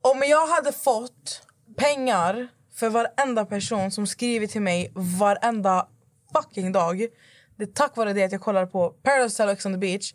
Om 0.01 0.23
jag 0.29 0.47
hade 0.47 0.71
fått 0.71 1.41
pengar 1.77 2.47
för 2.75 2.89
varenda 2.89 3.45
person 3.45 3.91
som 3.91 4.07
skriver 4.07 4.47
till 4.47 4.61
mig 4.61 4.91
varenda 4.95 5.87
fucking 6.33 6.71
dag. 6.71 7.07
Det 7.57 7.63
är 7.63 7.67
tack 7.67 7.97
vare 7.97 8.13
det 8.13 8.23
att 8.23 8.31
jag 8.31 8.41
kollar 8.41 8.65
på 8.65 8.89
Paradise 8.89 9.43
Hotel 9.43 9.47
och 9.47 9.53
Ex 9.53 9.65
on 9.65 9.73
the 9.73 9.77
beach. 9.77 10.13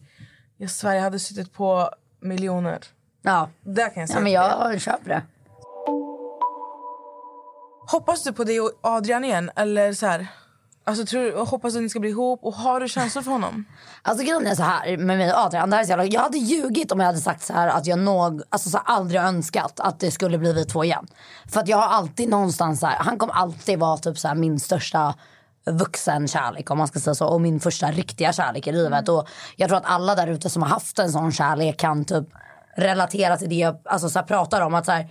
Jag 0.57 0.71
svär 0.71 0.95
jag 0.95 1.03
hade 1.03 1.19
suttit 1.19 1.53
på 1.53 1.91
miljoner. 2.21 2.96
Ja. 3.27 3.49
Där 3.63 3.95
kan 3.95 4.01
jag 4.01 4.09
säga 4.09 4.19
ja, 4.19 4.23
men 4.23 4.33
jag 4.33 4.81
köper 4.81 5.09
det. 5.09 5.23
Hoppas 7.91 8.23
du 8.25 8.33
på 8.33 8.45
dig 8.45 8.61
och 8.61 8.71
Adrian 8.81 9.25
igen? 9.25 9.51
Eller 9.57 9.93
så 9.93 10.07
här, 10.07 10.27
alltså, 10.85 11.07
tror, 11.07 11.47
hoppas 11.47 11.73
du 11.73 11.79
att 11.79 11.83
ni 11.83 11.89
ska 11.89 12.01
bli 12.01 12.11
ihop? 12.11 12.45
Och 12.45 12.55
har 12.55 12.81
du 12.81 12.89
känslor 12.89 13.23
för 13.23 13.31
honom? 13.31 13.65
Alltså 14.03 14.25
grejen 14.25 14.47
är 14.47 14.55
så 14.55 14.63
här 14.63 14.97
med 14.97 15.19
mig 15.19 15.33
och 15.33 15.39
Adrian. 15.39 15.71
Det 15.71 15.77
här 15.77 15.83
är 15.83 15.87
så 15.87 15.91
jävla, 15.91 16.05
jag 16.05 16.21
hade 16.21 16.39
ljugit 16.39 16.93
om 16.93 17.01
jag 17.01 17.07
hade 17.07 17.19
sagt 17.19 17.43
så 17.43 17.53
här 17.53 17.69
att 17.69 17.87
jag 17.87 17.99
nog, 17.99 18.43
alltså 18.49 18.71
så 18.71 18.77
här, 18.77 18.85
aldrig 18.87 19.21
önskat 19.21 19.81
att 19.81 20.01
det 20.01 20.11
skulle 20.11 20.39
bli 20.39 20.53
vi 20.53 20.65
två 20.65 20.85
igen. 20.85 21.07
För 21.53 21.61
att 21.61 21.69
jag 21.69 21.77
har 21.77 21.89
alltid 21.89 22.29
någonstans 22.29 22.81
så 22.81 22.87
här, 22.87 22.97
han 22.99 23.19
kommer 23.19 23.35
alltid 23.35 23.79
vara 23.79 23.97
typ 23.97 24.19
så 24.19 24.29
här 24.29 24.35
min 24.35 24.61
största 24.61 25.15
vuxenkärlek 25.71 26.71
om 26.71 26.79
man 26.79 26.89
ska 26.89 27.01
säga 27.01 27.15
så. 27.15 27.27
Och 27.27 27.41
min 27.41 27.61
första 27.61 27.91
riktiga 27.91 28.33
kärlek 28.33 28.67
i 28.67 28.73
livet. 28.73 29.09
Och 29.09 29.29
jag 29.57 29.69
tror 29.69 29.79
att 29.79 29.87
alla 29.87 30.15
där 30.15 30.27
ute 30.27 30.51
som 30.51 30.63
har 30.63 30.69
haft 30.69 30.99
en 30.99 31.13
sån 31.13 31.33
kärlek 31.33 31.79
kan 31.79 32.05
typ 32.05 32.29
relatera 32.77 33.37
till 33.37 33.49
det 33.49 33.55
jag 33.55 33.77
alltså, 33.85 34.09
så 34.09 34.19
här, 34.19 34.27
pratar 34.27 34.61
om. 34.61 34.75
Att 34.75 34.87
så 34.87 34.93
här, 34.93 35.09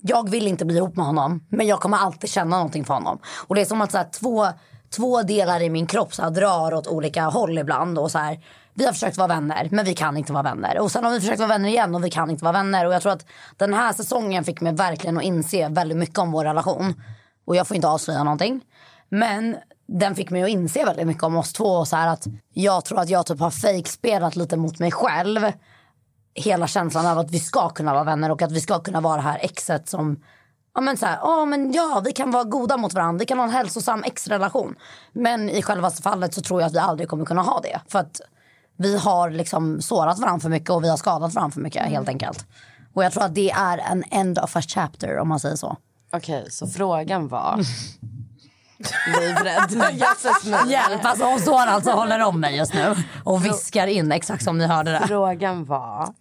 jag 0.00 0.30
vill 0.30 0.48
inte 0.48 0.64
bli 0.64 0.76
ihop 0.76 0.96
med 0.96 1.06
honom 1.06 1.46
men 1.48 1.66
jag 1.66 1.80
kommer 1.80 1.98
alltid 1.98 2.30
känna 2.30 2.56
någonting 2.56 2.84
för 2.84 2.94
honom. 2.94 3.18
Och 3.46 3.54
det 3.54 3.60
är 3.60 3.64
som 3.64 3.80
att 3.80 3.92
så 3.92 3.98
här, 3.98 4.08
två, 4.20 4.48
två 4.96 5.22
delar 5.22 5.62
i 5.62 5.70
min 5.70 5.86
kropp 5.86 6.14
så 6.14 6.22
här, 6.22 6.30
drar 6.30 6.74
åt 6.74 6.86
olika 6.86 7.24
håll 7.24 7.58
ibland. 7.58 7.98
Och 7.98 8.10
så 8.10 8.18
här, 8.18 8.40
vi 8.74 8.84
har 8.84 8.92
försökt 8.92 9.16
vara 9.16 9.28
vänner 9.28 9.68
men 9.70 9.84
vi 9.84 9.94
kan 9.94 10.16
inte 10.16 10.32
vara 10.32 10.42
vänner. 10.42 10.78
Och 10.78 10.92
sen 10.92 11.04
har 11.04 11.10
vi 11.10 11.20
försökt 11.20 11.38
vara 11.38 11.48
vänner 11.48 11.68
igen 11.68 11.94
och 11.94 12.04
vi 12.04 12.10
kan 12.10 12.30
inte 12.30 12.44
vara 12.44 12.52
vänner. 12.52 12.86
Och 12.86 12.94
jag 12.94 13.02
tror 13.02 13.12
att 13.12 13.26
den 13.56 13.74
här 13.74 13.92
säsongen 13.92 14.44
fick 14.44 14.60
mig 14.60 14.72
verkligen 14.72 15.16
att 15.16 15.24
inse 15.24 15.68
väldigt 15.68 15.98
mycket 15.98 16.18
om 16.18 16.32
vår 16.32 16.44
relation. 16.44 17.02
Och 17.46 17.56
jag 17.56 17.66
får 17.66 17.74
inte 17.74 17.88
avslöja 17.88 18.24
någonting. 18.24 18.60
Men 19.08 19.56
den 19.86 20.14
fick 20.14 20.30
mig 20.30 20.42
att 20.42 20.48
inse 20.48 20.84
väldigt 20.84 21.06
mycket 21.06 21.22
om 21.22 21.36
oss 21.36 21.52
två. 21.52 21.64
Och 21.64 21.88
så 21.88 21.96
här 21.96 22.08
att 22.08 22.26
jag 22.52 22.84
tror 22.84 23.00
att 23.00 23.08
jag 23.08 23.26
typ 23.26 23.40
har 23.40 23.50
fejkspelat 23.50 24.36
lite 24.36 24.56
mot 24.56 24.78
mig 24.78 24.90
själv 24.90 25.52
hela 26.34 26.66
känslan 26.66 27.06
av 27.06 27.18
att 27.18 27.30
vi 27.30 27.38
ska 27.38 27.68
kunna 27.68 27.92
vara 27.92 28.04
vänner 28.04 28.30
och 28.30 28.42
att 28.42 28.52
vi 28.52 28.60
ska 28.60 28.80
kunna 28.80 29.00
vara 29.00 29.16
det 29.16 29.22
här 29.22 29.38
exet 29.42 29.88
som 29.88 30.20
Ja 30.74 30.80
men 30.80 30.96
så 30.96 31.06
här, 31.06 31.18
ja 31.22 31.44
men 31.44 31.72
ja 31.72 32.02
vi 32.04 32.12
kan 32.12 32.30
vara 32.30 32.44
goda 32.44 32.76
mot 32.76 32.94
varandra, 32.94 33.18
vi 33.18 33.26
kan 33.26 33.38
ha 33.38 33.44
en 33.44 33.50
hälsosam 33.50 34.02
exrelation. 34.04 34.74
Men 35.12 35.50
i 35.50 35.62
själva 35.62 35.90
fallet 35.90 36.34
så 36.34 36.40
tror 36.40 36.60
jag 36.60 36.68
att 36.68 36.74
vi 36.74 36.78
aldrig 36.78 37.08
kommer 37.08 37.24
kunna 37.24 37.42
ha 37.42 37.60
det. 37.60 37.80
För 37.88 37.98
att 37.98 38.20
vi 38.76 38.98
har 38.98 39.30
liksom 39.30 39.80
sårat 39.82 40.18
varandra 40.18 40.40
för 40.40 40.48
mycket 40.48 40.70
och 40.70 40.84
vi 40.84 40.88
har 40.88 40.96
skadat 40.96 41.34
varandra 41.34 41.54
för 41.54 41.60
mycket 41.60 41.82
helt 41.82 42.08
enkelt. 42.08 42.46
Och 42.94 43.04
jag 43.04 43.12
tror 43.12 43.24
att 43.24 43.34
det 43.34 43.50
är 43.50 43.78
en 43.78 44.04
end 44.10 44.38
of 44.38 44.56
a 44.56 44.62
chapter 44.62 45.18
om 45.18 45.28
man 45.28 45.40
säger 45.40 45.56
så. 45.56 45.76
Okej, 46.12 46.46
så 46.50 46.66
frågan 46.66 47.28
var... 47.28 47.56
Livrädd. 49.20 49.70
Hjälp, 50.70 51.04
alltså 51.04 51.24
hon 51.24 51.40
står 51.40 51.58
alltså 51.58 51.90
håller 51.90 52.20
om 52.20 52.40
mig 52.40 52.56
just 52.56 52.74
nu 52.74 52.94
och 53.24 53.44
viskar 53.44 53.86
in 53.86 54.12
exakt 54.12 54.44
som 54.44 54.58
ni 54.58 54.66
hörde 54.66 54.90
det. 54.90 55.08
Frågan 55.08 55.64
var... 55.64 56.14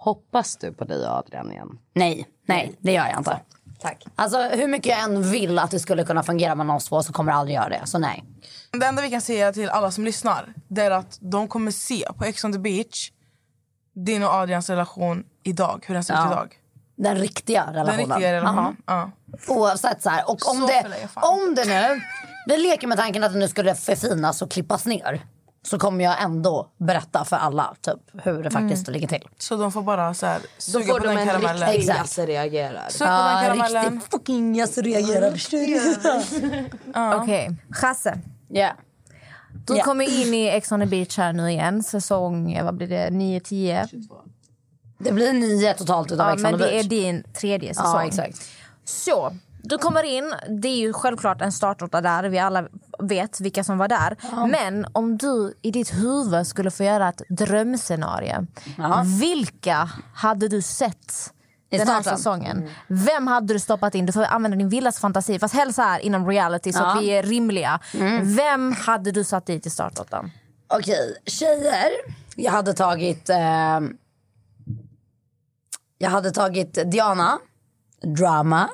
Hoppas 0.00 0.56
du 0.56 0.72
på 0.72 0.84
dig 0.84 1.06
och 1.08 1.14
Adrian 1.16 1.52
igen? 1.52 1.78
Nej, 1.94 2.26
nej 2.46 2.72
det 2.80 2.92
gör 2.92 3.06
jag 3.06 3.18
inte. 3.18 3.40
Tack. 3.80 4.06
Alltså 4.14 4.42
hur 4.42 4.68
mycket 4.68 4.86
jag 4.86 5.02
än 5.02 5.30
vill 5.30 5.58
att 5.58 5.70
det 5.70 5.78
skulle 5.80 6.04
kunna 6.04 6.22
fungera 6.22 6.54
mellan 6.54 6.76
oss 6.76 6.84
två 6.88 7.02
så 7.02 7.12
kommer 7.12 7.32
det 7.32 7.38
aldrig 7.38 7.54
göra 7.56 7.68
det. 7.68 7.80
Så 7.84 7.98
nej. 7.98 8.24
Det 8.80 8.86
enda 8.86 9.02
vi 9.02 9.10
kan 9.10 9.20
säga 9.20 9.52
till 9.52 9.68
alla 9.68 9.90
som 9.90 10.04
lyssnar 10.04 10.54
det 10.68 10.82
är 10.82 10.90
att 10.90 11.18
de 11.20 11.48
kommer 11.48 11.70
se 11.70 12.04
på 12.18 12.24
Ex 12.24 12.44
on 12.44 12.52
the 12.52 12.58
beach 12.58 13.10
din 13.94 14.22
och 14.22 14.30
Adrians 14.30 14.70
relation 14.70 15.24
idag. 15.42 15.84
Hur 15.86 15.94
den 15.94 16.04
ser 16.04 16.14
ut 16.14 16.20
Ja. 16.20 16.32
idag. 16.32 16.54
Den 16.96 17.16
riktiga 17.16 17.66
relationen. 17.72 17.96
Den 17.96 18.08
riktiga 18.08 18.32
relationen. 18.32 18.76
Ja. 18.86 19.10
Oavsett 19.48 20.02
så 20.02 20.10
här. 20.10 20.24
Och 20.30 20.48
om 20.50 20.56
Så 20.60 20.66
det, 20.66 21.08
om 21.14 21.54
det 21.54 21.64
nu, 21.64 22.00
vi 22.46 22.56
leker 22.56 22.86
med 22.86 22.98
tanken 22.98 23.24
att 23.24 23.32
det 23.32 23.38
nu 23.38 23.48
skulle 23.48 23.74
förfinas 23.74 24.42
och 24.42 24.50
klippas 24.50 24.86
ner. 24.86 25.26
Så 25.62 25.78
kommer 25.78 26.04
jag 26.04 26.22
ändå 26.22 26.68
berätta 26.78 27.24
för 27.24 27.36
alla 27.36 27.74
typ, 27.80 28.00
hur 28.24 28.42
det 28.42 28.50
faktiskt 28.50 28.88
ligger 28.88 29.08
till. 29.08 29.28
Så 29.38 29.56
de 29.56 29.72
får 29.72 29.82
bara 29.82 30.14
så 30.14 30.26
här, 30.26 30.40
suga 30.58 30.84
får 30.86 30.92
på 30.92 30.98
de 30.98 31.08
den 31.08 31.18
en 31.18 31.26
karamellen. 31.26 31.68
riktig 31.68 31.80
Exakt. 31.80 31.98
Jasse 31.98 32.26
reagerar. 32.26 32.88
Sug 32.90 32.98
på 33.06 33.12
den 33.12 33.44
karamellen. 33.44 33.92
riktigt 33.92 34.10
fucking 34.10 34.54
jag 34.56 34.68
reagerar. 34.76 35.50
Du? 35.50 37.16
Okej, 37.22 37.56
Chasse. 37.70 38.20
Ja. 38.48 38.70
Du 39.66 39.76
Ja. 39.76 39.84
kommer 39.84 40.04
in 40.04 40.34
i 40.34 40.46
Ex 40.48 40.72
on 40.72 40.80
the 40.80 40.86
beach 40.86 41.18
här 41.18 41.32
nu 41.32 41.50
igen. 41.50 41.82
Säsong 41.82 42.60
vad 42.64 42.76
blir 42.76 42.88
det, 42.88 43.08
9-10. 43.10 44.08
Det 44.98 45.12
blir 45.12 45.32
nio 45.32 45.74
totalt 45.74 46.12
utav 46.12 46.26
Ja, 46.26 46.32
Ex 46.34 46.44
on 46.44 46.50
men 46.50 46.60
the 46.60 46.66
det 46.66 46.70
är 46.70 46.74
beach. 46.74 46.88
din 46.88 47.22
tredje 47.32 47.74
säsong. 47.74 47.90
Ja, 47.94 48.04
exakt. 48.06 48.38
Så, 48.84 49.32
du 49.62 49.78
kommer 49.78 50.02
in. 50.02 50.34
Det 50.62 50.68
är 50.68 50.76
ju 50.76 50.92
självklart 50.92 51.42
en 51.42 51.52
startåtta 51.52 52.00
där. 52.00 52.24
Vi 52.24 52.38
alla 52.38 52.68
vet 53.02 53.40
vilka 53.40 53.64
som 53.64 53.78
var 53.78 53.88
där. 53.88 54.16
Men 54.50 54.86
om 54.92 55.18
du 55.18 55.54
i 55.62 55.70
ditt 55.70 55.94
huvud 55.94 56.46
skulle 56.46 56.70
få 56.70 56.84
göra 56.84 57.08
ett 57.08 57.22
drömscenario. 57.28 58.46
Vilka 59.20 59.90
hade 60.14 60.48
du 60.48 60.62
sett 60.62 61.32
I 61.70 61.78
den 61.78 61.88
här 61.88 62.00
starten? 62.02 62.18
säsongen? 62.18 62.70
Vem 62.86 63.26
hade 63.26 63.54
du 63.54 63.60
stoppat 63.60 63.94
in? 63.94 64.06
Du 64.06 64.12
får 64.12 64.24
använda 64.24 64.56
din 64.56 64.68
vildaste 64.68 65.00
fantasi. 65.00 65.38
Fast 65.38 65.54
helst 65.54 65.78
här 65.78 66.00
inom 66.00 66.26
reality 66.28 66.72
så 66.72 66.84
att 66.84 67.02
vi 67.02 67.08
är 67.08 67.22
rimliga. 67.22 67.80
Vem 68.22 68.72
hade 68.72 69.10
du 69.10 69.24
satt 69.24 69.46
dit 69.46 69.66
i 69.66 69.70
startåttan? 69.70 70.30
Okej, 70.68 71.16
tjejer. 71.26 71.90
Jag 72.36 72.52
hade 72.52 72.74
tagit... 72.74 73.28
Eh, 73.28 73.80
jag 75.98 76.10
hade 76.10 76.30
tagit 76.30 76.78
Diana, 76.90 77.38
drama. 78.16 78.68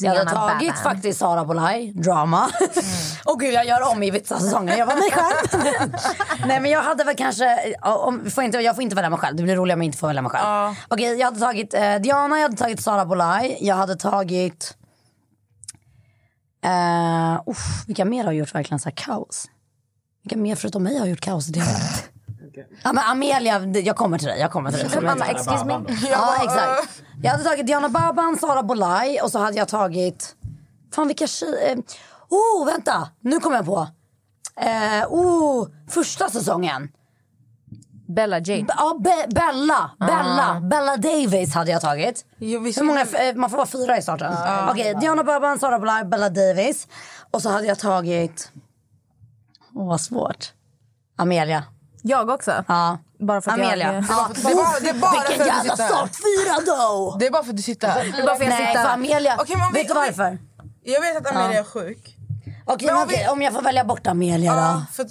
Jag 0.00 0.14
hade 0.14 0.30
tagit 0.30 0.68
Baban. 0.68 0.82
faktiskt 0.82 1.18
Sara 1.18 1.44
Bolaj, 1.44 1.92
drama. 1.92 2.50
Och 3.24 3.40
gud, 3.40 3.54
jag 3.54 3.66
gör 3.66 3.92
om 3.92 4.02
i 4.02 4.10
vissa 4.10 4.40
säsonger. 4.40 4.76
Jag 4.76 4.86
var 4.86 4.94
mig 4.94 5.10
själv. 5.10 5.92
Nej, 6.46 6.60
men 6.60 6.70
jag 6.70 6.82
hade 6.82 7.04
väl 7.04 7.16
kanske... 7.16 7.74
Om, 7.82 8.30
får 8.30 8.44
inte, 8.44 8.58
jag 8.58 8.74
får 8.74 8.82
inte 8.82 8.96
välja 8.96 9.10
mig 9.10 9.18
själv. 9.18 9.36
Det 9.36 9.42
blir 9.42 9.56
roligare 9.56 9.76
om 9.76 9.82
jag 9.82 9.86
inte 9.88 9.98
får 9.98 10.06
välja 10.06 10.22
mig 10.22 10.30
själv. 10.30 10.76
Okej, 10.88 11.18
jag 11.18 11.26
hade 11.26 11.40
tagit 11.40 11.74
eh, 11.74 11.94
Diana, 11.94 12.36
jag 12.36 12.42
hade 12.42 12.56
tagit 12.56 12.82
Sara 12.82 13.06
Bolaj. 13.06 13.58
Jag 13.60 13.76
hade 13.76 13.96
tagit... 13.96 14.76
Uh, 16.66 17.42
uff, 17.46 17.84
vilka 17.86 18.04
mer 18.04 18.24
har 18.24 18.32
gjort 18.32 18.54
verkligen 18.54 18.78
så 18.78 18.90
kaos? 18.90 19.46
Vilka 20.22 20.36
mer 20.36 20.56
förutom 20.56 20.82
mig 20.82 20.98
har 20.98 21.06
gjort 21.06 21.20
kaos 21.20 21.48
i 21.48 21.52
det? 21.52 21.60
Ja, 22.84 22.92
men 22.92 23.04
Amelia, 23.04 23.66
jag 23.66 23.96
kommer 23.96 24.18
till 24.18 24.28
dig. 24.28 24.40
Jag 24.40 24.50
kommer 24.52 24.72
till 24.72 24.88
dig. 24.90 25.02
Mamma, 25.02 25.26
excuse 25.26 25.64
me. 25.64 25.80
Ja, 26.10 26.34
exakt. 26.44 27.02
Jag 27.22 27.30
hade 27.30 27.44
tagit 27.44 27.66
Diana 27.66 27.88
Baban, 27.88 28.36
Sara 28.40 28.62
Bolaj 28.62 29.20
och 29.20 29.30
så 29.30 29.38
hade 29.38 29.56
jag 29.56 29.68
tagit... 29.68 30.36
Fan 30.94 31.06
vilka 31.06 31.26
tjejer... 31.26 31.78
Oh, 32.28 32.66
vänta! 32.66 33.08
Nu 33.20 33.40
kommer 33.40 33.56
jag 33.56 33.66
på. 33.66 33.88
Eh, 34.60 35.06
oh, 35.12 35.68
första 35.88 36.28
säsongen. 36.30 36.88
Bella 38.08 38.38
Jade. 38.38 38.62
B- 38.62 38.72
Ja, 38.78 38.96
Be- 39.00 39.26
Bella. 39.34 39.90
Bella. 39.98 40.60
Bella 40.60 40.96
Davis 40.96 41.54
hade 41.54 41.70
jag 41.70 41.80
tagit. 41.80 42.24
Jo, 42.38 42.60
vi 42.60 42.72
Hur 42.72 42.82
många, 42.84 43.00
eh, 43.00 43.34
man 43.34 43.50
får 43.50 43.56
vara 43.56 43.66
fyra 43.66 43.98
i 43.98 44.02
starten. 44.02 44.34
Okej, 44.70 44.94
Diana 45.00 45.24
Baban, 45.24 45.58
Sara 45.58 45.78
Bolaj, 45.78 46.04
Bella 46.04 46.28
Davis. 46.28 46.88
Och 47.30 47.42
så 47.42 47.50
hade 47.50 47.66
jag 47.66 47.78
tagit... 47.78 48.50
Åh, 49.74 49.88
vad 49.88 50.00
svårt. 50.00 50.52
Amelia. 51.16 51.64
Jag 52.06 52.30
också. 52.30 52.64
Ja. 52.68 52.98
Bara 53.18 53.40
för 53.40 53.50
att 53.50 53.58
Amelia. 53.58 53.92
jag... 53.94 54.04
Ja. 54.08 54.28
Det 54.34 54.50
är 54.50 54.54
bara, 54.54 54.80
det 54.80 54.88
är 54.88 54.94
bara 55.00 55.10
Vilken 55.10 55.26
för 55.26 55.32
att 55.32 55.38
du 55.38 55.44
jävla 55.46 55.62
sitter 55.76 55.82
här. 55.84 55.90
startfyra 55.90 56.76
då! 56.76 57.16
Det 57.20 57.26
är 57.26 57.30
bara 57.30 57.42
för 57.42 57.50
att 57.50 57.56
du 57.56 57.62
sitter 57.62 57.88
här. 57.88 58.04
Det 58.04 58.22
är 58.22 58.26
bara 58.26 58.36
för 58.36 58.44
att 58.44 58.50
jag 58.50 58.58
sitter 58.68 58.78
här. 58.80 58.94
Amelia. 58.94 59.36
Om 59.36 59.44
vi- 59.72 59.78
vet 59.80 59.88
du 59.88 59.94
varför? 59.94 60.38
Jag 60.84 61.00
vet 61.00 61.16
att 61.16 61.36
Amelia 61.36 61.60
är 61.60 61.64
sjuk. 61.64 62.16
Okej, 62.64 62.90
om 62.92 63.06
vi- 63.08 63.28
om 63.28 63.42
jag 63.42 63.52
får 63.52 63.62
välja 63.62 63.84
bort 63.84 64.06
Amelia 64.06 64.52
då? 64.52 64.58
Ja, 64.58 64.82
för 64.92 65.06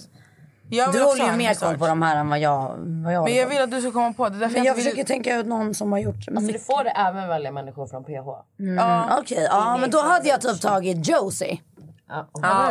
jag 0.70 0.88
Du 0.93 0.98
vill 0.98 1.08
håller 1.08 1.26
ju 1.26 1.32
mer 1.38 1.54
start. 1.54 1.70
koll 1.70 1.78
på 1.78 1.88
de 1.88 2.02
här 2.02 2.16
än 2.16 2.30
vad 2.30 2.39
jag, 2.39 2.76
vad 3.04 3.14
jag 3.14 3.24
Men 3.24 3.36
jag 3.36 3.48
vill 3.48 3.62
att 3.62 3.72
du 3.72 3.82
ska 3.82 3.91
komma 3.91 4.14
på 4.14 4.30
det. 4.30 4.38
Men 4.48 4.64
jag 4.64 4.74
vill- 4.74 4.84
försöker 4.84 5.04
tänka 5.04 5.36
ut 5.36 5.46
någon 5.46 5.74
som 5.76 5.91
har 5.91 6.00
gjort... 6.00 6.16
Alltså, 6.36 6.52
du 6.54 6.60
får 6.60 6.88
även 6.96 7.28
välja 7.28 7.52
människor 7.52 7.88
från 7.88 8.04
PH. 8.04 8.30
Mm, 8.60 9.10
Okej, 9.20 9.48
ja 9.52 9.78
men 9.78 9.89
då 9.91 10.02
hade 10.02 10.30
jag 10.30 10.41
typ 10.41 10.62
tagit 10.62 11.08
Josie. 11.08 11.60
Ja. 12.10 12.28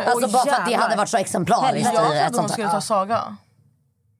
Alltså 0.07 0.27
bara 0.27 0.43
för 0.45 0.51
att 0.51 0.65
det 0.69 0.73
hade 0.73 0.95
varit 0.95 1.09
så 1.09 1.17
exemplariskt 1.17 1.93
Jag 1.93 2.05
i 2.17 2.19
trodde 2.19 2.37
hon 2.41 2.49
skulle 2.49 2.69
ta 2.69 2.81
Saga. 2.81 3.37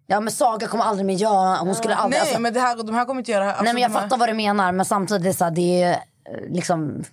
Ja 0.08 0.20
men 0.20 0.32
Saga 0.34 0.68
kommer 0.68 0.84
aldrig 0.84 1.06
mer 1.06 1.14
göra, 1.16 1.58
hon 1.58 1.76
skulle 1.76 1.96
aldrig... 1.96 2.12
Nej 2.12 2.20
alltså, 2.22 2.40
men 2.40 2.54
det 2.54 2.60
här, 2.60 2.84
de 2.84 2.96
här 2.96 3.06
kommer 3.06 3.22
inte 3.22 3.32
göra 3.32 3.44
här. 3.44 3.64
nej 3.64 3.74
men 3.74 3.82
jag 3.82 3.88
Alltså, 3.90 4.00
här- 4.00 4.06
fattar 4.08 4.18
vad 4.18 4.30
du 4.30 4.34
menar 4.34 4.72
men 4.72 4.86
samtidigt 4.86 5.38
så 5.38 5.44
här, 5.44 5.52
det 5.52 5.84
är 5.84 5.92
eh, 5.92 5.98
liksom... 6.50 7.04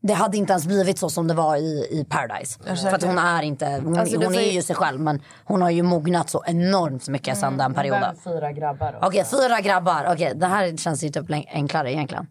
Det 0.00 0.12
hade 0.12 0.36
inte 0.36 0.52
ens 0.52 0.66
blivit 0.66 0.98
så 0.98 1.10
som 1.10 1.26
det 1.28 1.34
var 1.34 1.56
i, 1.56 1.86
i 1.90 2.06
Paradise. 2.10 2.58
För 2.76 2.94
att 2.94 3.02
hon 3.02 3.18
är 3.18 3.42
inte, 3.42 3.66
hon, 3.84 3.98
Alltså, 3.98 4.16
hon 4.24 4.34
är 4.34 4.40
ju- 4.52 4.62
sig 4.62 4.76
själv 4.76 5.00
men 5.00 5.22
hon 5.44 5.62
har 5.62 5.70
ju 5.70 5.82
mognat 5.82 6.30
så 6.30 6.42
enormt 6.46 7.08
mycket 7.08 7.38
sedan 7.38 7.56
den 7.56 7.74
perioden. 7.74 8.16
Fyra 8.24 8.52
grabbar. 8.52 8.98
Okej, 9.02 9.24
fyra 9.24 9.60
grabbar. 9.60 10.08
Okej, 10.12 10.32
det 10.36 10.46
här 10.46 10.76
känns 10.76 11.04
ju 11.04 11.08
typ 11.08 11.26
enklare 11.52 11.92
egentligen. 11.92 12.26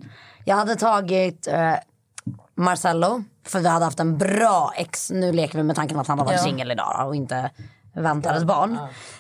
Jag 0.46 0.56
hade 0.56 0.76
tagit 0.76 1.48
eh, 1.48 1.74
Marcello, 2.56 3.24
för 3.48 3.60
vi 3.60 3.68
hade 3.68 3.86
haft 3.86 4.00
en 4.00 4.18
bra 4.18 4.72
ex. 4.76 5.12
Nu 5.12 5.32
leker 5.32 5.58
vi 5.58 5.64
med 5.64 5.76
tanken 5.76 6.00
att 6.00 6.08
han 6.08 6.20
har 6.20 6.26
varit 6.26 6.42
singel 6.42 6.72
idag 6.72 7.08
och 7.08 7.16
inte 7.16 7.50
väntar 7.96 8.36
ett 8.36 8.44
barn. 8.44 8.78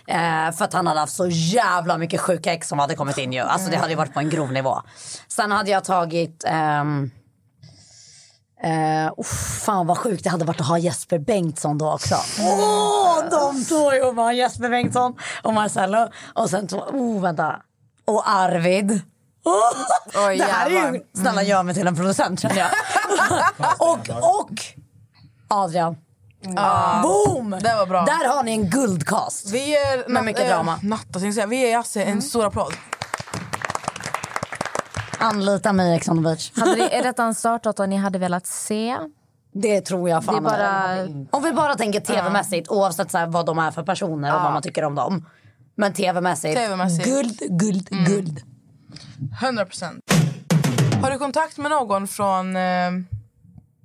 Eh, 0.08 0.56
för 0.58 0.66
att 0.66 0.74
han 0.74 0.88
hade 0.88 1.00
haft 1.00 1.16
så 1.16 1.28
jävla 1.28 1.98
mycket 1.98 2.22
sjuka 2.22 2.54
ex 2.54 2.68
som 2.68 2.80
hade 2.80 2.96
kommit 2.96 3.18
in 3.18 3.34
ju. 3.34 3.40
Alltså 3.40 3.72
det 3.72 3.78
hade 3.78 3.90
ju 3.90 3.96
varit 3.96 4.14
på 4.14 4.20
en 4.20 4.30
grov 4.30 4.52
nivå. 4.52 4.82
Sen 5.28 5.52
hade 5.52 5.72
jag 5.72 5.84
tagit... 5.84 6.44
ehm, 6.48 7.12
Eh, 8.64 9.14
uff, 9.18 9.62
fan 9.66 9.88
vad 9.88 9.98
sjukt 9.98 10.24
det 10.24 10.30
hade 10.30 10.46
varit 10.46 10.62
att 10.62 10.68
ha 10.68 10.78
Jesper 10.78 11.20
Bengtsson 11.20 11.78
då 11.78 11.94
också. 11.94 12.16
Åh, 12.40 13.18
de 13.32 13.66
två 13.66 13.94
ihop, 13.94 14.34
Jesper 14.34 14.70
Bengtsson 14.70 15.16
och 15.44 15.54
Marcello. 15.54 16.10
Och 16.34 16.50
sen 16.50 16.68
två, 16.68 16.78
oh 16.78 17.22
vänta. 17.22 17.62
Och 18.06 18.30
Arvid. 18.30 18.92
Oh, 19.44 20.30
det 20.38 20.44
här 20.44 20.70
är 20.70 20.94
ju, 20.94 21.04
snälla 21.14 21.44
gör 21.44 21.64
mig 21.64 21.76
till 21.76 21.88
en 21.88 21.96
producent 21.96 22.40
känner 22.40 22.58
jag. 22.58 22.70
och, 23.80 24.10
och 24.40 24.52
Adrian. 25.48 25.96
Boom! 26.54 27.50
Det 27.62 27.76
var 27.76 27.86
bra. 27.86 28.06
Där 28.06 28.28
har 28.36 28.44
ni 28.44 28.52
en 28.52 28.70
guldcast. 28.70 29.52
Vi 29.52 29.70
ger 29.70 30.10
Med 30.10 30.24
mycket 30.24 30.48
drama. 30.48 30.72
Äh, 30.72 30.90
natta, 30.90 31.20
jag 31.20 31.34
säga. 31.34 31.46
Vi 31.48 31.56
ger 31.58 31.72
Jasse 31.72 32.04
en 32.04 32.22
stor 32.22 32.46
applåd. 32.46 32.74
Anlita 35.20 35.74
mig 35.74 35.96
Ex 35.96 36.08
on 36.10 36.18
the 36.18 36.24
beach. 36.24 36.52
Hade 36.56 36.76
det, 36.76 36.96
är 36.98 37.04
detta 37.04 37.24
en 37.24 37.36
startåtta 37.36 37.86
ni 37.86 37.96
hade 37.96 38.20
velat 38.20 38.48
se? 38.48 38.98
Det 39.54 39.82
tror 39.82 40.10
jag 40.10 40.24
fan. 40.26 40.44
Det 40.44 40.50
är 40.50 41.08
bara- 41.08 41.28
Om 41.32 41.44
vi 41.44 41.52
bara 41.52 41.76
tänker 41.76 42.00
tv-mässigt 42.00 42.70
oavsett 42.72 43.12
så 43.12 43.18
här 43.18 43.28
vad 43.28 43.46
de 43.46 43.60
är 43.60 43.72
för 43.72 43.84
personer 43.84 44.36
och 44.36 44.42
vad 44.42 44.54
man 44.54 44.62
tycker 44.62 44.84
om 44.84 44.96
dem. 44.96 45.26
Men 45.76 45.94
tv-mässigt, 45.94 46.56
TV-mässigt. 46.58 47.06
guld, 47.06 47.40
guld, 47.50 47.90
guld. 47.90 48.42
100 49.42 49.66
procent. 49.66 50.00
Har 51.02 51.12
du 51.12 51.18
kontakt 51.18 51.58
med 51.58 51.72
någon 51.72 52.08
från 52.08 52.56
eh, 52.56 52.62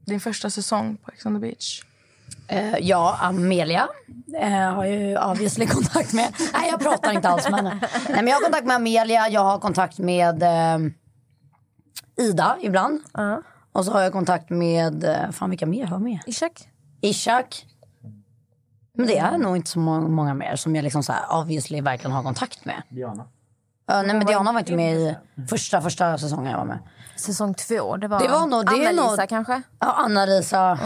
din 0.06 0.20
första 0.20 0.50
säsong 0.50 0.96
på 1.04 1.10
Ex 1.10 1.26
on 1.26 1.34
the 1.34 1.40
beach? 1.40 1.82
Eh, 2.50 2.78
ja, 2.80 3.16
Amelia 3.20 3.88
eh, 4.40 4.50
har 4.74 4.84
ju 4.84 5.18
obviously 5.18 5.66
kontakt 5.76 6.12
med. 6.12 6.34
Nej, 6.54 6.70
jag 6.70 6.80
pratar 6.80 7.12
inte 7.12 7.28
alls 7.28 7.44
med 7.50 7.54
henne. 7.56 7.78
Nej, 8.08 8.14
men 8.16 8.26
jag 8.26 8.34
har 8.36 8.42
kontakt 8.42 8.66
med 8.66 8.76
Amelia, 8.76 9.28
jag 9.28 9.44
har 9.44 9.58
kontakt 9.58 9.98
med 9.98 10.42
eh, 10.42 10.78
Ida 12.24 12.56
ibland. 12.60 13.00
Och 13.72 13.84
så 13.84 13.92
har 13.92 14.00
jag 14.00 14.12
kontakt 14.12 14.50
med, 14.50 15.04
fan 15.32 15.50
vilka 15.50 15.66
mer 15.66 15.84
har 15.86 15.94
jag 15.94 16.02
med? 16.02 16.18
Ishak? 16.26 16.68
Ishak. 17.00 17.66
Men 18.94 19.06
det 19.06 19.18
är 19.18 19.38
nog 19.38 19.56
inte 19.56 19.70
så 19.70 19.78
må- 19.78 20.08
många 20.08 20.34
mer 20.34 20.56
som 20.56 20.76
jag 20.76 20.82
liksom 20.82 21.02
så 21.02 21.12
här 21.12 21.40
obviously 21.40 21.80
verkligen 21.80 22.12
har 22.12 22.22
kontakt 22.22 22.64
med. 22.64 22.82
Diana. 22.88 23.24
Ja, 23.86 24.02
nej 24.02 24.16
men 24.16 24.26
Diana 24.26 24.52
var 24.52 24.60
inte 24.60 24.76
med 24.76 24.94
i 24.96 25.16
första, 25.50 25.80
första 25.80 26.18
säsongen 26.18 26.50
jag 26.50 26.58
var 26.58 26.64
med. 26.64 26.78
Säsong 27.16 27.54
två, 27.54 27.96
det 27.96 28.08
var, 28.08 28.20
Det 28.20 28.28
var 28.28 28.46
nog- 28.46 28.66
det 28.66 28.84
är 28.84 28.88
Anna-Lisa 28.88 29.16
nog- 29.16 29.28
kanske? 29.28 29.62
Ja, 29.78 29.92
Anna-Lisa. 29.92 30.78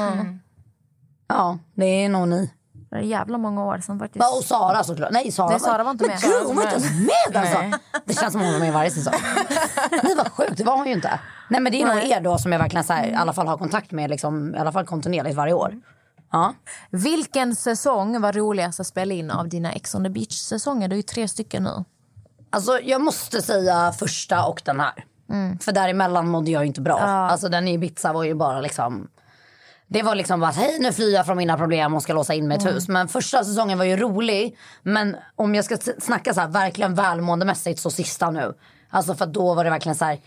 Ja, 1.29 1.59
det 1.75 1.85
är 2.05 2.09
nog 2.09 2.29
ni. 2.29 2.51
Det 2.91 2.97
är 2.97 3.01
jävla 3.01 3.39
många 3.39 3.65
år 3.65 3.79
sedan 3.79 3.99
faktiskt. 3.99 4.25
Ja, 4.25 4.37
och 4.39 4.45
Sara 4.45 4.85
såklart. 4.85 5.11
Nej, 5.13 5.33
Sara, 5.33 5.51
Nej, 5.51 5.61
Sara 5.61 5.85
var 5.85 5.91
inte 5.91 6.05
men 6.05 6.11
med. 6.11 6.23
Gud, 6.23 6.47
hon 6.47 6.57
var 6.57 6.65
var 6.65 6.73
inte 6.73 6.87
ens 6.87 7.07
med 7.07 7.37
alltså. 7.37 7.59
Nej. 7.59 7.73
Det 8.05 8.15
känns 8.15 8.33
som 8.33 8.41
hon 8.41 8.53
var 8.53 8.59
med 8.59 8.69
i 8.69 8.73
varje 8.73 8.91
säsong. 8.91 9.15
Nej 10.03 10.15
vad 10.17 10.33
sjukt, 10.33 10.57
det 10.57 10.65
var 10.65 10.77
hon 10.77 10.87
ju 10.87 10.93
inte. 10.93 11.21
Nej 11.49 11.61
men 11.61 11.73
det 11.73 11.83
är 11.83 11.87
nog 11.87 12.05
er 12.05 12.21
då 12.21 12.39
som 12.39 12.53
jag 12.53 12.59
verkligen 12.59 12.85
så 12.85 12.93
här, 12.93 13.07
i 13.07 13.15
alla 13.15 13.33
fall 13.33 13.47
har 13.47 13.59
kontakt 13.59 13.91
med 13.91 14.11
liksom, 14.11 14.55
i 14.55 14.59
alla 14.59 14.73
fall 14.73 14.87
kontinuerligt 14.87 15.37
varje 15.37 15.53
år. 15.53 15.81
Ja. 16.33 16.55
Vilken 16.91 17.57
säsong 17.57 18.21
var 18.21 18.33
roligast 18.33 18.81
att 18.81 18.87
spela 18.87 19.15
in 19.15 19.31
av 19.31 19.49
dina 19.49 19.73
Ex 19.73 19.95
on 19.95 20.05
the 20.05 20.11
beach-säsonger? 20.11 20.89
Det 20.89 20.95
är 20.95 20.97
ju 20.97 21.03
tre 21.03 21.29
stycken 21.29 21.63
nu. 21.63 21.85
Alltså 22.51 22.81
jag 22.81 23.01
måste 23.01 23.43
säga 23.43 23.93
första 23.93 24.47
och 24.47 24.63
den 24.65 24.81
här. 24.81 25.05
Mm. 25.31 25.59
För 25.59 25.73
däremellan 25.73 26.29
mådde 26.29 26.51
jag 26.51 26.65
inte 26.65 26.81
bra. 26.81 26.99
Alltså 26.99 27.49
den 27.49 27.69
i 27.69 27.73
Ibiza 27.73 28.13
var 28.13 28.25
ju 28.25 28.35
bara 28.35 28.61
liksom 28.61 29.09
det 29.87 30.03
var 30.03 30.15
liksom 30.15 30.41
bara 30.41 30.51
hej 30.51 30.79
nu 30.81 30.93
flyr 30.93 31.15
jag 31.15 31.27
från 31.27 31.37
mina 31.37 31.59
problem 31.59 31.95
och 31.95 32.03
ska 32.03 32.13
låsa 32.13 32.35
in 32.35 32.49
mig 32.49 32.55
i 32.55 32.59
ett 32.59 32.63
Mm. 32.63 32.75
hus. 32.75 32.89
Men 32.89 33.09
första 33.09 33.45
säsongen 33.45 33.79
var 33.79 33.85
ju 33.85 33.97
rolig. 33.97 34.57
Men 34.83 35.17
om 35.37 35.55
jag 35.55 35.65
ska 35.65 35.77
snacka 35.99 36.35
så 36.35 36.41
här 36.41 36.49
verkligen 36.49 36.95
välmåendemässigt 36.95 37.81
så 37.81 37.91
sista 37.91 38.31
nu. 38.31 38.55
Alltså 38.91 39.15
för 39.15 39.27
då 39.27 39.55
var 39.55 39.65
det 39.65 39.71
verkligen 39.71 39.97
så 39.97 40.05
här. 40.05 40.19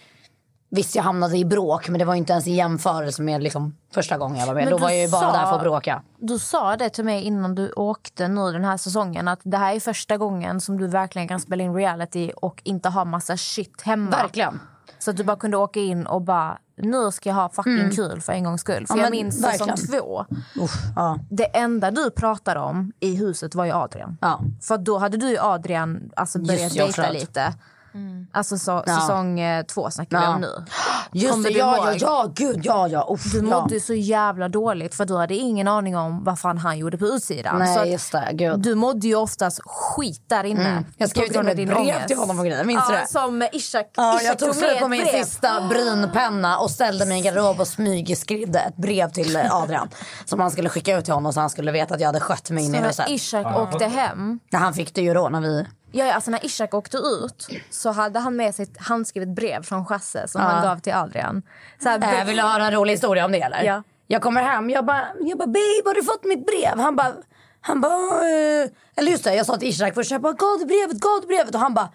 Visst 0.69 0.95
jag 0.95 1.03
hamnade 1.03 1.37
i 1.37 1.45
bråk 1.45 1.89
men 1.89 1.99
det 1.99 2.05
var 2.05 2.15
inte 2.15 2.33
ens 2.33 2.47
i 2.47 2.51
jämförelse 2.51 3.21
med 3.21 3.43
liksom 3.43 3.77
första 3.93 4.17
gången 4.17 4.37
jag 4.39 4.47
var 4.47 4.53
med. 4.53 4.63
Men 4.63 4.71
då 4.71 4.77
var 4.77 4.89
jag 4.89 5.01
ju 5.01 5.09
bara 5.11 5.31
där 5.31 5.45
för 5.45 5.55
att 5.55 5.61
bråka. 5.61 6.01
Du 6.19 6.39
sa 6.39 6.75
det 6.77 6.89
till 6.89 7.05
mig 7.05 7.23
innan 7.23 7.55
du 7.55 7.71
åkte 7.71 8.27
nu 8.27 8.51
den 8.51 8.63
här 8.63 8.77
säsongen 8.77 9.27
att 9.27 9.39
det 9.43 9.57
här 9.57 9.75
är 9.75 9.79
första 9.79 10.17
gången 10.17 10.61
som 10.61 10.77
du 10.77 10.87
verkligen 10.87 11.27
kan 11.27 11.39
spela 11.39 11.63
in 11.63 11.73
reality 11.75 12.31
och 12.35 12.61
inte 12.63 12.89
ha 12.89 13.05
massa 13.05 13.37
shit 13.37 13.81
hemma. 13.81 14.11
Verkligen. 14.11 14.59
Så 14.99 15.11
att 15.11 15.17
du 15.17 15.23
bara 15.23 15.37
kunde 15.37 15.57
åka 15.57 15.79
in 15.79 16.07
och 16.07 16.21
bara 16.21 16.57
nu 16.77 17.11
ska 17.11 17.29
jag 17.29 17.35
ha 17.35 17.49
fucking 17.49 17.73
Mm. 17.79 17.91
kul 17.91 18.21
för 18.21 18.33
en 18.33 18.43
gångs 18.43 18.61
skull. 18.61 18.87
För 18.87 18.97
Ja, 18.97 19.03
jag 19.03 19.11
minns 19.11 19.43
verkligen. 19.43 19.77
säsong 19.77 19.99
två. 20.01 20.25
Uff, 20.63 20.71
ja. 20.95 21.19
Det 21.29 21.43
enda 21.57 21.91
du 21.91 22.09
pratade 22.11 22.59
om 22.59 22.91
i 22.99 23.15
huset 23.15 23.55
var 23.55 23.65
ju 23.65 23.71
Adrian. 23.71 24.17
Ja. 24.21 24.41
För 24.61 24.77
då 24.77 24.97
hade 24.97 25.17
du 25.17 25.39
och 25.39 25.45
Adrian 25.45 26.11
alltså 26.15 26.39
börjat 26.39 26.61
Just 26.61 26.75
dejta 26.75 26.93
tror 26.93 27.53
lite. 27.93 28.37
Alltså 28.37 28.57
så, 28.57 28.83
Ja. 28.85 28.95
säsong 28.99 29.39
eh, 29.39 29.63
två 29.65 29.89
snackar 29.91 30.17
vi 30.19 30.23
Ja. 30.23 30.35
om 30.35 30.41
nu. 30.41 30.65
Just 31.13 31.31
Kommer 31.31 31.49
det, 31.49 31.57
ja, 31.57 31.77
ja, 31.77 31.91
ihåg? 31.91 32.01
ja, 32.01 32.31
gud, 32.35 32.59
ja, 32.63 32.87
ja. 32.87 33.07
Uff, 33.13 33.31
Du 33.31 33.37
ja. 33.37 33.43
mådde 33.43 33.79
så 33.79 33.93
jävla 33.93 34.49
dåligt 34.49 34.95
för 34.95 35.05
du 35.05 35.17
hade 35.17 35.35
ingen 35.35 35.67
aning 35.67 35.97
om 35.97 36.23
vad 36.23 36.39
fan 36.39 36.57
han 36.57 36.77
gjorde 36.77 36.97
på 36.97 37.05
utsidan. 37.05 37.59
Nej, 37.59 37.77
så 37.77 37.85
just 37.85 38.11
det, 38.11 38.29
gud. 38.33 38.59
Du 38.59 38.75
mådde 38.75 39.07
ju 39.07 39.15
oftast 39.15 39.59
skit 39.65 40.23
där 40.27 40.43
inne. 40.43 40.69
Mm. 40.69 40.85
Jag 40.97 41.09
skrev 41.09 41.27
till 41.27 41.37
och 41.39 41.45
med 41.45 41.55
brev 41.67 42.05
till 42.07 42.17
honom 42.17 42.39
och 42.39 42.45
grejer, 42.45 42.63
minns 42.63 42.83
ja, 42.89 42.95
du 42.95 43.01
det? 43.01 43.07
Som 43.07 43.41
Ishak, 43.51 43.87
Ja, 43.95 44.15
Ishak 44.15 44.29
jag 44.31 44.39
tog 44.39 44.47
med 44.47 44.55
slut 44.57 44.79
på 44.79 44.87
min 44.87 45.03
brev. 45.03 45.23
sista 45.23 45.67
brynpenna 45.69 46.57
och 46.57 46.71
ställde 46.71 47.05
mig 47.05 47.15
i 47.15 47.19
en 47.19 47.23
garderob 47.25 47.59
och 47.59 47.67
smygskrev 47.67 48.55
ett 48.55 48.75
brev 48.77 49.09
till 49.11 49.35
eh, 49.35 49.55
Adrian. 49.55 49.89
som 50.25 50.39
han 50.39 50.51
skulle 50.51 50.69
skicka 50.69 50.97
ut 50.97 51.05
till 51.05 51.13
honom 51.13 51.33
så 51.33 51.39
han 51.39 51.49
skulle 51.49 51.71
veta 51.71 51.93
att 51.95 51.99
jag 52.01 52.07
hade 52.07 52.19
skött 52.19 52.49
mig 52.49 52.65
in 52.65 52.75
i 52.75 52.77
Så 52.77 52.83
huset. 52.83 53.05
när 53.07 53.15
Ishak 53.15 53.57
åkte 53.57 53.85
hem 53.85 54.39
Ja, 54.49 54.59
han 54.59 54.73
fick 54.73 54.93
det 54.95 55.01
ju 55.01 55.13
då 55.13 55.29
när 55.29 55.41
vi... 55.41 55.65
Ja, 55.91 56.13
alltså 56.13 56.31
när 56.31 56.45
Ishak 56.45 56.73
åkte 56.73 56.97
ut 56.97 57.47
så 57.69 57.91
hade 57.91 58.19
han 58.19 58.35
med 58.35 58.55
sig 58.55 58.63
ett 58.63 58.77
handskrivet 58.87 59.29
brev 59.29 59.63
från 59.63 59.85
Chasse 59.85 60.27
som 60.27 60.41
Ja. 60.41 60.47
han 60.47 60.63
gav 60.63 60.79
till 60.79 60.93
Adrian. 60.93 61.41
Så 61.83 61.89
här, 61.89 62.19
Äh, 62.21 62.25
vill 62.25 62.35
du 62.35 62.41
höra 62.41 62.65
en 62.65 62.71
rolig 62.73 62.93
historia 62.93 63.25
om 63.25 63.31
det 63.31 63.41
eller? 63.41 63.63
Ja. 63.63 63.83
Jag 64.07 64.21
kommer 64.21 64.41
hem, 64.43 64.69
jag 64.69 64.85
bara, 64.85 65.07
jag 65.19 65.37
bara 65.37 65.47
babe 65.47 65.81
har 65.85 65.93
du 65.93 66.03
fått 66.03 66.23
mitt 66.23 66.45
brev? 66.45 66.79
Han 66.79 66.95
bara, 66.95 67.13
han 67.61 67.81
bara, 67.81 67.91
eh, 67.93 68.69
eller 68.95 69.11
just 69.11 69.23
det 69.23 69.35
jag 69.35 69.45
sa 69.45 69.57
till 69.57 69.67
Ishak 69.67 69.93
först, 69.93 70.11
jag 70.11 70.21
bara 70.21 70.33
gav 70.33 70.59
du 70.59 70.65
brevet, 70.65 70.99
gav 70.99 71.21
du 71.21 71.27
brevet? 71.27 71.55
Och 71.55 71.61
han 71.61 71.73
bara, 71.73 71.89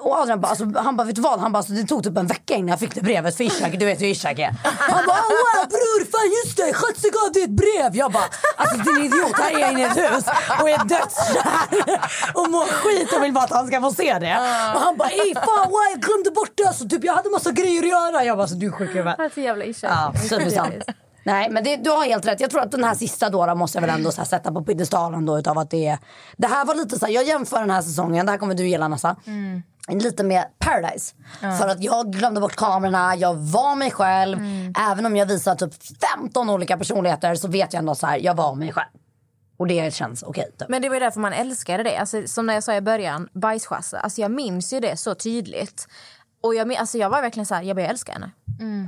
och 0.00 0.16
Adrian 0.16 0.40
bara, 0.40 0.48
alltså, 0.48 0.72
han 0.76 0.96
bara 0.96 1.06
vet 1.06 1.16
du 1.16 1.22
vad? 1.22 1.40
Han 1.40 1.52
bara, 1.52 1.58
alltså, 1.58 1.72
det 1.72 1.84
tog 1.84 2.04
typ 2.04 2.16
en 2.16 2.26
vecka 2.26 2.54
innan 2.54 2.68
jag 2.68 2.78
fick 2.78 2.94
det 2.94 3.00
brevet 3.00 3.36
för 3.36 3.44
Ishak, 3.44 3.78
du 3.78 3.84
vet 3.84 4.00
hur 4.00 4.06
Ishak 4.06 4.38
är. 4.38 4.54
Han 4.62 5.06
bara, 5.06 5.16
wow 5.16 5.68
bror, 5.68 6.00
fan 6.12 6.30
just 6.44 6.56
det, 6.56 6.72
Schatze 6.74 7.08
gav 7.10 7.32
dig 7.32 7.42
ett 7.42 7.50
brev. 7.50 7.96
Jag 7.96 8.12
bara, 8.12 8.24
alltså 8.56 8.76
din 8.76 9.04
idiot, 9.04 9.38
här 9.38 9.56
är 9.56 9.58
jag 9.58 9.72
inne 9.72 9.80
i 9.80 9.84
ett 9.84 9.96
hus 9.96 10.24
och 10.60 10.70
är 10.70 10.78
dödskär 10.78 12.00
och 12.34 12.50
mår 12.50 12.66
skit 12.66 13.12
och 13.16 13.22
vill 13.24 13.32
bara 13.32 13.44
att 13.44 13.50
han 13.52 13.66
ska 13.66 13.80
få 13.80 13.90
se 13.90 14.18
det. 14.18 14.36
Och 14.74 14.80
han 14.80 14.96
bara, 14.96 15.08
ey 15.10 15.34
fan 15.34 15.70
wow, 15.70 15.80
jag 15.92 16.00
glömde 16.00 16.30
bort 16.30 16.52
det, 16.54 16.64
alltså, 16.64 16.88
typ, 16.88 17.04
jag 17.04 17.14
hade 17.14 17.30
massa 17.30 17.50
grejer 17.50 17.82
att 17.82 17.88
göra. 17.88 18.24
Jag 18.24 18.36
bara, 18.36 18.42
alltså, 18.42 18.56
du 18.56 18.66
är 18.66 18.70
sjuk 18.70 18.90
i 18.90 18.92
huvudet. 18.92 19.36
Jävla 19.36 19.64
Ishak. 19.64 19.90
Ja, 19.90 20.12
han. 20.56 20.72
Nej 21.24 21.50
men 21.50 21.64
det, 21.64 21.76
du 21.76 21.90
har 21.90 22.04
helt 22.04 22.26
rätt. 22.26 22.40
Jag 22.40 22.50
tror 22.50 22.62
att 22.62 22.70
den 22.70 22.84
här 22.84 22.94
sista 22.94 23.30
då, 23.30 23.46
då 23.46 23.54
måste 23.54 23.78
jag 23.78 23.86
väl 23.86 23.90
ändå 23.90 24.12
sätta 24.12 24.52
på 24.52 24.64
piedestalen 24.64 25.26
då 25.26 25.38
utav 25.38 25.58
att 25.58 25.70
det 25.70 25.86
är. 25.86 25.98
Det 26.36 26.46
här 26.46 26.64
var 26.64 26.74
lite 26.74 26.98
så 26.98 27.06
här, 27.06 27.12
jag 27.12 27.24
jämför 27.24 27.60
den 27.60 27.70
här 27.70 27.82
säsongen, 27.82 28.26
det 28.26 28.32
här 28.32 28.38
kommer 28.38 28.54
du 28.54 28.68
gilla 28.68 28.88
Nassa. 28.88 29.16
Lite 29.88 30.24
med 30.24 30.44
Paradise. 30.58 31.14
För 31.40 31.68
att 31.68 31.82
jag 31.82 32.12
glömde 32.12 32.40
bort 32.40 32.56
kamerorna, 32.56 33.16
jag 33.16 33.34
var 33.34 33.76
mig 33.76 33.90
själv. 33.90 34.38
Även 34.90 35.06
om 35.06 35.16
jag 35.16 35.26
visar 35.26 35.54
typ 35.54 35.72
15 36.16 36.50
olika 36.50 36.78
personligheter 36.78 37.34
så 37.34 37.48
vet 37.48 37.72
jag 37.72 37.78
ändå 37.78 37.94
så 37.94 38.06
här, 38.06 38.18
jag 38.18 38.34
var 38.34 38.54
mig 38.54 38.72
själv. 38.72 38.88
Och 39.58 39.66
det 39.66 39.94
känns 39.94 40.22
okej. 40.22 40.50
typ. 40.58 40.68
Men 40.68 40.82
det 40.82 40.88
var 40.88 40.96
ju 40.96 41.00
därför 41.00 41.20
man 41.20 41.32
älskade 41.32 41.82
det. 41.82 41.96
Alltså, 41.96 42.22
som 42.26 42.46
när 42.46 42.54
jag 42.54 42.64
sa 42.64 42.74
i 42.74 42.80
början, 42.80 43.28
bajschasse. 43.32 43.98
Alltså, 43.98 44.20
jag 44.20 44.30
minns 44.30 44.72
ju 44.72 44.80
det 44.80 44.96
så 44.96 45.14
tydligt. 45.14 45.88
Och 46.40 46.54
jag, 46.54 46.74
alltså, 46.74 46.98
jag 46.98 47.10
var 47.10 47.22
verkligen 47.22 47.46
så 47.46 47.54
här, 47.54 47.62
jag 47.62 47.76
började 47.76 47.90
älska 47.92 48.12
henne. 48.12 48.30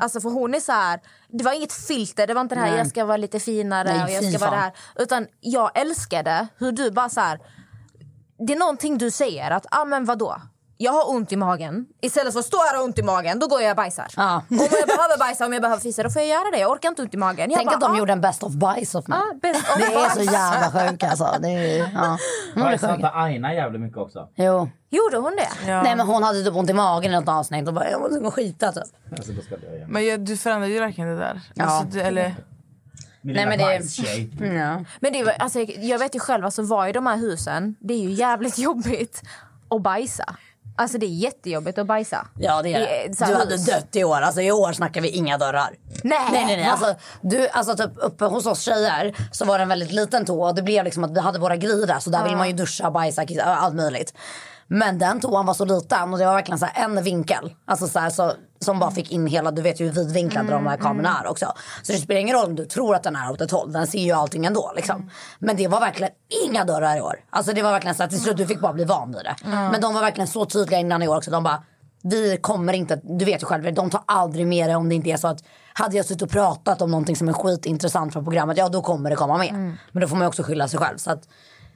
Alltså, 0.02 0.20
för 0.20 0.30
hon 0.30 0.54
är 0.54 0.60
så 0.60 0.72
här, 0.72 1.00
det 1.28 1.44
var 1.44 1.52
inget 1.52 1.72
filter, 1.72 2.26
det 2.26 2.34
var 2.34 2.40
inte 2.40 2.54
det 2.54 2.60
här 2.60 2.70
Nej. 2.70 2.78
jag 2.78 2.86
ska 2.86 3.04
vara 3.04 3.16
lite 3.16 3.40
finare 3.40 3.92
Nej, 3.92 4.04
och 4.04 4.10
jag 4.10 4.34
ska 4.34 4.38
vara 4.46 4.50
det 4.50 4.62
här. 4.62 4.72
Utan 4.96 5.26
jag 5.40 5.78
älskade 5.78 6.46
hur 6.58 6.72
du 6.72 6.90
bara 6.90 7.08
så 7.08 7.20
här, 7.20 7.40
det 8.46 8.52
är 8.52 8.58
någonting 8.58 8.98
du 8.98 9.10
säger 9.10 9.50
att, 9.50 9.66
ah, 9.70 9.84
men 9.84 10.04
vadå? 10.04 10.40
Jag 10.80 10.92
har 10.92 11.10
ont 11.10 11.32
i 11.32 11.36
magen. 11.36 11.86
Istället 12.00 12.32
för 12.32 12.40
att 12.40 12.46
stå 12.46 12.56
här 12.56 12.78
och 12.78 12.84
ont 12.84 12.98
i 12.98 13.02
magen, 13.02 13.38
då 13.38 13.46
går 13.46 13.62
jag 13.62 13.70
och 13.70 13.76
bajsar. 13.76 14.06
Ja. 14.16 14.42
Om 14.50 14.56
jag 14.58 14.68
behöver 14.70 15.18
bajsa, 15.18 15.46
om 15.46 15.52
jag 15.52 15.62
behöver 15.62 15.80
fisa, 15.80 16.02
då 16.02 16.10
får 16.10 16.22
jag 16.22 16.28
göra 16.28 16.50
det. 16.52 16.58
Jag 16.58 16.70
orkar 16.70 16.88
inte 16.88 17.02
ont 17.02 17.14
i 17.14 17.16
magen. 17.16 17.50
Jag 17.50 17.58
Tänk 17.58 17.70
bara, 17.70 17.74
att 17.74 17.80
de 17.80 17.92
ah, 17.94 17.98
gjorde 17.98 18.12
en 18.12 18.20
best 18.20 18.42
of 18.42 18.52
bajs 18.52 18.94
of 18.94 19.08
mig. 19.08 19.18
ah, 19.18 19.34
best 19.42 19.60
of 19.70 19.78
Det 19.78 19.94
är 19.94 20.10
så 20.10 20.22
jävla 20.22 20.70
sjukt 20.70 21.04
alltså. 21.04 21.36
Det 21.40 21.48
är, 21.48 21.90
ja. 21.94 22.18
Bajsade 22.54 22.92
sjuk. 22.92 22.98
inte 22.98 23.10
Aina 23.10 23.54
jävligt 23.54 23.80
mycket 23.80 23.98
också? 23.98 24.28
Jo. 24.34 24.68
Gjorde 24.90 25.16
hon 25.16 25.36
det? 25.36 25.66
Nej 25.66 25.96
men 25.96 26.06
hon 26.06 26.22
hade 26.22 26.44
typ 26.44 26.56
ont 26.56 26.70
i 26.70 26.72
magen 26.72 27.12
i 27.12 27.14
något 27.14 27.28
avsnitt 27.28 27.68
och 27.68 27.74
bara 27.74 27.90
jag 27.90 28.00
måste 28.00 28.20
gå 28.20 28.26
och 28.26 28.34
skita 28.34 28.72
typ. 28.72 28.82
Alltså. 29.12 29.32
Men 29.86 30.06
jag, 30.06 30.20
du 30.20 30.36
förändrade 30.36 30.72
ju 30.72 30.80
verkligen 30.80 31.10
det 31.10 31.18
där. 31.18 31.40
Ja. 31.54 31.64
Alltså, 31.64 31.98
du, 31.98 32.00
eller, 32.00 32.34
Min 33.20 33.36
Nej, 33.36 33.46
men 33.46 33.58
det-. 33.58 34.46
Ja. 34.46 34.84
Men 35.00 35.12
det 35.12 35.24
var, 35.24 35.32
alltså, 35.32 35.60
jag 35.60 35.98
vet 35.98 36.14
ju 36.14 36.20
själv, 36.20 36.44
alltså, 36.44 36.62
vara 36.62 36.88
i 36.88 36.92
de 36.92 37.06
här 37.06 37.16
husen, 37.16 37.76
det 37.80 37.94
är 37.94 37.98
ju 37.98 38.10
jävligt 38.10 38.58
jobbigt 38.68 39.22
att 39.70 39.82
bajsa. 39.82 40.36
Alltså 40.78 40.98
det 40.98 41.06
är 41.06 41.08
jättejobbigt 41.08 41.78
att 41.78 41.86
bajsa. 41.86 42.26
Ja 42.38 42.62
det 42.62 42.74
är 42.74 42.80
det. 42.80 43.24
här 43.24 43.32
Du 43.32 43.38
hade 43.38 43.56
dött 43.56 43.96
i 43.96 44.04
år. 44.04 44.20
Alltså 44.20 44.40
i 44.40 44.52
år 44.52 44.72
snackar 44.72 45.00
vi 45.00 45.08
inga 45.08 45.38
dörrar. 45.38 45.70
Nej, 46.02 46.18
Nej 46.32 46.46
nej 46.46 46.56
nej. 46.56 46.66
Alltså, 46.66 46.94
du, 47.20 47.48
alltså 47.48 47.76
typ 47.76 47.90
uppe 47.96 48.24
hos 48.24 48.46
oss 48.46 48.60
tjejer 48.60 49.16
så 49.32 49.44
var 49.44 49.58
det 49.58 49.62
en 49.62 49.68
väldigt 49.68 49.92
liten 49.92 50.24
och 50.42 50.54
det 50.54 50.62
blev 50.62 50.84
liksom 50.84 51.04
att 51.04 51.10
vi 51.10 51.20
hade 51.20 51.38
våra 51.38 51.56
grejer 51.56 51.86
där 51.86 51.98
så 51.98 52.10
där 52.10 52.24
vill 52.24 52.36
man 52.36 52.46
ju 52.46 52.52
duscha, 52.52 52.90
bajsa, 52.90 53.26
kissa, 53.26 53.44
allt 53.44 53.74
möjligt. 53.74 54.14
Men 54.68 54.98
den 54.98 55.20
toan 55.20 55.46
var 55.46 55.54
så 55.54 55.64
liten 55.64 56.12
och 56.12 56.18
det 56.18 56.24
var 56.24 56.34
verkligen 56.34 56.58
så 56.58 56.66
en 56.74 57.02
vinkel. 57.02 57.54
Alltså 57.64 57.88
så 57.88 57.98
här, 57.98 58.10
så, 58.10 58.32
som 58.60 58.78
bara 58.78 58.90
fick 58.90 59.12
in 59.12 59.26
hela, 59.26 59.50
du 59.50 59.62
vet 59.62 59.80
ju 59.80 59.84
hur 59.84 59.92
vidvinklade 59.92 60.50
de 60.50 60.66
här 60.66 60.76
kamerorna 60.76 61.20
är 61.24 61.30
också. 61.30 61.52
Så 61.82 61.92
det 61.92 61.98
spelar 61.98 62.20
ingen 62.20 62.36
roll 62.36 62.46
om 62.46 62.54
du 62.54 62.64
tror 62.64 62.94
att 62.94 63.02
den 63.02 63.16
är 63.16 63.30
åt 63.30 63.40
ett 63.40 63.50
håll, 63.50 63.72
den 63.72 63.86
ser 63.86 63.98
ju 63.98 64.12
allting 64.12 64.46
ändå 64.46 64.72
liksom. 64.76 65.10
Men 65.38 65.56
det 65.56 65.68
var 65.68 65.80
verkligen 65.80 66.12
inga 66.46 66.64
dörrar 66.64 66.96
i 66.96 67.00
år. 67.00 67.14
Alltså 67.30 67.52
det 67.52 67.62
var 67.62 67.72
verkligen 67.72 67.94
så 67.94 68.02
att 68.02 68.10
till 68.10 68.20
slut 68.20 68.36
du 68.36 68.46
fick 68.46 68.60
bara 68.60 68.72
bli 68.72 68.84
van 68.84 69.12
vid 69.12 69.24
det. 69.24 69.36
Men 69.44 69.80
de 69.80 69.94
var 69.94 70.00
verkligen 70.00 70.28
så 70.28 70.44
tydliga 70.44 70.80
innan 70.80 71.02
i 71.02 71.08
år 71.08 71.16
också. 71.16 71.30
De 71.30 71.44
bara, 71.44 71.62
vi 72.02 72.36
kommer 72.40 72.72
inte, 72.72 73.00
du 73.04 73.24
vet 73.24 73.42
ju 73.42 73.46
själv, 73.46 73.74
de 73.74 73.90
tar 73.90 74.02
aldrig 74.06 74.46
med 74.46 74.70
det 74.70 74.76
om 74.76 74.88
det 74.88 74.94
inte 74.94 75.10
är 75.10 75.16
så 75.16 75.28
att 75.28 75.44
hade 75.72 75.96
jag 75.96 76.06
suttit 76.06 76.22
och 76.22 76.30
pratat 76.30 76.82
om 76.82 76.90
någonting 76.90 77.16
som 77.16 77.28
är 77.28 77.32
skitintressant 77.32 78.12
från 78.12 78.24
programmet, 78.24 78.56
ja 78.56 78.68
då 78.68 78.82
kommer 78.82 79.10
det 79.10 79.16
komma 79.16 79.38
med. 79.38 79.76
Men 79.92 80.00
då 80.00 80.08
får 80.08 80.16
man 80.16 80.24
ju 80.24 80.28
också 80.28 80.42
skylla 80.42 80.68
sig 80.68 80.78
själv. 80.78 80.96
Så 80.96 81.10
att, 81.10 81.28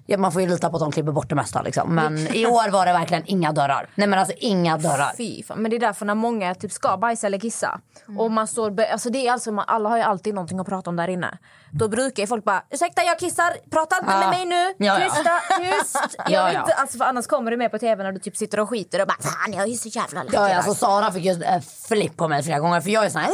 ja, 0.06 0.18
man 0.18 0.32
får 0.32 0.42
ju 0.42 0.48
lita 0.48 0.70
på 0.70 0.76
att 0.76 0.80
de 0.82 0.92
klipper 0.92 1.12
bort 1.12 1.28
det 1.28 1.34
mesta 1.34 1.62
liksom. 1.62 1.94
Men 1.94 2.18
i 2.18 2.46
år 2.46 2.70
var 2.70 2.86
det 2.86 2.92
verkligen 2.92 3.22
inga 3.26 3.52
dörrar. 3.52 3.88
Nej 3.94 4.08
men 4.08 4.18
alltså 4.18 4.34
inga 4.38 4.78
dörrar. 4.78 5.12
Fy 5.16 5.42
fan. 5.42 5.58
Men 5.62 5.70
det 5.70 5.76
är 5.76 5.80
därför 5.80 6.06
när 6.06 6.14
många 6.14 6.54
typ 6.54 6.72
ska 6.72 6.96
bajsa 6.96 7.26
eller 7.26 7.38
kissa 7.38 7.80
och 8.18 8.30
man 8.30 8.46
står, 8.46 8.80
alltså 8.80 9.10
det 9.10 9.26
är 9.28 9.32
alltså, 9.32 9.52
man, 9.52 9.64
alla 9.68 9.88
har 9.88 9.96
ju 9.96 10.02
alltid 10.02 10.34
någonting 10.34 10.58
att 10.60 10.66
prata 10.66 10.90
om 10.90 10.96
där 10.96 11.08
inne. 11.08 11.38
Då 11.70 11.88
brukar 11.88 12.22
ju 12.22 12.26
folk 12.26 12.44
bara 12.44 12.62
ursäkta 12.70 13.02
jag 13.02 13.18
kissar, 13.18 13.52
prata 13.70 13.96
inte 13.98 14.12
Ja. 14.12 14.18
med 14.20 14.28
mig 14.30 14.44
nu, 14.44 14.74
Ja, 14.86 14.98
ja. 15.00 15.10
tysta, 15.10 15.30
tyst. 15.58 16.16
Jag 16.18 16.32
Ja, 16.32 16.52
ja. 16.52 16.60
inte, 16.60 16.74
alltså, 16.74 16.98
för 16.98 17.04
annars 17.04 17.26
kommer 17.26 17.50
du 17.50 17.56
med 17.56 17.70
på 17.70 17.78
tv 17.78 18.02
när 18.04 18.12
du 18.12 18.18
typ 18.18 18.36
sitter 18.36 18.60
och 18.60 18.68
skiter 18.68 19.00
och 19.00 19.06
bara 19.06 19.16
fan 19.22 19.52
jag 19.52 19.68
är 19.68 19.74
så 19.74 19.88
jävla 19.88 20.22
läcker. 20.22 20.38
Ja, 20.38 20.48
ja, 20.48 20.56
alltså 20.56 20.74
Sara 20.74 21.10
fick 21.12 21.24
ju 21.24 21.42
äh, 21.42 21.60
flipp 21.88 22.16
på 22.16 22.28
mig 22.28 22.42
flera 22.42 22.58
gånger 22.58 22.80
för 22.80 22.90
jag 22.90 23.04
är 23.04 23.08
sån 23.10 23.20
här... 23.20 23.30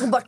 Hon 0.00 0.10
bara... 0.10 0.22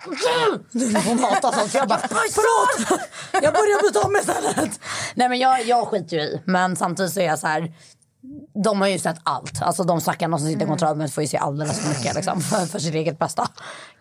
Hon 1.06 1.18
hatar 1.18 1.52
sånt. 1.52 1.70
Så 1.72 1.78
jag 1.78 1.88
bara... 1.88 1.98
Förlåt! 2.08 3.00
Jag 3.32 3.54
börjar 3.54 3.82
byta 3.82 4.00
om 4.00 4.16
istället. 4.16 4.80
Nej 5.14 5.28
men 5.28 5.38
jag, 5.38 5.64
jag 5.64 5.88
skiter 5.88 6.16
ju 6.16 6.22
i. 6.22 6.40
Men 6.44 6.76
samtidigt 6.76 7.12
så 7.12 7.20
är 7.20 7.24
jag 7.26 7.38
så 7.38 7.46
här... 7.46 7.72
de 8.64 8.81
har 8.81 8.89
ju 8.89 8.99
sett 8.99 9.16
allt. 9.23 9.62
Alltså 9.62 9.85
de 9.85 10.01
stackarna 10.01 10.39
som 10.39 10.47
sitter 10.47 10.64
i 10.64 10.68
kontrollrummet 10.68 11.12
får 11.12 11.23
ju 11.23 11.29
se 11.29 11.37
alldeles 11.37 11.81
för 11.81 11.89
mycket 11.89 12.14
liksom, 12.14 12.41
för, 12.41 12.66
för 12.66 12.79
sitt 12.79 12.95
eget 12.95 13.18
bästa. 13.18 13.49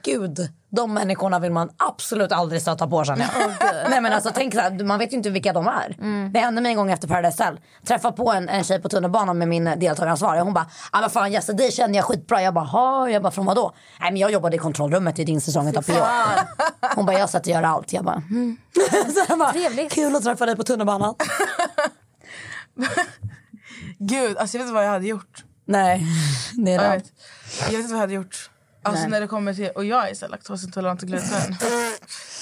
Gud, 0.03 0.49
de 0.69 0.93
människorna 0.93 1.39
vill 1.39 1.51
man 1.51 1.69
absolut 1.77 2.31
aldrig 2.31 2.61
stöta 2.61 2.87
på 2.87 3.03
känner 3.03 3.29
jag. 3.35 3.51
Nej 3.89 4.01
men 4.01 4.13
alltså 4.13 4.31
tänk 4.33 4.53
så 4.53 4.59
här, 4.59 4.83
man 4.83 4.99
vet 4.99 5.13
ju 5.13 5.17
inte 5.17 5.29
vilka 5.29 5.53
de 5.53 5.67
är. 5.67 5.97
Det 6.29 6.39
hände 6.39 6.61
mig 6.61 6.71
en 6.71 6.77
gång 6.77 6.91
efter 6.91 7.07
Paradise 7.07 7.43
Hotel. 7.43 7.59
Träffade 7.87 8.17
på 8.17 8.31
en, 8.31 8.49
en 8.49 8.63
tjej 8.63 8.81
på 8.81 8.89
tunnelbanan 8.89 9.37
med 9.37 9.47
min 9.47 9.63
deltagaransvarig. 9.63 10.41
Hon 10.41 10.53
bara, 10.53 10.67
ja 10.91 11.01
men 11.01 11.09
fan 11.09 11.31
Jesse 11.31 11.53
det 11.53 11.73
känner 11.73 11.95
jag 11.95 12.05
skitbra. 12.05 12.41
Jag 12.41 12.53
bara, 12.53 12.65
ha 12.65 13.09
jag 13.09 13.21
bara 13.21 13.31
från 13.31 13.45
vadå? 13.45 13.73
Nej 13.99 14.11
men 14.11 14.21
jag 14.21 14.31
jobbade 14.31 14.55
i 14.55 14.59
kontrollrummet 14.59 15.19
i 15.19 15.23
din 15.23 15.41
säsong 15.41 15.77
av 15.77 15.81
P.O. 15.81 16.05
Hon 16.95 17.05
bara, 17.05 17.13
jag 17.13 17.19
har 17.19 17.27
sett 17.27 17.43
dig 17.43 17.53
göra 17.53 17.67
allt. 17.67 17.93
Jag 17.93 18.05
bara, 18.05 18.23
mm. 18.29 18.57
så 19.13 19.25
jag 19.27 19.39
bara 19.39 19.51
Trevligt. 19.51 19.91
Kul 19.91 20.15
att 20.15 20.23
träffa 20.23 20.45
dig 20.45 20.55
på 20.55 20.63
tunnelbanan. 20.63 21.15
Gud, 24.03 24.37
alltså 24.37 24.57
jag 24.57 24.59
vet 24.59 24.67
inte 24.67 24.73
vad 24.73 24.85
jag 24.85 24.89
hade 24.89 25.07
gjort. 25.07 25.43
Nej, 25.65 26.05
det 26.53 26.71
är 26.73 26.83
Jag 26.83 26.91
vet, 26.91 27.11
jag 27.59 27.71
vet 27.71 27.73
inte 27.79 27.87
vad 27.87 27.95
jag 27.97 28.01
hade 28.01 28.13
gjort. 28.13 28.49
Alltså 28.83 29.01
Nej. 29.01 29.11
när 29.11 29.21
det 29.21 29.27
kommer 29.27 29.53
till, 29.53 29.69
och 29.75 29.85
jag 29.85 30.09
är 30.09 30.13
så 30.15 30.25
här 30.25 30.31
laktosintolerant 30.31 31.01
och 31.01 31.07
gluten. 31.07 31.55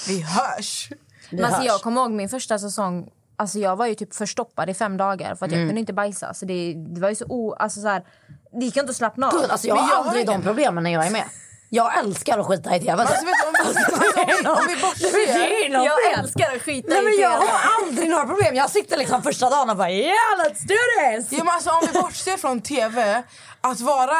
Vi 0.08 0.20
hörs. 0.22 0.90
Men 1.30 1.44
alltså, 1.44 1.62
jag 1.62 1.80
kommer 1.80 2.00
ihåg 2.00 2.10
min 2.10 2.28
första 2.28 2.58
säsong. 2.58 3.08
Alltså, 3.36 3.58
jag 3.58 3.76
var 3.76 3.86
ju 3.86 3.94
typ 3.94 4.14
förstoppad 4.14 4.70
i 4.70 4.74
fem 4.74 4.96
dagar 4.96 5.34
för 5.34 5.46
att 5.46 5.52
Mm. 5.52 5.60
jag 5.60 5.68
kunde 5.68 5.80
inte 5.80 5.92
bajsa. 5.92 6.34
Så 6.34 6.44
det, 6.46 6.74
det 6.74 7.00
var 7.00 7.08
ju 7.08 7.14
så 7.14 7.24
o... 7.28 7.54
Alltså, 7.58 7.80
så 7.80 7.88
här, 7.88 8.04
det 8.52 8.64
gick 8.64 8.76
inte 8.76 8.90
att 8.90 8.96
slappna 8.96 9.26
av. 9.28 9.32
Gud, 9.40 9.50
alltså 9.50 9.66
jag 9.68 9.76
jag 9.76 9.82
har 9.82 10.04
aldrig 10.04 10.26
de 10.26 10.42
problemen 10.42 10.84
när 10.84 10.90
jag 10.90 11.06
är 11.06 11.10
med. 11.10 11.24
Jag 11.72 11.98
älskar 11.98 12.38
att 12.38 12.46
skita 12.46 12.76
i 12.76 12.80
tv. 12.80 12.92
Alltså, 13.02 13.14
vet 13.14 13.34
du, 13.42 13.48
om, 13.48 13.66
alltså, 13.66 14.50
om, 14.50 14.66
vi 14.68 14.82
bortser... 14.82 15.84
jag 15.84 16.18
älskar 16.18 16.56
att 16.56 16.62
skita 16.62 16.88
Nej, 16.88 17.02
men 17.04 17.12
i 17.12 17.20
jag 17.20 17.40
tv. 17.40 17.52
har 17.52 17.84
aldrig 17.84 18.10
några 18.10 18.26
problem. 18.26 18.54
Jag 18.54 18.70
sitter 18.70 18.96
liksom 18.98 19.22
första 19.22 19.50
dagen 19.50 19.70
och 19.70 19.76
bara 19.76 19.90
yeah 19.90 20.14
let's 20.38 20.66
do 20.66 20.74
this. 21.16 21.32
Ja, 21.32 21.44
men 21.44 21.54
alltså, 21.54 21.70
om 21.70 21.80
vi 21.92 22.00
bortser 22.00 22.36
från 22.36 22.60
tv, 22.60 23.22
att 23.60 23.80
vara 23.80 24.14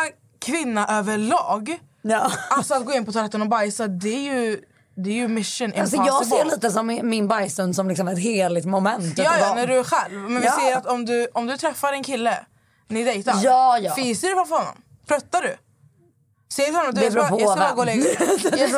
kvinna 0.44 0.98
överlag, 0.98 1.78
Ja. 2.03 2.32
alltså 2.51 2.74
att 2.74 2.84
gå 2.86 2.92
in 2.92 3.07
på 3.07 3.12
toaletten 3.12 3.42
och 3.42 3.48
bajsa, 3.48 3.86
det 3.86 4.09
är 4.28 4.34
ju, 4.34 4.61
det 4.96 5.11
är 5.11 5.14
ju 5.14 5.28
mission 5.28 5.72
Alltså 5.80 5.96
impossible. 5.96 6.36
jag 6.36 6.46
ser 6.46 6.55
lite 6.57 6.70
som 6.70 6.86
min- 7.03 7.28
bajsstund 7.28 7.76
som 7.76 7.88
liksom 7.88 8.09
ett 8.09 8.18
heligt 8.18 8.66
moment. 8.66 9.18
Ja, 9.18 9.32
ja, 9.40 9.55
när 9.55 9.66
du 9.66 9.78
är 9.78 9.84
själv. 9.84 10.14
Men 10.20 10.40
vi 10.40 10.46
Ja. 10.46 10.53
ser 10.61 10.76
att 10.76 10.86
om 10.86 11.05
du, 11.05 11.28
om 11.34 11.46
du 11.46 11.57
träffar 11.57 11.92
en 11.92 12.03
kille, 12.05 12.38
ni 12.88 13.05
dejtar, 13.05 13.34
Ja, 13.42 13.78
ja. 13.78 13.94
fiser 13.94 14.28
du 14.28 14.34
framför 14.34 14.57
honom? 14.57 14.82
Pruttar 15.09 15.42
du? 15.42 15.57
Du 16.57 16.62
till 16.64 16.74
honom 16.74 16.94
Det 16.94 17.05
jag 17.05 17.12
ska 17.12 17.20
bara- 17.57 17.72
gå 17.74 17.80
och 17.80 17.86
lägga 17.86 18.05
Jag 18.59 18.70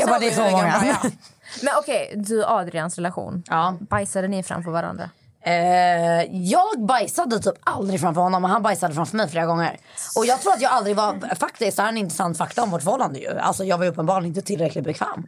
ska 0.00 0.06
bara 0.06 0.18
det 0.18 0.28
är 0.28 0.34
så 0.34 0.50
många. 0.50 0.82
Men 1.62 1.74
okej, 1.78 2.14
du 2.16 2.44
och 2.44 2.50
Adrians 2.50 2.96
relation. 2.96 3.42
Ja. 3.46 3.76
Bajsade 3.80 4.28
ni 4.28 4.42
framför 4.42 4.70
varandra? 4.70 5.10
Eh, 5.44 5.52
jag 6.32 6.86
bajsade 6.86 7.38
typ 7.38 7.54
aldrig 7.64 8.00
framför 8.00 8.20
honom 8.20 8.44
och 8.44 8.50
han 8.50 8.62
bajsade 8.62 8.94
framför 8.94 9.16
mig 9.16 9.28
flera 9.28 9.46
gånger. 9.46 9.78
Och 10.16 10.26
jag 10.26 10.40
tror 10.40 10.52
att 10.52 10.60
jag 10.60 10.72
aldrig 10.72 10.96
var, 10.96 11.34
faktiskt 11.34 11.76
det 11.76 11.82
här 11.82 11.88
är 11.88 11.92
en 11.92 11.98
intressant 11.98 12.38
fakta 12.38 12.62
om 12.62 12.70
vårt 12.70 12.82
förhållande 12.82 13.18
ju. 13.18 13.38
Alltså 13.38 13.64
jag 13.64 13.78
var 13.78 13.84
ju 13.84 13.90
uppenbarligen 13.90 14.28
inte 14.28 14.42
tillräckligt 14.42 14.84
bekväm. 14.84 15.24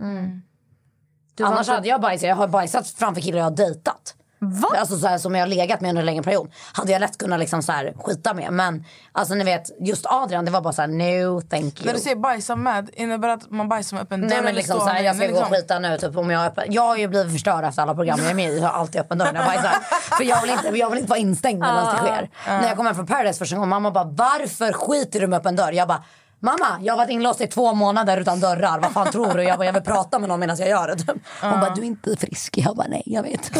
Var 1.38 1.46
Annars 1.46 1.68
hade 1.68 1.88
jag 1.88 2.00
bajsat, 2.00 2.28
jag 2.28 2.36
har 2.36 2.48
bajsat 2.48 2.88
framför 2.88 3.20
killar 3.20 3.38
jag 3.38 3.44
har 3.44 3.50
dejtat. 3.50 4.14
Va? 4.44 4.68
Alltså 4.78 4.98
så 4.98 5.06
här, 5.06 5.18
som 5.18 5.34
jag 5.34 5.42
har 5.42 5.46
legat 5.46 5.80
med 5.80 5.88
under 5.88 6.02
en 6.02 6.06
längre 6.06 6.22
period. 6.22 6.52
Hade 6.72 6.92
jag 6.92 7.00
lätt 7.00 7.18
kunnat 7.18 7.40
liksom 7.40 7.62
så 7.62 7.72
här, 7.72 7.94
skita 8.04 8.34
med. 8.34 8.52
Men 8.52 8.84
alltså 9.12 9.34
ni 9.34 9.44
vet, 9.44 9.70
just 9.80 10.06
Adrian 10.06 10.44
det 10.44 10.50
var 10.50 10.60
bara 10.60 10.72
så 10.72 10.82
här: 10.82 10.88
no 10.88 11.40
thank 11.40 11.80
you. 11.80 11.86
När 11.86 11.94
du 11.94 12.00
säger 12.00 12.16
bajsa 12.16 12.56
med, 12.56 12.90
innebär 12.92 13.28
det 13.28 13.34
att 13.34 13.50
man 13.50 13.68
bajsar 13.68 13.96
med 13.96 14.02
öppen 14.02 14.20
dörr? 14.20 14.28
Nej 14.28 14.42
men 14.42 14.54
liksom 14.54 14.80
så 14.80 14.86
här, 14.86 15.02
jag 15.02 15.16
ska 15.16 15.26
gå 15.26 15.32
och 15.32 15.38
liksom? 15.38 15.56
skita 15.56 15.78
nu 15.78 15.98
typ 15.98 16.16
om 16.16 16.30
jag 16.30 16.42
är 16.42 16.46
öppen. 16.46 16.64
Jag 16.68 16.82
har 16.82 16.96
ju 16.96 17.08
blivit 17.08 17.32
förstörd 17.32 17.64
efter 17.64 17.82
alla 17.82 17.94
program 17.94 18.18
jag 18.22 18.30
är 18.30 18.34
med 18.34 18.50
i. 18.50 18.58
Jag 18.58 18.68
har 18.68 18.80
alltid 18.80 19.00
öppen 19.00 19.18
dörr 19.18 19.32
när 19.32 19.40
jag 19.40 19.46
bajsar. 19.46 19.72
För 20.16 20.24
jag 20.24 20.42
vill 20.42 20.50
inte, 20.50 20.68
jag 20.78 20.90
vill 20.90 20.98
inte 20.98 21.10
vara 21.10 21.20
instängd 21.20 21.60
medan 21.60 21.94
det 21.94 21.98
sker. 21.98 22.30
När 22.46 22.68
jag 22.68 22.76
kom 22.76 22.86
hem 22.86 22.94
från 22.94 23.06
Paradise 23.06 23.38
första 23.38 23.56
gången, 23.56 23.68
mamma 23.68 23.90
bara 23.90 24.04
varför 24.04 24.72
skiter 24.72 25.20
du 25.20 25.26
med 25.26 25.36
öppen 25.36 25.56
dörr? 25.56 25.72
Jag 25.72 25.88
bara 25.88 26.04
Mamma, 26.44 26.78
jag 26.80 26.92
har 26.92 26.98
varit 26.98 27.10
inlåst 27.10 27.40
i 27.40 27.46
två 27.46 27.74
månader 27.74 28.16
utan 28.16 28.40
dörrar. 28.40 28.78
Vad 28.78 28.92
fan 28.92 29.12
tror 29.12 29.34
du? 29.34 29.42
Jag, 29.42 29.58
bara, 29.58 29.64
jag 29.64 29.72
vill 29.72 29.82
prata 29.82 30.18
med 30.18 30.28
någon 30.28 30.40
medan 30.40 30.56
jag 30.56 30.68
gör 30.68 30.88
det. 30.88 31.14
Hon 31.40 31.60
bara, 31.60 31.74
du 31.74 31.80
är 31.80 31.86
inte 31.86 32.16
frisk. 32.16 32.58
Jag 32.58 32.76
bara, 32.76 32.86
nej 32.88 33.02
jag 33.06 33.22
vet. 33.22 33.50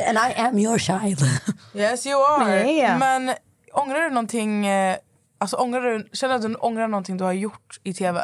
And 0.00 0.18
I 0.18 0.32
am 0.36 0.58
your 0.58 0.78
child. 0.78 1.22
Yes 1.74 2.06
you 2.06 2.20
are. 2.20 2.70
Yeah. 2.70 2.98
Men 2.98 3.34
ångrar 3.72 4.00
du 4.00 4.10
någonting, 4.10 4.66
eh, 4.66 4.96
alltså 5.38 5.56
ångrar 5.56 5.80
du, 5.80 6.08
känner 6.12 6.38
du 6.38 6.46
att 6.46 6.52
du 6.52 6.58
ångrar 6.58 6.88
någonting 6.88 7.16
du 7.16 7.24
har 7.24 7.32
gjort 7.32 7.80
i 7.84 7.94
tv? 7.94 8.20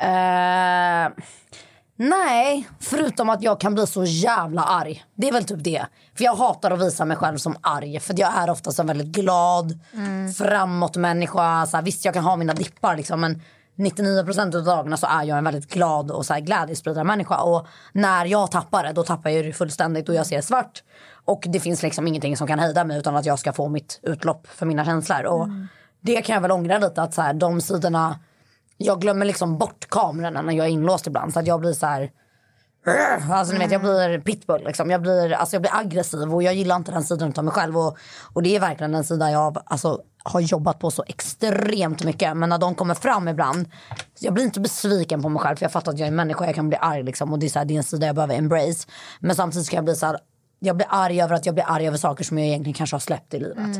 Eh, 0.00 1.08
nej, 1.96 2.68
förutom 2.80 3.30
att 3.30 3.42
jag 3.42 3.60
kan 3.60 3.74
bli 3.74 3.86
så 3.86 4.04
jävla 4.04 4.62
arg. 4.62 5.04
Det 5.14 5.28
är 5.28 5.32
väl 5.32 5.44
typ 5.44 5.64
det. 5.64 5.86
För 6.16 6.24
jag 6.24 6.34
hatar 6.34 6.70
att 6.70 6.80
visa 6.80 7.04
mig 7.04 7.16
själv 7.16 7.36
som 7.36 7.56
arg. 7.60 8.00
För 8.00 8.14
jag 8.18 8.36
är 8.36 8.50
oftast 8.50 8.78
en 8.78 8.86
väldigt 8.86 9.06
glad, 9.16 9.78
framåt 10.38 10.96
människa. 10.96 11.66
Så 11.66 11.76
här, 11.76 11.84
visst, 11.84 12.04
jag 12.04 12.14
kan 12.14 12.24
ha 12.24 12.36
mina 12.36 12.54
dippar 12.54 12.96
liksom, 12.96 13.20
men 13.20 13.42
99% 13.76 14.56
av 14.56 14.64
dagarna 14.64 14.96
så 14.96 15.06
är 15.06 15.24
jag 15.24 15.38
en 15.38 15.44
väldigt 15.44 15.72
glad 15.72 16.10
och 16.10 16.26
så 16.26 16.34
här, 16.34 16.40
glädjespridare 16.40 17.04
människa. 17.04 17.36
Och 17.42 17.66
när 17.92 18.26
jag 18.26 18.50
tappar 18.50 18.84
det, 18.84 18.92
då 18.92 19.02
tappar 19.02 19.30
jag 19.30 19.44
det 19.44 19.52
fullständigt 19.52 20.08
och 20.08 20.14
jag 20.14 20.26
ser 20.26 20.40
svart. 20.40 20.82
Och 21.24 21.44
det 21.48 21.60
finns 21.60 21.82
liksom 21.82 22.06
ingenting 22.06 22.36
som 22.36 22.46
kan 22.46 22.58
hejda 22.58 22.84
mig 22.84 22.98
utan 22.98 23.16
att 23.16 23.26
jag 23.26 23.38
ska 23.38 23.52
få 23.52 23.68
mitt 23.68 24.00
utlopp 24.02 24.46
för 24.46 24.66
mina 24.66 24.84
känslor. 24.84 25.24
Och 25.24 25.48
det 26.00 26.22
kan 26.22 26.34
jag 26.34 26.40
väl 26.40 26.50
ångra 26.50 26.78
lite 26.78 27.02
att 27.02 27.14
så 27.14 27.22
här, 27.22 27.34
de 27.34 27.60
sidorna 27.60 28.18
jag 28.76 29.00
glömmer 29.00 29.26
liksom 29.26 29.58
bort 29.58 29.88
kamerorna 29.88 30.42
när 30.42 30.52
jag 30.52 30.66
är 30.66 30.70
inlåst 30.70 31.06
ibland. 31.06 31.32
Så 31.32 31.38
att 31.38 31.46
jag 31.46 31.60
blir 31.60 31.72
så 31.72 31.86
här... 31.86 32.10
Alltså 33.30 33.52
ni 33.52 33.58
vet 33.58 33.72
jag 33.72 33.80
blir 33.80 34.20
pitbull 34.20 34.64
liksom. 34.64 34.90
Jag 34.90 35.02
blir, 35.02 35.32
alltså, 35.32 35.54
jag 35.56 35.62
blir 35.62 35.74
aggressiv 35.74 36.34
och 36.34 36.42
jag 36.42 36.54
gillar 36.54 36.76
inte 36.76 36.92
den 36.92 37.04
sidan 37.04 37.32
av 37.36 37.44
mig 37.44 37.52
själv. 37.54 37.78
Och, 37.78 37.98
och 38.32 38.42
det 38.42 38.56
är 38.56 38.60
verkligen 38.60 38.92
den 38.92 39.04
sida 39.04 39.30
jag 39.30 39.62
alltså, 39.66 40.00
har 40.22 40.40
jobbat 40.40 40.78
på 40.78 40.90
så 40.90 41.04
extremt 41.06 42.04
mycket. 42.04 42.36
Men 42.36 42.48
när 42.48 42.58
de 42.58 42.74
kommer 42.74 42.94
fram 42.94 43.28
ibland. 43.28 43.68
Jag 44.20 44.34
blir 44.34 44.44
inte 44.44 44.60
besviken 44.60 45.22
på 45.22 45.28
mig 45.28 45.40
själv 45.42 45.56
för 45.56 45.64
jag 45.64 45.72
fattar 45.72 45.92
att 45.92 45.98
jag 45.98 46.06
är 46.06 46.10
en 46.10 46.16
människa. 46.16 46.46
Jag 46.46 46.54
kan 46.54 46.68
bli 46.68 46.78
arg 46.80 47.02
liksom. 47.02 47.32
Och 47.32 47.38
det 47.38 47.46
är, 47.46 47.50
så 47.50 47.58
här, 47.58 47.66
det 47.66 47.74
är 47.74 47.78
en 47.78 47.84
sida 47.84 48.06
jag 48.06 48.14
behöver 48.14 48.34
embrace. 48.34 48.88
Men 49.20 49.36
samtidigt 49.36 49.66
ska 49.66 49.76
jag 49.76 49.84
bli 49.84 49.94
så 49.94 50.06
här. 50.06 50.18
Jag 50.58 50.76
blir 50.76 50.86
arg 50.90 51.22
över 51.22 51.34
att 51.34 51.46
jag 51.46 51.54
blir 51.54 51.64
arg 51.68 51.86
över 51.86 51.98
saker 51.98 52.24
som 52.24 52.38
jag 52.38 52.46
egentligen 52.46 52.74
kanske 52.74 52.94
har 52.94 53.00
släppt 53.00 53.34
i 53.34 53.38
livet. 53.38 53.76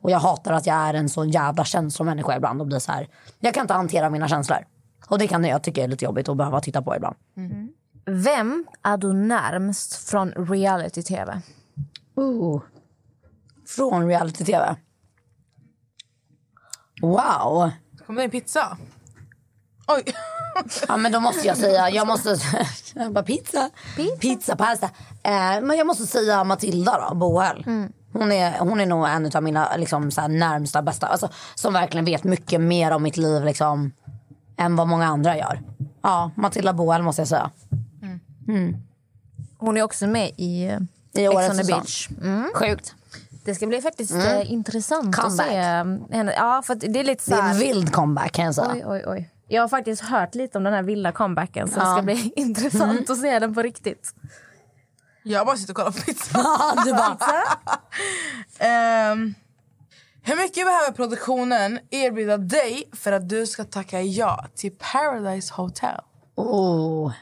Och 0.00 0.10
jag 0.10 0.18
hatar 0.18 0.52
att 0.52 0.66
jag 0.66 0.76
är 0.76 0.94
en 0.94 1.08
så 1.08 1.24
jävla 1.24 1.64
känslomänniska 1.64 2.36
ibland 2.36 2.60
och 2.60 2.66
blir 2.66 2.78
så 2.78 2.92
här. 2.92 3.08
Jag 3.40 3.54
kan 3.54 3.60
inte 3.60 3.74
hantera 3.74 4.10
mina 4.10 4.28
känslor. 4.28 4.58
Och 5.08 5.18
det 5.18 5.26
kan 5.26 5.44
jag 5.44 5.62
tycka 5.62 5.84
är 5.84 5.88
lite 5.88 6.04
jobbigt 6.04 6.28
att 6.28 6.36
behöva 6.36 6.60
titta 6.60 6.82
på 6.82 6.96
ibland. 6.96 7.16
Vem 8.10 8.66
är 8.82 8.96
du 8.96 9.12
närmst 9.12 10.08
från 10.08 10.30
reality-tv? 10.32 11.40
Från 13.66 14.08
reality-tv. 14.08 14.76
Wow. 17.02 17.70
Kom 18.06 18.14
det 18.14 18.22
en 18.22 18.30
pizza? 18.30 18.78
Oj. 19.86 20.04
Ja 20.88 20.96
men 20.96 21.12
då 21.12 21.20
måste 21.20 21.46
jag 21.46 21.56
säga, 21.56 21.90
jag 21.90 22.06
måste, 22.06 22.36
jag 22.94 23.12
bara 23.12 23.24
pizza, 23.24 23.70
pizza, 24.20 24.56
pasta. 24.56 24.86
Eh, 25.22 25.60
men 25.62 25.76
jag 25.76 25.86
måste 25.86 26.06
säga 26.06 26.44
Matilda 26.44 27.08
då, 27.08 27.14
Boel. 27.14 27.64
Hon, 28.12 28.32
är, 28.32 28.58
hon 28.58 28.80
är 28.80 28.86
nog 28.86 29.08
en 29.08 29.30
av 29.34 29.42
mina 29.42 29.76
liksom, 29.76 30.10
så 30.10 30.20
här, 30.20 30.28
närmsta 30.28 30.82
bästa, 30.82 31.06
alltså, 31.06 31.28
som 31.54 31.72
verkligen 31.72 32.04
vet 32.04 32.24
mycket 32.24 32.60
mer 32.60 32.90
om 32.90 33.02
mitt 33.02 33.16
liv 33.16 33.44
liksom, 33.44 33.92
än 34.56 34.76
vad 34.76 34.88
många 34.88 35.06
andra 35.06 35.36
gör. 35.36 35.62
Ja, 36.02 36.30
Matilda 36.34 36.72
Boel 36.72 37.02
måste 37.02 37.20
jag 37.20 37.28
säga. 37.28 37.50
Hon 39.58 39.76
är 39.76 39.82
också 39.82 40.06
med 40.06 40.30
i, 40.36 40.62
I 41.12 41.24
Ex 41.24 41.50
on 41.50 41.56
the 41.56 41.64
beach. 41.64 42.08
Mm. 42.22 42.50
Sjukt. 42.54 42.94
Det 43.44 43.54
ska 43.54 43.66
bli 43.66 43.80
faktiskt 43.82 44.12
eh, 44.14 44.52
intressant 44.52 45.16
Comeback. 45.16 45.40
att 45.40 45.46
se 45.46 45.58
henne. 46.16 46.32
Ja, 46.36 46.62
för 46.66 46.74
det 46.74 47.00
är 47.00 47.04
lite 47.04 47.24
så 47.24 47.30
Det 47.30 47.36
är 47.36 47.42
här... 47.42 47.50
en 47.50 47.58
vild 47.58 47.92
comeback 47.92 48.32
kan 48.32 48.44
jag 48.44 48.54
säga. 48.54 48.68
Oj, 48.72 48.82
oj, 48.86 49.02
oj. 49.06 49.30
Jag 49.48 49.62
har 49.62 49.68
faktiskt 49.68 50.02
hört 50.02 50.34
lite 50.34 50.58
om 50.58 50.64
den 50.64 50.72
här 50.72 50.82
vilda 50.82 51.12
comebacken 51.12 51.68
så 51.68 51.74
det 51.74 51.86
Ja. 51.86 51.92
ska 51.92 52.02
bli 52.02 52.32
intressant 52.36 53.10
att 53.10 53.18
se 53.20 53.38
den 53.38 53.54
på 53.54 53.62
riktigt. 53.62 54.14
Jag 55.22 55.46
bara 55.46 55.56
sitter 55.56 55.72
och 55.72 55.76
kollar 55.76 55.90
på 55.90 56.00
pizza. 56.00 56.38
Du 56.84 56.92
bara, 56.92 57.16
Ehm, 58.68 59.34
hur 60.22 60.36
mycket 60.36 60.66
behöver 60.66 60.92
produktionen 60.92 61.78
erbjuda 61.90 62.36
dig 62.36 62.88
för 62.92 63.12
att 63.12 63.28
du 63.28 63.46
ska 63.46 63.64
tacka 63.64 64.00
ja 64.02 64.46
till 64.54 64.72
Paradise 64.92 65.54
Hotel? 65.54 66.00
oh. 66.34 67.12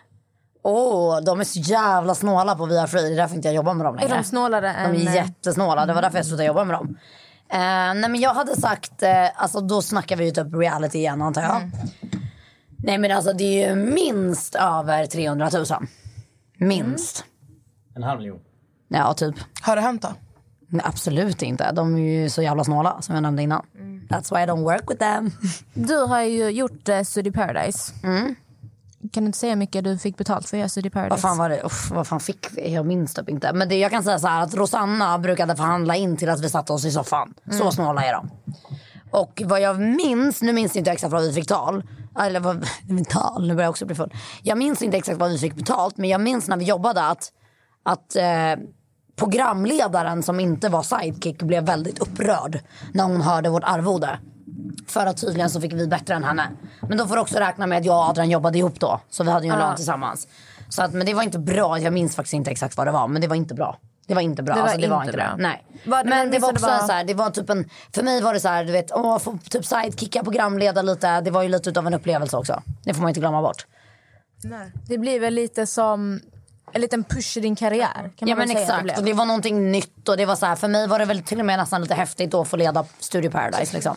Oh, 0.64 1.20
de 1.20 1.40
är 1.40 1.44
så 1.44 1.60
jävla 1.60 2.14
snåla 2.14 2.54
på 2.54 2.66
Via 2.66 2.86
Free. 2.86 3.02
Det 3.02 3.14
är 3.14 3.16
därför 3.16 3.36
inte 3.36 3.48
jag 3.48 3.54
jobbar 3.54 3.74
med 3.74 3.86
dem 3.86 3.96
Är 3.96 4.00
längre. 4.00 4.14
de 4.16 4.24
snålare 4.24 4.72
än... 4.72 4.92
De 4.92 5.02
är 5.02 5.06
eh, 5.08 5.14
jättesnåla. 5.14 5.86
Det 5.86 5.92
var 5.92 6.02
därför 6.02 6.18
jag 6.18 6.26
slutade 6.26 6.44
jobba 6.46 6.64
med 6.64 6.76
dem. 6.76 6.96
Eh, 7.48 7.58
nej 7.60 8.08
men 8.08 8.20
jag 8.20 8.34
hade 8.34 8.56
sagt, 8.60 9.02
eh, 9.02 9.42
alltså 9.42 9.60
då 9.60 9.82
snackar 9.82 10.16
vi 10.16 10.24
ju 10.24 10.30
typ 10.30 10.54
reality 10.54 10.98
igen 10.98 11.22
antar 11.22 11.42
jag. 11.42 11.70
Nej 12.78 12.98
men 12.98 13.10
alltså 13.10 13.32
det 13.32 13.44
är 13.64 13.68
ju 13.68 13.76
minst 13.76 14.54
över 14.54 15.06
300 15.06 15.50
000. 15.52 15.64
Minst. 16.58 17.24
En 17.96 18.02
halv 18.02 18.18
miljon. 18.20 18.38
Ja 18.88 19.14
typ. 19.14 19.34
Har 19.62 19.76
det 19.76 19.82
hänt 19.82 20.02
då? 20.02 20.08
Nej, 20.68 20.82
absolut 20.84 21.42
inte. 21.42 21.72
De 21.72 21.94
är 21.94 22.00
ju 22.00 22.30
så 22.30 22.42
jävla 22.42 22.64
snåla 22.64 23.02
som 23.02 23.14
jag 23.14 23.22
nämnde 23.22 23.42
innan. 23.42 23.66
That's 24.08 24.34
why 24.34 24.42
I 24.42 24.46
don't 24.46 24.62
work 24.62 24.90
with 24.90 24.98
them. 24.98 25.30
Du 25.74 25.96
har 25.96 26.22
ju 26.22 26.48
gjort 26.50 26.88
eh, 26.88 27.02
Studio 27.02 27.32
Paradise. 27.32 27.92
Kan 29.12 29.22
du 29.22 29.26
inte 29.26 29.38
säga 29.38 29.52
hur 29.52 29.58
mycket 29.58 29.84
du 29.84 29.98
fick 29.98 30.16
betalt 30.16 30.48
för 30.48 30.56
att 30.56 30.58
göra 30.58 30.68
Studio 30.68 30.90
Paradise? 30.90 31.10
Vad 31.12 31.20
fan 31.20 31.38
var 31.38 31.48
det? 31.48 31.62
Uff, 31.62 31.90
vad 31.90 32.06
fan 32.06 32.20
fick 32.20 32.46
vi? 32.56 32.74
Jag 32.74 32.86
minns 32.86 33.14
typ 33.14 33.28
inte. 33.28 33.52
Men 33.52 33.68
det, 33.68 33.78
jag 33.78 33.90
kan 33.90 34.02
säga 34.04 34.18
så 34.18 34.26
här 34.28 34.42
att 34.42 34.54
Rosanna 34.54 35.18
brukade 35.18 35.56
förhandla 35.56 35.96
in 35.96 36.16
till 36.16 36.28
att 36.28 36.40
vi 36.40 36.48
satte 36.50 36.72
oss 36.72 36.84
i 36.84 36.90
soffan. 36.90 37.34
Så 37.50 37.60
Mm. 37.60 37.72
snåla 37.72 38.04
är 38.04 38.12
de. 38.12 38.30
Och 39.10 39.42
vad 39.44 39.60
jag 39.60 39.80
minns, 39.80 40.42
nu 40.42 40.52
minns 40.52 40.74
jag 40.74 40.80
inte 40.80 40.90
exakt 40.90 41.12
vad 41.12 41.22
vi 41.22 41.32
fick 41.32 41.48
tal. 41.48 41.82
Eller 42.20 42.40
vad, 42.40 42.64
tal, 43.08 43.46
nu 43.46 43.54
börjar 43.54 43.66
jag 43.66 43.70
också 43.70 43.86
bli 43.86 43.94
full. 43.96 44.14
Jag 44.42 44.58
minns 44.58 44.82
inte 44.82 44.96
exakt 44.96 45.18
vad 45.18 45.30
vi 45.30 45.38
fick 45.38 45.54
betalt 45.54 45.96
men 45.98 46.10
jag 46.10 46.20
minns 46.20 46.48
när 46.48 46.56
vi 46.56 46.64
jobbade 46.64 47.06
att, 47.06 47.32
att 47.82 48.16
eh, 48.16 48.64
programledaren 49.16 50.22
som 50.22 50.40
inte 50.40 50.68
var 50.68 50.82
sidekick 50.82 51.42
blev 51.42 51.64
väldigt 51.64 51.98
upprörd 51.98 52.60
när 52.94 53.04
hon 53.04 53.20
hörde 53.20 53.48
vårt 53.48 53.64
arvode. 53.64 54.18
För 54.86 55.06
att 55.06 55.16
tydligen 55.20 55.50
så 55.50 55.60
fick 55.60 55.72
vi 55.72 55.86
bättre 55.86 56.14
än 56.14 56.24
henne. 56.24 56.48
Men 56.88 56.98
då 56.98 57.06
får 57.06 57.14
du 57.14 57.20
också 57.20 57.38
räkna 57.38 57.66
med 57.66 57.78
att 57.78 57.84
jag 57.84 57.96
och 57.96 58.08
Adrian 58.08 58.30
jobbade 58.30 58.58
ihop 58.58 58.80
då. 58.80 59.00
Så 59.10 59.24
vi 59.24 59.30
hade 59.30 59.46
ju 59.46 59.52
en 59.52 59.58
Ja. 59.58 59.66
lön 59.66 59.76
tillsammans. 59.76 60.28
Så 60.68 60.82
att, 60.82 60.92
men 60.92 61.06
det 61.06 61.14
var 61.14 61.22
inte 61.22 61.38
bra. 61.38 61.78
Jag 61.78 61.92
minns 61.92 62.16
faktiskt 62.16 62.34
inte 62.34 62.50
exakt 62.50 62.76
vad 62.76 62.86
det 62.86 62.90
var. 62.90 63.08
Men 63.08 63.22
det 63.22 63.28
var 63.28 63.36
inte 63.36 63.54
bra. 63.54 63.78
Det 64.06 64.14
var 64.14 64.22
inte 64.22 64.42
bra. 64.42 64.54
Det 64.54 64.60
var 64.60 64.68
alltså, 64.68 64.80
det 64.80 64.88
var 64.88 64.96
inte 64.96 65.06
inte 65.06 65.16
bra. 65.16 65.34
det. 65.36 65.42
Nej. 65.42 65.66
Var- 65.86 66.04
men 66.04 66.30
det 66.30 66.38
var 66.38 66.52
också 66.52 66.66
det 66.66 66.72
var- 66.72 66.86
så 66.86 66.92
här, 66.92 67.04
det 67.04 67.14
var 67.14 67.30
typ 67.30 67.50
en, 67.50 67.70
för 67.94 68.02
mig 68.02 68.20
var 68.20 68.34
det 68.34 68.40
så 68.40 68.48
här, 68.48 68.64
du 68.64 68.72
vet, 68.72 68.92
åh, 68.92 69.18
få 69.18 69.38
typ 69.50 69.66
sidekicka, 69.66 70.22
programleda 70.24 70.82
lite. 70.82 71.20
Det 71.20 71.30
var 71.30 71.42
ju 71.42 71.48
lite 71.48 71.78
av 71.80 71.86
en 71.86 71.94
upplevelse 71.94 72.36
också. 72.36 72.62
Det 72.84 72.94
får 72.94 73.00
man 73.02 73.08
inte 73.08 73.20
glömma 73.20 73.42
bort. 73.42 73.66
Det 74.88 74.98
blir 74.98 75.20
väl 75.20 75.34
lite 75.34 75.66
som 75.66 76.20
en 76.72 76.80
liten 76.80 77.04
push 77.04 77.36
i 77.36 77.40
din 77.40 77.56
karriär. 77.56 78.10
Kan 78.16 78.28
Ja 78.28 78.36
man 78.36 78.48
men 78.48 78.56
exakt. 78.56 78.86
det 78.88 78.96
Och 78.96 79.02
det 79.04 79.12
var 79.12 79.24
någonting 79.24 79.70
nytt 79.72 80.08
och 80.08 80.16
det 80.16 80.26
var 80.26 80.36
så 80.36 80.46
här, 80.46 80.56
för 80.56 80.68
mig 80.68 80.88
var 80.88 80.98
det 80.98 81.04
väl 81.04 81.22
till 81.22 81.40
och 81.40 81.46
med 81.46 81.58
nästan 81.58 81.80
lite 81.80 81.94
häftigt 81.94 82.30
då 82.30 82.40
att 82.40 82.48
få 82.48 82.56
leda 82.56 82.84
Studio 82.98 83.30
Paradise 83.30 83.74
liksom. 83.74 83.96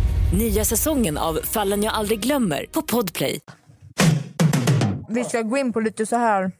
Nya 0.33 0.65
säsongen 0.65 1.17
av 1.17 1.39
Fallen 1.43 1.83
jag 1.83 1.93
aldrig 1.93 2.19
glömmer 2.19 2.65
på 2.71 2.81
Podplay. 2.81 3.39
Vi 5.09 5.23
ska 5.23 5.41
gå 5.41 5.57
in 5.57 5.73
på 5.73 5.79
lite 5.79 6.05
så 6.05 6.15
här 6.15 6.51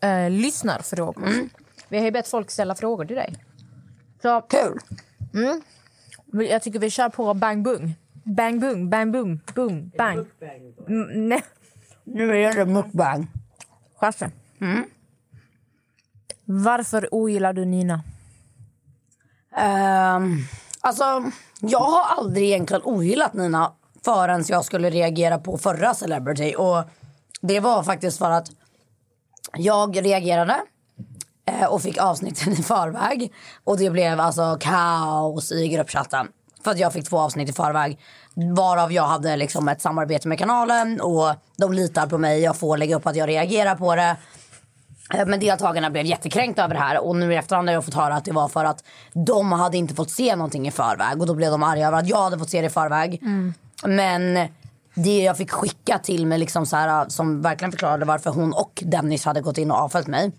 eh, 0.00 0.30
lyssnarfrågor. 0.30 1.48
Vi 1.88 1.98
har 1.98 2.04
ju 2.04 2.10
bett 2.10 2.28
folk 2.28 2.50
ställa 2.50 2.74
frågor 2.74 3.04
till 3.04 3.16
dig. 3.16 3.34
Så, 4.22 4.40
Kul! 4.40 4.78
Mm. 5.34 5.62
Jag 6.50 6.62
tycker 6.62 6.78
vi 6.78 6.90
kör 6.90 7.08
på 7.08 7.34
bang 7.34 7.62
bung. 7.62 7.94
Bang 8.24 8.60
bung, 8.60 8.90
bang 8.90 9.12
bung, 9.12 9.40
boom, 9.54 9.90
bang. 9.98 10.26
Mm, 10.88 11.28
nej. 11.28 11.44
Nu 12.04 12.44
är 12.44 12.54
det 12.54 12.66
mukbang. 12.66 13.30
Chasse. 13.96 14.30
Varför 16.44 17.08
ogillar 17.14 17.52
du 17.52 17.64
Nina? 17.64 18.02
Ehm, 19.56 20.38
alltså, 20.80 21.30
jag 21.68 21.80
har 21.80 22.18
aldrig 22.18 22.44
egentligen 22.44 22.82
ogillat 22.84 23.34
Nina 23.34 23.72
förrän 24.04 24.44
jag 24.48 24.64
skulle 24.64 24.90
reagera 24.90 25.38
på 25.38 25.58
förra 25.58 25.94
Celebrity. 25.94 26.54
Och 26.54 26.84
det 27.40 27.60
var 27.60 27.82
faktiskt 27.82 28.18
för 28.18 28.30
att 28.30 28.50
jag 29.56 30.04
reagerade 30.04 30.56
eh, 31.46 31.64
och 31.64 31.82
fick 31.82 31.98
avsnitten 31.98 32.52
i 32.52 32.56
förväg. 32.56 33.32
Och 33.64 33.78
det 33.78 33.90
blev 33.90 34.20
alltså 34.20 34.56
kaos 34.60 35.52
i 35.52 35.68
gruppchatten. 35.68 36.28
För 36.64 36.70
att 36.70 36.78
jag 36.78 36.92
fick 36.92 37.08
två 37.08 37.18
avsnitt 37.18 37.48
i 37.48 37.52
förväg. 37.52 37.98
Varav 38.34 38.92
jag 38.92 39.02
hade 39.02 39.36
liksom 39.36 39.68
ett 39.68 39.80
samarbete 39.80 40.28
med 40.28 40.38
kanalen 40.38 41.00
och 41.00 41.34
de 41.56 41.72
litar 41.72 42.06
på 42.06 42.18
mig. 42.18 42.40
Jag 42.40 42.56
får 42.56 42.76
lägga 42.76 42.96
upp 42.96 43.06
att 43.06 43.16
jag 43.16 43.28
reagerar 43.28 43.74
på 43.74 43.94
det. 43.94 44.16
Eh, 45.14 45.26
Men 45.26 45.40
deltagarna 45.40 45.90
blev 45.90 46.06
jättekränkta 46.06 46.64
över 46.64 46.74
det 46.74 46.80
här 46.80 47.04
och 47.04 47.16
nu 47.16 47.32
i 47.32 47.36
efterhand 47.36 47.68
har 47.68 47.74
jag 47.74 47.84
fått 47.84 47.94
höra 47.94 48.14
att 48.14 48.24
det 48.24 48.32
var 48.32 48.48
för 48.48 48.64
att 48.64 48.84
de 49.12 49.52
hade 49.52 49.76
inte 49.76 49.94
fått 49.94 50.10
se 50.10 50.36
någonting 50.36 50.68
i 50.68 50.70
förväg 50.70 51.20
och 51.20 51.26
då 51.26 51.34
blev 51.34 51.50
de 51.50 51.62
arga 51.62 51.86
över 51.86 51.98
att 51.98 52.08
jag 52.08 52.22
hade 52.22 52.38
fått 52.38 52.50
se 52.50 52.60
det 52.60 52.66
i 52.66 52.70
förväg. 52.70 53.22
Men 53.84 54.48
det 54.94 55.22
jag 55.22 55.36
fick 55.36 55.50
skicka 55.50 55.98
till 55.98 56.26
mig 56.26 56.38
liksom 56.38 56.66
så 56.66 56.76
här, 56.76 57.08
som 57.08 57.42
verkligen 57.42 57.72
förklarade 57.72 58.04
varför 58.04 58.30
hon 58.30 58.52
och 58.52 58.82
Dennis 58.86 59.24
hade 59.24 59.40
gått 59.40 59.58
in 59.58 59.70
och 59.70 59.76
avföljt 59.76 60.06
mig. 60.06 60.32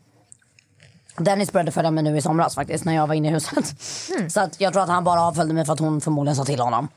Dennis 1.17 1.51
började 1.51 1.71
följa 1.71 1.91
mig 1.91 2.03
nu 2.03 2.17
i 2.17 2.21
somras 2.21 2.55
faktiskt 2.55 2.86
när 2.86 2.95
jag 2.95 3.07
var 3.07 3.15
inne 3.15 3.28
i 3.28 3.32
huset. 3.32 3.65
Så 4.32 4.39
att 4.39 4.61
jag 4.61 4.73
tror 4.73 4.84
att 4.84 4.89
han 4.89 5.03
bara 5.03 5.21
avföljde 5.21 5.53
mig 5.53 5.65
för 5.65 5.73
att 5.73 5.80
hon 5.80 6.01
förmodligen 6.01 6.36
sa 6.36 6.45
till 6.45 6.59
honom. 6.59 6.88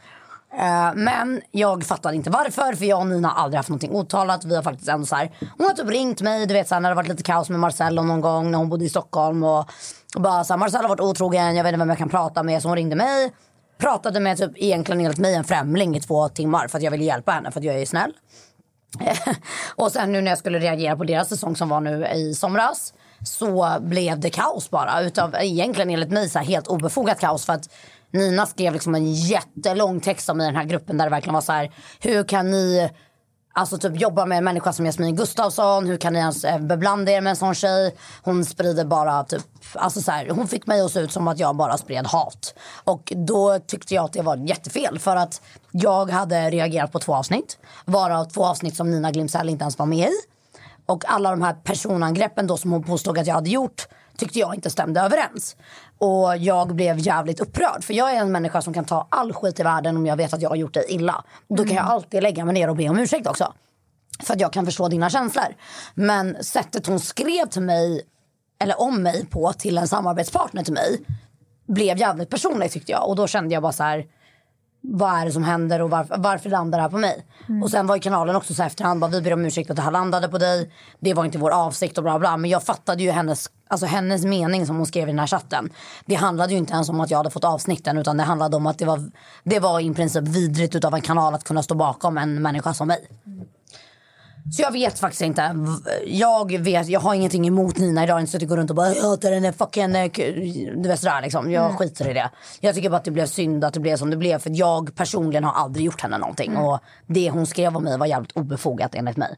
Eh, 0.55 0.95
men 0.95 1.43
jag 1.51 1.85
fattade 1.85 2.17
inte 2.17 2.31
varför 2.31 2.73
för 2.73 2.85
jag 2.85 3.01
och 3.01 3.07
Nina 3.07 3.29
har 3.29 3.43
aldrig 3.43 3.57
haft 3.57 3.69
någonting 3.69 3.93
otalat. 3.93 4.45
Vi 4.45 4.57
har 4.57 4.63
faktiskt 4.63 4.89
ändå 4.89 5.07
så 5.07 5.17
här, 5.17 5.31
hon 5.59 5.67
har 5.67 5.75
typ 5.75 5.89
ringt 5.91 6.21
mig 6.21 6.47
du 6.47 6.55
vet 6.55 6.69
så 6.69 6.75
här, 6.75 6.81
när 6.81 6.89
det 6.89 6.95
varit 6.95 7.09
lite 7.09 7.23
kaos 7.23 7.51
med 7.51 7.61
Marcello 7.61 8.03
någon 8.03 8.21
gång 8.21 8.51
när 8.51 8.59
hon 8.59 8.69
bodde 8.69 8.85
i 8.85 8.89
Stockholm. 8.89 9.45
Och, 9.45 9.71
och 10.15 10.21
bara 10.21 10.45
så 10.45 10.53
här, 10.53 10.59
Marcello 10.59 10.83
har 10.83 10.89
varit 10.89 11.01
otrogen, 11.01 11.57
jag 11.57 11.65
vet 11.65 11.73
inte 11.73 11.79
vem 11.79 11.89
jag 11.89 11.99
kan 11.99 12.09
prata 12.09 12.43
med. 12.43 12.63
Så 12.63 12.69
hon 12.69 12.77
ringde 12.77 12.97
mig. 12.97 13.33
Pratade 13.79 14.21
med 14.21 14.39
typ 14.39 14.53
egentligen 14.57 15.01
enligt 15.01 15.19
mig 15.19 15.35
en 15.35 15.45
främling 15.45 15.97
i 15.97 16.01
två 16.01 16.29
timmar 16.29 16.69
för 16.69 16.79
att 16.79 16.85
jag 16.85 16.91
ville 16.91 17.05
hjälpa 17.05 17.33
henne 17.33 17.51
för 17.51 17.61
att 17.61 17.65
jag 17.65 17.81
är 17.81 17.87
snäll. 17.87 18.13
och 19.77 19.93
sen 19.93 20.13
nu 20.13 20.21
när 20.21 20.31
jag 20.31 20.39
skulle 20.39 20.59
reagera 20.59 20.97
på 20.97 21.05
deras 21.05 21.29
säsong 21.29 21.57
som 21.57 21.69
var 21.69 21.81
nu 21.81 22.07
i 22.07 22.35
somras 22.35 22.93
så 23.25 23.77
blev 23.81 24.21
det 24.21 24.31
kaos 24.31 24.71
bara. 24.71 25.01
Utav 25.01 25.35
egentligen 25.35 25.91
enligt 25.91 26.11
mig 26.11 26.29
så 26.29 26.39
här 26.39 26.47
helt 26.47 26.67
obefogat 26.67 27.21
kaos 27.21 27.47
för 27.47 27.53
att 27.53 27.71
Nina 28.11 28.47
skrev 28.47 28.73
liksom 28.73 28.95
en 28.95 29.13
jättelång 29.13 30.01
text 30.01 30.29
om 30.29 30.41
i 30.41 30.45
den 30.45 30.57
här 30.57 30.65
gruppen 30.65 30.99
där 30.99 31.05
det 31.05 31.11
verkligen 31.11 31.35
var 31.35 31.41
så 31.41 31.53
här. 31.53 31.75
Hur 32.01 32.25
kan 32.25 32.51
ni 32.51 32.91
Alltså 33.59 33.79
typ 33.79 34.01
jobba 34.01 34.27
med 34.27 34.39
en 34.39 34.45
människa 34.45 34.73
som 34.73 34.87
Jasmin 34.87 35.17
Gustafsson. 35.17 35.87
Hur 35.87 35.97
kan 35.97 36.13
ni 36.13 36.19
ens 36.19 36.45
eh, 36.45 36.59
beblanda 36.59 37.13
er 37.13 37.21
med 37.21 37.31
en 37.31 37.37
sån 37.37 37.55
tjej? 37.55 37.95
Hon 38.23 38.45
sprider 38.45 38.85
bara 38.85 39.25
typ, 39.25 39.43
alltså 39.75 40.01
så 40.01 40.11
här, 40.11 40.29
hon 40.29 40.49
fick 40.49 40.67
mig 40.67 40.81
att 40.81 40.91
se 40.91 41.01
ut 41.01 41.13
som 41.13 41.29
att 41.29 41.39
jag 41.39 41.57
bara 41.57 41.79
spred 41.79 42.07
hat. 42.07 42.55
Och 42.85 43.13
då 43.17 43.59
tyckte 43.59 43.95
jag 43.95 44.05
att 44.05 44.13
det 44.13 44.23
var 44.23 44.37
jättefel 44.37 44.99
för 44.99 45.17
att 45.17 45.43
jag 45.71 46.11
hade 46.11 46.51
reagerat 46.51 46.93
på 46.93 46.99
två 46.99 47.15
avsnitt. 47.15 47.59
Varav 47.85 48.25
två 48.25 48.45
avsnitt 48.45 48.77
som 48.77 48.91
Nina 48.91 49.11
Glimsell 49.11 49.49
inte 49.49 49.63
ens 49.63 49.79
var 49.79 49.87
med 49.87 50.09
i. 50.09 50.17
Och 50.87 51.05
alla 51.07 51.31
de 51.31 51.43
här 51.43 51.55
personangreppen 51.55 52.47
då 52.47 52.57
som 52.57 52.73
hon 52.73 52.85
påstod 52.85 53.19
att 53.19 53.27
jag 53.27 53.35
hade 53.35 53.51
gjort 53.51 53.89
tyckte 54.17 54.39
jag 54.39 54.55
inte 54.55 54.71
stämde 54.71 55.01
överens. 55.01 55.57
Och 55.99 56.37
jag 56.37 56.75
blev 56.75 56.99
jävligt 56.99 57.41
upprörd. 57.41 57.85
För 57.85 57.95
jag 57.95 58.13
är 58.17 58.21
en 58.21 58.33
människa 58.33 58.63
som 58.63 58.75
kan 58.75 58.85
ta 58.85 59.07
all 59.11 59.33
skit 59.33 59.61
i 59.61 59.63
världen 59.63 59.97
om 59.97 60.07
jag 60.07 60.17
vet 60.17 60.33
att 60.33 60.43
jag 60.43 60.49
har 60.49 60.57
gjort 60.57 60.75
dig 60.75 60.85
illa. 60.89 61.25
Då 61.49 61.65
kan 61.65 61.75
jag 61.77 61.87
alltid 61.87 62.23
lägga 62.23 62.45
mig 62.45 62.55
ner 62.55 62.71
och 62.71 62.77
be 62.77 62.89
om 62.89 62.99
ursäkt 62.99 63.27
också. 63.27 63.53
För 64.23 64.35
att 64.35 64.41
jag 64.41 64.53
kan 64.53 64.65
förstå 64.65 64.89
dina 64.89 65.11
känslor. 65.11 65.55
Men 65.95 66.45
sättet 66.45 66.87
hon 66.87 67.01
skrev 67.01 67.47
till 67.47 67.63
mig, 67.63 68.03
eller 68.59 68.81
om 68.81 69.03
mig 69.03 69.27
på, 69.27 69.53
till 69.53 69.79
en 69.79 69.89
samarbetspartner 69.89 70.65
till 70.65 70.73
mig 70.73 71.01
blev 71.67 71.99
jävligt 71.99 72.31
personligt 72.31 72.73
tyckte 72.73 72.93
jag. 72.93 73.09
Och 73.09 73.17
då 73.17 73.27
kände 73.27 73.55
jag 73.55 73.63
bara 73.63 73.73
så 73.73 73.83
här. 73.83 74.07
Vad 74.81 75.20
är 75.20 75.26
det 75.26 75.33
som 75.33 75.45
händer 75.45 75.83
och 75.83 75.91
varför, 75.91 76.16
varför 76.18 76.51
landar 76.51 76.79
det 76.79 76.83
här 76.83 76.91
på 76.91 76.99
mig? 76.99 77.26
Och 77.62 77.70
sen 77.70 77.87
var 77.87 77.97
ju 77.97 78.01
kanalen 78.01 78.37
också 78.37 78.55
så 78.55 78.62
här 78.62 78.66
efterhand 78.70 79.01
bara, 79.01 79.11
vi 79.11 79.20
ber 79.22 79.33
om 79.33 79.45
ursäkt 79.45 79.70
att 79.70 79.76
det 79.76 79.83
här 79.83 79.91
landade 79.91 80.29
på 80.29 80.39
dig. 80.39 80.70
Det 81.01 81.14
var 81.14 81.24
inte 81.24 81.39
vår 81.39 81.51
avsikt 81.51 81.99
och 81.99 82.05
bla 82.05 82.18
bla. 82.18 82.37
Men 82.37 82.51
jag 82.51 82.62
fattade 82.62 83.03
ju 83.03 83.11
hennes, 83.11 83.51
alltså 83.68 83.87
hennes 83.87 84.24
mening 84.24 84.66
som 84.66 84.76
hon 84.76 84.87
skrev 84.87 85.09
i 85.09 85.11
den 85.11 85.18
här 85.18 85.26
chatten. 85.26 85.70
Det 86.07 86.14
handlade 86.14 86.53
ju 86.53 86.59
inte 86.59 86.72
ens 86.72 86.89
om 86.89 87.01
att 87.01 87.11
jag 87.11 87.18
hade 87.18 87.31
fått 87.31 87.45
avsnitten 87.45 87.99
utan 87.99 88.16
det 88.16 88.22
handlade 88.22 88.57
om 88.57 88.66
att 88.66 88.79
det 88.79 88.85
var, 88.85 89.11
det 89.45 89.61
var 89.61 89.81
i 89.81 89.95
princip 89.95 90.29
vidrigt 90.29 90.74
utav 90.74 90.95
en 90.95 91.01
kanal 91.01 91.35
att 91.35 91.45
kunna 91.45 91.62
stå 91.62 91.74
bakom 91.74 92.18
en 92.18 92.43
människa 92.43 92.74
som 92.74 92.89
mig. 92.89 93.09
Så 94.53 94.63
jag 94.63 94.71
vet 94.73 94.99
faktiskt 94.99 95.23
inte. 95.23 95.57
Jag 96.07 96.59
vet, 96.59 96.89
jag 96.89 97.01
har 97.01 97.15
ingenting 97.15 97.47
emot 97.47 97.79
Nina 97.79 98.05
idag. 98.05 98.21
Inte 98.21 98.31
så 98.33 98.37
att 98.37 98.43
jag 98.43 98.49
går 98.49 98.57
runt 98.57 98.71
och 98.71 98.77
bara 98.77 98.95
jag 98.95 99.03
hatar 99.03 99.31
den 99.31 99.43
där 99.43 99.53
fucking... 99.53 99.97
eh, 99.97 100.09
k-" 100.11 100.23
Du 100.83 100.89
vet 100.89 101.01
sådär 101.01 101.23
liksom. 101.23 101.51
Jag 101.51 101.65
Mm. 101.65 101.77
skiter 101.77 102.09
i 102.09 102.13
det. 102.13 102.31
Jag 102.61 102.75
tycker 102.75 102.91
bara 102.91 102.97
att 102.97 103.05
det 103.05 103.11
blev 103.11 103.27
synd 103.27 103.65
att 103.65 103.75
det 103.75 103.81
blev 103.81 103.97
som 103.97 104.11
det 104.11 104.17
blev. 104.17 104.39
För 104.39 104.51
jag 104.55 104.95
personligen 104.95 105.45
har 105.45 105.53
aldrig 105.53 105.87
gjort 105.87 106.01
henne 106.01 106.19
någonting. 106.19 106.51
Mm. 106.51 106.65
Och 106.65 106.79
det 107.07 107.31
hon 107.31 107.47
skrev 107.47 107.77
om 107.77 107.85
mig 107.85 107.99
var 107.99 108.07
jävligt 108.07 108.33
obefogat 108.37 108.95
enligt 108.95 109.17
mig. 109.17 109.37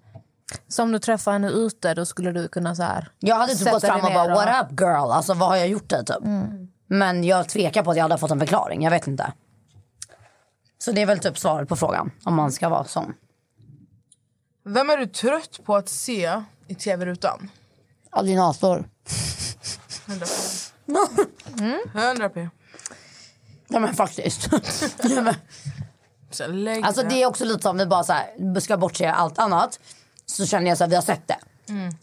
Så 0.68 0.82
om 0.82 0.92
du 0.92 0.98
träffar 0.98 1.32
henne 1.32 1.50
ute 1.50 1.94
då 1.94 2.06
skulle 2.06 2.32
du 2.32 2.48
kunna 2.48 2.74
så 2.74 2.82
här. 2.82 3.08
Jag 3.18 3.36
hade 3.36 3.54
typ 3.54 3.70
gått 3.70 3.84
fram 3.84 4.04
och 4.04 4.12
bara 4.12 4.34
what 4.34 4.64
up 4.72 4.80
girl. 4.80 5.10
Alltså 5.10 5.34
vad 5.34 5.48
har 5.48 5.56
jag 5.56 5.68
gjort 5.68 5.88
dig 5.88 6.04
typ. 6.04 6.24
Mm. 6.24 6.68
Men 6.86 7.24
jag 7.24 7.48
tvekar 7.48 7.82
på 7.82 7.90
att 7.90 7.96
jag 7.96 8.04
hade 8.04 8.18
fått 8.18 8.30
en 8.30 8.40
förklaring. 8.40 8.82
Jag 8.82 8.90
vet 8.90 9.06
inte. 9.06 9.32
Så 10.78 10.92
det 10.92 11.02
är 11.02 11.06
väl 11.06 11.18
typ 11.18 11.38
svaret 11.38 11.68
på 11.68 11.76
frågan. 11.76 12.10
Om 12.24 12.34
man 12.34 12.52
ska 12.52 12.68
vara 12.68 12.84
sån. 12.84 13.14
Vem 14.70 14.90
är 14.90 14.96
du 14.96 15.06
trött 15.06 15.60
på 15.64 15.76
att 15.76 15.88
se 15.88 16.42
i 16.68 16.74
tv-rutan? 16.74 17.50
Alinator. 18.10 18.88
100 20.06 20.26
p. 20.26 21.30
100 22.00 22.28
p. 22.28 22.48
Ja 23.68 23.80
men 23.80 23.94
faktiskt. 23.94 24.48
ja, 25.02 25.22
men, 25.22 25.34
Så 26.30 26.46
lägg 26.46 26.84
Alltså 26.84 27.02
det 27.02 27.22
är 27.22 27.26
också 27.26 27.44
lite 27.44 27.62
som 27.62 27.78
vi 27.78 27.86
bara 27.86 28.04
så 28.04 28.12
här, 28.12 28.60
ska 28.60 28.76
bortse 28.76 29.10
allt 29.10 29.38
annat. 29.38 29.80
Så 30.26 30.46
känner 30.46 30.68
jag 30.68 30.78
så 30.78 30.84
här, 30.84 30.88
vi 30.88 30.94
har 30.94 31.02
sett 31.02 31.28
det. 31.28 31.38
Mm. 31.68 31.94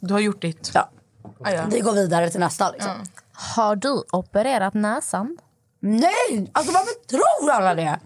Du 0.00 0.14
har 0.14 0.20
gjort 0.20 0.42
ditt. 0.42 0.70
Ja. 0.74 0.90
Ah, 1.44 1.50
ja. 1.50 1.64
Vi 1.70 1.80
går 1.80 1.92
vidare 1.92 2.30
till 2.30 2.40
nästa 2.40 2.70
liksom. 2.70 3.04
Har 3.32 3.76
du 3.76 4.02
opererat 4.12 4.74
näsan? 4.74 5.38
Nej! 5.86 6.50
Alltså 6.52 6.72
varför 6.72 7.06
tror 7.08 7.50
alla 7.50 7.74
det? 7.74 7.98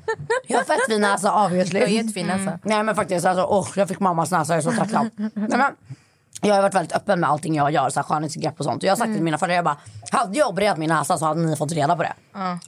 Jag 0.47 0.59
har 0.59 0.65
fett 0.65 0.87
fin 0.89 1.01
näsa 1.01 1.45
obviously. 1.45 1.79
Du 1.79 1.85
har 1.87 1.93
jättefin 1.93 2.27
näsa. 2.27 2.59
Nej 2.63 2.83
men 2.83 2.95
faktiskt, 2.95 3.27
alltså, 3.27 3.45
åh, 3.45 3.69
jag 3.77 3.89
fick 3.89 4.01
mammas 4.01 4.31
näsa, 4.31 4.53
jag 4.53 4.59
är 4.59 4.63
så 4.63 4.73
tacksam. 4.73 5.11
Nej, 5.17 5.59
men, 5.59 5.77
jag 6.43 6.55
har 6.55 6.63
varit 6.63 6.75
väldigt 6.75 6.97
öppen 6.97 7.21
med 7.21 7.31
allting 7.31 7.55
jag 7.55 7.71
gör, 7.71 7.91
så 7.91 8.01
här, 8.01 8.05
skönhetsgrepp 8.05 8.59
och 8.59 8.65
sånt. 8.65 8.83
Och 8.83 8.87
jag 8.87 8.91
har 8.91 8.97
sagt 8.97 9.15
till 9.15 9.23
mina 9.23 9.39
föräldrar, 9.39 9.57
jag 9.57 9.65
bara, 9.65 9.77
hade 10.11 10.39
jag 10.39 10.49
opererat 10.49 10.79
min 10.79 10.89
näsa 10.89 11.19
så 11.19 11.25
hade 11.25 11.41
ni 11.41 11.57
fått 11.57 11.73
reda 11.73 11.97
på 11.97 12.03
det. 12.03 12.13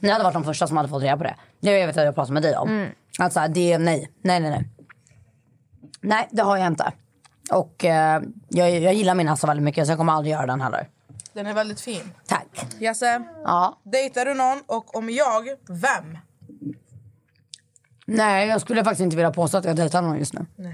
Ni 0.01 0.09
hade 0.09 0.23
varit 0.23 0.33
de 0.33 0.43
första 0.43 0.67
som 0.67 0.77
hade 0.77 0.89
fått 0.89 1.03
reda 1.03 1.17
på 1.17 1.23
det. 1.23 1.35
Det 1.59 1.79
jag 1.79 1.87
vet 1.87 1.97
att 1.97 2.05
jag 2.05 2.15
pratat 2.15 2.33
med 2.33 2.43
dig 2.43 2.57
om. 2.57 2.69
Att 3.19 3.33
så 3.33 3.39
här, 3.39 3.47
det 3.47 3.73
är 3.73 3.79
nej, 3.79 4.11
nej, 4.23 4.39
nej, 4.39 4.49
nej. 4.49 4.69
Nej, 6.01 6.27
det 6.31 6.41
har 6.41 6.57
jag 6.57 6.67
inte. 6.67 6.91
Och 7.51 7.85
eh, 7.85 8.21
jag, 8.49 8.69
jag 8.79 8.93
gillar 8.93 9.15
min 9.15 9.25
näsa 9.25 9.47
väldigt 9.47 9.63
mycket 9.63 9.85
så 9.85 9.91
jag 9.91 9.97
kommer 9.97 10.13
aldrig 10.13 10.31
göra 10.33 10.45
den 10.45 10.61
heller. 10.61 10.87
Den 11.33 11.47
är 11.47 11.53
väldigt 11.53 11.81
fin. 11.81 12.01
Tack. 12.27 12.65
Jasse, 12.79 13.23
Ja. 13.43 13.79
dejtar 13.83 14.25
du 14.25 14.33
någon 14.33 14.61
och 14.67 14.95
om 14.95 15.09
jag, 15.09 15.43
vem? 15.69 16.17
Nej, 18.05 18.47
jag 18.47 18.61
skulle 18.61 18.83
faktiskt 18.83 19.01
inte 19.01 19.15
vilja 19.15 19.31
påstå 19.31 19.57
att 19.57 19.65
jag 19.65 19.75
dejtar 19.75 20.01
någon 20.01 20.17
just 20.19 20.33
nu. 20.33 20.45
Mm. 20.57 20.73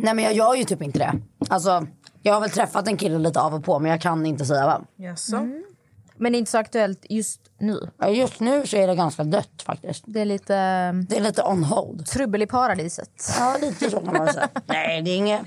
Nej 0.00 0.14
men 0.14 0.18
jag 0.24 0.32
gör 0.32 0.54
ju 0.54 0.64
typ 0.64 0.82
inte 0.82 0.98
det. 0.98 1.12
Alltså, 1.48 1.86
jag 2.22 2.34
har 2.34 2.40
väl 2.40 2.50
träffat 2.50 2.88
en 2.88 2.96
kille 2.96 3.18
lite 3.18 3.40
av 3.40 3.54
och 3.54 3.64
på 3.64 3.78
men 3.78 3.90
jag 3.90 4.00
kan 4.00 4.26
inte 4.26 4.44
säga 4.44 4.66
vem. 4.66 5.06
Jaså? 5.06 5.48
Men 6.22 6.32
det 6.32 6.36
är 6.36 6.38
inte 6.38 6.50
så 6.50 6.58
aktuellt 6.58 7.06
just 7.08 7.40
nu. 7.58 7.90
Just 8.08 8.40
nu 8.40 8.66
så 8.66 8.76
är 8.76 8.86
det 8.86 8.94
ganska 8.94 9.24
dött 9.24 9.62
faktiskt. 9.66 10.04
Det 10.06 10.20
är 10.20 10.24
lite... 10.24 10.54
Det 11.08 11.16
är 11.16 11.20
lite 11.20 11.42
on 11.42 11.64
hold. 11.64 12.06
Trubbel 12.06 12.42
i 12.42 12.46
paradiset. 12.46 13.10
Ja, 13.38 13.56
lite 13.60 13.90
så 13.90 14.00
kan 14.00 14.16
man 14.16 14.32
säga. 14.32 14.48
Nej, 14.66 15.02
det 15.02 15.10
är 15.10 15.16
inget... 15.16 15.40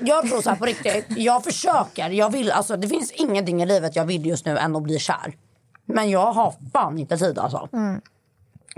Jag 0.00 0.28
tror 0.28 0.42
så 0.42 0.50
här 0.50 0.56
på 0.56 0.66
riktigt. 0.66 1.04
Jag 1.08 1.44
försöker. 1.44 2.10
Jag 2.10 2.30
vill, 2.30 2.50
alltså, 2.50 2.76
det 2.76 2.88
finns 2.88 3.10
ingenting 3.10 3.62
i 3.62 3.66
livet 3.66 3.96
jag 3.96 4.04
vill 4.04 4.26
just 4.26 4.46
nu 4.46 4.58
än 4.58 4.76
att 4.76 4.82
bli 4.82 4.98
kär. 4.98 5.36
Men 5.84 6.10
jag 6.10 6.32
har 6.32 6.54
fan 6.72 6.98
inte 6.98 7.16
tid 7.18 7.38
alltså. 7.38 7.68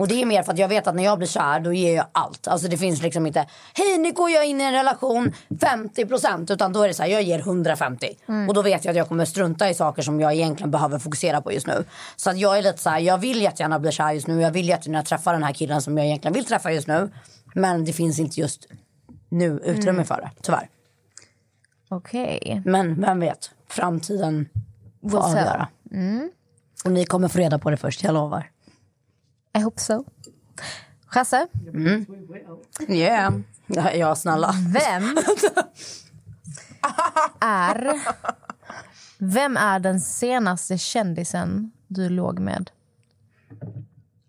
Och 0.00 0.08
det 0.08 0.22
är 0.22 0.26
mer 0.26 0.42
för 0.42 0.52
att 0.52 0.58
jag 0.58 0.68
vet 0.68 0.86
att 0.86 0.94
när 0.94 1.04
jag 1.04 1.18
blir 1.18 1.28
kär 1.28 1.60
då 1.60 1.72
ger 1.72 1.96
jag 1.96 2.06
allt. 2.12 2.48
Alltså 2.48 2.68
det 2.68 2.76
finns 2.76 3.02
liksom 3.02 3.26
inte, 3.26 3.46
hej 3.74 3.98
nu 3.98 4.12
går 4.12 4.30
jag 4.30 4.46
in 4.46 4.60
i 4.60 4.64
en 4.64 4.72
relation 4.72 5.32
50% 5.48 6.52
utan 6.52 6.72
då 6.72 6.82
är 6.82 6.88
det 6.88 6.94
så 6.94 7.02
här, 7.02 7.10
jag 7.10 7.22
ger 7.22 7.38
150. 7.38 8.16
Och 8.48 8.54
då 8.54 8.62
vet 8.62 8.84
jag 8.84 8.92
att 8.92 8.96
jag 8.96 9.08
kommer 9.08 9.24
strunta 9.24 9.70
i 9.70 9.74
saker 9.74 10.02
som 10.02 10.20
jag 10.20 10.34
egentligen 10.34 10.70
behöver 10.70 10.98
fokusera 10.98 11.40
på 11.40 11.52
just 11.52 11.66
nu. 11.66 11.84
Så 12.16 12.30
att 12.30 12.38
jag 12.38 12.58
är 12.58 12.62
lite 12.62 12.78
så 12.78 12.90
här, 12.90 12.98
jag 12.98 13.18
vill 13.18 13.42
jättegärna 13.42 13.78
bli 13.78 13.92
kär 13.92 14.12
just 14.12 14.26
nu. 14.26 14.40
Jag 14.40 14.50
vill 14.50 14.68
jättegärna 14.68 15.02
träffa 15.02 15.32
den 15.32 15.42
här 15.42 15.52
killen 15.52 15.82
som 15.82 15.98
jag 15.98 16.06
egentligen 16.06 16.32
vill 16.32 16.44
träffa 16.44 16.72
just 16.72 16.88
nu. 16.88 17.10
Men 17.54 17.84
det 17.84 17.92
finns 17.92 18.18
inte 18.18 18.40
just 18.40 18.66
nu 19.28 19.60
utrymme 19.64 20.04
för 20.04 20.16
det, 20.16 20.30
tyvärr. 20.42 20.68
Okej. 21.88 22.62
Men 22.64 23.00
vem 23.00 23.20
vet, 23.20 23.50
framtiden 23.68 24.48
får 25.10 25.18
avgöra. 25.18 25.68
Och 26.84 26.92
ni 26.92 27.04
kommer 27.04 27.28
få 27.28 27.38
reda 27.38 27.58
på 27.58 27.70
det 27.70 27.76
först, 27.76 28.02
jag 28.04 28.14
lovar. 28.14 28.50
I 29.52 29.60
hope 29.60 29.80
so. 29.80 30.04
Chasse, 31.06 31.46
Mm. 31.74 32.06
Yeah. 32.88 33.34
Ja, 33.94 34.14
snälla. 34.14 34.54
vem 34.72 35.18
är... 37.40 38.00
Vem 39.18 39.56
är 39.56 39.78
den 39.78 40.00
senaste 40.00 40.78
kändisen 40.78 41.70
du 41.86 42.08
låg 42.08 42.38
med? 42.38 42.70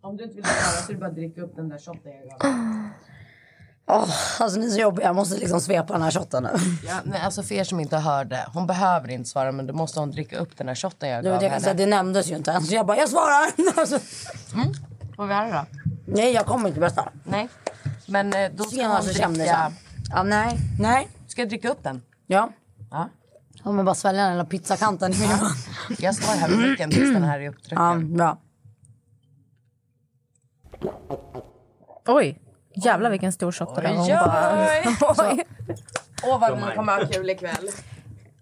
Om 0.02 0.18
du 0.18 0.24
inte 0.24 0.36
vill 0.36 0.46
svara 0.46 0.82
så 0.86 0.92
är 0.92 0.94
det 0.94 1.00
bara 1.00 1.10
att 1.10 1.16
dricka 1.16 1.42
upp 1.42 1.56
den 1.56 1.70
där 1.70 1.78
shotten 1.78 2.12
jag 2.12 2.40
gav. 2.40 2.90
Åh, 3.88 4.10
alltså 4.42 4.60
ni 4.60 4.66
är 4.66 4.70
så 4.70 4.80
jobbiga, 4.80 5.06
jag 5.06 5.16
måste 5.16 5.38
liksom 5.38 5.62
svepa 5.62 5.94
den 5.94 6.02
här 6.02 6.12
shotten 6.12 6.44
nu. 6.44 6.50
Ja, 6.88 7.00
nej, 7.06 7.22
alltså 7.22 7.44
för 7.44 7.56
er 7.56 7.64
som 7.64 7.80
inte 7.80 7.98
hörde, 7.98 8.46
hon 8.54 8.68
behöver 8.68 9.10
inte 9.10 9.30
svara 9.30 9.52
men 9.52 9.68
då 9.68 9.74
måste 9.74 10.00
hon 10.00 10.12
dricka 10.12 10.38
upp 10.38 10.58
den 10.58 10.68
här 10.68 10.76
shotten 10.76 11.10
jag 11.10 11.24
Det, 11.24 11.30
gav 11.30 11.40
det, 11.40 11.50
henne. 11.50 11.74
det 11.74 11.86
nämndes 11.86 12.28
ju 12.32 12.36
inte 12.36 12.52
ens. 12.52 12.72
Jag 12.72 12.86
bara, 12.86 12.98
jag 12.98 13.10
svarar! 13.10 13.52
Alltså, 13.80 14.00
Får 15.22 15.28
vi 15.28 15.34
höra 15.34 15.52
då? 15.52 15.66
nej, 16.06 16.34
jag 16.34 16.46
kommer 16.46 16.68
inte 16.68 16.80
berätta. 16.80 17.10
Nej. 17.24 17.50
Men 18.08 18.34
eh, 18.34 18.52
då 18.56 18.64
ska 18.64 18.76
hon 18.76 18.82
Senaste 18.82 19.12
dricka... 19.12 19.22
kändisen. 19.24 19.72
Ja, 20.10 20.24
nej. 20.24 20.58
Nej. 20.80 21.08
Ska 21.28 21.42
jag 21.42 21.50
dricka 21.50 21.70
upp 21.70 21.84
den? 21.84 22.02
Ja. 22.28 22.50
Ja. 22.92 23.10
Vill 23.72 23.86
bara 23.86 23.96
svälja 23.96 24.24
den 24.24 24.32
lilla 24.32 24.46
pizzakanten 24.46 25.14
i 25.14 25.20
min 25.20 25.30
mun. 25.30 25.38
Jag 26.00 26.16
står 26.16 26.40
här 26.40 26.50
med 26.50 26.70
micken 26.70 26.92
tills 26.92 27.14
den 27.14 27.24
här 27.24 27.40
är. 27.40 27.54
Ja, 27.70 27.96
bra. 27.96 28.38
Oj, 32.08 32.40
jävlar 32.76 33.10
vilken 33.12 33.32
stor 33.32 33.52
shot 33.52 33.76
det 33.76 33.82
där 33.82 33.90
var. 33.90 33.98
Hon 33.98 34.08
Oj, 34.08 34.18
bara- 35.02 35.32
oj. 35.32 35.44
Åh 36.24 36.40
vad 36.40 36.56
vi 36.70 36.76
kommer 36.76 36.98
ha 37.00 37.08
kul 37.08 37.30
ikväll. 37.30 37.70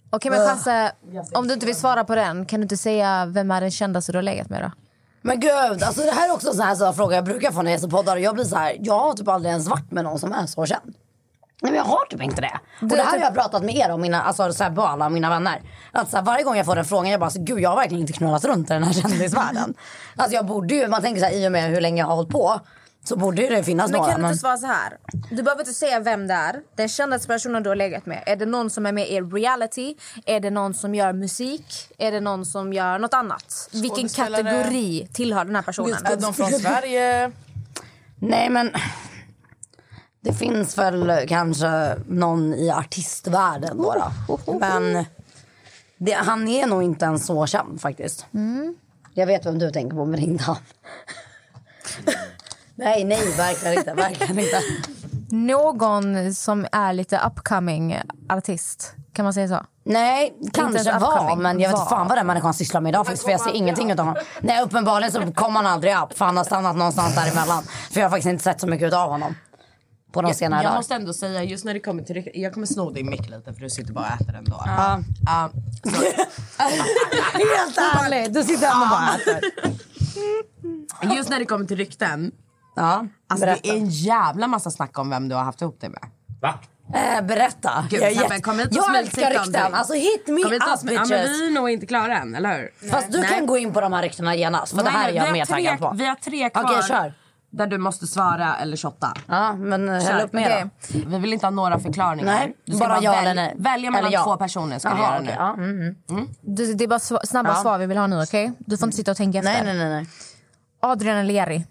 Okej 0.10 0.31
men 0.31 0.47
Chasse, 0.47 0.91
om 1.34 1.47
du 1.47 1.53
inte 1.53 1.65
vill 1.65 1.76
svara 1.76 2.03
på 2.03 2.15
den 2.15 2.45
kan 2.45 2.60
du 2.60 2.64
inte 2.64 2.77
säga 2.77 3.26
vem 3.26 3.51
är 3.51 3.61
den 3.61 3.72
kändaste 3.72 4.11
du 4.11 4.18
har 4.18 4.23
legat 4.23 4.49
med 4.49 4.61
då? 4.64 4.72
Men 5.22 5.40
gud, 5.40 5.84
alltså 5.84 6.02
det 6.02 6.12
här 6.12 6.30
är 6.30 6.34
också 6.34 6.48
en 6.48 6.54
sån 6.54 6.66
här, 6.66 6.76
så 6.76 6.86
här 6.86 6.94
fråga 6.94 7.16
jag 7.16 7.26
brukar 7.26 7.52
få 7.52 7.62
när 7.62 7.72
jag 7.72 7.78
är 7.78 7.82
så 7.82 7.90
poddar. 7.90 8.18
Jag 8.18 8.36
blir 8.36 8.46
så 8.46 8.56
här, 8.56 8.78
jag 8.80 9.00
har 9.00 9.14
typ 9.14 9.28
aldrig 9.28 9.52
ens 9.52 9.68
varit 9.68 9.91
med 9.91 10.04
någon 10.04 10.20
som 10.20 10.34
är 10.34 10.46
så 10.46 10.66
känd. 10.66 10.96
Nej 11.62 11.72
men 11.72 11.78
jag 11.78 11.86
har 11.86 12.06
typ 12.10 12.22
inte 12.22 12.41
det. 12.41 12.60
Och 12.82 12.88
det 12.88 13.04
här 13.04 13.12
har 13.12 13.26
jag 13.26 13.34
pratat 13.34 13.64
med 13.64 13.76
er 13.76 13.91
om, 13.91 14.02
mina, 14.02 14.22
alltså 14.22 14.54
så 14.54 14.64
här, 14.64 14.72
på 14.72 14.82
alla 14.82 15.10
mina 15.10 15.30
vänner. 15.30 15.62
Att 15.91 16.10
så 16.10 16.18
här, 16.18 16.24
varje 16.24 16.44
gång 16.44 16.56
jag 16.58 16.66
får 16.66 16.76
den 16.76 16.86
frågan, 16.86 17.12
jag 17.12 17.20
bara, 17.20 17.30
så, 17.30 17.41
gud 17.41 17.60
jag 17.60 17.70
har 17.70 17.78
verkligen 17.78 18.02
inte 18.02 18.14
knullat 18.14 18.46
runt 18.46 18.70
i 18.70 18.74
den 18.74 18.84
här 18.84 18.94
kändisvärlden. 18.94 19.74
alltså 20.16 20.36
jag 20.36 20.46
borde 20.46 20.76
ju, 20.76 20.88
man 20.88 21.02
tänker 21.02 21.20
så 21.22 21.26
här, 21.26 21.34
i 21.34 21.48
och 21.48 21.52
med 21.52 21.70
hur 21.70 21.82
länge 21.82 22.02
jag 22.02 22.08
har 22.08 22.16
hållit 22.16 22.32
på. 22.32 22.60
Så 23.10 23.15
borde 23.15 23.41
ju 23.41 23.48
det 23.49 23.64
finnas 23.64 23.91
Men 23.91 23.98
några. 23.99 24.11
kan 24.11 24.19
du 24.19 24.22
Men... 24.22 24.31
inte 24.31 24.40
svara 24.40 24.57
så 24.57 24.68
här? 24.68 24.98
Du 25.31 25.44
behöver 25.44 25.61
inte 25.61 25.73
säga 25.73 25.99
vem 25.99 26.27
det 26.27 26.34
är. 26.34 26.61
Den 26.76 26.90
kändaste 26.90 27.27
personen 27.27 27.64
du 27.64 27.69
har 27.69 27.76
legat 27.76 28.06
med. 28.06 28.23
Är 28.26 28.36
det 28.36 28.45
någon 28.45 28.69
som 28.69 28.86
är 28.86 28.91
med 28.91 29.10
i 29.10 29.22
reality? 29.22 29.95
Är 30.26 30.40
det 30.40 30.49
någon 30.49 30.73
som 30.73 30.95
gör 30.95 31.14
musik? 31.14 31.88
Är 31.98 32.11
det 32.11 32.19
någon 32.19 32.45
som 32.45 32.73
gör 32.73 32.99
något 32.99 33.14
annat? 33.14 33.69
Vilken 33.72 34.10
kategori 34.10 35.10
tillhör 35.14 35.45
den 35.45 35.56
här 35.56 35.61
personen? 35.61 36.06
Är 36.06 36.18
de 36.18 36.34
från 36.34 36.52
Sverige? 36.52 37.31
Nej 38.19 38.49
men 38.49 38.72
det 40.22 40.34
finns 40.34 40.77
väl 40.77 41.27
kanske 41.27 41.95
någon 42.07 42.53
i 42.53 42.69
artistvärlden 42.69 43.77
då. 43.77 44.11
då. 44.27 44.60
Men 44.60 45.06
det, 45.98 46.14
han 46.14 46.48
är 46.48 46.68
nog 46.68 46.84
inte 46.84 47.06
ens 47.06 47.26
så 47.26 47.48
känd 47.48 47.81
faktiskt. 47.81 48.26
Jag 49.14 49.27
vet 49.27 49.45
vem 49.45 49.60
du 49.60 49.72
tänker 49.72 49.95
på 49.95 50.06
men 50.06 50.19
inte 50.19 50.44
han. 50.44 50.57
Nej, 52.80 53.03
nej, 53.03 53.31
verkligen 53.38 53.77
inte. 53.77 53.93
Verkligen 53.93 54.39
inte. 54.39 54.61
Någon 55.31 56.34
som 56.34 56.65
är 56.72 56.93
lite 56.93 57.19
upcoming 57.27 57.99
artist. 58.30 58.93
Kan 59.14 59.23
man 59.23 59.34
säga 59.34 59.47
så? 59.47 59.65
Nej, 59.84 60.34
kanske 60.53 60.99
var, 60.99 61.11
upcoming. 61.14 61.41
men 61.41 61.60
jag 61.60 61.69
vet 61.69 61.89
fan 61.89 62.07
vad 62.07 62.18
den 62.18 62.27
människan 62.27 62.53
sysslar 62.53 62.81
med 62.81 62.89
idag 62.89 63.06
faktiskt, 63.06 63.23
för 63.23 63.31
jag 63.31 63.41
ser 63.41 63.56
ingenting 63.56 63.91
utav 63.91 64.06
honom. 64.06 64.23
Nej, 64.41 64.61
uppenbarligen 64.64 65.11
så 65.11 65.31
kom 65.31 65.56
han 65.56 65.65
aldrig 65.65 65.95
upp, 65.97 66.18
för 66.18 66.26
han 66.26 66.38
har 66.38 66.43
stannat 66.43 66.76
någonstans 66.76 67.15
däremellan. 67.15 67.64
För 67.64 67.99
jag 67.99 68.06
har 68.06 68.10
faktiskt 68.10 68.30
inte 68.31 68.43
sett 68.43 68.61
så 68.61 68.68
mycket 68.68 68.93
av 68.93 69.10
honom. 69.10 69.35
På 70.11 70.22
de 70.22 70.34
senare 70.34 70.60
Jag 70.64 70.69
dagar. 70.69 70.77
måste 70.80 70.95
ändå 70.95 71.14
säga, 71.14 71.43
just 71.43 71.65
när 71.65 71.73
det 71.73 71.80
kommer 71.80 72.03
till 72.03 72.15
ryck- 72.15 72.31
Jag 72.34 72.53
kommer 72.53 72.68
sno 72.68 72.89
din 72.89 73.10
mick 73.10 73.30
lite 73.30 73.53
för 73.53 73.61
du 73.61 73.69
sitter 73.69 73.93
bara 73.93 74.06
och 74.06 74.22
äter 74.22 74.34
den 74.34 74.43
då. 74.45 74.64
Ja. 74.65 74.99
Ja, 75.26 75.49
Helt 77.34 77.77
ärligt, 77.77 78.34
du 78.34 78.43
sitter 78.43 78.68
ändå 78.72 78.85
bara 78.89 79.10
och 79.14 79.19
äter. 81.03 81.15
just 81.15 81.30
när 81.30 81.39
det 81.39 81.45
kommer 81.45 81.65
till 81.65 81.77
rykten. 81.77 82.31
Ja, 82.80 83.06
Alltså 83.27 83.45
berätta. 83.45 83.61
det 83.64 83.69
är 83.69 83.77
en 83.77 83.89
jävla 83.89 84.47
massa 84.47 84.72
snack 84.72 84.99
om 84.99 85.10
vem 85.10 85.30
du 85.30 85.35
har 85.35 85.43
haft 85.43 85.61
ihop 85.61 85.77
det 85.81 85.89
med. 85.89 86.01
Va? 86.41 86.53
Eh, 86.93 87.22
berätta. 87.26 87.72
Gud, 87.89 88.01
jag 88.01 88.11
jätte- 88.14 88.41
kom 88.41 88.60
hit 88.60 88.68
och 88.68 88.73
jag 88.76 88.97
älskar 88.99 89.30
rykten. 89.30 89.51
dig. 89.51 89.61
Alltså 89.73 89.93
hit 89.93 90.27
me 90.27 90.41
Kom 90.43 90.51
hit 90.51 90.64
up 90.64 90.80
smäll- 90.80 90.93
ja, 90.93 91.01
bitches. 91.01 91.10
men 91.10 91.19
vi 91.39 91.47
är 91.47 91.51
nog 91.51 91.69
inte 91.69 91.85
klara 91.85 92.18
än, 92.18 92.35
eller 92.35 92.57
hur? 92.80 92.89
Fast 92.91 93.11
du 93.11 93.19
Nej. 93.19 93.30
kan 93.30 93.45
gå 93.45 93.57
in 93.57 93.73
på 93.73 93.81
de 93.81 93.93
här 93.93 94.01
ryktena 94.01 94.35
genast. 94.35 94.69
För 94.72 94.77
det 94.77 94.84
Nej, 94.84 94.93
här 94.93 95.10
är 95.10 95.14
jag 95.14 95.31
mer 95.31 95.45
taggad 95.45 95.80
på. 95.80 95.93
Vi 95.95 96.06
har 96.06 96.15
tre 96.15 96.49
kvar. 96.49 96.64
Okej, 96.64 96.81
kör. 96.88 97.14
Där 97.51 97.68
du 97.68 97.77
måste 97.77 98.07
svara 98.07 98.56
eller 98.57 98.77
shotta. 98.77 99.14
Ja, 99.27 99.53
men 99.53 99.89
häll 99.89 100.22
upp 100.26 100.34
mer 100.34 100.45
Okej. 100.45 101.06
Vi 101.07 101.19
vill 101.19 101.34
inte 101.34 101.45
ha 101.45 101.51
några 101.51 101.80
förklaringar. 101.80 102.26
Nej, 102.26 102.53
Du 102.65 102.76
ska 102.77 102.88
bara 102.88 103.01
ja 103.01 103.11
väl- 103.11 103.19
eller 103.22 103.34
nej. 103.35 103.56
Välja 103.57 103.91
mellan 103.91 104.11
ja. 104.11 104.23
två 104.23 104.38
personer 104.38 104.80
ska 104.80 104.89
du 104.89 104.95
Jaha, 104.95 105.06
göra 105.06 105.15
okej, 105.15 105.26
nu. 105.27 105.34
ja, 105.39 105.53
mm, 105.53 105.95
mm. 106.10 106.27
Du, 106.41 106.73
det 106.73 106.84
är 106.84 106.88
bara 106.88 106.99
sva- 106.99 107.26
snabba 107.26 107.49
Ja. 107.49 107.56
svar 107.56 107.77
vi 107.77 107.85
vill 107.85 107.97
ha 107.97 108.07
nu, 108.07 108.22
okej? 108.23 108.51
Du 108.60 108.77
får 108.77 108.88
inte 108.88 108.97
sitta 108.97 109.11
och 109.11 109.18
tänka 109.18 109.38
efter. 109.39 109.51
Nej, 109.53 109.61
nej, 109.65 109.77
nej. 109.77 109.89
nej. 109.89 110.07
Adrian 110.81 111.18
eller 111.18 111.34
Jerry? 111.34 111.64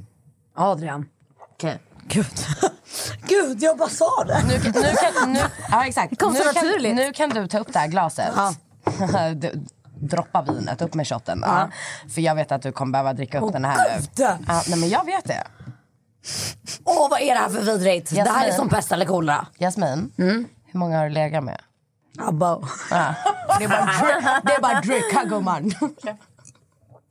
Adrian. 0.58 1.06
Okej. 1.54 1.78
Gud. 2.06 2.26
Gud, 3.26 3.62
jag 3.62 3.78
bara 3.78 3.88
sa 3.88 4.24
det. 4.24 4.42
Nu, 4.48 4.58
kan- 4.60 4.82
nu 4.82 4.92
kan, 5.20 5.32
nu, 5.32 5.40
ja, 5.70 5.86
exakt. 5.86 6.10
Det 6.10 6.16
kom 6.16 6.34
så 6.34 6.38
nu, 6.44 6.52
kan, 6.52 6.66
naturligt. 6.66 6.94
nu 6.96 7.12
kan 7.12 7.28
du 7.30 7.46
ta 7.48 7.58
upp 7.58 7.72
det 7.72 7.78
här 7.78 7.88
glaset. 7.88 8.32
Du- 9.36 9.64
Droppa 10.00 10.42
vinet, 10.42 10.82
upp 10.82 10.94
med 10.94 11.06
shotten. 11.08 11.42
Ja. 11.46 11.68
För 12.14 12.20
jag 12.20 12.34
vet 12.34 12.52
att 12.52 12.62
du 12.62 12.72
kommer 12.72 12.92
behöva 12.92 13.12
dricka 13.12 13.38
upp 13.38 13.44
Åh, 13.44 13.52
den 13.52 13.64
här 13.64 13.76
nu. 13.76 14.00
Gud! 14.14 14.26
Ja, 14.48 14.62
nej, 14.68 14.78
men 14.78 14.88
jag 14.88 15.04
vet 15.04 15.24
det. 15.24 15.42
Åh, 16.84 17.10
vad 17.10 17.20
är 17.20 17.34
det 17.34 17.40
här 17.40 17.48
för 17.48 17.60
vidrigt? 17.62 18.10
Det 18.10 18.20
här 18.20 18.26
är 18.26 18.46
Jasmin. 18.46 18.56
som 18.56 18.68
pest 18.68 18.92
eller 18.92 19.06
kolera. 19.06 19.46
Jasmin, 19.58 20.12
hur 20.16 20.78
många 20.78 20.98
har 20.98 21.04
du 21.04 21.10
legat 21.14 21.44
med? 21.44 21.60
Abba. 22.18 22.58
Ja. 22.90 23.14
Det 23.58 23.64
är 23.64 23.68
bara 23.68 23.84
dri- 23.86 24.40
det 24.44 24.52
är 24.52 24.60
bara 24.60 24.80
dricka 24.80 25.24
gumman. 25.24 25.72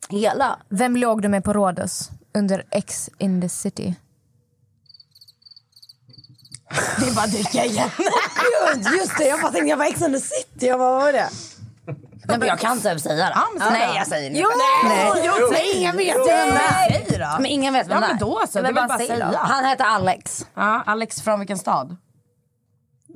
Hela. 0.10 0.60
Vem 0.70 0.96
låg 0.98 1.22
du 1.22 1.28
med 1.28 1.44
på 1.44 1.54
Rhodos 1.54 2.10
Under 2.38 2.64
X 2.72 3.10
in 3.18 3.42
the 3.42 3.50
city. 3.50 3.96
Det 7.00 7.06
är 7.08 7.16
bara 7.16 7.28
dricka 7.28 7.66
igen. 7.66 7.90
Gud, 8.74 8.88
just 8.98 9.18
det. 9.18 9.28
Jag 9.28 9.42
bara 9.42 9.52
tänkte, 9.52 9.70
jag 9.70 9.78
var 9.78 9.86
Ex 9.86 10.02
on 10.02 10.14
the 10.14 10.20
city. 10.20 10.68
Jag 10.68 10.80
bara, 10.80 10.92
vad 10.92 11.02
var 11.02 11.14
det? 11.14 11.30
Nej, 12.28 12.38
men 12.40 12.48
jag 12.48 12.60
kan 12.60 12.74
inte 12.78 12.90
ens 12.90 13.04
säga 13.04 13.16
det. 13.26 13.32
Ja, 13.36 13.70
Nej, 13.72 13.96
jag 13.96 14.08
säger 14.08 14.30
det. 14.30 14.38
Jo! 14.40 14.48
Nej. 14.84 15.22
Jo, 15.26 15.34
Nej, 15.52 15.62
säg. 15.72 15.78
ingen 15.82 15.98
vet 15.98 16.16
Jo. 16.18 16.26
vem 16.28 16.48
det 16.50 16.62
är. 16.62 17.06
Säg. 17.10 17.20
Men 17.20 17.46
ingen 17.46 17.74
vet 17.74 17.88
vem 17.88 17.94
Ja, 17.94 18.00
det 18.00 18.06
är. 18.06 18.10
men 18.10 18.18
då 18.20 18.44
så. 18.50 18.62
Väl 18.62 18.74
bara 18.76 18.98
säga. 18.98 19.34
Han 19.38 19.66
heter 19.66 19.84
Alex. 19.86 20.46
Ja, 20.54 20.84
Alex 20.86 21.22
från 21.22 21.40
vilken 21.40 21.58
stad? 21.58 21.96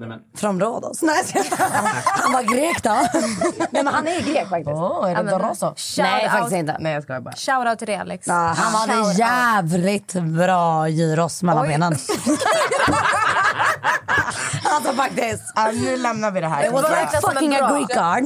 Nej, 0.07 0.17
Från 0.35 0.59
Rhodos. 0.61 1.01
Nej, 1.01 1.15
jag 1.33 1.45
skojar. 1.45 1.71
han 2.05 2.31
var 2.33 2.41
grek 2.43 2.83
då. 2.83 2.89
Nej, 3.71 3.83
men 3.83 3.87
han 3.87 4.07
är 4.07 4.21
grek 4.21 4.49
faktiskt. 4.49 4.69
Åh, 4.69 5.11
är 5.11 5.23
det 5.23 5.31
Doroso? 5.31 5.73
Nej, 5.97 6.29
faktiskt 6.29 6.55
inte. 6.55 6.77
Nej, 6.79 6.93
jag 6.93 7.03
skojar 7.03 7.21
bara. 7.21 7.35
Shoutout 7.35 7.77
till 7.77 7.87
dig 7.87 7.95
Alex. 7.95 8.27
Ja, 8.27 8.33
han 8.57 8.73
hade 8.73 8.93
Shout 8.93 9.05
out. 9.07 9.17
jävligt 9.17 10.13
bra 10.13 10.87
gyros 10.87 11.43
mellan 11.43 11.67
benen. 11.67 11.93
alltså 14.63 14.93
faktiskt. 14.93 15.43
Ja, 15.55 15.71
nu 15.73 15.97
lämnar 15.97 16.31
vi 16.31 16.41
det 16.41 16.47
här. 16.47 16.63
Det 16.63 16.69
var 16.69 16.81
verkligen 16.81 17.21
som 17.21 17.29
en 17.29 17.35
Fucking 17.35 17.55
a 17.55 17.57
bra- 17.67 17.77
Greek 17.77 17.89
card. 17.89 18.23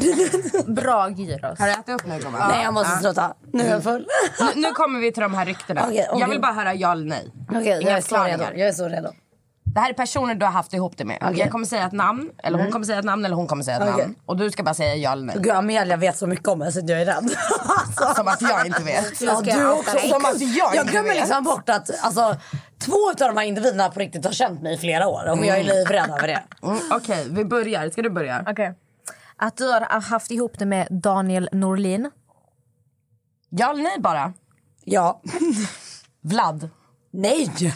Bra 0.76 1.10
gyros. 1.10 1.60
Har 1.60 1.66
du 1.66 1.72
ätit 1.72 1.90
upp 1.90 2.06
nu 2.08 2.20
gumman? 2.20 2.50
Nej, 2.50 2.64
jag 2.64 2.74
måste 2.74 2.96
sluta. 2.98 3.34
Nu 3.54 3.64
är 3.64 3.70
jag 3.72 3.84
full. 3.84 4.08
Nu, 4.40 4.62
nu 4.62 4.72
kommer 4.72 5.00
vi 5.00 5.12
till 5.12 5.24
de 5.24 5.34
här 5.34 5.46
ryktena. 5.46 5.82
Okej, 5.84 6.08
okej. 6.10 6.22
Jag 6.22 6.28
vill 6.28 6.42
bara 6.42 6.54
höra 6.54 6.74
ja 6.74 6.92
eller 6.92 7.06
nej. 7.06 7.34
Okej, 7.50 7.68
jag 7.68 7.82
Inga 7.82 7.98
är 7.98 8.02
så 8.02 8.24
redo. 8.24 8.44
Jag 8.44 8.68
är 8.68 8.72
så 8.72 8.88
redo. 8.88 9.10
Det 9.76 9.82
här 9.82 9.90
är 9.90 9.94
personer 9.94 10.36
du 10.36 10.46
har 10.46 10.52
haft 10.52 10.74
ihop 10.74 10.98
det 10.98 11.06
med. 11.06 11.18
Okej. 11.22 11.40
Jag 11.40 11.52
kommer 11.52 11.66
säga 11.66 11.86
ett 11.86 11.92
namn, 11.92 12.32
eller 12.44 12.60
hon 12.60 12.72
kommer 12.72 12.86
säga 12.86 13.00
ett 13.00 13.06
namn 13.06 13.26
eller 13.26 13.36
hon 13.36 13.48
kommer 13.48 13.64
säga 13.64 13.78
ett 13.78 13.94
Okej. 13.94 14.04
namn. 14.06 14.16
Och 14.26 14.38
du 14.38 14.52
ska 14.52 14.64
bara 14.64 14.74
säga 14.74 14.96
ja 14.96 15.12
eller 15.12 15.24
nej. 15.24 15.36
Gud, 15.40 15.52
Amelia 15.52 15.98
vet 15.98 16.18
så 16.18 16.28
mycket 16.28 16.48
om 16.48 16.60
mig 16.60 16.72
så 16.72 16.80
jag 16.80 17.02
är 17.02 17.06
rädd. 17.06 17.30
Alltså. 17.68 18.14
Som 18.16 18.28
att 18.28 18.42
jag 18.42 18.66
inte 18.66 18.84
vet. 18.84 19.22
Ja, 19.22 19.42
du 19.42 19.70
också. 19.72 19.98
Som 20.00 20.26
att 20.26 20.42
jag 20.42 20.76
jag 20.76 20.88
glömmer 20.88 21.14
liksom 21.14 21.44
bort 21.44 21.70
att 21.70 22.04
alltså, 22.04 22.36
två 22.80 23.10
av 23.10 23.16
de 23.16 23.38
här 23.38 23.44
individerna 23.44 23.90
på 23.90 24.00
riktigt 24.00 24.26
har 24.26 24.32
känt 24.32 24.62
mig 24.62 24.74
i 24.74 24.78
flera 24.78 25.08
år. 25.08 25.30
Och 25.32 25.46
jag 25.46 25.60
är 25.60 25.64
livrädd 25.64 26.10
över 26.10 26.28
det. 26.28 26.44
Mm, 26.64 26.80
Okej, 26.92 27.28
vi 27.30 27.46
börjar. 27.46 27.90
Ska 27.90 28.02
du 28.02 28.10
börja? 28.10 28.44
Okej. 28.48 28.74
Att 29.38 29.58
du 29.58 29.68
har 29.68 30.02
haft 30.02 30.32
ihop 30.32 30.60
det 30.60 30.66
med 30.66 30.88
Daniel 30.90 31.50
Norlin. 31.52 32.12
Ja 33.50 33.72
eller 33.72 33.84
nej 33.84 33.98
bara? 34.00 34.34
Ja. 34.84 35.22
Vlad? 36.22 36.70
Nej! 37.12 37.74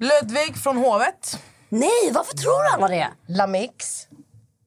Ludvig 0.00 0.56
från 0.56 0.76
Hovet. 0.76 1.38
Nej, 1.68 2.10
varför 2.12 2.36
tror 2.36 2.64
alla 2.74 2.88
det? 2.88 3.08
Lamix? 3.26 4.06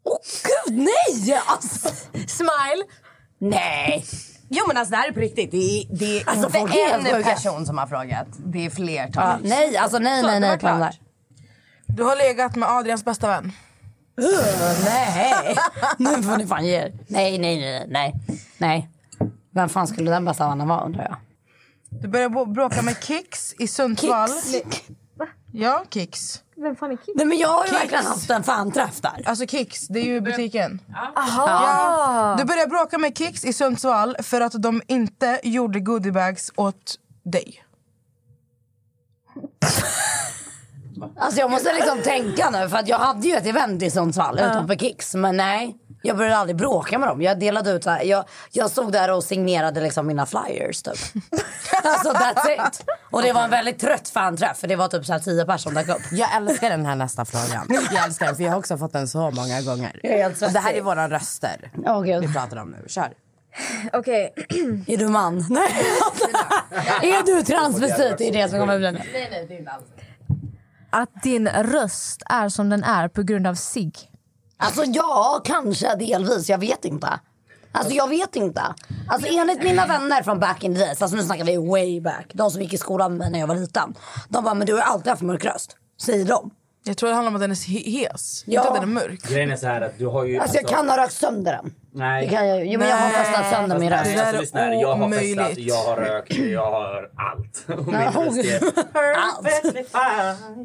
Åh 0.04 0.18
gud, 0.44 0.78
nej! 0.78 1.42
Alltså, 1.46 1.90
Smile. 2.28 2.84
nej! 3.40 4.06
Jo 4.50 4.64
men 4.68 4.78
alltså 4.78 4.92
det 4.92 4.98
här 4.98 5.08
är 5.08 5.12
på 5.12 5.20
riktigt. 5.20 5.52
Det 5.52 5.58
är, 5.58 5.86
det 5.90 6.20
är 6.22 6.30
Alltså, 6.30 6.58
inte 6.58 7.10
en 7.12 7.24
person 7.24 7.66
som 7.66 7.78
har 7.78 7.88
frågat. 7.88 8.28
Det 8.46 8.66
är 8.66 8.70
flertal. 8.70 9.40
Ja, 9.44 9.50
nej, 9.50 9.78
alltså 9.78 10.00
nej, 10.00 10.22
Så, 10.22 10.28
nej, 10.28 10.40
nej 10.40 10.58
där. 10.58 11.00
Du 11.88 12.04
har 12.04 12.16
legat 12.16 12.56
med 12.56 12.70
Adrians 12.70 13.06
bästa 13.06 13.28
vän. 13.28 13.52
Uh, 14.22 14.26
nej, 14.86 15.56
nu 15.98 16.24
får 16.24 16.38
ni 16.38 16.48
fan 16.48 16.66
ge 16.66 16.76
er. 16.76 16.94
Nej, 17.08 17.38
nej, 17.38 17.60
nej, 17.60 17.86
nej. 17.88 18.14
Nej. 18.58 18.90
Vem 19.54 19.70
fan 19.70 19.88
skulle 19.88 20.12
den 20.12 20.26
bästa 20.26 20.48
vännen 20.50 20.68
vara 20.68 20.84
undrar 20.84 21.04
jag? 21.04 21.16
Du 22.02 22.08
började 22.08 22.46
bråka 22.46 22.82
med 22.82 23.04
Kicks 23.04 23.54
i 23.60 23.68
Sundsvall. 23.68 24.30
Ja, 25.52 25.84
Kicks. 25.90 26.44
Vem 26.56 26.76
fan 26.76 26.92
är 26.92 26.96
Kicks? 26.96 27.08
Nej 27.16 27.26
men 27.26 27.38
jag 27.38 27.48
har 27.48 27.64
ju 27.66 27.70
Kicks. 27.70 27.82
verkligen 27.82 28.06
haft 28.06 28.30
en 28.30 28.44
fanträff 28.44 29.02
där. 29.02 29.24
Alltså 29.26 29.46
Kicks, 29.46 29.88
det 29.88 30.00
är 30.00 30.04
ju 30.04 30.22
butiken. 30.22 30.80
Aha. 31.16 31.48
Ja. 31.48 32.36
Du 32.38 32.46
började 32.46 32.70
bråka 32.70 32.98
med 32.98 33.18
Kicks 33.18 33.46
i 33.46 33.54
Sundsvall 33.54 34.16
för 34.24 34.42
att 34.42 34.62
de 34.62 34.82
inte 34.88 35.40
gjorde 35.44 35.80
goodiebags 35.80 36.52
åt 36.56 36.96
dig. 37.24 37.64
Alltså 41.18 41.40
jag 41.40 41.52
måste 41.52 41.74
liksom 41.74 42.02
tänka 42.04 42.50
nu 42.50 42.70
för 42.70 42.78
att 42.78 42.88
jag 42.88 42.98
hade 43.00 43.28
ju 43.28 43.36
ett 43.36 43.46
event 43.48 43.84
i 43.84 43.92
Sundsvall 43.92 44.40
utanför 44.40 44.76
Kicks 44.76 45.16
men 45.16 45.38
nej. 45.38 45.78
Jag 46.02 46.18
började 46.18 46.38
aldrig 46.38 46.56
bråka 46.56 47.00
med 47.00 47.10
dem. 47.10 47.22
Jag 47.22 47.40
delade 47.40 47.72
ut 47.72 47.86
här, 47.86 48.04
jag, 48.04 48.26
jag 48.52 48.72
stod 48.72 48.92
där 48.92 49.12
och 49.12 49.24
signerade 49.24 49.82
liksom 49.82 50.08
mina 50.08 50.26
flyers 50.26 50.82
typ. 50.82 50.96
alltså 51.84 52.12
that's 52.12 52.68
it. 52.68 52.86
Och 53.12 53.22
det 53.22 53.34
var 53.34 53.44
en 53.44 53.50
väldigt 53.50 53.80
trött 53.80 54.10
fanträff 54.10 54.58
för 54.58 54.68
det 54.68 54.76
var 54.76 54.88
typ 54.88 55.06
så 55.06 55.14
här 55.14 55.20
tio 55.20 55.46
personer 55.46 55.58
som 55.58 55.74
dök 55.74 55.90
upp. 55.90 56.12
Jag 56.12 56.36
älskar 56.36 56.70
den 56.70 56.86
här 56.86 56.96
nästa 56.96 57.26
frågan. 57.26 57.68
Jag 57.92 58.06
älskar 58.06 58.26
den 58.26 58.36
för 58.36 58.44
jag 58.44 58.52
har 58.52 58.58
också 58.58 58.78
fått 58.78 58.94
den 58.94 59.08
så 59.08 59.32
många 59.32 59.62
gånger. 59.62 60.00
Jag 60.04 60.14
är 60.14 60.24
helt 60.24 60.42
Och 60.42 60.52
det 60.52 60.60
här 60.60 60.74
är 60.74 60.82
våra 60.82 61.10
röster 61.10 61.72
Åh 61.86 62.02
vi 62.02 62.34
pratar 62.34 62.58
om 62.58 62.70
nu. 62.70 62.86
Kör. 62.88 63.14
Okej. 63.94 64.34
Är 64.88 64.98
du 64.98 65.08
man? 65.08 65.46
Nej. 65.50 65.70
är 67.14 67.26
du 67.26 67.44
transvestit? 67.44 68.18
Det 68.18 68.30
är 68.30 68.34
det 68.34 68.50
som 68.50 68.60
kommer 68.60 68.78
bli 68.78 68.92
nu. 68.92 69.00
Att 70.90 71.24
din 71.24 71.48
röst 71.48 72.24
är 72.30 72.50
som 72.50 72.70
den 72.70 72.84
är 72.84 73.08
på 73.08 73.24
grund 73.24 73.48
av 73.48 73.56
sig. 73.56 73.92
Alltså 74.60 74.84
ja, 74.84 75.42
kanske 75.46 75.96
delvis. 75.96 76.50
Jag 76.50 76.58
vet 76.58 76.86
inte. 76.86 77.20
Alltså 77.72 77.94
jag 77.94 78.08
vet 78.08 78.36
inte. 78.36 78.62
Alltså 79.10 79.28
enligt 79.32 79.64
mina 79.64 79.88
vänner 79.88 80.24
från 80.24 80.40
back 80.40 80.64
in 80.64 80.76
the 80.76 80.80
days, 80.80 81.02
alltså 81.02 81.18
nu 81.18 81.24
snackar 81.24 81.46
vi 81.46 81.58
way 81.58 82.02
back. 82.02 82.32
De 82.34 82.52
som 82.52 82.62
gick 82.62 82.74
i 82.74 82.78
skolan 82.78 83.12
med 83.12 83.20
mig 83.20 83.32
när 83.32 83.40
jag 83.40 83.48
var 83.48 83.56
liten. 83.56 83.94
De 84.30 84.44
bara, 84.44 84.54
men 84.54 84.68
du 84.68 84.74
har 84.74 84.82
alltid 84.82 85.08
haft 85.08 85.22
mörk 85.22 85.46
röst. 85.46 85.76
Säger 86.02 86.26
de. 86.26 86.52
Jag 86.84 86.98
tror 86.98 87.10
det 87.10 87.16
handlar 87.16 87.30
om 87.32 87.36
att 87.36 87.42
den 87.42 87.52
är 87.52 87.56
he- 87.56 87.90
hes, 88.10 88.44
Ja. 88.48 88.60
inte 88.62 88.70
att 88.70 88.76
den 88.82 88.84
är 88.84 88.94
mörk. 88.94 89.22
grejen 89.30 89.52
är 89.52 89.56
så 89.56 89.68
här 89.68 89.82
att 89.82 89.98
du 90.00 90.06
har 90.08 90.26
ju... 90.26 90.40
Alltså 90.40 90.58
jag 90.58 90.68
kan 90.68 90.90
ha 90.90 90.98
rökt 90.98 91.14
sönder 91.14 91.52
den. 91.52 91.74
Nej. 91.94 92.26
Det 92.26 92.32
kan 92.36 92.48
jag, 92.48 92.66
jo, 92.66 92.80
men 92.80 92.90
jag 92.90 92.96
har 92.98 93.10
Nej. 93.10 93.18
festat 93.26 93.50
sönder 93.52 93.80
min 93.80 93.90
röst. 93.90 94.02
Alltså, 94.02 94.26
är 94.38 94.40
lyssna 94.42 94.60
här, 94.60 94.72
jag 94.82 94.96
har 94.96 95.10
festat, 95.12 95.58
jag 95.58 95.76
har 95.84 95.96
rökt, 95.98 96.38
jag 96.38 96.72
har 96.72 97.10
allt. 97.16 97.64
Och 97.80 97.88
min 97.88 97.96
röst 97.96 98.38
är 98.38 99.42
perfectly 99.44 99.84
fine. 99.84 100.64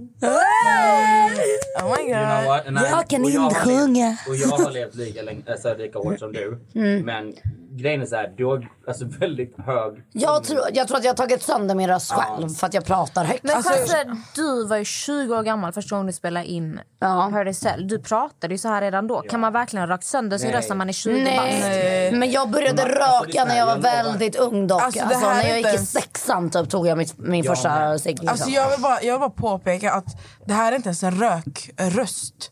Oh 1.82 1.97
my 1.97 2.11
You 2.11 2.15
know 2.15 2.36
god. 2.36 2.47
what? 2.47 2.62
Nej, 2.70 2.91
Jag 2.91 3.09
kan 3.09 3.24
inte 3.24 3.55
sjunga. 3.55 4.16
Och 4.28 4.36
jag 4.36 4.49
har 4.49 4.70
levt 4.70 4.95
lika, 4.95 5.23
länge, 5.23 5.43
alltså, 5.51 5.74
lika 5.78 5.99
hårt 5.99 6.19
som 6.19 6.32
du. 6.32 6.61
Mm. 6.74 7.05
Men 7.07 7.35
grejen 7.76 8.02
är 8.02 8.06
så 8.06 8.16
här, 8.16 8.32
du 8.36 8.44
har 8.44 8.68
alltså 8.88 9.05
väldigt 9.20 9.56
hög... 9.66 10.02
Jag 10.12 10.44
tror, 10.44 10.60
jag 10.72 10.88
tror 10.88 10.98
att 10.98 11.05
jag 11.05 11.10
har 11.10 11.16
tagit 11.16 11.42
sönder 11.42 11.74
min 11.74 11.88
röst 11.88 12.12
själv 12.12 12.48
för 12.48 12.66
att 12.66 12.74
jag 12.74 12.84
pratar 12.84 13.24
högt. 13.24 13.42
Men 13.44 13.56
Alltså- 13.56 13.72
kanske 13.74 14.16
du 14.34 14.66
var 14.66 14.76
ju 14.76 14.84
20 14.84 15.34
år 15.36 15.42
gammal 15.42 15.72
första 15.72 15.94
gången 15.96 16.06
du 16.06 16.12
spelade 16.12 16.46
in 16.46 16.80
Ja. 17.01 17.06
Hotel. 17.34 17.88
Du 17.88 17.98
pratade 17.98 18.55
ju 18.55 18.59
så 18.59 18.68
här 18.68 18.80
redan 18.80 19.06
då. 19.06 19.20
Kan 19.22 19.40
man 19.40 19.52
verkligen 19.52 19.88
ha 19.88 19.94
rakt 19.94 20.05
sönder 20.05 20.38
sin 20.38 20.46
Nej. 20.48 20.56
röst 20.56 20.68
när 20.68 20.76
man 20.76 20.88
är 20.88 20.92
20 20.92 21.24
bast? 21.24 21.36
Nej, 21.36 22.12
men 22.12 22.30
jag 22.30 22.51
började 22.51 22.82
Alltså, 22.82 22.98
röka 22.98 23.26
lyssna, 23.26 23.44
när 23.44 23.56
jag 23.59 23.66
var 23.66 23.78
väldigt 23.78 24.36
ung 24.36 24.66
dock. 24.66 24.82
Alltså, 24.82 25.05
Alltså, 25.05 25.20
när 25.20 25.44
är 25.44 25.48
jag 25.48 25.59
inte 25.59 25.59
gick 25.59 25.66
i 25.66 25.70
ens- 25.70 25.92
sexan 25.92 26.51
typ, 26.51 26.70
tog 26.70 26.86
jag 26.86 26.98
mitt, 26.98 27.18
min 27.18 27.44
Jag 27.44 27.56
första 27.56 27.98
cigg. 27.98 28.10
Liksom. 28.12 28.28
Alltså 28.28 28.51
jag, 28.51 28.70
vill 28.70 28.80
bara, 28.80 29.02
jag 29.02 29.14
vill 29.14 29.20
bara 29.20 29.30
påpeka 29.30 29.92
att 29.92 30.06
det 30.46 30.52
här 30.55 30.72
är 30.72 30.76
inte 30.76 30.88
ens 30.88 31.02
en 31.02 31.20
rökröst. 31.20 32.51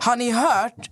Har 0.00 0.16
ni 0.16 0.30
hört? 0.30 0.90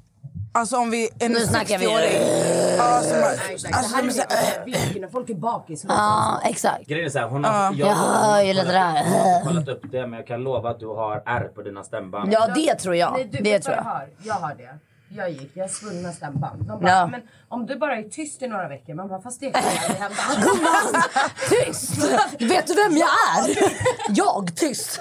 Alltså 0.55 0.77
om 0.77 0.91
vi... 0.91 1.09
En 1.19 1.33
Nu 1.33 1.41
snackar 1.41 1.79
vi. 1.79 1.87
60-åring, 1.87 2.77
Ja, 2.79 3.01
som 3.03 3.21
bara- 3.21 3.31
alltså, 3.31 3.67
är 3.69 4.11
så 4.11 4.21
här- 4.21 5.01
när 5.01 5.09
folk 5.09 5.31
är 5.31 5.35
bakis. 5.35 5.85
Ja, 5.89 6.41
exakt. 6.45 6.87
Grejen 6.87 7.07
är 7.07 7.11
så 7.11 7.19
här, 7.19 7.29
hon 7.29 7.45
har... 7.45 7.75
Jag 7.75 7.87
hör 7.87 8.43
ju 8.43 8.53
kollat- 8.55 8.67
där. 8.67 8.95
Jag 8.97 9.03
har 9.03 9.45
kollat 9.45 9.69
upp 9.69 9.83
det 9.93 10.07
men 10.07 10.13
jag 10.13 10.27
kan 10.27 10.41
lova 10.43 10.71
att 10.71 10.81
du 10.81 10.87
har 10.87 11.23
ärr 11.27 11.49
på 11.55 11.63
dina 11.63 11.85
stämband. 11.85 12.33
Ja, 12.33 12.49
det 12.55 12.75
tror 12.75 12.97
jag. 12.97 13.13
Nej, 13.13 13.29
du, 13.33 13.39
det 13.43 13.59
tror 13.61 13.75
vad 13.77 13.85
jag. 13.85 13.91
har? 13.91 14.09
Jag 14.23 14.35
har 14.35 14.55
det. 14.55 14.79
Jag 15.17 15.31
gick, 15.31 15.51
jag 15.55 15.65
har 15.65 15.69
svullna 15.69 16.13
stämband. 16.13 16.63
De 16.65 16.81
bara, 16.81 16.91
Ja. 16.91 17.07
men 17.07 17.21
om 17.49 17.67
du 17.67 17.77
bara 17.77 17.97
är 17.97 18.03
tyst 18.03 18.43
i 18.43 18.49
några 18.49 18.69
veckor. 18.69 18.95
Man 18.95 19.09
bara, 19.09 19.21
fast 19.21 19.41
det 19.41 19.51
kan 19.51 19.63
aldrig 19.65 20.01
hända. 20.01 20.17
Gumman, 20.43 21.03
tyst! 21.51 21.99
Vet 22.51 22.67
du 22.67 22.75
vem 22.75 22.97
jag 22.97 23.09
är? 23.39 23.73
Jag, 24.09 24.57
tyst. 24.57 25.01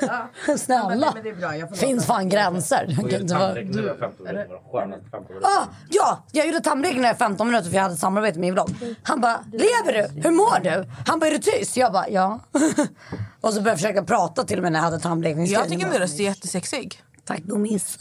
Snälla. 0.58 1.12
Men 1.14 1.24
det 1.24 1.30
är 1.30 1.36
bra, 1.36 1.56
jag 1.58 1.70
får 1.70 1.76
låta. 1.76 1.86
Finns 1.88 2.06
fan 2.06 2.30
gränser. 2.30 2.98
Och 3.04 3.12
jag 3.12 3.20
vara- 3.20 3.54
tandläkare 3.54 3.64
när 3.74 3.82
jag 3.84 3.94
var 3.94 4.00
15 4.00 4.28
år, 4.28 4.34
det 4.34 4.48
var 4.48 4.58
de 4.58 4.72
skönaste 4.72 5.10
15 5.12 5.36
åren. 5.36 5.44
Ah, 5.46 5.64
ja, 5.90 6.24
jag 6.32 6.46
gjorde 6.48 6.60
tandläkaren 6.62 7.06
i 7.06 7.14
15 7.16 7.48
minuter 7.48 7.70
för 7.70 7.76
jag 7.76 7.82
hade 7.84 7.94
ett 7.94 8.00
samarbete 8.00 8.40
med 8.40 8.42
min 8.48 8.54
vlogg. 8.54 8.96
Han 9.04 9.22
bara, 9.22 9.40
lever 9.52 9.94
du? 10.14 10.22
Hur 10.22 10.32
mår 10.32 10.60
du? 10.64 10.86
Han 11.08 11.20
bara, 11.20 11.26
är 11.28 11.32
du 11.32 11.38
tyst? 11.40 11.78
Jag 11.78 11.94
bara, 11.94 12.10
ja. 12.10 12.40
och 13.42 13.54
så 13.54 13.62
började 13.62 13.70
jag 13.70 13.78
försöka 13.80 14.04
prata 14.04 14.44
till 14.44 14.62
mig 14.62 14.72
när 14.72 14.80
jag 14.80 14.84
hade 14.84 15.00
tandläkningstid. 15.00 15.58
Jag 15.58 15.70
tycker 15.70 15.90
din 15.90 16.00
röst 16.00 16.20
är 16.20 16.24
jättesexig. 16.24 17.02
Tack 17.26 17.40
gummis. 17.40 17.98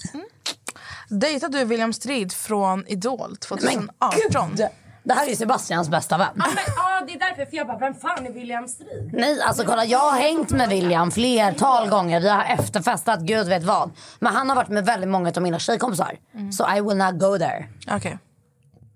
Dejtade 1.11 1.59
du 1.59 1.65
William 1.65 1.93
Strid 1.93 2.33
från 2.33 2.87
Idol 2.87 3.37
2018? 3.37 4.51
Gud! 4.57 4.67
Det 5.03 5.15
här 5.15 5.25
är 5.27 5.31
ju 5.31 5.37
Sebastians 5.37 5.89
bästa 5.89 6.19
vän. 6.19 6.29
Ja, 6.37 6.45
men, 6.47 6.65
ja, 6.77 7.03
det 7.07 7.13
är 7.13 7.19
därför. 7.19 7.51
För 7.51 7.57
jag 7.57 7.67
bara, 7.67 7.79
vem 7.79 7.95
fan 7.95 8.27
är 8.27 8.33
William 8.33 8.69
Strid? 8.69 9.11
Nej, 9.13 9.41
alltså 9.41 9.65
kolla 9.65 9.85
jag 9.85 9.99
har 9.99 10.19
hängt 10.19 10.51
med 10.51 10.69
William 10.69 11.11
flertal 11.11 11.89
gånger. 11.89 12.21
Vi 12.21 12.29
har 12.29 12.45
efterfestat 12.45 13.21
gud 13.21 13.47
vet 13.47 13.63
vad. 13.63 13.91
Men 14.19 14.33
han 14.35 14.49
har 14.49 14.57
varit 14.57 14.69
med 14.69 14.85
väldigt 14.85 15.11
många 15.11 15.33
av 15.37 15.43
mina 15.43 15.59
tjejkompisar. 15.59 16.19
Så 16.53 16.77
I 16.77 16.81
will 16.81 16.97
not 16.97 17.21
go 17.21 17.39
there. 17.39 17.69
Okej. 17.91 18.19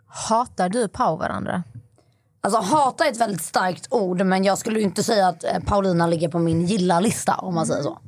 Hatar 0.06 0.68
du 0.68 0.88
Pau 0.88 1.16
varandra? 1.16 1.62
Alltså 2.40 2.60
hata 2.60 3.06
är 3.06 3.10
ett 3.10 3.20
väldigt 3.20 3.42
starkt 3.42 3.86
ord 3.90 4.26
men 4.26 4.44
jag 4.44 4.58
skulle 4.58 4.80
inte 4.80 5.02
säga 5.02 5.28
att 5.28 5.44
eh, 5.44 5.58
Paulina 5.66 6.06
ligger 6.06 6.28
på 6.28 6.38
min 6.38 6.66
gilla-lista 6.66 7.34
om 7.34 7.54
man 7.54 7.66
säger 7.66 7.82
så. 7.82 7.98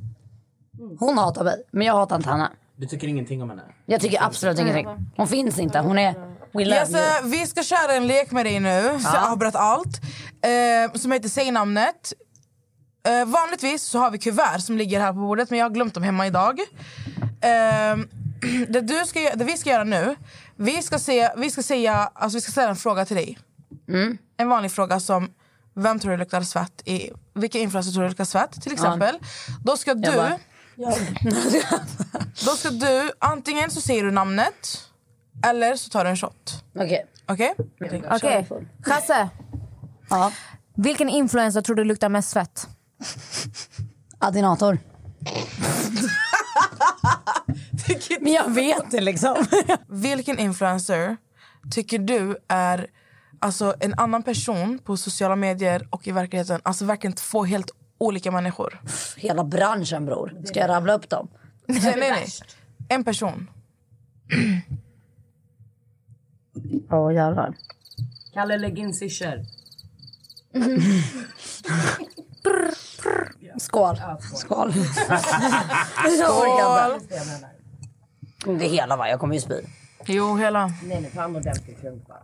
Hon 0.99 1.17
hatar 1.17 1.43
mig, 1.43 1.63
men 1.71 1.87
jag 1.87 1.93
hatar 1.93 2.15
inte 2.15 2.29
henne. 2.29 2.49
Du 2.79 2.87
tycker 2.87 3.07
ingenting 3.07 3.43
om 3.43 3.49
henne? 3.49 3.63
Jag 3.85 4.01
tycker 4.01 4.23
absolut 4.23 4.59
ingenting. 4.59 4.87
Hon 5.15 5.27
finns 5.27 5.59
inte. 5.59 5.79
Hon 5.79 5.97
är... 5.97 6.13
We 6.53 6.65
love 6.65 6.75
Yes, 6.75 6.89
you. 6.91 7.29
vi 7.29 7.45
ska 7.47 7.63
köra 7.63 7.93
en 7.93 8.07
lek 8.07 8.31
med 8.31 8.45
dig 8.45 8.59
nu, 8.59 8.99
så 8.99 9.09
jag 9.13 9.21
har 9.21 9.35
berättat 9.35 9.61
allt. 9.61 10.01
Eh, 10.41 10.99
som 10.99 11.11
heter 11.11 11.29
Säg 11.29 11.51
namnet. 11.51 12.13
Eh, 13.07 13.25
vanligtvis 13.25 13.83
så 13.83 13.99
har 13.99 14.11
vi 14.11 14.17
kuvert 14.17 14.59
som 14.59 14.77
ligger 14.77 14.99
här 14.99 15.13
på 15.13 15.19
bordet 15.19 15.49
men 15.49 15.59
jag 15.59 15.65
har 15.65 15.69
glömt 15.69 15.93
dem 15.93 16.03
hemma 16.03 16.27
idag. 16.27 16.59
Eh, 17.41 17.49
det, 18.67 18.81
du 18.81 19.05
ska, 19.05 19.19
det 19.35 19.43
vi 19.43 19.57
ska 19.57 19.69
göra 19.69 19.83
nu, 19.83 20.15
vi 20.55 20.81
ska, 20.81 20.99
se, 20.99 21.29
vi 21.37 21.49
ska, 21.51 21.63
säga, 21.63 22.11
alltså 22.13 22.37
vi 22.37 22.41
ska 22.41 22.51
ställa 22.51 22.69
en 22.69 22.75
fråga 22.75 23.05
till 23.05 23.15
dig. 23.15 23.37
En 24.37 24.49
vanlig 24.49 24.71
fråga 24.71 24.99
som 24.99 25.29
vem 25.75 25.99
tror 25.99 26.11
du 26.11 26.17
luktar 26.17 26.41
svett? 26.41 26.81
I, 26.85 27.11
vilka 27.33 27.59
influencer 27.59 27.91
tror 27.91 28.03
du 28.03 28.09
luktar 28.09 28.25
svett? 28.25 28.61
Till 28.61 28.73
exempel. 28.73 29.19
Då 29.63 29.77
ska 29.77 29.93
du... 29.93 30.11
bara, 30.77 30.95
då 32.45 32.51
ska 32.51 32.69
du, 32.69 33.11
antingen 33.19 33.71
så 33.71 33.81
säger 33.81 34.03
du 34.03 34.11
namnet 34.11 34.83
eller 35.45 35.75
så 35.75 35.89
tar 35.89 36.03
du 36.03 36.09
en 36.09 36.17
shot. 36.17 36.63
Okej. 36.75 37.05
Okej? 37.27 37.55
Okej, 38.11 38.47
Chasse. 38.83 39.29
Ja. 40.09 40.31
Vilken 40.75 41.09
influencer 41.09 41.61
tror 41.61 41.75
du 41.75 41.83
luktar 41.83 42.09
mest 42.09 42.29
svett? 42.29 42.67
Adinator. 44.19 44.79
Men 48.19 48.33
jag 48.33 48.49
vet 48.49 48.91
det 48.91 49.01
liksom. 49.01 49.45
Vilken 49.87 50.39
influencer 50.39 51.17
tycker 51.71 51.99
du 51.99 52.37
är 52.47 52.87
alltså, 53.39 53.75
en 53.79 53.93
annan 53.93 54.23
person 54.23 54.79
på 54.79 54.97
sociala 54.97 55.35
medier 55.35 55.87
och 55.89 56.07
i 56.07 56.11
verkligheten? 56.11 56.61
Alltså 56.63 56.85
verkligen 56.85 57.13
två 57.13 57.43
helt 57.43 57.71
olika 57.97 58.31
människor. 58.31 58.81
Hela 59.17 59.43
branschen 59.43 60.05
bror. 60.05 60.41
Ska 60.45 60.59
jag 60.59 60.69
rabbla 60.69 60.93
upp 60.93 61.09
dem? 61.09 61.27
nej, 61.65 61.95
nej, 61.97 62.11
nej. 62.11 62.27
En 62.89 63.03
person. 63.03 63.49
Åh 66.91 67.13
jävlar. 67.13 67.53
Kalle 68.33 68.57
lägg 68.57 68.79
in 68.79 68.93
syrsor. 68.93 69.45
Skål. 73.59 73.97
Skål. 74.35 74.73
Inte. 78.47 78.63
Det 78.63 78.67
hela 78.67 78.97
va? 78.97 79.09
Jag 79.09 79.19
kommer 79.19 79.33
ju 79.35 79.41
spy. 79.41 79.61
Jo, 80.05 80.37
hela. 80.37 80.67
Nej, 80.67 81.01
nej, 81.01 81.11
ta 81.15 81.23
en 81.23 81.35
ordentlig 81.35 81.79
klunk 81.79 82.07
bara. 82.07 82.23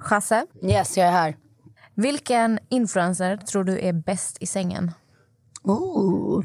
Chasse. 0.00 0.46
Yes, 0.62 0.96
jag 0.96 1.06
är 1.08 1.12
här. 1.12 1.36
Vilken 1.94 2.58
influencer 2.68 3.36
tror 3.36 3.64
du 3.64 3.78
är 3.80 3.92
bäst 3.92 4.36
i 4.40 4.46
sängen? 4.46 4.92
Ooh. 5.62 6.44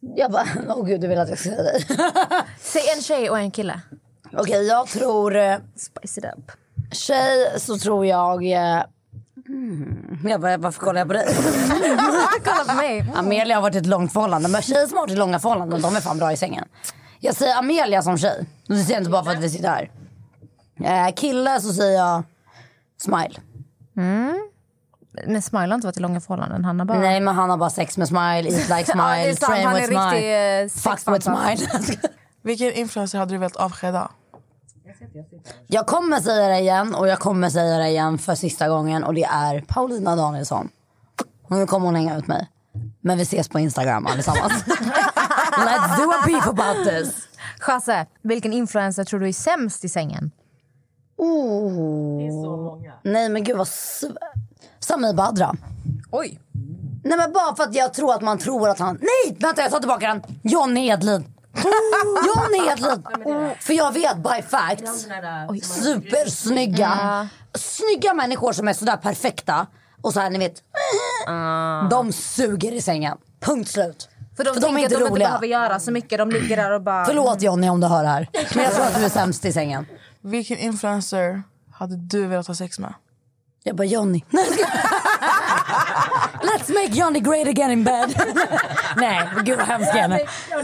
Jag 0.00 0.32
bara, 0.32 0.46
åh 0.68 0.86
gud 0.86 1.00
du 1.00 1.08
vill 1.08 1.18
att 1.18 1.28
jag 1.28 1.38
ska 1.38 1.50
säga 1.50 1.62
dig. 1.62 1.86
Säg 2.60 2.82
en 2.96 3.02
tjej 3.02 3.30
och 3.30 3.38
en 3.38 3.50
kille. 3.50 3.80
Okej, 4.32 4.66
jag 4.66 4.86
tror... 4.86 5.36
eh, 5.36 5.56
Spice 5.76 6.20
it 6.20 6.24
up. 6.24 6.52
Tjej 6.92 7.60
så 7.60 7.78
tror 7.78 8.06
jag... 8.06 8.44
Mm. 9.48 10.18
Jag 10.24 10.40
bara, 10.40 10.56
varför 10.56 10.80
kollar 10.80 11.00
jag 11.00 11.08
på 11.08 11.14
dig? 11.14 11.26
Kolla 12.44 12.64
på 12.68 12.74
mig. 12.74 13.12
Amelia 13.14 13.54
har 13.56 13.62
varit 13.62 13.74
i 13.74 13.78
ett 13.78 13.86
långt 13.86 14.12
förhållande. 14.12 14.48
Men 14.48 14.62
tjejer 14.62 14.86
som 14.86 14.96
har 14.96 15.02
varit 15.04 15.12
i 15.12 15.16
långa 15.16 15.38
förhållanden, 15.38 15.80
de 15.82 15.96
är 15.96 16.00
fan 16.00 16.18
bra 16.18 16.32
i 16.32 16.36
sängen. 16.36 16.64
Jag 17.20 17.34
säger 17.36 17.58
Amelia 17.58 18.02
som 18.02 18.18
tjej. 18.18 18.46
Det 18.66 18.74
säger 18.76 18.92
jag 18.92 19.00
inte 19.00 19.10
bara 19.10 19.24
för 19.24 19.30
att 19.30 19.38
vi 19.42 19.50
sitter 19.50 19.68
här. 19.68 19.90
Eh, 21.08 21.14
kille 21.14 21.60
så 21.60 21.72
säger 21.72 21.98
jag 21.98 22.22
Smile. 23.00 23.34
Mm. 23.98 24.48
Men 25.26 25.42
Smile 25.42 25.66
har 25.66 25.74
inte 25.74 25.86
varit 25.86 25.96
i 25.96 26.00
långa 26.00 26.20
förhållanden. 26.20 26.64
Han 26.64 26.78
har 26.80 26.86
bara... 26.86 26.98
Nej 26.98 27.20
men 27.20 27.34
han 27.34 27.50
har 27.50 27.56
bara 27.56 27.70
sex 27.70 27.98
med 27.98 28.08
Smile, 28.08 28.36
eat 28.36 28.68
like 28.68 28.92
Ja, 28.96 29.14
Smile, 29.14 29.36
sant. 29.36 29.52
train 29.52 29.74
with 29.74 29.86
Smile, 29.86 30.10
riktig, 30.10 30.62
eh, 30.62 30.68
fuck 30.68 31.14
with. 31.14 31.24
Smile. 31.26 31.98
Vilken 32.42 32.72
influencer 32.72 33.18
hade 33.18 33.34
du 33.34 33.38
velat 33.38 33.56
avskeda? 33.56 34.10
Jag 35.66 35.86
kommer 35.86 36.20
säga 36.20 36.48
det 36.48 36.58
igen 36.58 36.94
och 36.94 37.08
jag 37.08 37.18
kommer 37.18 37.50
säga 37.50 37.78
det 37.78 37.88
igen 37.88 38.18
för 38.18 38.34
sista 38.34 38.68
gången 38.68 39.04
och 39.04 39.14
det 39.14 39.24
är 39.24 39.60
Paulina 39.60 40.16
Danielsson. 40.16 40.68
Nu 41.48 41.66
kommer 41.66 41.86
hon 41.86 41.94
hänga 41.94 42.18
ut 42.18 42.26
mig. 42.26 42.48
Men 43.00 43.16
vi 43.18 43.22
ses 43.22 43.48
på 43.48 43.58
Instagram 43.58 44.06
allesammans. 44.06 44.52
Let's 45.58 45.96
do 45.96 46.10
a 46.10 46.22
beef 46.26 46.46
about 46.46 46.84
this. 46.88 47.28
Chasse, 47.58 48.06
vilken 48.22 48.52
influencer 48.52 49.04
tror 49.04 49.20
du 49.20 49.28
är 49.28 49.32
sämst 49.32 49.84
i 49.84 49.88
sängen? 49.88 50.30
Oh. 51.18 52.78
Nej 53.02 53.28
men 53.28 53.44
gud 53.44 53.56
vad 53.56 53.66
sv- 53.66 54.16
Samir 54.80 55.12
Badra. 55.14 55.54
Oj. 56.10 56.40
Nej 57.04 57.18
men 57.18 57.32
bara 57.32 57.56
för 57.56 57.62
att 57.64 57.74
jag 57.74 57.94
tror 57.94 58.14
att 58.14 58.22
man 58.22 58.38
tror 58.38 58.68
att 58.68 58.78
han... 58.78 58.98
Nej 59.00 59.36
vänta 59.40 59.62
jag 59.62 59.70
tar 59.70 59.78
tillbaka 59.78 60.06
den. 60.08 60.22
John 60.42 60.76
Edlid. 60.76 61.22
John 62.26 62.68
Edlid. 62.70 63.06
För 63.60 63.72
jag 63.74 63.92
vet 63.92 64.16
by 64.16 64.42
facts. 64.48 65.06
Supersnygga. 65.62 67.28
Snygga 67.54 68.14
människor 68.14 68.52
som 68.52 68.68
är 68.68 68.72
sådär 68.72 68.96
perfekta. 68.96 69.66
Och 70.02 70.12
så 70.12 70.20
här 70.20 70.30
ni 70.30 70.38
vet. 70.38 70.62
De 71.90 72.12
suger 72.12 72.72
i 72.72 72.80
sängen. 72.80 73.16
Punkt 73.40 73.70
slut. 73.70 74.08
För 74.36 74.44
de, 74.44 74.54
För 74.54 74.60
de 74.60 74.76
är 74.76 74.78
inte 74.80 74.86
att 74.86 74.90
de 74.90 75.04
inte 75.04 75.12
roliga. 75.14 75.28
behöver 75.28 75.46
göra 75.46 75.80
så 75.80 75.90
mycket. 75.90 76.18
De 76.18 76.30
ligger 76.30 76.56
där 76.56 76.72
och 76.72 76.82
bara... 76.82 77.04
Förlåt 77.04 77.42
Johnny 77.42 77.68
om 77.68 77.80
du 77.80 77.86
hör 77.86 78.02
det 78.02 78.08
här. 78.08 78.28
Men 78.54 78.64
jag 78.64 78.72
tror 78.74 78.84
att 78.84 78.94
du 78.96 79.04
är 79.04 79.08
sämst 79.08 79.44
i 79.44 79.52
sängen. 79.52 79.86
Vilken 80.20 80.58
influencer 80.58 81.42
hade 81.72 81.96
du 81.96 82.26
velat 82.26 82.46
ha 82.46 82.54
sex 82.54 82.78
med? 82.78 82.94
Jag 83.62 83.76
bara 83.76 83.84
Johnny. 83.84 84.24
Let's 86.42 86.72
make 86.72 86.92
Johnny 86.92 87.20
great 87.20 87.48
again 87.48 87.70
in 87.70 87.84
bed. 87.84 88.14
Nej, 88.96 89.28
gud 89.44 89.58
vad 89.58 89.66
hemskt 89.66 89.94
är. 89.94 90.08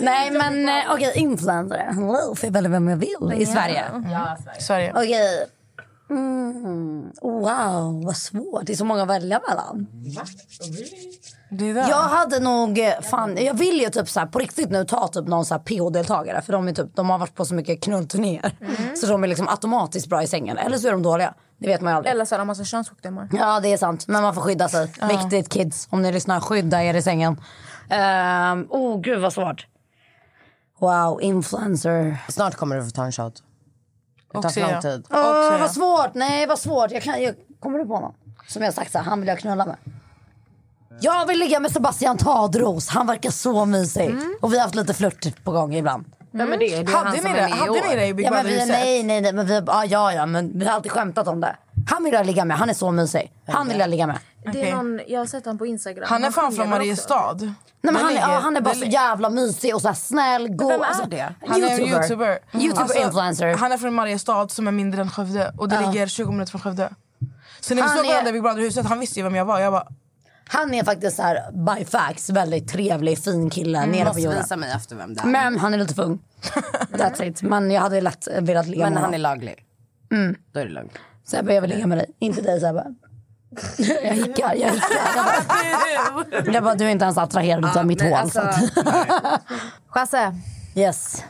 Nej 0.00 0.30
men 0.30 0.68
eh, 0.68 0.92
okej, 0.94 1.12
influencer. 1.14 1.92
Hello, 1.92 2.34
får 2.36 2.46
jag 2.46 2.52
välja 2.52 2.70
vem 2.70 2.88
jag 2.88 2.96
vill 2.96 3.32
i 3.34 3.46
Sverige? 3.46 3.84
Ja, 4.12 4.36
Sverige. 4.44 4.60
Sverige. 4.60 4.92
Okej. 4.94 5.46
Mm. 6.10 7.12
Wow, 7.22 8.04
vad 8.04 8.16
svårt. 8.16 8.66
Det 8.66 8.72
är 8.72 8.76
så 8.76 8.84
många 8.84 9.02
att 9.02 9.08
välja 9.08 9.40
mellan. 9.48 9.86
Det 11.58 11.70
är 11.70 11.74
där. 11.74 11.88
Jag 11.88 12.02
hade 12.02 12.40
nog, 12.40 12.78
eh, 12.78 13.00
fan, 13.00 13.44
jag 13.44 13.54
vill 13.54 13.80
ju 13.80 13.88
typ 13.90 14.08
så 14.08 14.20
här, 14.20 14.26
på 14.26 14.38
riktigt 14.38 14.70
nu 14.70 14.84
ta 14.84 15.08
typ 15.08 15.26
någon 15.26 15.44
så 15.44 15.54
här 15.54 15.60
PH-deltagare 15.60 16.42
för 16.42 16.52
de, 16.52 16.68
är 16.68 16.72
typ, 16.72 16.96
de 16.96 17.10
har 17.10 17.18
varit 17.18 17.34
på 17.34 17.44
så 17.44 17.54
mycket 17.54 17.82
knullturnéer. 17.82 18.52
Så 18.96 19.06
de 19.06 19.24
är 19.24 19.28
liksom 19.28 19.48
automatiskt 19.48 20.08
bra 20.08 20.22
i 20.22 20.26
sängen. 20.26 20.58
Eller 20.58 20.78
så 20.78 20.88
är 20.88 20.92
de 20.92 21.02
dåliga. 21.02 21.34
Det 21.58 21.66
vet 21.66 21.80
man 21.80 21.92
ju 21.92 21.96
aldrig. 21.96 22.12
Eller 22.14 22.24
så 22.24 22.34
har 22.34 22.38
de 22.38 22.46
massa 22.46 22.64
könssjukdomar. 22.64 23.28
Ja 23.32 23.60
det 23.60 23.72
är 23.72 23.76
sant, 23.76 24.08
men 24.08 24.22
man 24.22 24.34
får 24.34 24.42
skydda 24.42 24.68
sig. 24.68 24.92
Viktigt 25.08 25.48
kids, 25.48 25.88
om 25.90 26.02
ni 26.02 26.12
lyssnar, 26.12 26.40
skydda 26.40 26.82
er 26.82 26.94
i 26.94 27.02
sängen. 27.02 27.40
Ehm, 27.90 28.66
oh 28.70 29.00
gud 29.00 29.20
vad 29.20 29.32
svårt. 29.32 29.66
Wow, 30.78 31.22
influencer. 31.22 32.18
Snart 32.28 32.54
kommer 32.54 32.76
du 32.76 32.84
få 32.84 32.90
ta 32.90 33.04
en 33.04 33.12
shot. 33.12 33.42
Det 34.32 34.42
tar 34.42 34.48
för 34.48 34.60
lång 34.60 34.80
tid. 34.80 35.06
Åh 35.10 35.60
vad 35.60 35.70
svårt, 35.70 36.14
nej 36.14 36.46
vad 36.46 36.58
svårt. 36.58 36.90
Jag 36.90 37.02
kan, 37.02 37.22
jag, 37.22 37.34
kommer 37.60 37.78
du 37.78 37.84
på 37.86 38.00
någon? 38.00 38.14
Som 38.48 38.62
jag 38.62 38.74
sagt 38.74 38.92
så 38.92 38.98
här, 38.98 39.04
han 39.04 39.20
vill 39.20 39.28
jag 39.28 39.38
knulla 39.38 39.66
med. 39.66 39.76
Jag 41.00 41.26
vill 41.26 41.38
ligga 41.38 41.60
med 41.60 41.72
Sebastian 41.72 42.16
Tadros, 42.16 42.88
han 42.88 43.06
verkar 43.06 43.30
så 43.30 43.64
mysig. 43.64 44.14
Och 44.40 44.52
vi 44.52 44.56
har 44.56 44.62
haft 44.62 44.74
lite 44.74 44.94
flört 44.94 45.44
på 45.44 45.52
gång 45.52 45.74
ibland. 45.74 46.04
Ja, 46.30 46.46
men 46.46 46.50
det, 46.50 46.56
det 46.58 46.74
är 46.74 46.76
Hade 46.76 47.08
han 47.08 47.12
ni 47.16 47.20
det? 47.22 47.28
är 47.28 47.48
Hade 47.48 47.88
ni 47.88 47.96
det 47.96 48.06
i 48.06 48.14
Big 48.14 48.26
Ja, 48.26 48.30
men 48.30 48.42
Brother 48.44 48.60
vi, 48.66 48.72
nej, 48.72 49.02
nej, 49.02 49.20
nej, 49.20 49.32
men 49.32 49.46
vi, 49.46 49.62
ja, 49.66 49.84
ja, 49.84 50.12
ja, 50.12 50.26
men 50.26 50.58
vi 50.58 50.64
har 50.64 50.72
alltid 50.72 50.92
skämtat 50.92 51.28
om 51.28 51.40
det. 51.40 51.56
Han 51.90 52.04
vill 52.04 52.12
jag 52.12 52.26
ligga 52.26 52.44
med, 52.44 52.56
han 52.56 52.70
är 52.70 52.74
så 52.74 52.90
mysig. 52.90 53.32
Han 53.46 53.68
vill 53.68 53.78
jag 53.78 53.90
ligga 53.90 54.06
med. 54.06 54.18
Det 54.52 54.70
är 54.70 54.76
någon, 54.76 55.00
jag 55.06 55.20
har 55.20 55.26
sett 55.26 55.44
honom 55.44 55.58
på 55.58 55.66
Instagram. 55.66 56.04
Han 56.08 56.24
är 56.24 56.30
fan 56.30 56.52
från 56.52 56.70
Mariestad. 56.70 57.36
Nej, 57.40 57.54
men 57.80 57.96
han, 57.96 58.12
är, 58.12 58.20
ja, 58.20 58.38
han 58.42 58.56
är 58.56 58.60
bara 58.60 58.74
så 58.74 58.84
jävla 58.84 59.30
mysig 59.30 59.74
och 59.74 59.82
så 59.82 59.88
här 59.88 59.94
snäll. 59.94 60.48
God, 60.48 60.68
Vem 60.68 60.80
är 60.80 60.84
alltså, 60.84 61.06
det? 61.08 61.34
Han 61.46 61.64
är 61.64 61.68
en 61.68 61.80
youtuber. 61.80 62.38
Youtuber 62.52 62.82
Alltså, 62.82 62.98
influencer. 62.98 63.56
Han 63.56 63.72
är 63.72 63.78
från 63.78 63.94
Mariestad 63.94 64.48
som 64.48 64.68
är 64.68 64.72
mindre 64.72 65.00
än 65.00 65.10
Skövde. 65.10 65.52
Och 65.58 65.68
det 65.68 65.80
ligger 65.80 66.06
20 66.06 66.32
minuter 66.32 66.50
från 66.50 66.60
Skövde. 66.60 66.90
Så 67.60 67.74
när 67.74 67.82
vi 67.82 67.88
Han 67.88 67.96
såg 67.96 68.06
är- 68.06 68.10
varandra 68.10 68.30
i 68.30 68.32
Big 68.32 68.42
Brother-huset, 68.42 68.86
han 68.86 69.00
visste 69.00 69.18
ju 69.20 69.24
vem 69.24 69.34
jag 69.34 69.44
var. 69.44 69.60
Jag 69.60 69.72
bara, 69.72 69.86
Han 70.48 70.74
är 70.74 70.84
faktiskt 70.84 71.16
så 71.16 71.22
här, 71.22 71.52
by 71.76 71.84
facts 71.84 72.30
väldigt 72.30 72.68
trevlig, 72.68 73.18
fin 73.18 73.50
kille 73.50 73.86
nere 73.86 74.12
på 74.12 74.18
jorden. 74.20 74.40
visa 74.40 74.56
mig 74.56 74.72
efter 74.72 74.96
vem 74.96 75.14
det 75.14 75.20
är. 75.20 75.26
Men 75.26 75.58
han 75.58 75.74
är 75.74 75.78
lite 75.78 75.94
för 75.94 76.02
ung. 76.02 76.18
That's 76.92 77.22
it. 77.22 77.42
Men 77.42 77.70
jag 77.70 77.80
hade 77.82 78.00
lätt 78.00 78.28
velat 78.40 78.66
ligga 78.66 78.84
Men 78.84 78.92
med 78.94 79.02
han 79.02 79.14
är 79.14 79.18
laglig. 79.18 79.64
Mm. 80.12 80.36
Då 80.52 80.60
är 80.60 80.64
det 80.64 80.70
lugnt. 80.72 80.92
Sebbe 81.26 81.54
jag 81.54 81.60
vill 81.62 81.70
ligga 81.70 81.86
med 81.86 81.98
dig. 81.98 82.06
Inte 82.18 82.42
dig 82.42 82.60
Sebbe. 82.60 82.84
Jag 84.04 84.14
hickar, 84.14 84.54
jag 84.54 84.72
hickar. 84.72 84.88
Jag 85.94 86.14
bara, 86.14 86.52
jag 86.52 86.62
bara 86.64 86.74
du 86.74 86.84
är 86.84 86.88
inte 86.88 87.04
ens 87.04 87.18
attraherad 87.18 87.76
av 87.76 87.86
mitt 87.86 88.02
hål. 88.02 88.12
alltså- 88.12 88.48
Chasse, 89.88 90.34
yes. 90.74 91.24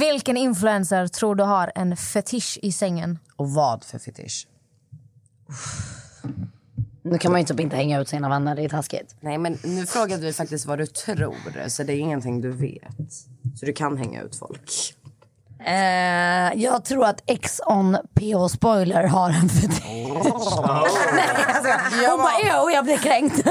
vilken 0.00 0.36
influencer 0.36 1.06
tror 1.06 1.34
du 1.34 1.44
har 1.44 1.72
en 1.74 1.96
fetisch 1.96 2.58
i 2.62 2.72
sängen? 2.72 3.18
Och 3.36 3.50
vad 3.50 3.84
för 3.84 3.98
fetisch? 3.98 4.46
Nu 7.10 7.18
kan 7.18 7.32
man 7.32 7.40
ju 7.40 7.46
typ 7.46 7.60
inte 7.60 7.76
hänga 7.76 8.00
ut 8.00 8.08
sina 8.08 8.28
vänner, 8.28 8.56
det 8.56 8.64
är 8.64 8.68
taskigt. 8.68 9.16
Nej 9.20 9.38
men 9.38 9.58
nu 9.64 9.86
frågade 9.86 10.22
vi 10.22 10.32
faktiskt 10.32 10.66
vad 10.66 10.78
du 10.78 10.86
tror. 10.86 11.68
Så 11.68 11.82
det 11.82 11.92
är 11.92 11.98
ingenting 11.98 12.40
du 12.40 12.50
vet. 12.50 13.12
Så 13.60 13.66
du 13.66 13.72
kan 13.72 13.96
hänga 13.96 14.22
ut 14.22 14.36
folk. 14.36 14.94
Eh, 15.64 16.62
jag 16.62 16.84
tror 16.84 17.04
att 17.04 17.22
X-on 17.26 17.96
PH 18.14 18.48
Spoiler 18.48 19.04
har 19.04 19.30
en 19.30 19.48
fetisch. 19.48 19.82
Nej, 19.84 20.22
alltså, 20.32 20.60
hon 22.10 22.18
bara 22.18 22.32
jo, 22.42 22.70
jag 22.70 22.84
blir 22.84 22.96
kränkt. 22.96 23.46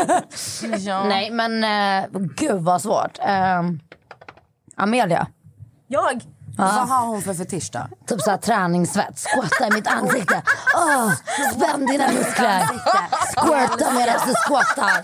ja. 0.80 1.04
Nej 1.08 1.32
men 1.32 1.64
eh, 1.64 2.10
gud 2.36 2.62
vad 2.62 2.82
svårt. 2.82 3.20
Eh, 3.20 3.62
Amelia. 4.76 5.28
Jag? 5.88 6.22
Vad 6.58 6.90
har 6.90 7.08
hon 7.08 7.22
för 7.22 7.34
fetisch 7.34 7.70
då? 7.74 7.80
Typ 8.08 8.22
såhär 8.22 8.38
träningssvett. 8.38 9.20
Squatta 9.20 9.68
i 9.68 9.72
mitt 9.72 9.88
ansikte. 9.88 10.42
Oh, 10.76 11.12
spänn 11.56 11.86
dina 11.86 12.08
muskler. 12.12 12.62
Squirta 13.36 13.92
medan 13.92 14.16
du 14.28 14.34
squattar. 14.34 15.02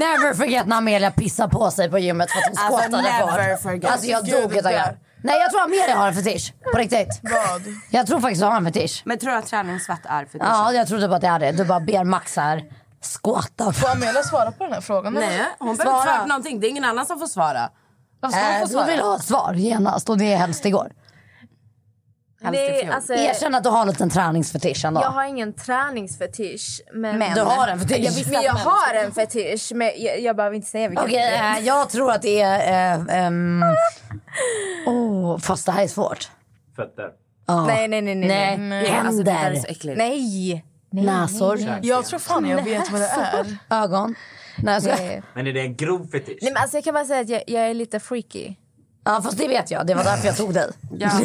Never 0.00 0.34
forget 0.34 0.66
när 0.66 0.76
Amelia 0.76 1.10
pissar 1.10 1.48
på 1.48 1.70
sig 1.70 1.90
på 1.90 1.98
gymmet 1.98 2.30
för 2.30 2.38
att 2.38 2.44
hon 2.68 2.74
Alltså, 2.74 2.96
never 2.96 3.18
kvar. 3.18 3.56
forget. 3.56 3.90
Alltså 3.92 4.06
jag 4.06 4.24
dog 4.26 4.52
utav 4.56 4.62
det- 4.62 4.78
det. 4.78 4.96
Nej 5.22 5.38
jag 5.40 5.50
tror 5.50 5.60
Amelia 5.62 5.96
har 5.96 6.08
en 6.08 6.14
fetisch. 6.14 6.52
På 6.72 6.78
riktigt. 6.78 7.20
Vad? 7.22 7.62
Jag 7.90 8.06
tror 8.06 8.20
faktiskt 8.20 8.40
jag 8.42 8.48
har 8.48 8.56
en 8.56 8.64
fetisch. 8.72 9.02
Men 9.04 9.18
tror 9.18 9.30
du 9.32 9.36
att 9.38 9.46
träningssvett 9.46 10.00
är 10.04 10.24
fetisch? 10.24 10.42
Ja 10.42 10.72
jag 10.72 10.88
tror 10.88 11.00
typ 11.00 11.10
att 11.10 11.20
det 11.20 11.26
är 11.28 11.38
det. 11.38 11.52
Du 11.52 11.64
bara 11.64 11.80
ber 11.80 12.04
Max 12.04 12.36
här. 12.36 12.62
Squatta. 13.22 13.72
Får 13.72 13.88
Amelia 13.90 14.22
svara 14.22 14.52
på 14.52 14.64
den 14.64 14.72
här 14.72 14.80
frågan? 14.80 15.12
Nej, 15.14 15.40
hon 15.58 15.76
behöver 15.76 15.96
inte 15.96 16.06
svara 16.10 16.18
på 16.22 16.26
någonting. 16.28 16.60
Det 16.60 16.66
är 16.66 16.68
ingen 16.68 16.84
annan 16.84 17.06
som 17.06 17.18
får 17.18 17.26
svara. 17.26 17.70
Varför 18.24 18.38
ska 18.38 18.46
hon 18.46 18.60
Äh, 18.62 18.66
få 18.68 18.84
du 18.84 18.90
vill 18.90 19.00
ha 19.00 19.16
ett 19.16 19.24
svar 19.24 19.54
genast 19.54 20.10
och 20.10 20.18
det 20.18 20.32
är 20.32 20.36
helst 20.36 20.66
igår. 20.66 20.92
Det, 22.52 22.84
alltså, 22.92 23.14
Erkänn 23.14 23.54
att 23.54 23.62
du 23.64 23.68
har 23.68 23.82
en 23.82 23.88
liten 23.88 24.10
träningsfetisch 24.10 24.84
ändå. 24.84 25.00
jag 25.00 25.10
har 25.10 25.24
ingen 25.24 25.52
träningsfetisch. 25.52 26.80
Men, 26.92 27.18
Men. 27.18 27.34
Du 27.34 27.40
har 27.40 27.68
en 27.68 27.80
fetisch. 27.80 27.98
Jag, 28.04 28.32
men 28.32 28.42
jag 28.42 28.52
har 28.52 28.94
en 28.94 29.12
fetisch, 29.12 29.72
men 29.74 29.90
jag, 29.96 30.20
jag 30.20 30.36
behöver 30.36 30.56
inte 30.56 30.68
säga 30.68 30.88
vilken. 30.88 31.04
Okej, 31.06 31.34
eh, 31.34 31.66
jag 31.66 31.90
tror 31.90 32.12
att 32.12 32.22
det 32.22 32.40
är... 32.40 32.94
Eh, 32.98 33.16
ehm, 33.16 33.62
oh, 34.86 35.38
fast 35.38 35.66
det 35.66 35.72
här 35.72 35.82
är 35.84 35.88
svårt. 35.88 36.30
Fötter. 36.76 37.10
Ja. 37.46 37.66
Nej, 37.66 37.88
nej, 37.88 38.02
nej. 38.02 38.14
nej, 38.14 38.58
Nej, 38.58 38.90
Alltså, 38.90 39.30
händer, 39.30 39.60
så 39.60 39.66
äckligt. 39.66 39.98
Nej. 39.98 40.64
nej 40.90 41.04
näsor, 41.04 41.60
Jag 41.82 42.04
tror 42.04 42.18
fan 42.18 42.48
jag 42.48 42.62
vet 42.62 42.90
vad 42.92 43.00
det 43.00 43.06
är. 43.06 43.56
ögon. 43.70 44.14
Nej, 44.56 44.80
nej. 44.82 45.22
Men 45.34 45.46
är 45.46 45.52
det 45.52 45.60
en 45.60 45.76
grov 45.76 46.08
fetisch? 46.12 46.38
Nej, 46.42 46.52
men 46.52 46.62
alltså, 46.62 46.76
jag 46.76 46.84
kan 46.84 46.94
bara 46.94 47.04
säga 47.04 47.20
att 47.20 47.28
jag, 47.28 47.42
jag 47.46 47.62
är 47.70 47.74
lite 47.74 48.00
freaky. 48.00 48.54
Ja, 49.04 49.20
fast 49.24 49.38
det 49.38 49.48
vet 49.48 49.70
jag. 49.70 49.86
Det 49.86 49.94
var 49.94 50.04
därför 50.04 50.26
jag 50.26 50.36
tog 50.36 50.54
dig. 50.54 50.70
Ja. 50.98 51.10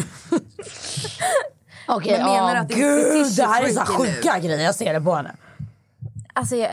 Okej, 1.88 2.18
Men 2.18 2.26
menar 2.26 2.53
du 2.56 2.60
att 2.60 2.69
din 2.69 2.77
gud, 2.80 3.27
det 3.35 3.41
är 3.43 3.47
här 3.47 3.64
är 3.64 3.68
så 3.68 3.85
freaky 3.85 4.03
nu? 4.03 4.14
sjuka 4.15 4.39
grejer. 4.39 4.60
Jag 4.60 4.76
ser 4.76 4.93
det 4.93 5.01
på 5.01 5.15
henne. 5.15 5.31
Alltså, 6.34 6.56
jag, 6.56 6.69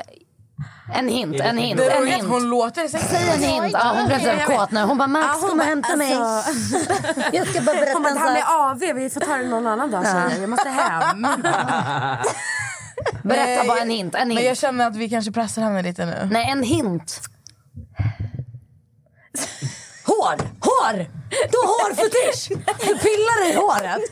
En 0.95 1.09
hint, 1.09 1.41
en 1.41 1.59
hint, 1.59 1.79
Det 1.79 1.85
är 1.93 2.03
en 2.03 2.07
hint. 2.07 2.29
hon 2.29 2.51
låter 2.51 2.89
sexig. 2.89 3.11
Säg 3.11 3.29
en 3.35 3.63
hint. 3.63 3.73
Ja, 3.73 3.95
hon 3.99 4.07
blev 4.07 4.19
så 4.47 4.53
kåt 4.53 4.71
nu. 4.71 4.81
Hon 4.81 4.99
bara, 4.99 5.09
Max 5.09 5.27
Ja, 5.29 5.39
hon 5.41 5.51
kom 5.51 5.61
och 5.61 5.65
hämta 5.67 5.97
mig. 5.97 6.13
Jag 7.33 7.49
ska 7.49 7.61
bara 7.63 7.77
berätta 7.77 7.93
Hon 7.93 8.03
bara, 8.03 8.15
det 8.15 8.21
med 8.21 8.43
sak. 8.43 8.49
AV, 8.49 8.79
vi 8.97 9.11
får 9.11 9.21
ta 9.21 9.37
det 9.37 9.49
någon 9.49 9.67
annan 9.67 9.91
dag 9.91 10.05
tjejer. 10.07 10.41
Jag 10.41 10.51
måste 10.51 10.69
hem. 10.69 11.27
Berätta 13.25 13.65
bara 13.67 13.79
en 13.79 13.91
hint. 13.91 14.15
En 14.15 14.29
Men 14.29 14.37
jag 14.37 14.45
hint. 14.45 14.59
känner 14.59 14.87
att 14.87 14.97
vi 14.97 15.09
kanske 15.11 15.33
pressar 15.33 15.63
henne 15.63 15.83
lite 15.83 16.07
nu. 16.07 16.29
Nej, 16.33 16.49
en 16.51 16.63
hint. 16.63 17.21
Hår! 20.07 20.37
Hår! 20.61 21.07
Du 21.31 21.59
har 21.59 21.89
hårfetisch! 21.89 22.49
Du 22.81 22.99
pillar 22.99 23.51
i 23.51 23.55
håret. 23.55 24.03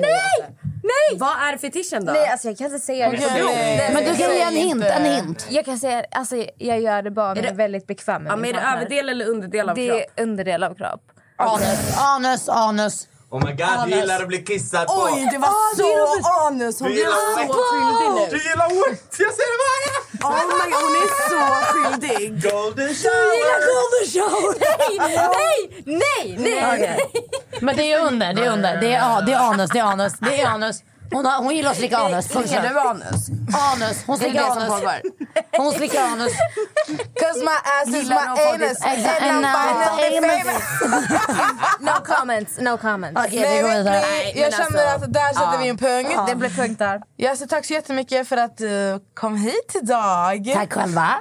nej! 0.00 0.54
Nej! 0.82 1.18
Vad 1.18 1.28
är 1.30 1.56
fetischen 1.58 2.04
då? 2.04 2.12
Nej, 2.12 2.28
alltså 2.28 2.48
jag 2.48 2.58
kan 2.58 2.66
inte 2.66 2.78
säga 2.86 3.10
det. 3.10 3.16
Okej, 3.16 3.42
nej, 3.44 3.90
Men 3.94 4.04
du 4.04 4.10
kan 4.16 4.30
ge 4.34 4.40
en 4.40 4.54
hint, 4.54 4.84
en 4.84 5.04
hint. 5.04 5.46
Jag 5.50 5.64
kan 5.64 5.78
säga, 5.78 6.04
alltså 6.10 6.36
jag 6.58 6.80
gör 6.80 7.02
det 7.02 7.10
bara 7.10 7.32
om 7.32 7.38
Är 7.38 7.42
jag 7.42 7.44
är 7.46 7.50
det- 7.50 7.56
väldigt 7.56 7.86
bekväm 7.86 8.22
med 8.22 8.32
Ja, 8.32 8.36
men 8.36 8.44
är 8.44 8.48
min 8.48 8.54
det 8.54 8.60
partner. 8.60 8.76
överdel 8.80 9.08
eller 9.08 9.26
underdel 9.28 9.68
av 9.68 9.74
Det 9.74 9.88
kropp? 9.88 10.00
är 10.16 10.22
underdel 10.22 10.62
av 10.64 10.74
kropp. 10.74 11.02
Anus, 11.36 11.98
anus, 11.98 12.48
anus. 12.48 13.08
Oh 13.30 13.38
my 13.46 13.52
god, 13.52 13.88
du 13.88 13.96
gillar 13.96 14.22
att 14.22 14.28
bli 14.28 14.38
kissad 14.44 14.86
på. 14.86 14.92
Oj, 14.94 15.28
det 15.32 15.38
var 15.38 15.76
så 15.76 16.46
anus! 16.46 16.80
Hon 16.80 16.88
Du 16.88 16.94
gillar 16.96 17.46
så 17.46 17.52
skyldig 17.52 18.30
Du 18.30 18.36
nu. 18.36 18.42
gillar 18.50 18.68
wet! 18.68 19.16
Jag 19.18 19.32
ser 19.38 19.48
det 19.52 19.58
bara! 19.64 20.28
Oh 20.28 20.46
my 20.46 20.70
god, 20.70 20.82
hon 20.86 20.94
är 21.02 21.08
så 21.30 21.40
skyldig. 21.72 22.42
Golden 22.42 22.94
shower! 22.94 23.58
golden 23.74 24.04
shower! 24.12 24.54
Nej! 25.38 25.84
Nej! 25.84 26.36
Nej! 26.38 26.74
Okej. 26.74 27.12
Men 27.60 27.76
det 27.76 27.92
är 27.92 28.00
under, 28.06 28.34
det 28.34 28.44
är 28.44 28.52
under. 28.52 28.80
Det 28.80 28.92
är, 28.94 29.22
det 29.22 29.32
är 29.32 29.38
anus, 29.38 29.70
det 29.70 29.78
är 29.78 29.84
anus. 29.84 30.12
Det 30.20 30.40
är 30.40 30.46
anus. 30.46 30.82
Hon, 31.10 31.26
har, 31.26 31.42
hon 31.42 31.56
gillar 31.56 31.70
att 31.70 31.76
slicka 31.76 31.98
anus. 31.98 32.26
Slickar 32.28 32.68
du 32.68 32.78
anus? 32.80 33.28
Anus. 33.72 34.04
Hon 34.06 34.18
slickar 34.18 34.42
anus. 34.42 34.72
Hon 35.56 35.72
slickar 35.72 36.02
anus. 36.02 36.32
Cause 37.20 37.38
my 37.44 37.56
ass 37.64 37.88
is 37.88 38.08
my 38.08 38.16
anus 38.16 38.82
and 38.82 39.06
I'm 39.06 39.44
And 39.44 39.56
finally 39.56 40.20
famous. 40.42 40.62
No 41.80 41.92
comments, 42.04 42.58
no 42.60 42.76
comments. 42.78 43.20
Okej, 43.26 43.30
vi 43.38 43.40
Nej, 43.40 43.62
går 43.62 43.68
vidare. 43.68 44.02
jag 44.34 44.52
känner 44.52 44.64
alltså- 44.64 45.04
att 45.06 45.12
där 45.12 45.34
sätter 45.34 45.58
vi 45.58 45.68
en 45.68 45.78
punkt. 45.78 46.20
Det 46.28 46.34
blir 46.34 46.48
punkt 46.50 46.78
där. 46.78 47.00
Jag 47.16 47.36
säger 47.36 47.48
tack 47.48 47.64
så 47.66 47.72
jättemycket 47.72 48.28
för 48.28 48.36
att 48.36 48.56
du 48.56 49.00
kom 49.14 49.36
hit 49.36 49.76
idag. 49.82 50.52
Tack 50.54 50.72
själva. 50.72 51.14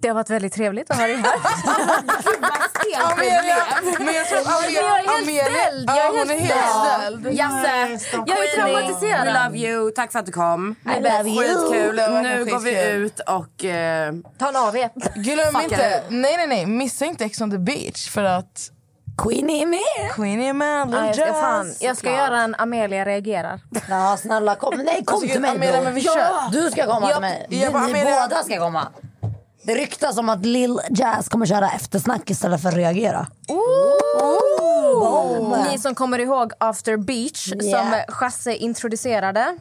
Det 0.00 0.08
har 0.08 0.14
varit 0.14 0.30
väldigt 0.30 0.52
trevligt 0.52 0.90
att 0.90 0.96
ha 0.96 1.06
dig 1.06 1.16
här. 1.16 1.32
Amelia, 3.12 3.56
men 3.98 4.14
jag 4.14 4.26
tror 4.26 4.38
att 4.38 4.46
Amelia, 4.46 4.82
Jag 4.82 5.00
är 5.00 5.08
helt 5.08 5.52
ställd, 5.52 5.88
jag 5.90 5.96
är 5.98 6.04
ja, 6.04 6.12
hon 6.18 6.30
är 6.30 6.38
helt 6.38 6.96
ställd. 6.96 7.26
Jasse, 7.38 8.08
Jag 8.26 8.38
är 8.44 8.56
traumatiserad. 8.56 9.26
we 9.26 9.44
love 9.44 9.58
you. 9.58 9.90
Tack 9.90 10.12
för 10.12 10.18
att 10.18 10.26
du 10.26 10.32
kom. 10.32 10.74
I 10.96 11.00
love 11.00 11.30
you. 11.30 11.44
Skitkul. 11.44 11.96
Nu 12.22 12.44
går 12.44 12.58
vi 12.58 12.90
ut 12.92 13.20
och... 13.20 13.64
Eh, 13.64 14.12
Ta 14.38 14.48
en 14.48 14.56
AV. 14.56 14.74
Glöm 15.14 15.60
inte, 15.62 16.02
nej 16.08 16.36
nej 16.36 16.46
nej, 16.46 16.66
missa 16.66 17.04
inte 17.04 17.24
Ex 17.24 17.40
on 17.40 17.50
the 17.50 17.58
beach 17.58 18.10
för 18.10 18.24
att 18.24 18.70
Queen 19.24 19.50
är 19.50 19.66
med. 19.66 20.12
Queen 20.14 20.40
är 20.40 20.52
med, 20.52 20.88
Ja, 20.92 21.06
jag, 21.06 21.14
ska, 21.14 21.26
fan, 21.26 21.74
jag 21.80 21.96
ska 21.96 22.10
göra 22.12 22.40
en 22.40 22.54
Amelia 22.58 23.04
reagerar. 23.04 23.60
Ja, 23.88 24.16
snälla 24.20 24.54
kom. 24.54 24.74
Nej, 24.84 25.04
kom 25.04 25.14
Alltså, 25.14 25.28
till 25.32 25.40
mig 25.40 25.50
Amelia, 25.50 25.82
men 25.82 25.94
vi 25.94 26.00
kör. 26.00 26.50
Du 26.52 26.70
ska 26.70 26.86
komma 26.86 27.00
Jag- 27.06 27.12
till 27.12 27.20
mig. 27.20 27.46
jag 27.50 27.72
bara, 27.72 27.86
Ni 27.86 27.92
Amelia- 27.92 28.22
båda 28.28 28.42
ska 28.42 28.58
komma. 28.58 28.88
Det 29.68 29.74
ryktas 29.74 30.18
om 30.18 30.28
att 30.28 30.46
Lil 30.46 30.80
Jazz 30.90 31.28
kommer 31.28 31.46
köra 31.46 31.70
eftersnack 31.70 32.30
istället 32.30 32.62
för 32.62 32.68
att 32.68 32.74
reagera. 32.74 33.26
Boom. 35.00 35.56
Ni 35.70 35.78
som 35.78 35.94
kommer 35.94 36.18
ihåg 36.18 36.52
After 36.58 36.96
Beach 36.96 37.48
som 37.48 37.60
Yeah. 37.60 38.00
Chasse 38.08 38.54
introducerade. 38.54 39.56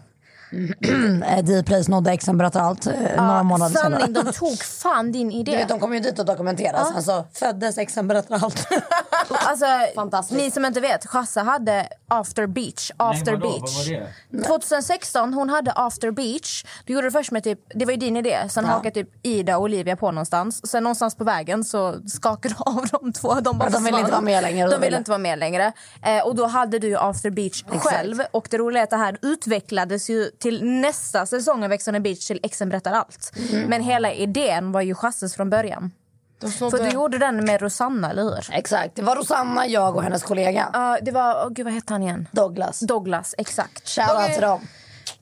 Dplay 1.44 1.84
nådde 1.88 2.18
berättar 2.34 2.60
allt 2.62 2.88
eh, 2.88 2.94
några 3.18 3.44
månader 3.44 3.76
senare. 3.76 4.00
Sanning, 4.00 4.14
de 4.24 4.34
tog 4.34 4.64
fan 4.64 5.12
din 5.12 5.30
Du 5.30 5.36
idé. 5.36 5.58
vet, 5.58 5.70
de 5.70 5.80
kom 5.80 5.94
ju 5.94 6.00
dit 6.00 6.20
och 6.20 6.26
dokumenterade. 6.26 6.86
Sen 6.94 7.04
så 7.04 7.26
föddes 7.34 7.78
Exen 7.78 8.08
berättar 8.08 8.44
allt. 8.44 8.68
Alltså, 9.30 9.66
Fantastiskt. 9.96 10.38
ni 10.42 10.52
som 10.52 10.66
inte 10.66 10.80
vet, 10.82 11.06
Chasse 11.08 11.42
hade 11.42 11.88
After 12.08 12.48
Beach. 12.48 12.92
After 12.98 13.32
vadå? 13.32 13.50
Beach. 13.50 13.88
Vad 13.90 14.00
var 14.00 14.08
det? 14.40 14.44
2016 14.48 15.34
hon 15.34 15.50
hade 15.50 15.72
After 15.72 16.12
Beach. 16.12 16.66
Du 16.86 16.94
gjorde 16.94 17.08
det 17.08 17.12
först 17.12 17.32
med 17.32 17.44
typ, 17.44 17.60
det 17.76 17.86
var 17.86 17.92
ju 17.92 17.98
din 17.98 18.18
idé. 18.18 18.38
Sen 18.50 18.66
hakade 18.66 18.92
typ 18.92 19.10
Ida 19.24 19.58
och 19.58 19.64
Olivia 19.64 19.96
på 19.96 20.12
någonstans. 20.12 20.70
Sen 20.72 20.84
någonstans 20.84 21.16
på 21.16 21.24
vägen 21.24 21.64
så 21.64 21.96
skakade 22.08 22.56
du 22.58 22.64
av 22.72 22.88
de 22.92 23.14
två. 23.14 23.34
De, 23.34 23.58
bara 23.58 23.70
Ja, 23.70 23.70
de 23.70 23.84
ville 23.84 24.00
inte 24.00 24.12
vara 24.12 24.22
med 24.22 24.44
längre. 24.44 24.70
De 24.70 24.82
ville 24.82 24.98
inte 24.98 25.12
vara 25.12 25.20
med 25.20 25.40
längre. 25.40 25.74
Eh, 26.04 26.26
och 26.26 26.36
då 26.36 26.46
hade 26.46 26.80
du 26.80 26.98
After 26.98 27.30
Beach 27.30 27.64
själv. 27.68 28.22
Och 28.32 28.48
det 28.52 28.58
roliga 28.58 28.82
är 28.82 28.84
att 28.84 28.90
det 28.90 28.98
här 28.98 29.18
utvecklades 29.22 30.10
ju 30.10 30.26
till 30.26 30.64
nästa 30.66 31.26
säsong 31.26 31.64
av 31.64 31.72
Ex 31.72 31.88
on 31.88 31.94
the 31.94 32.00
Beach 32.00 32.28
till 32.28 32.40
Exen 32.44 32.70
berättar 32.70 32.92
allt. 32.92 33.32
Mm. 33.52 33.70
Men 33.70 33.84
hela 33.84 34.14
idén 34.14 34.72
var 34.72 34.82
ju 34.82 34.96
Chasses 34.96 35.36
från 35.36 35.50
början. 35.50 35.92
De 36.40 36.52
snodde- 36.52 36.78
För 36.78 36.84
du 36.84 36.90
gjorde 36.92 37.18
den 37.18 37.46
med 37.46 37.62
Rosanna, 37.62 38.10
eller 38.10 38.24
hur? 38.24 38.48
Exakt. 38.52 38.96
Det 38.96 39.02
var 39.02 39.16
Rosanna, 39.16 39.68
jag 39.68 39.96
och 39.96 40.04
hennes 40.04 40.24
kollega. 40.24 40.70
Ja, 40.74 40.98
det 41.02 41.12
var, 41.12 41.34
oh, 41.46 41.50
gud 41.50 41.66
vad 41.66 41.74
hette 41.74 41.94
han 41.94 42.04
igen? 42.04 42.28
Douglas. 42.32 42.80
Douglas, 42.80 43.36
exakt. 43.38 43.90
Shoutout 43.90 44.34
till 44.34 44.42
dem. 44.42 44.68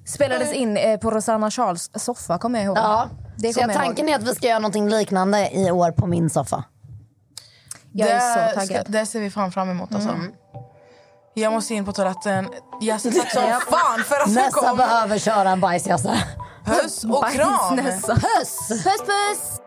Spelades 0.08 0.54
in 0.54 0.78
eh, 0.78 1.00
på 1.00 1.12
Rosanna 1.12 1.52
Charles 1.52 1.90
soffa, 1.96 2.38
kommer 2.38 2.60
jag 2.60 2.66
ihåg. 2.66 2.78
Ja. 2.78 3.10
det 3.38 3.54
så 3.54 3.60
jag 3.60 3.70
ihåg. 3.70 3.76
tanken 3.84 4.10
är 4.10 4.16
att 4.16 4.24
vi 4.24 4.36
ska 4.36 4.48
göra 4.48 4.60
något 4.60 4.76
liknande 4.76 5.50
i 5.54 5.72
år 5.72 5.92
på 5.92 6.08
min 6.08 6.30
soffa. 6.30 6.64
Jag 7.92 8.10
är 8.10 8.20
så 8.34 8.40
Det 8.40 8.54
taggad. 8.54 8.82
ska- 8.86 8.92
Det 8.92 9.06
ser 9.06 9.20
vi 9.20 9.30
fan 9.32 9.52
fram 9.52 9.70
emot 9.70 9.94
alltså. 9.96 10.10
Mm. 10.10 10.32
Jag 11.34 11.54
måste 11.54 11.74
in 11.74 11.86
på 11.86 11.92
toaletten. 11.94 12.48
Jasse 12.82 13.12
tack 13.22 13.32
som 13.32 13.44
fan 13.44 14.04
för 14.04 14.16
att 14.16 14.28
du 14.28 14.34
Nessa 14.34 14.52
kom. 14.52 14.78
behöver 14.78 15.18
köra 15.18 15.50
en 15.50 15.60
bajsjasse. 15.62 16.24
Puss 16.66 17.04
och 17.04 17.26
kram. 17.32 17.78
Puss! 17.78 18.68
Puss 18.68 18.84
puss! 19.06 19.60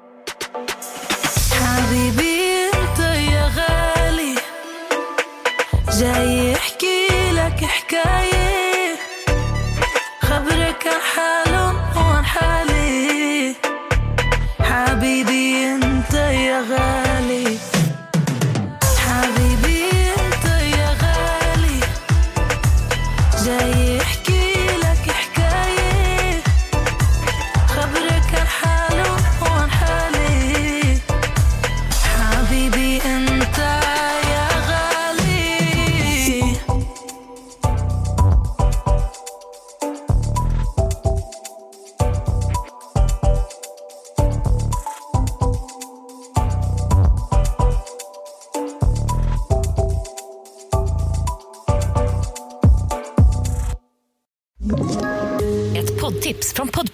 حبيبي 1.89 2.71
أنت 2.75 2.99
يا 3.33 3.51
غالي. 3.57 4.35
حكاية. 7.67 8.97
عن 10.87 11.01
حاله 11.15 11.67
وعن 11.97 12.25
حالي. 12.25 13.55
حبيبي 14.61 15.48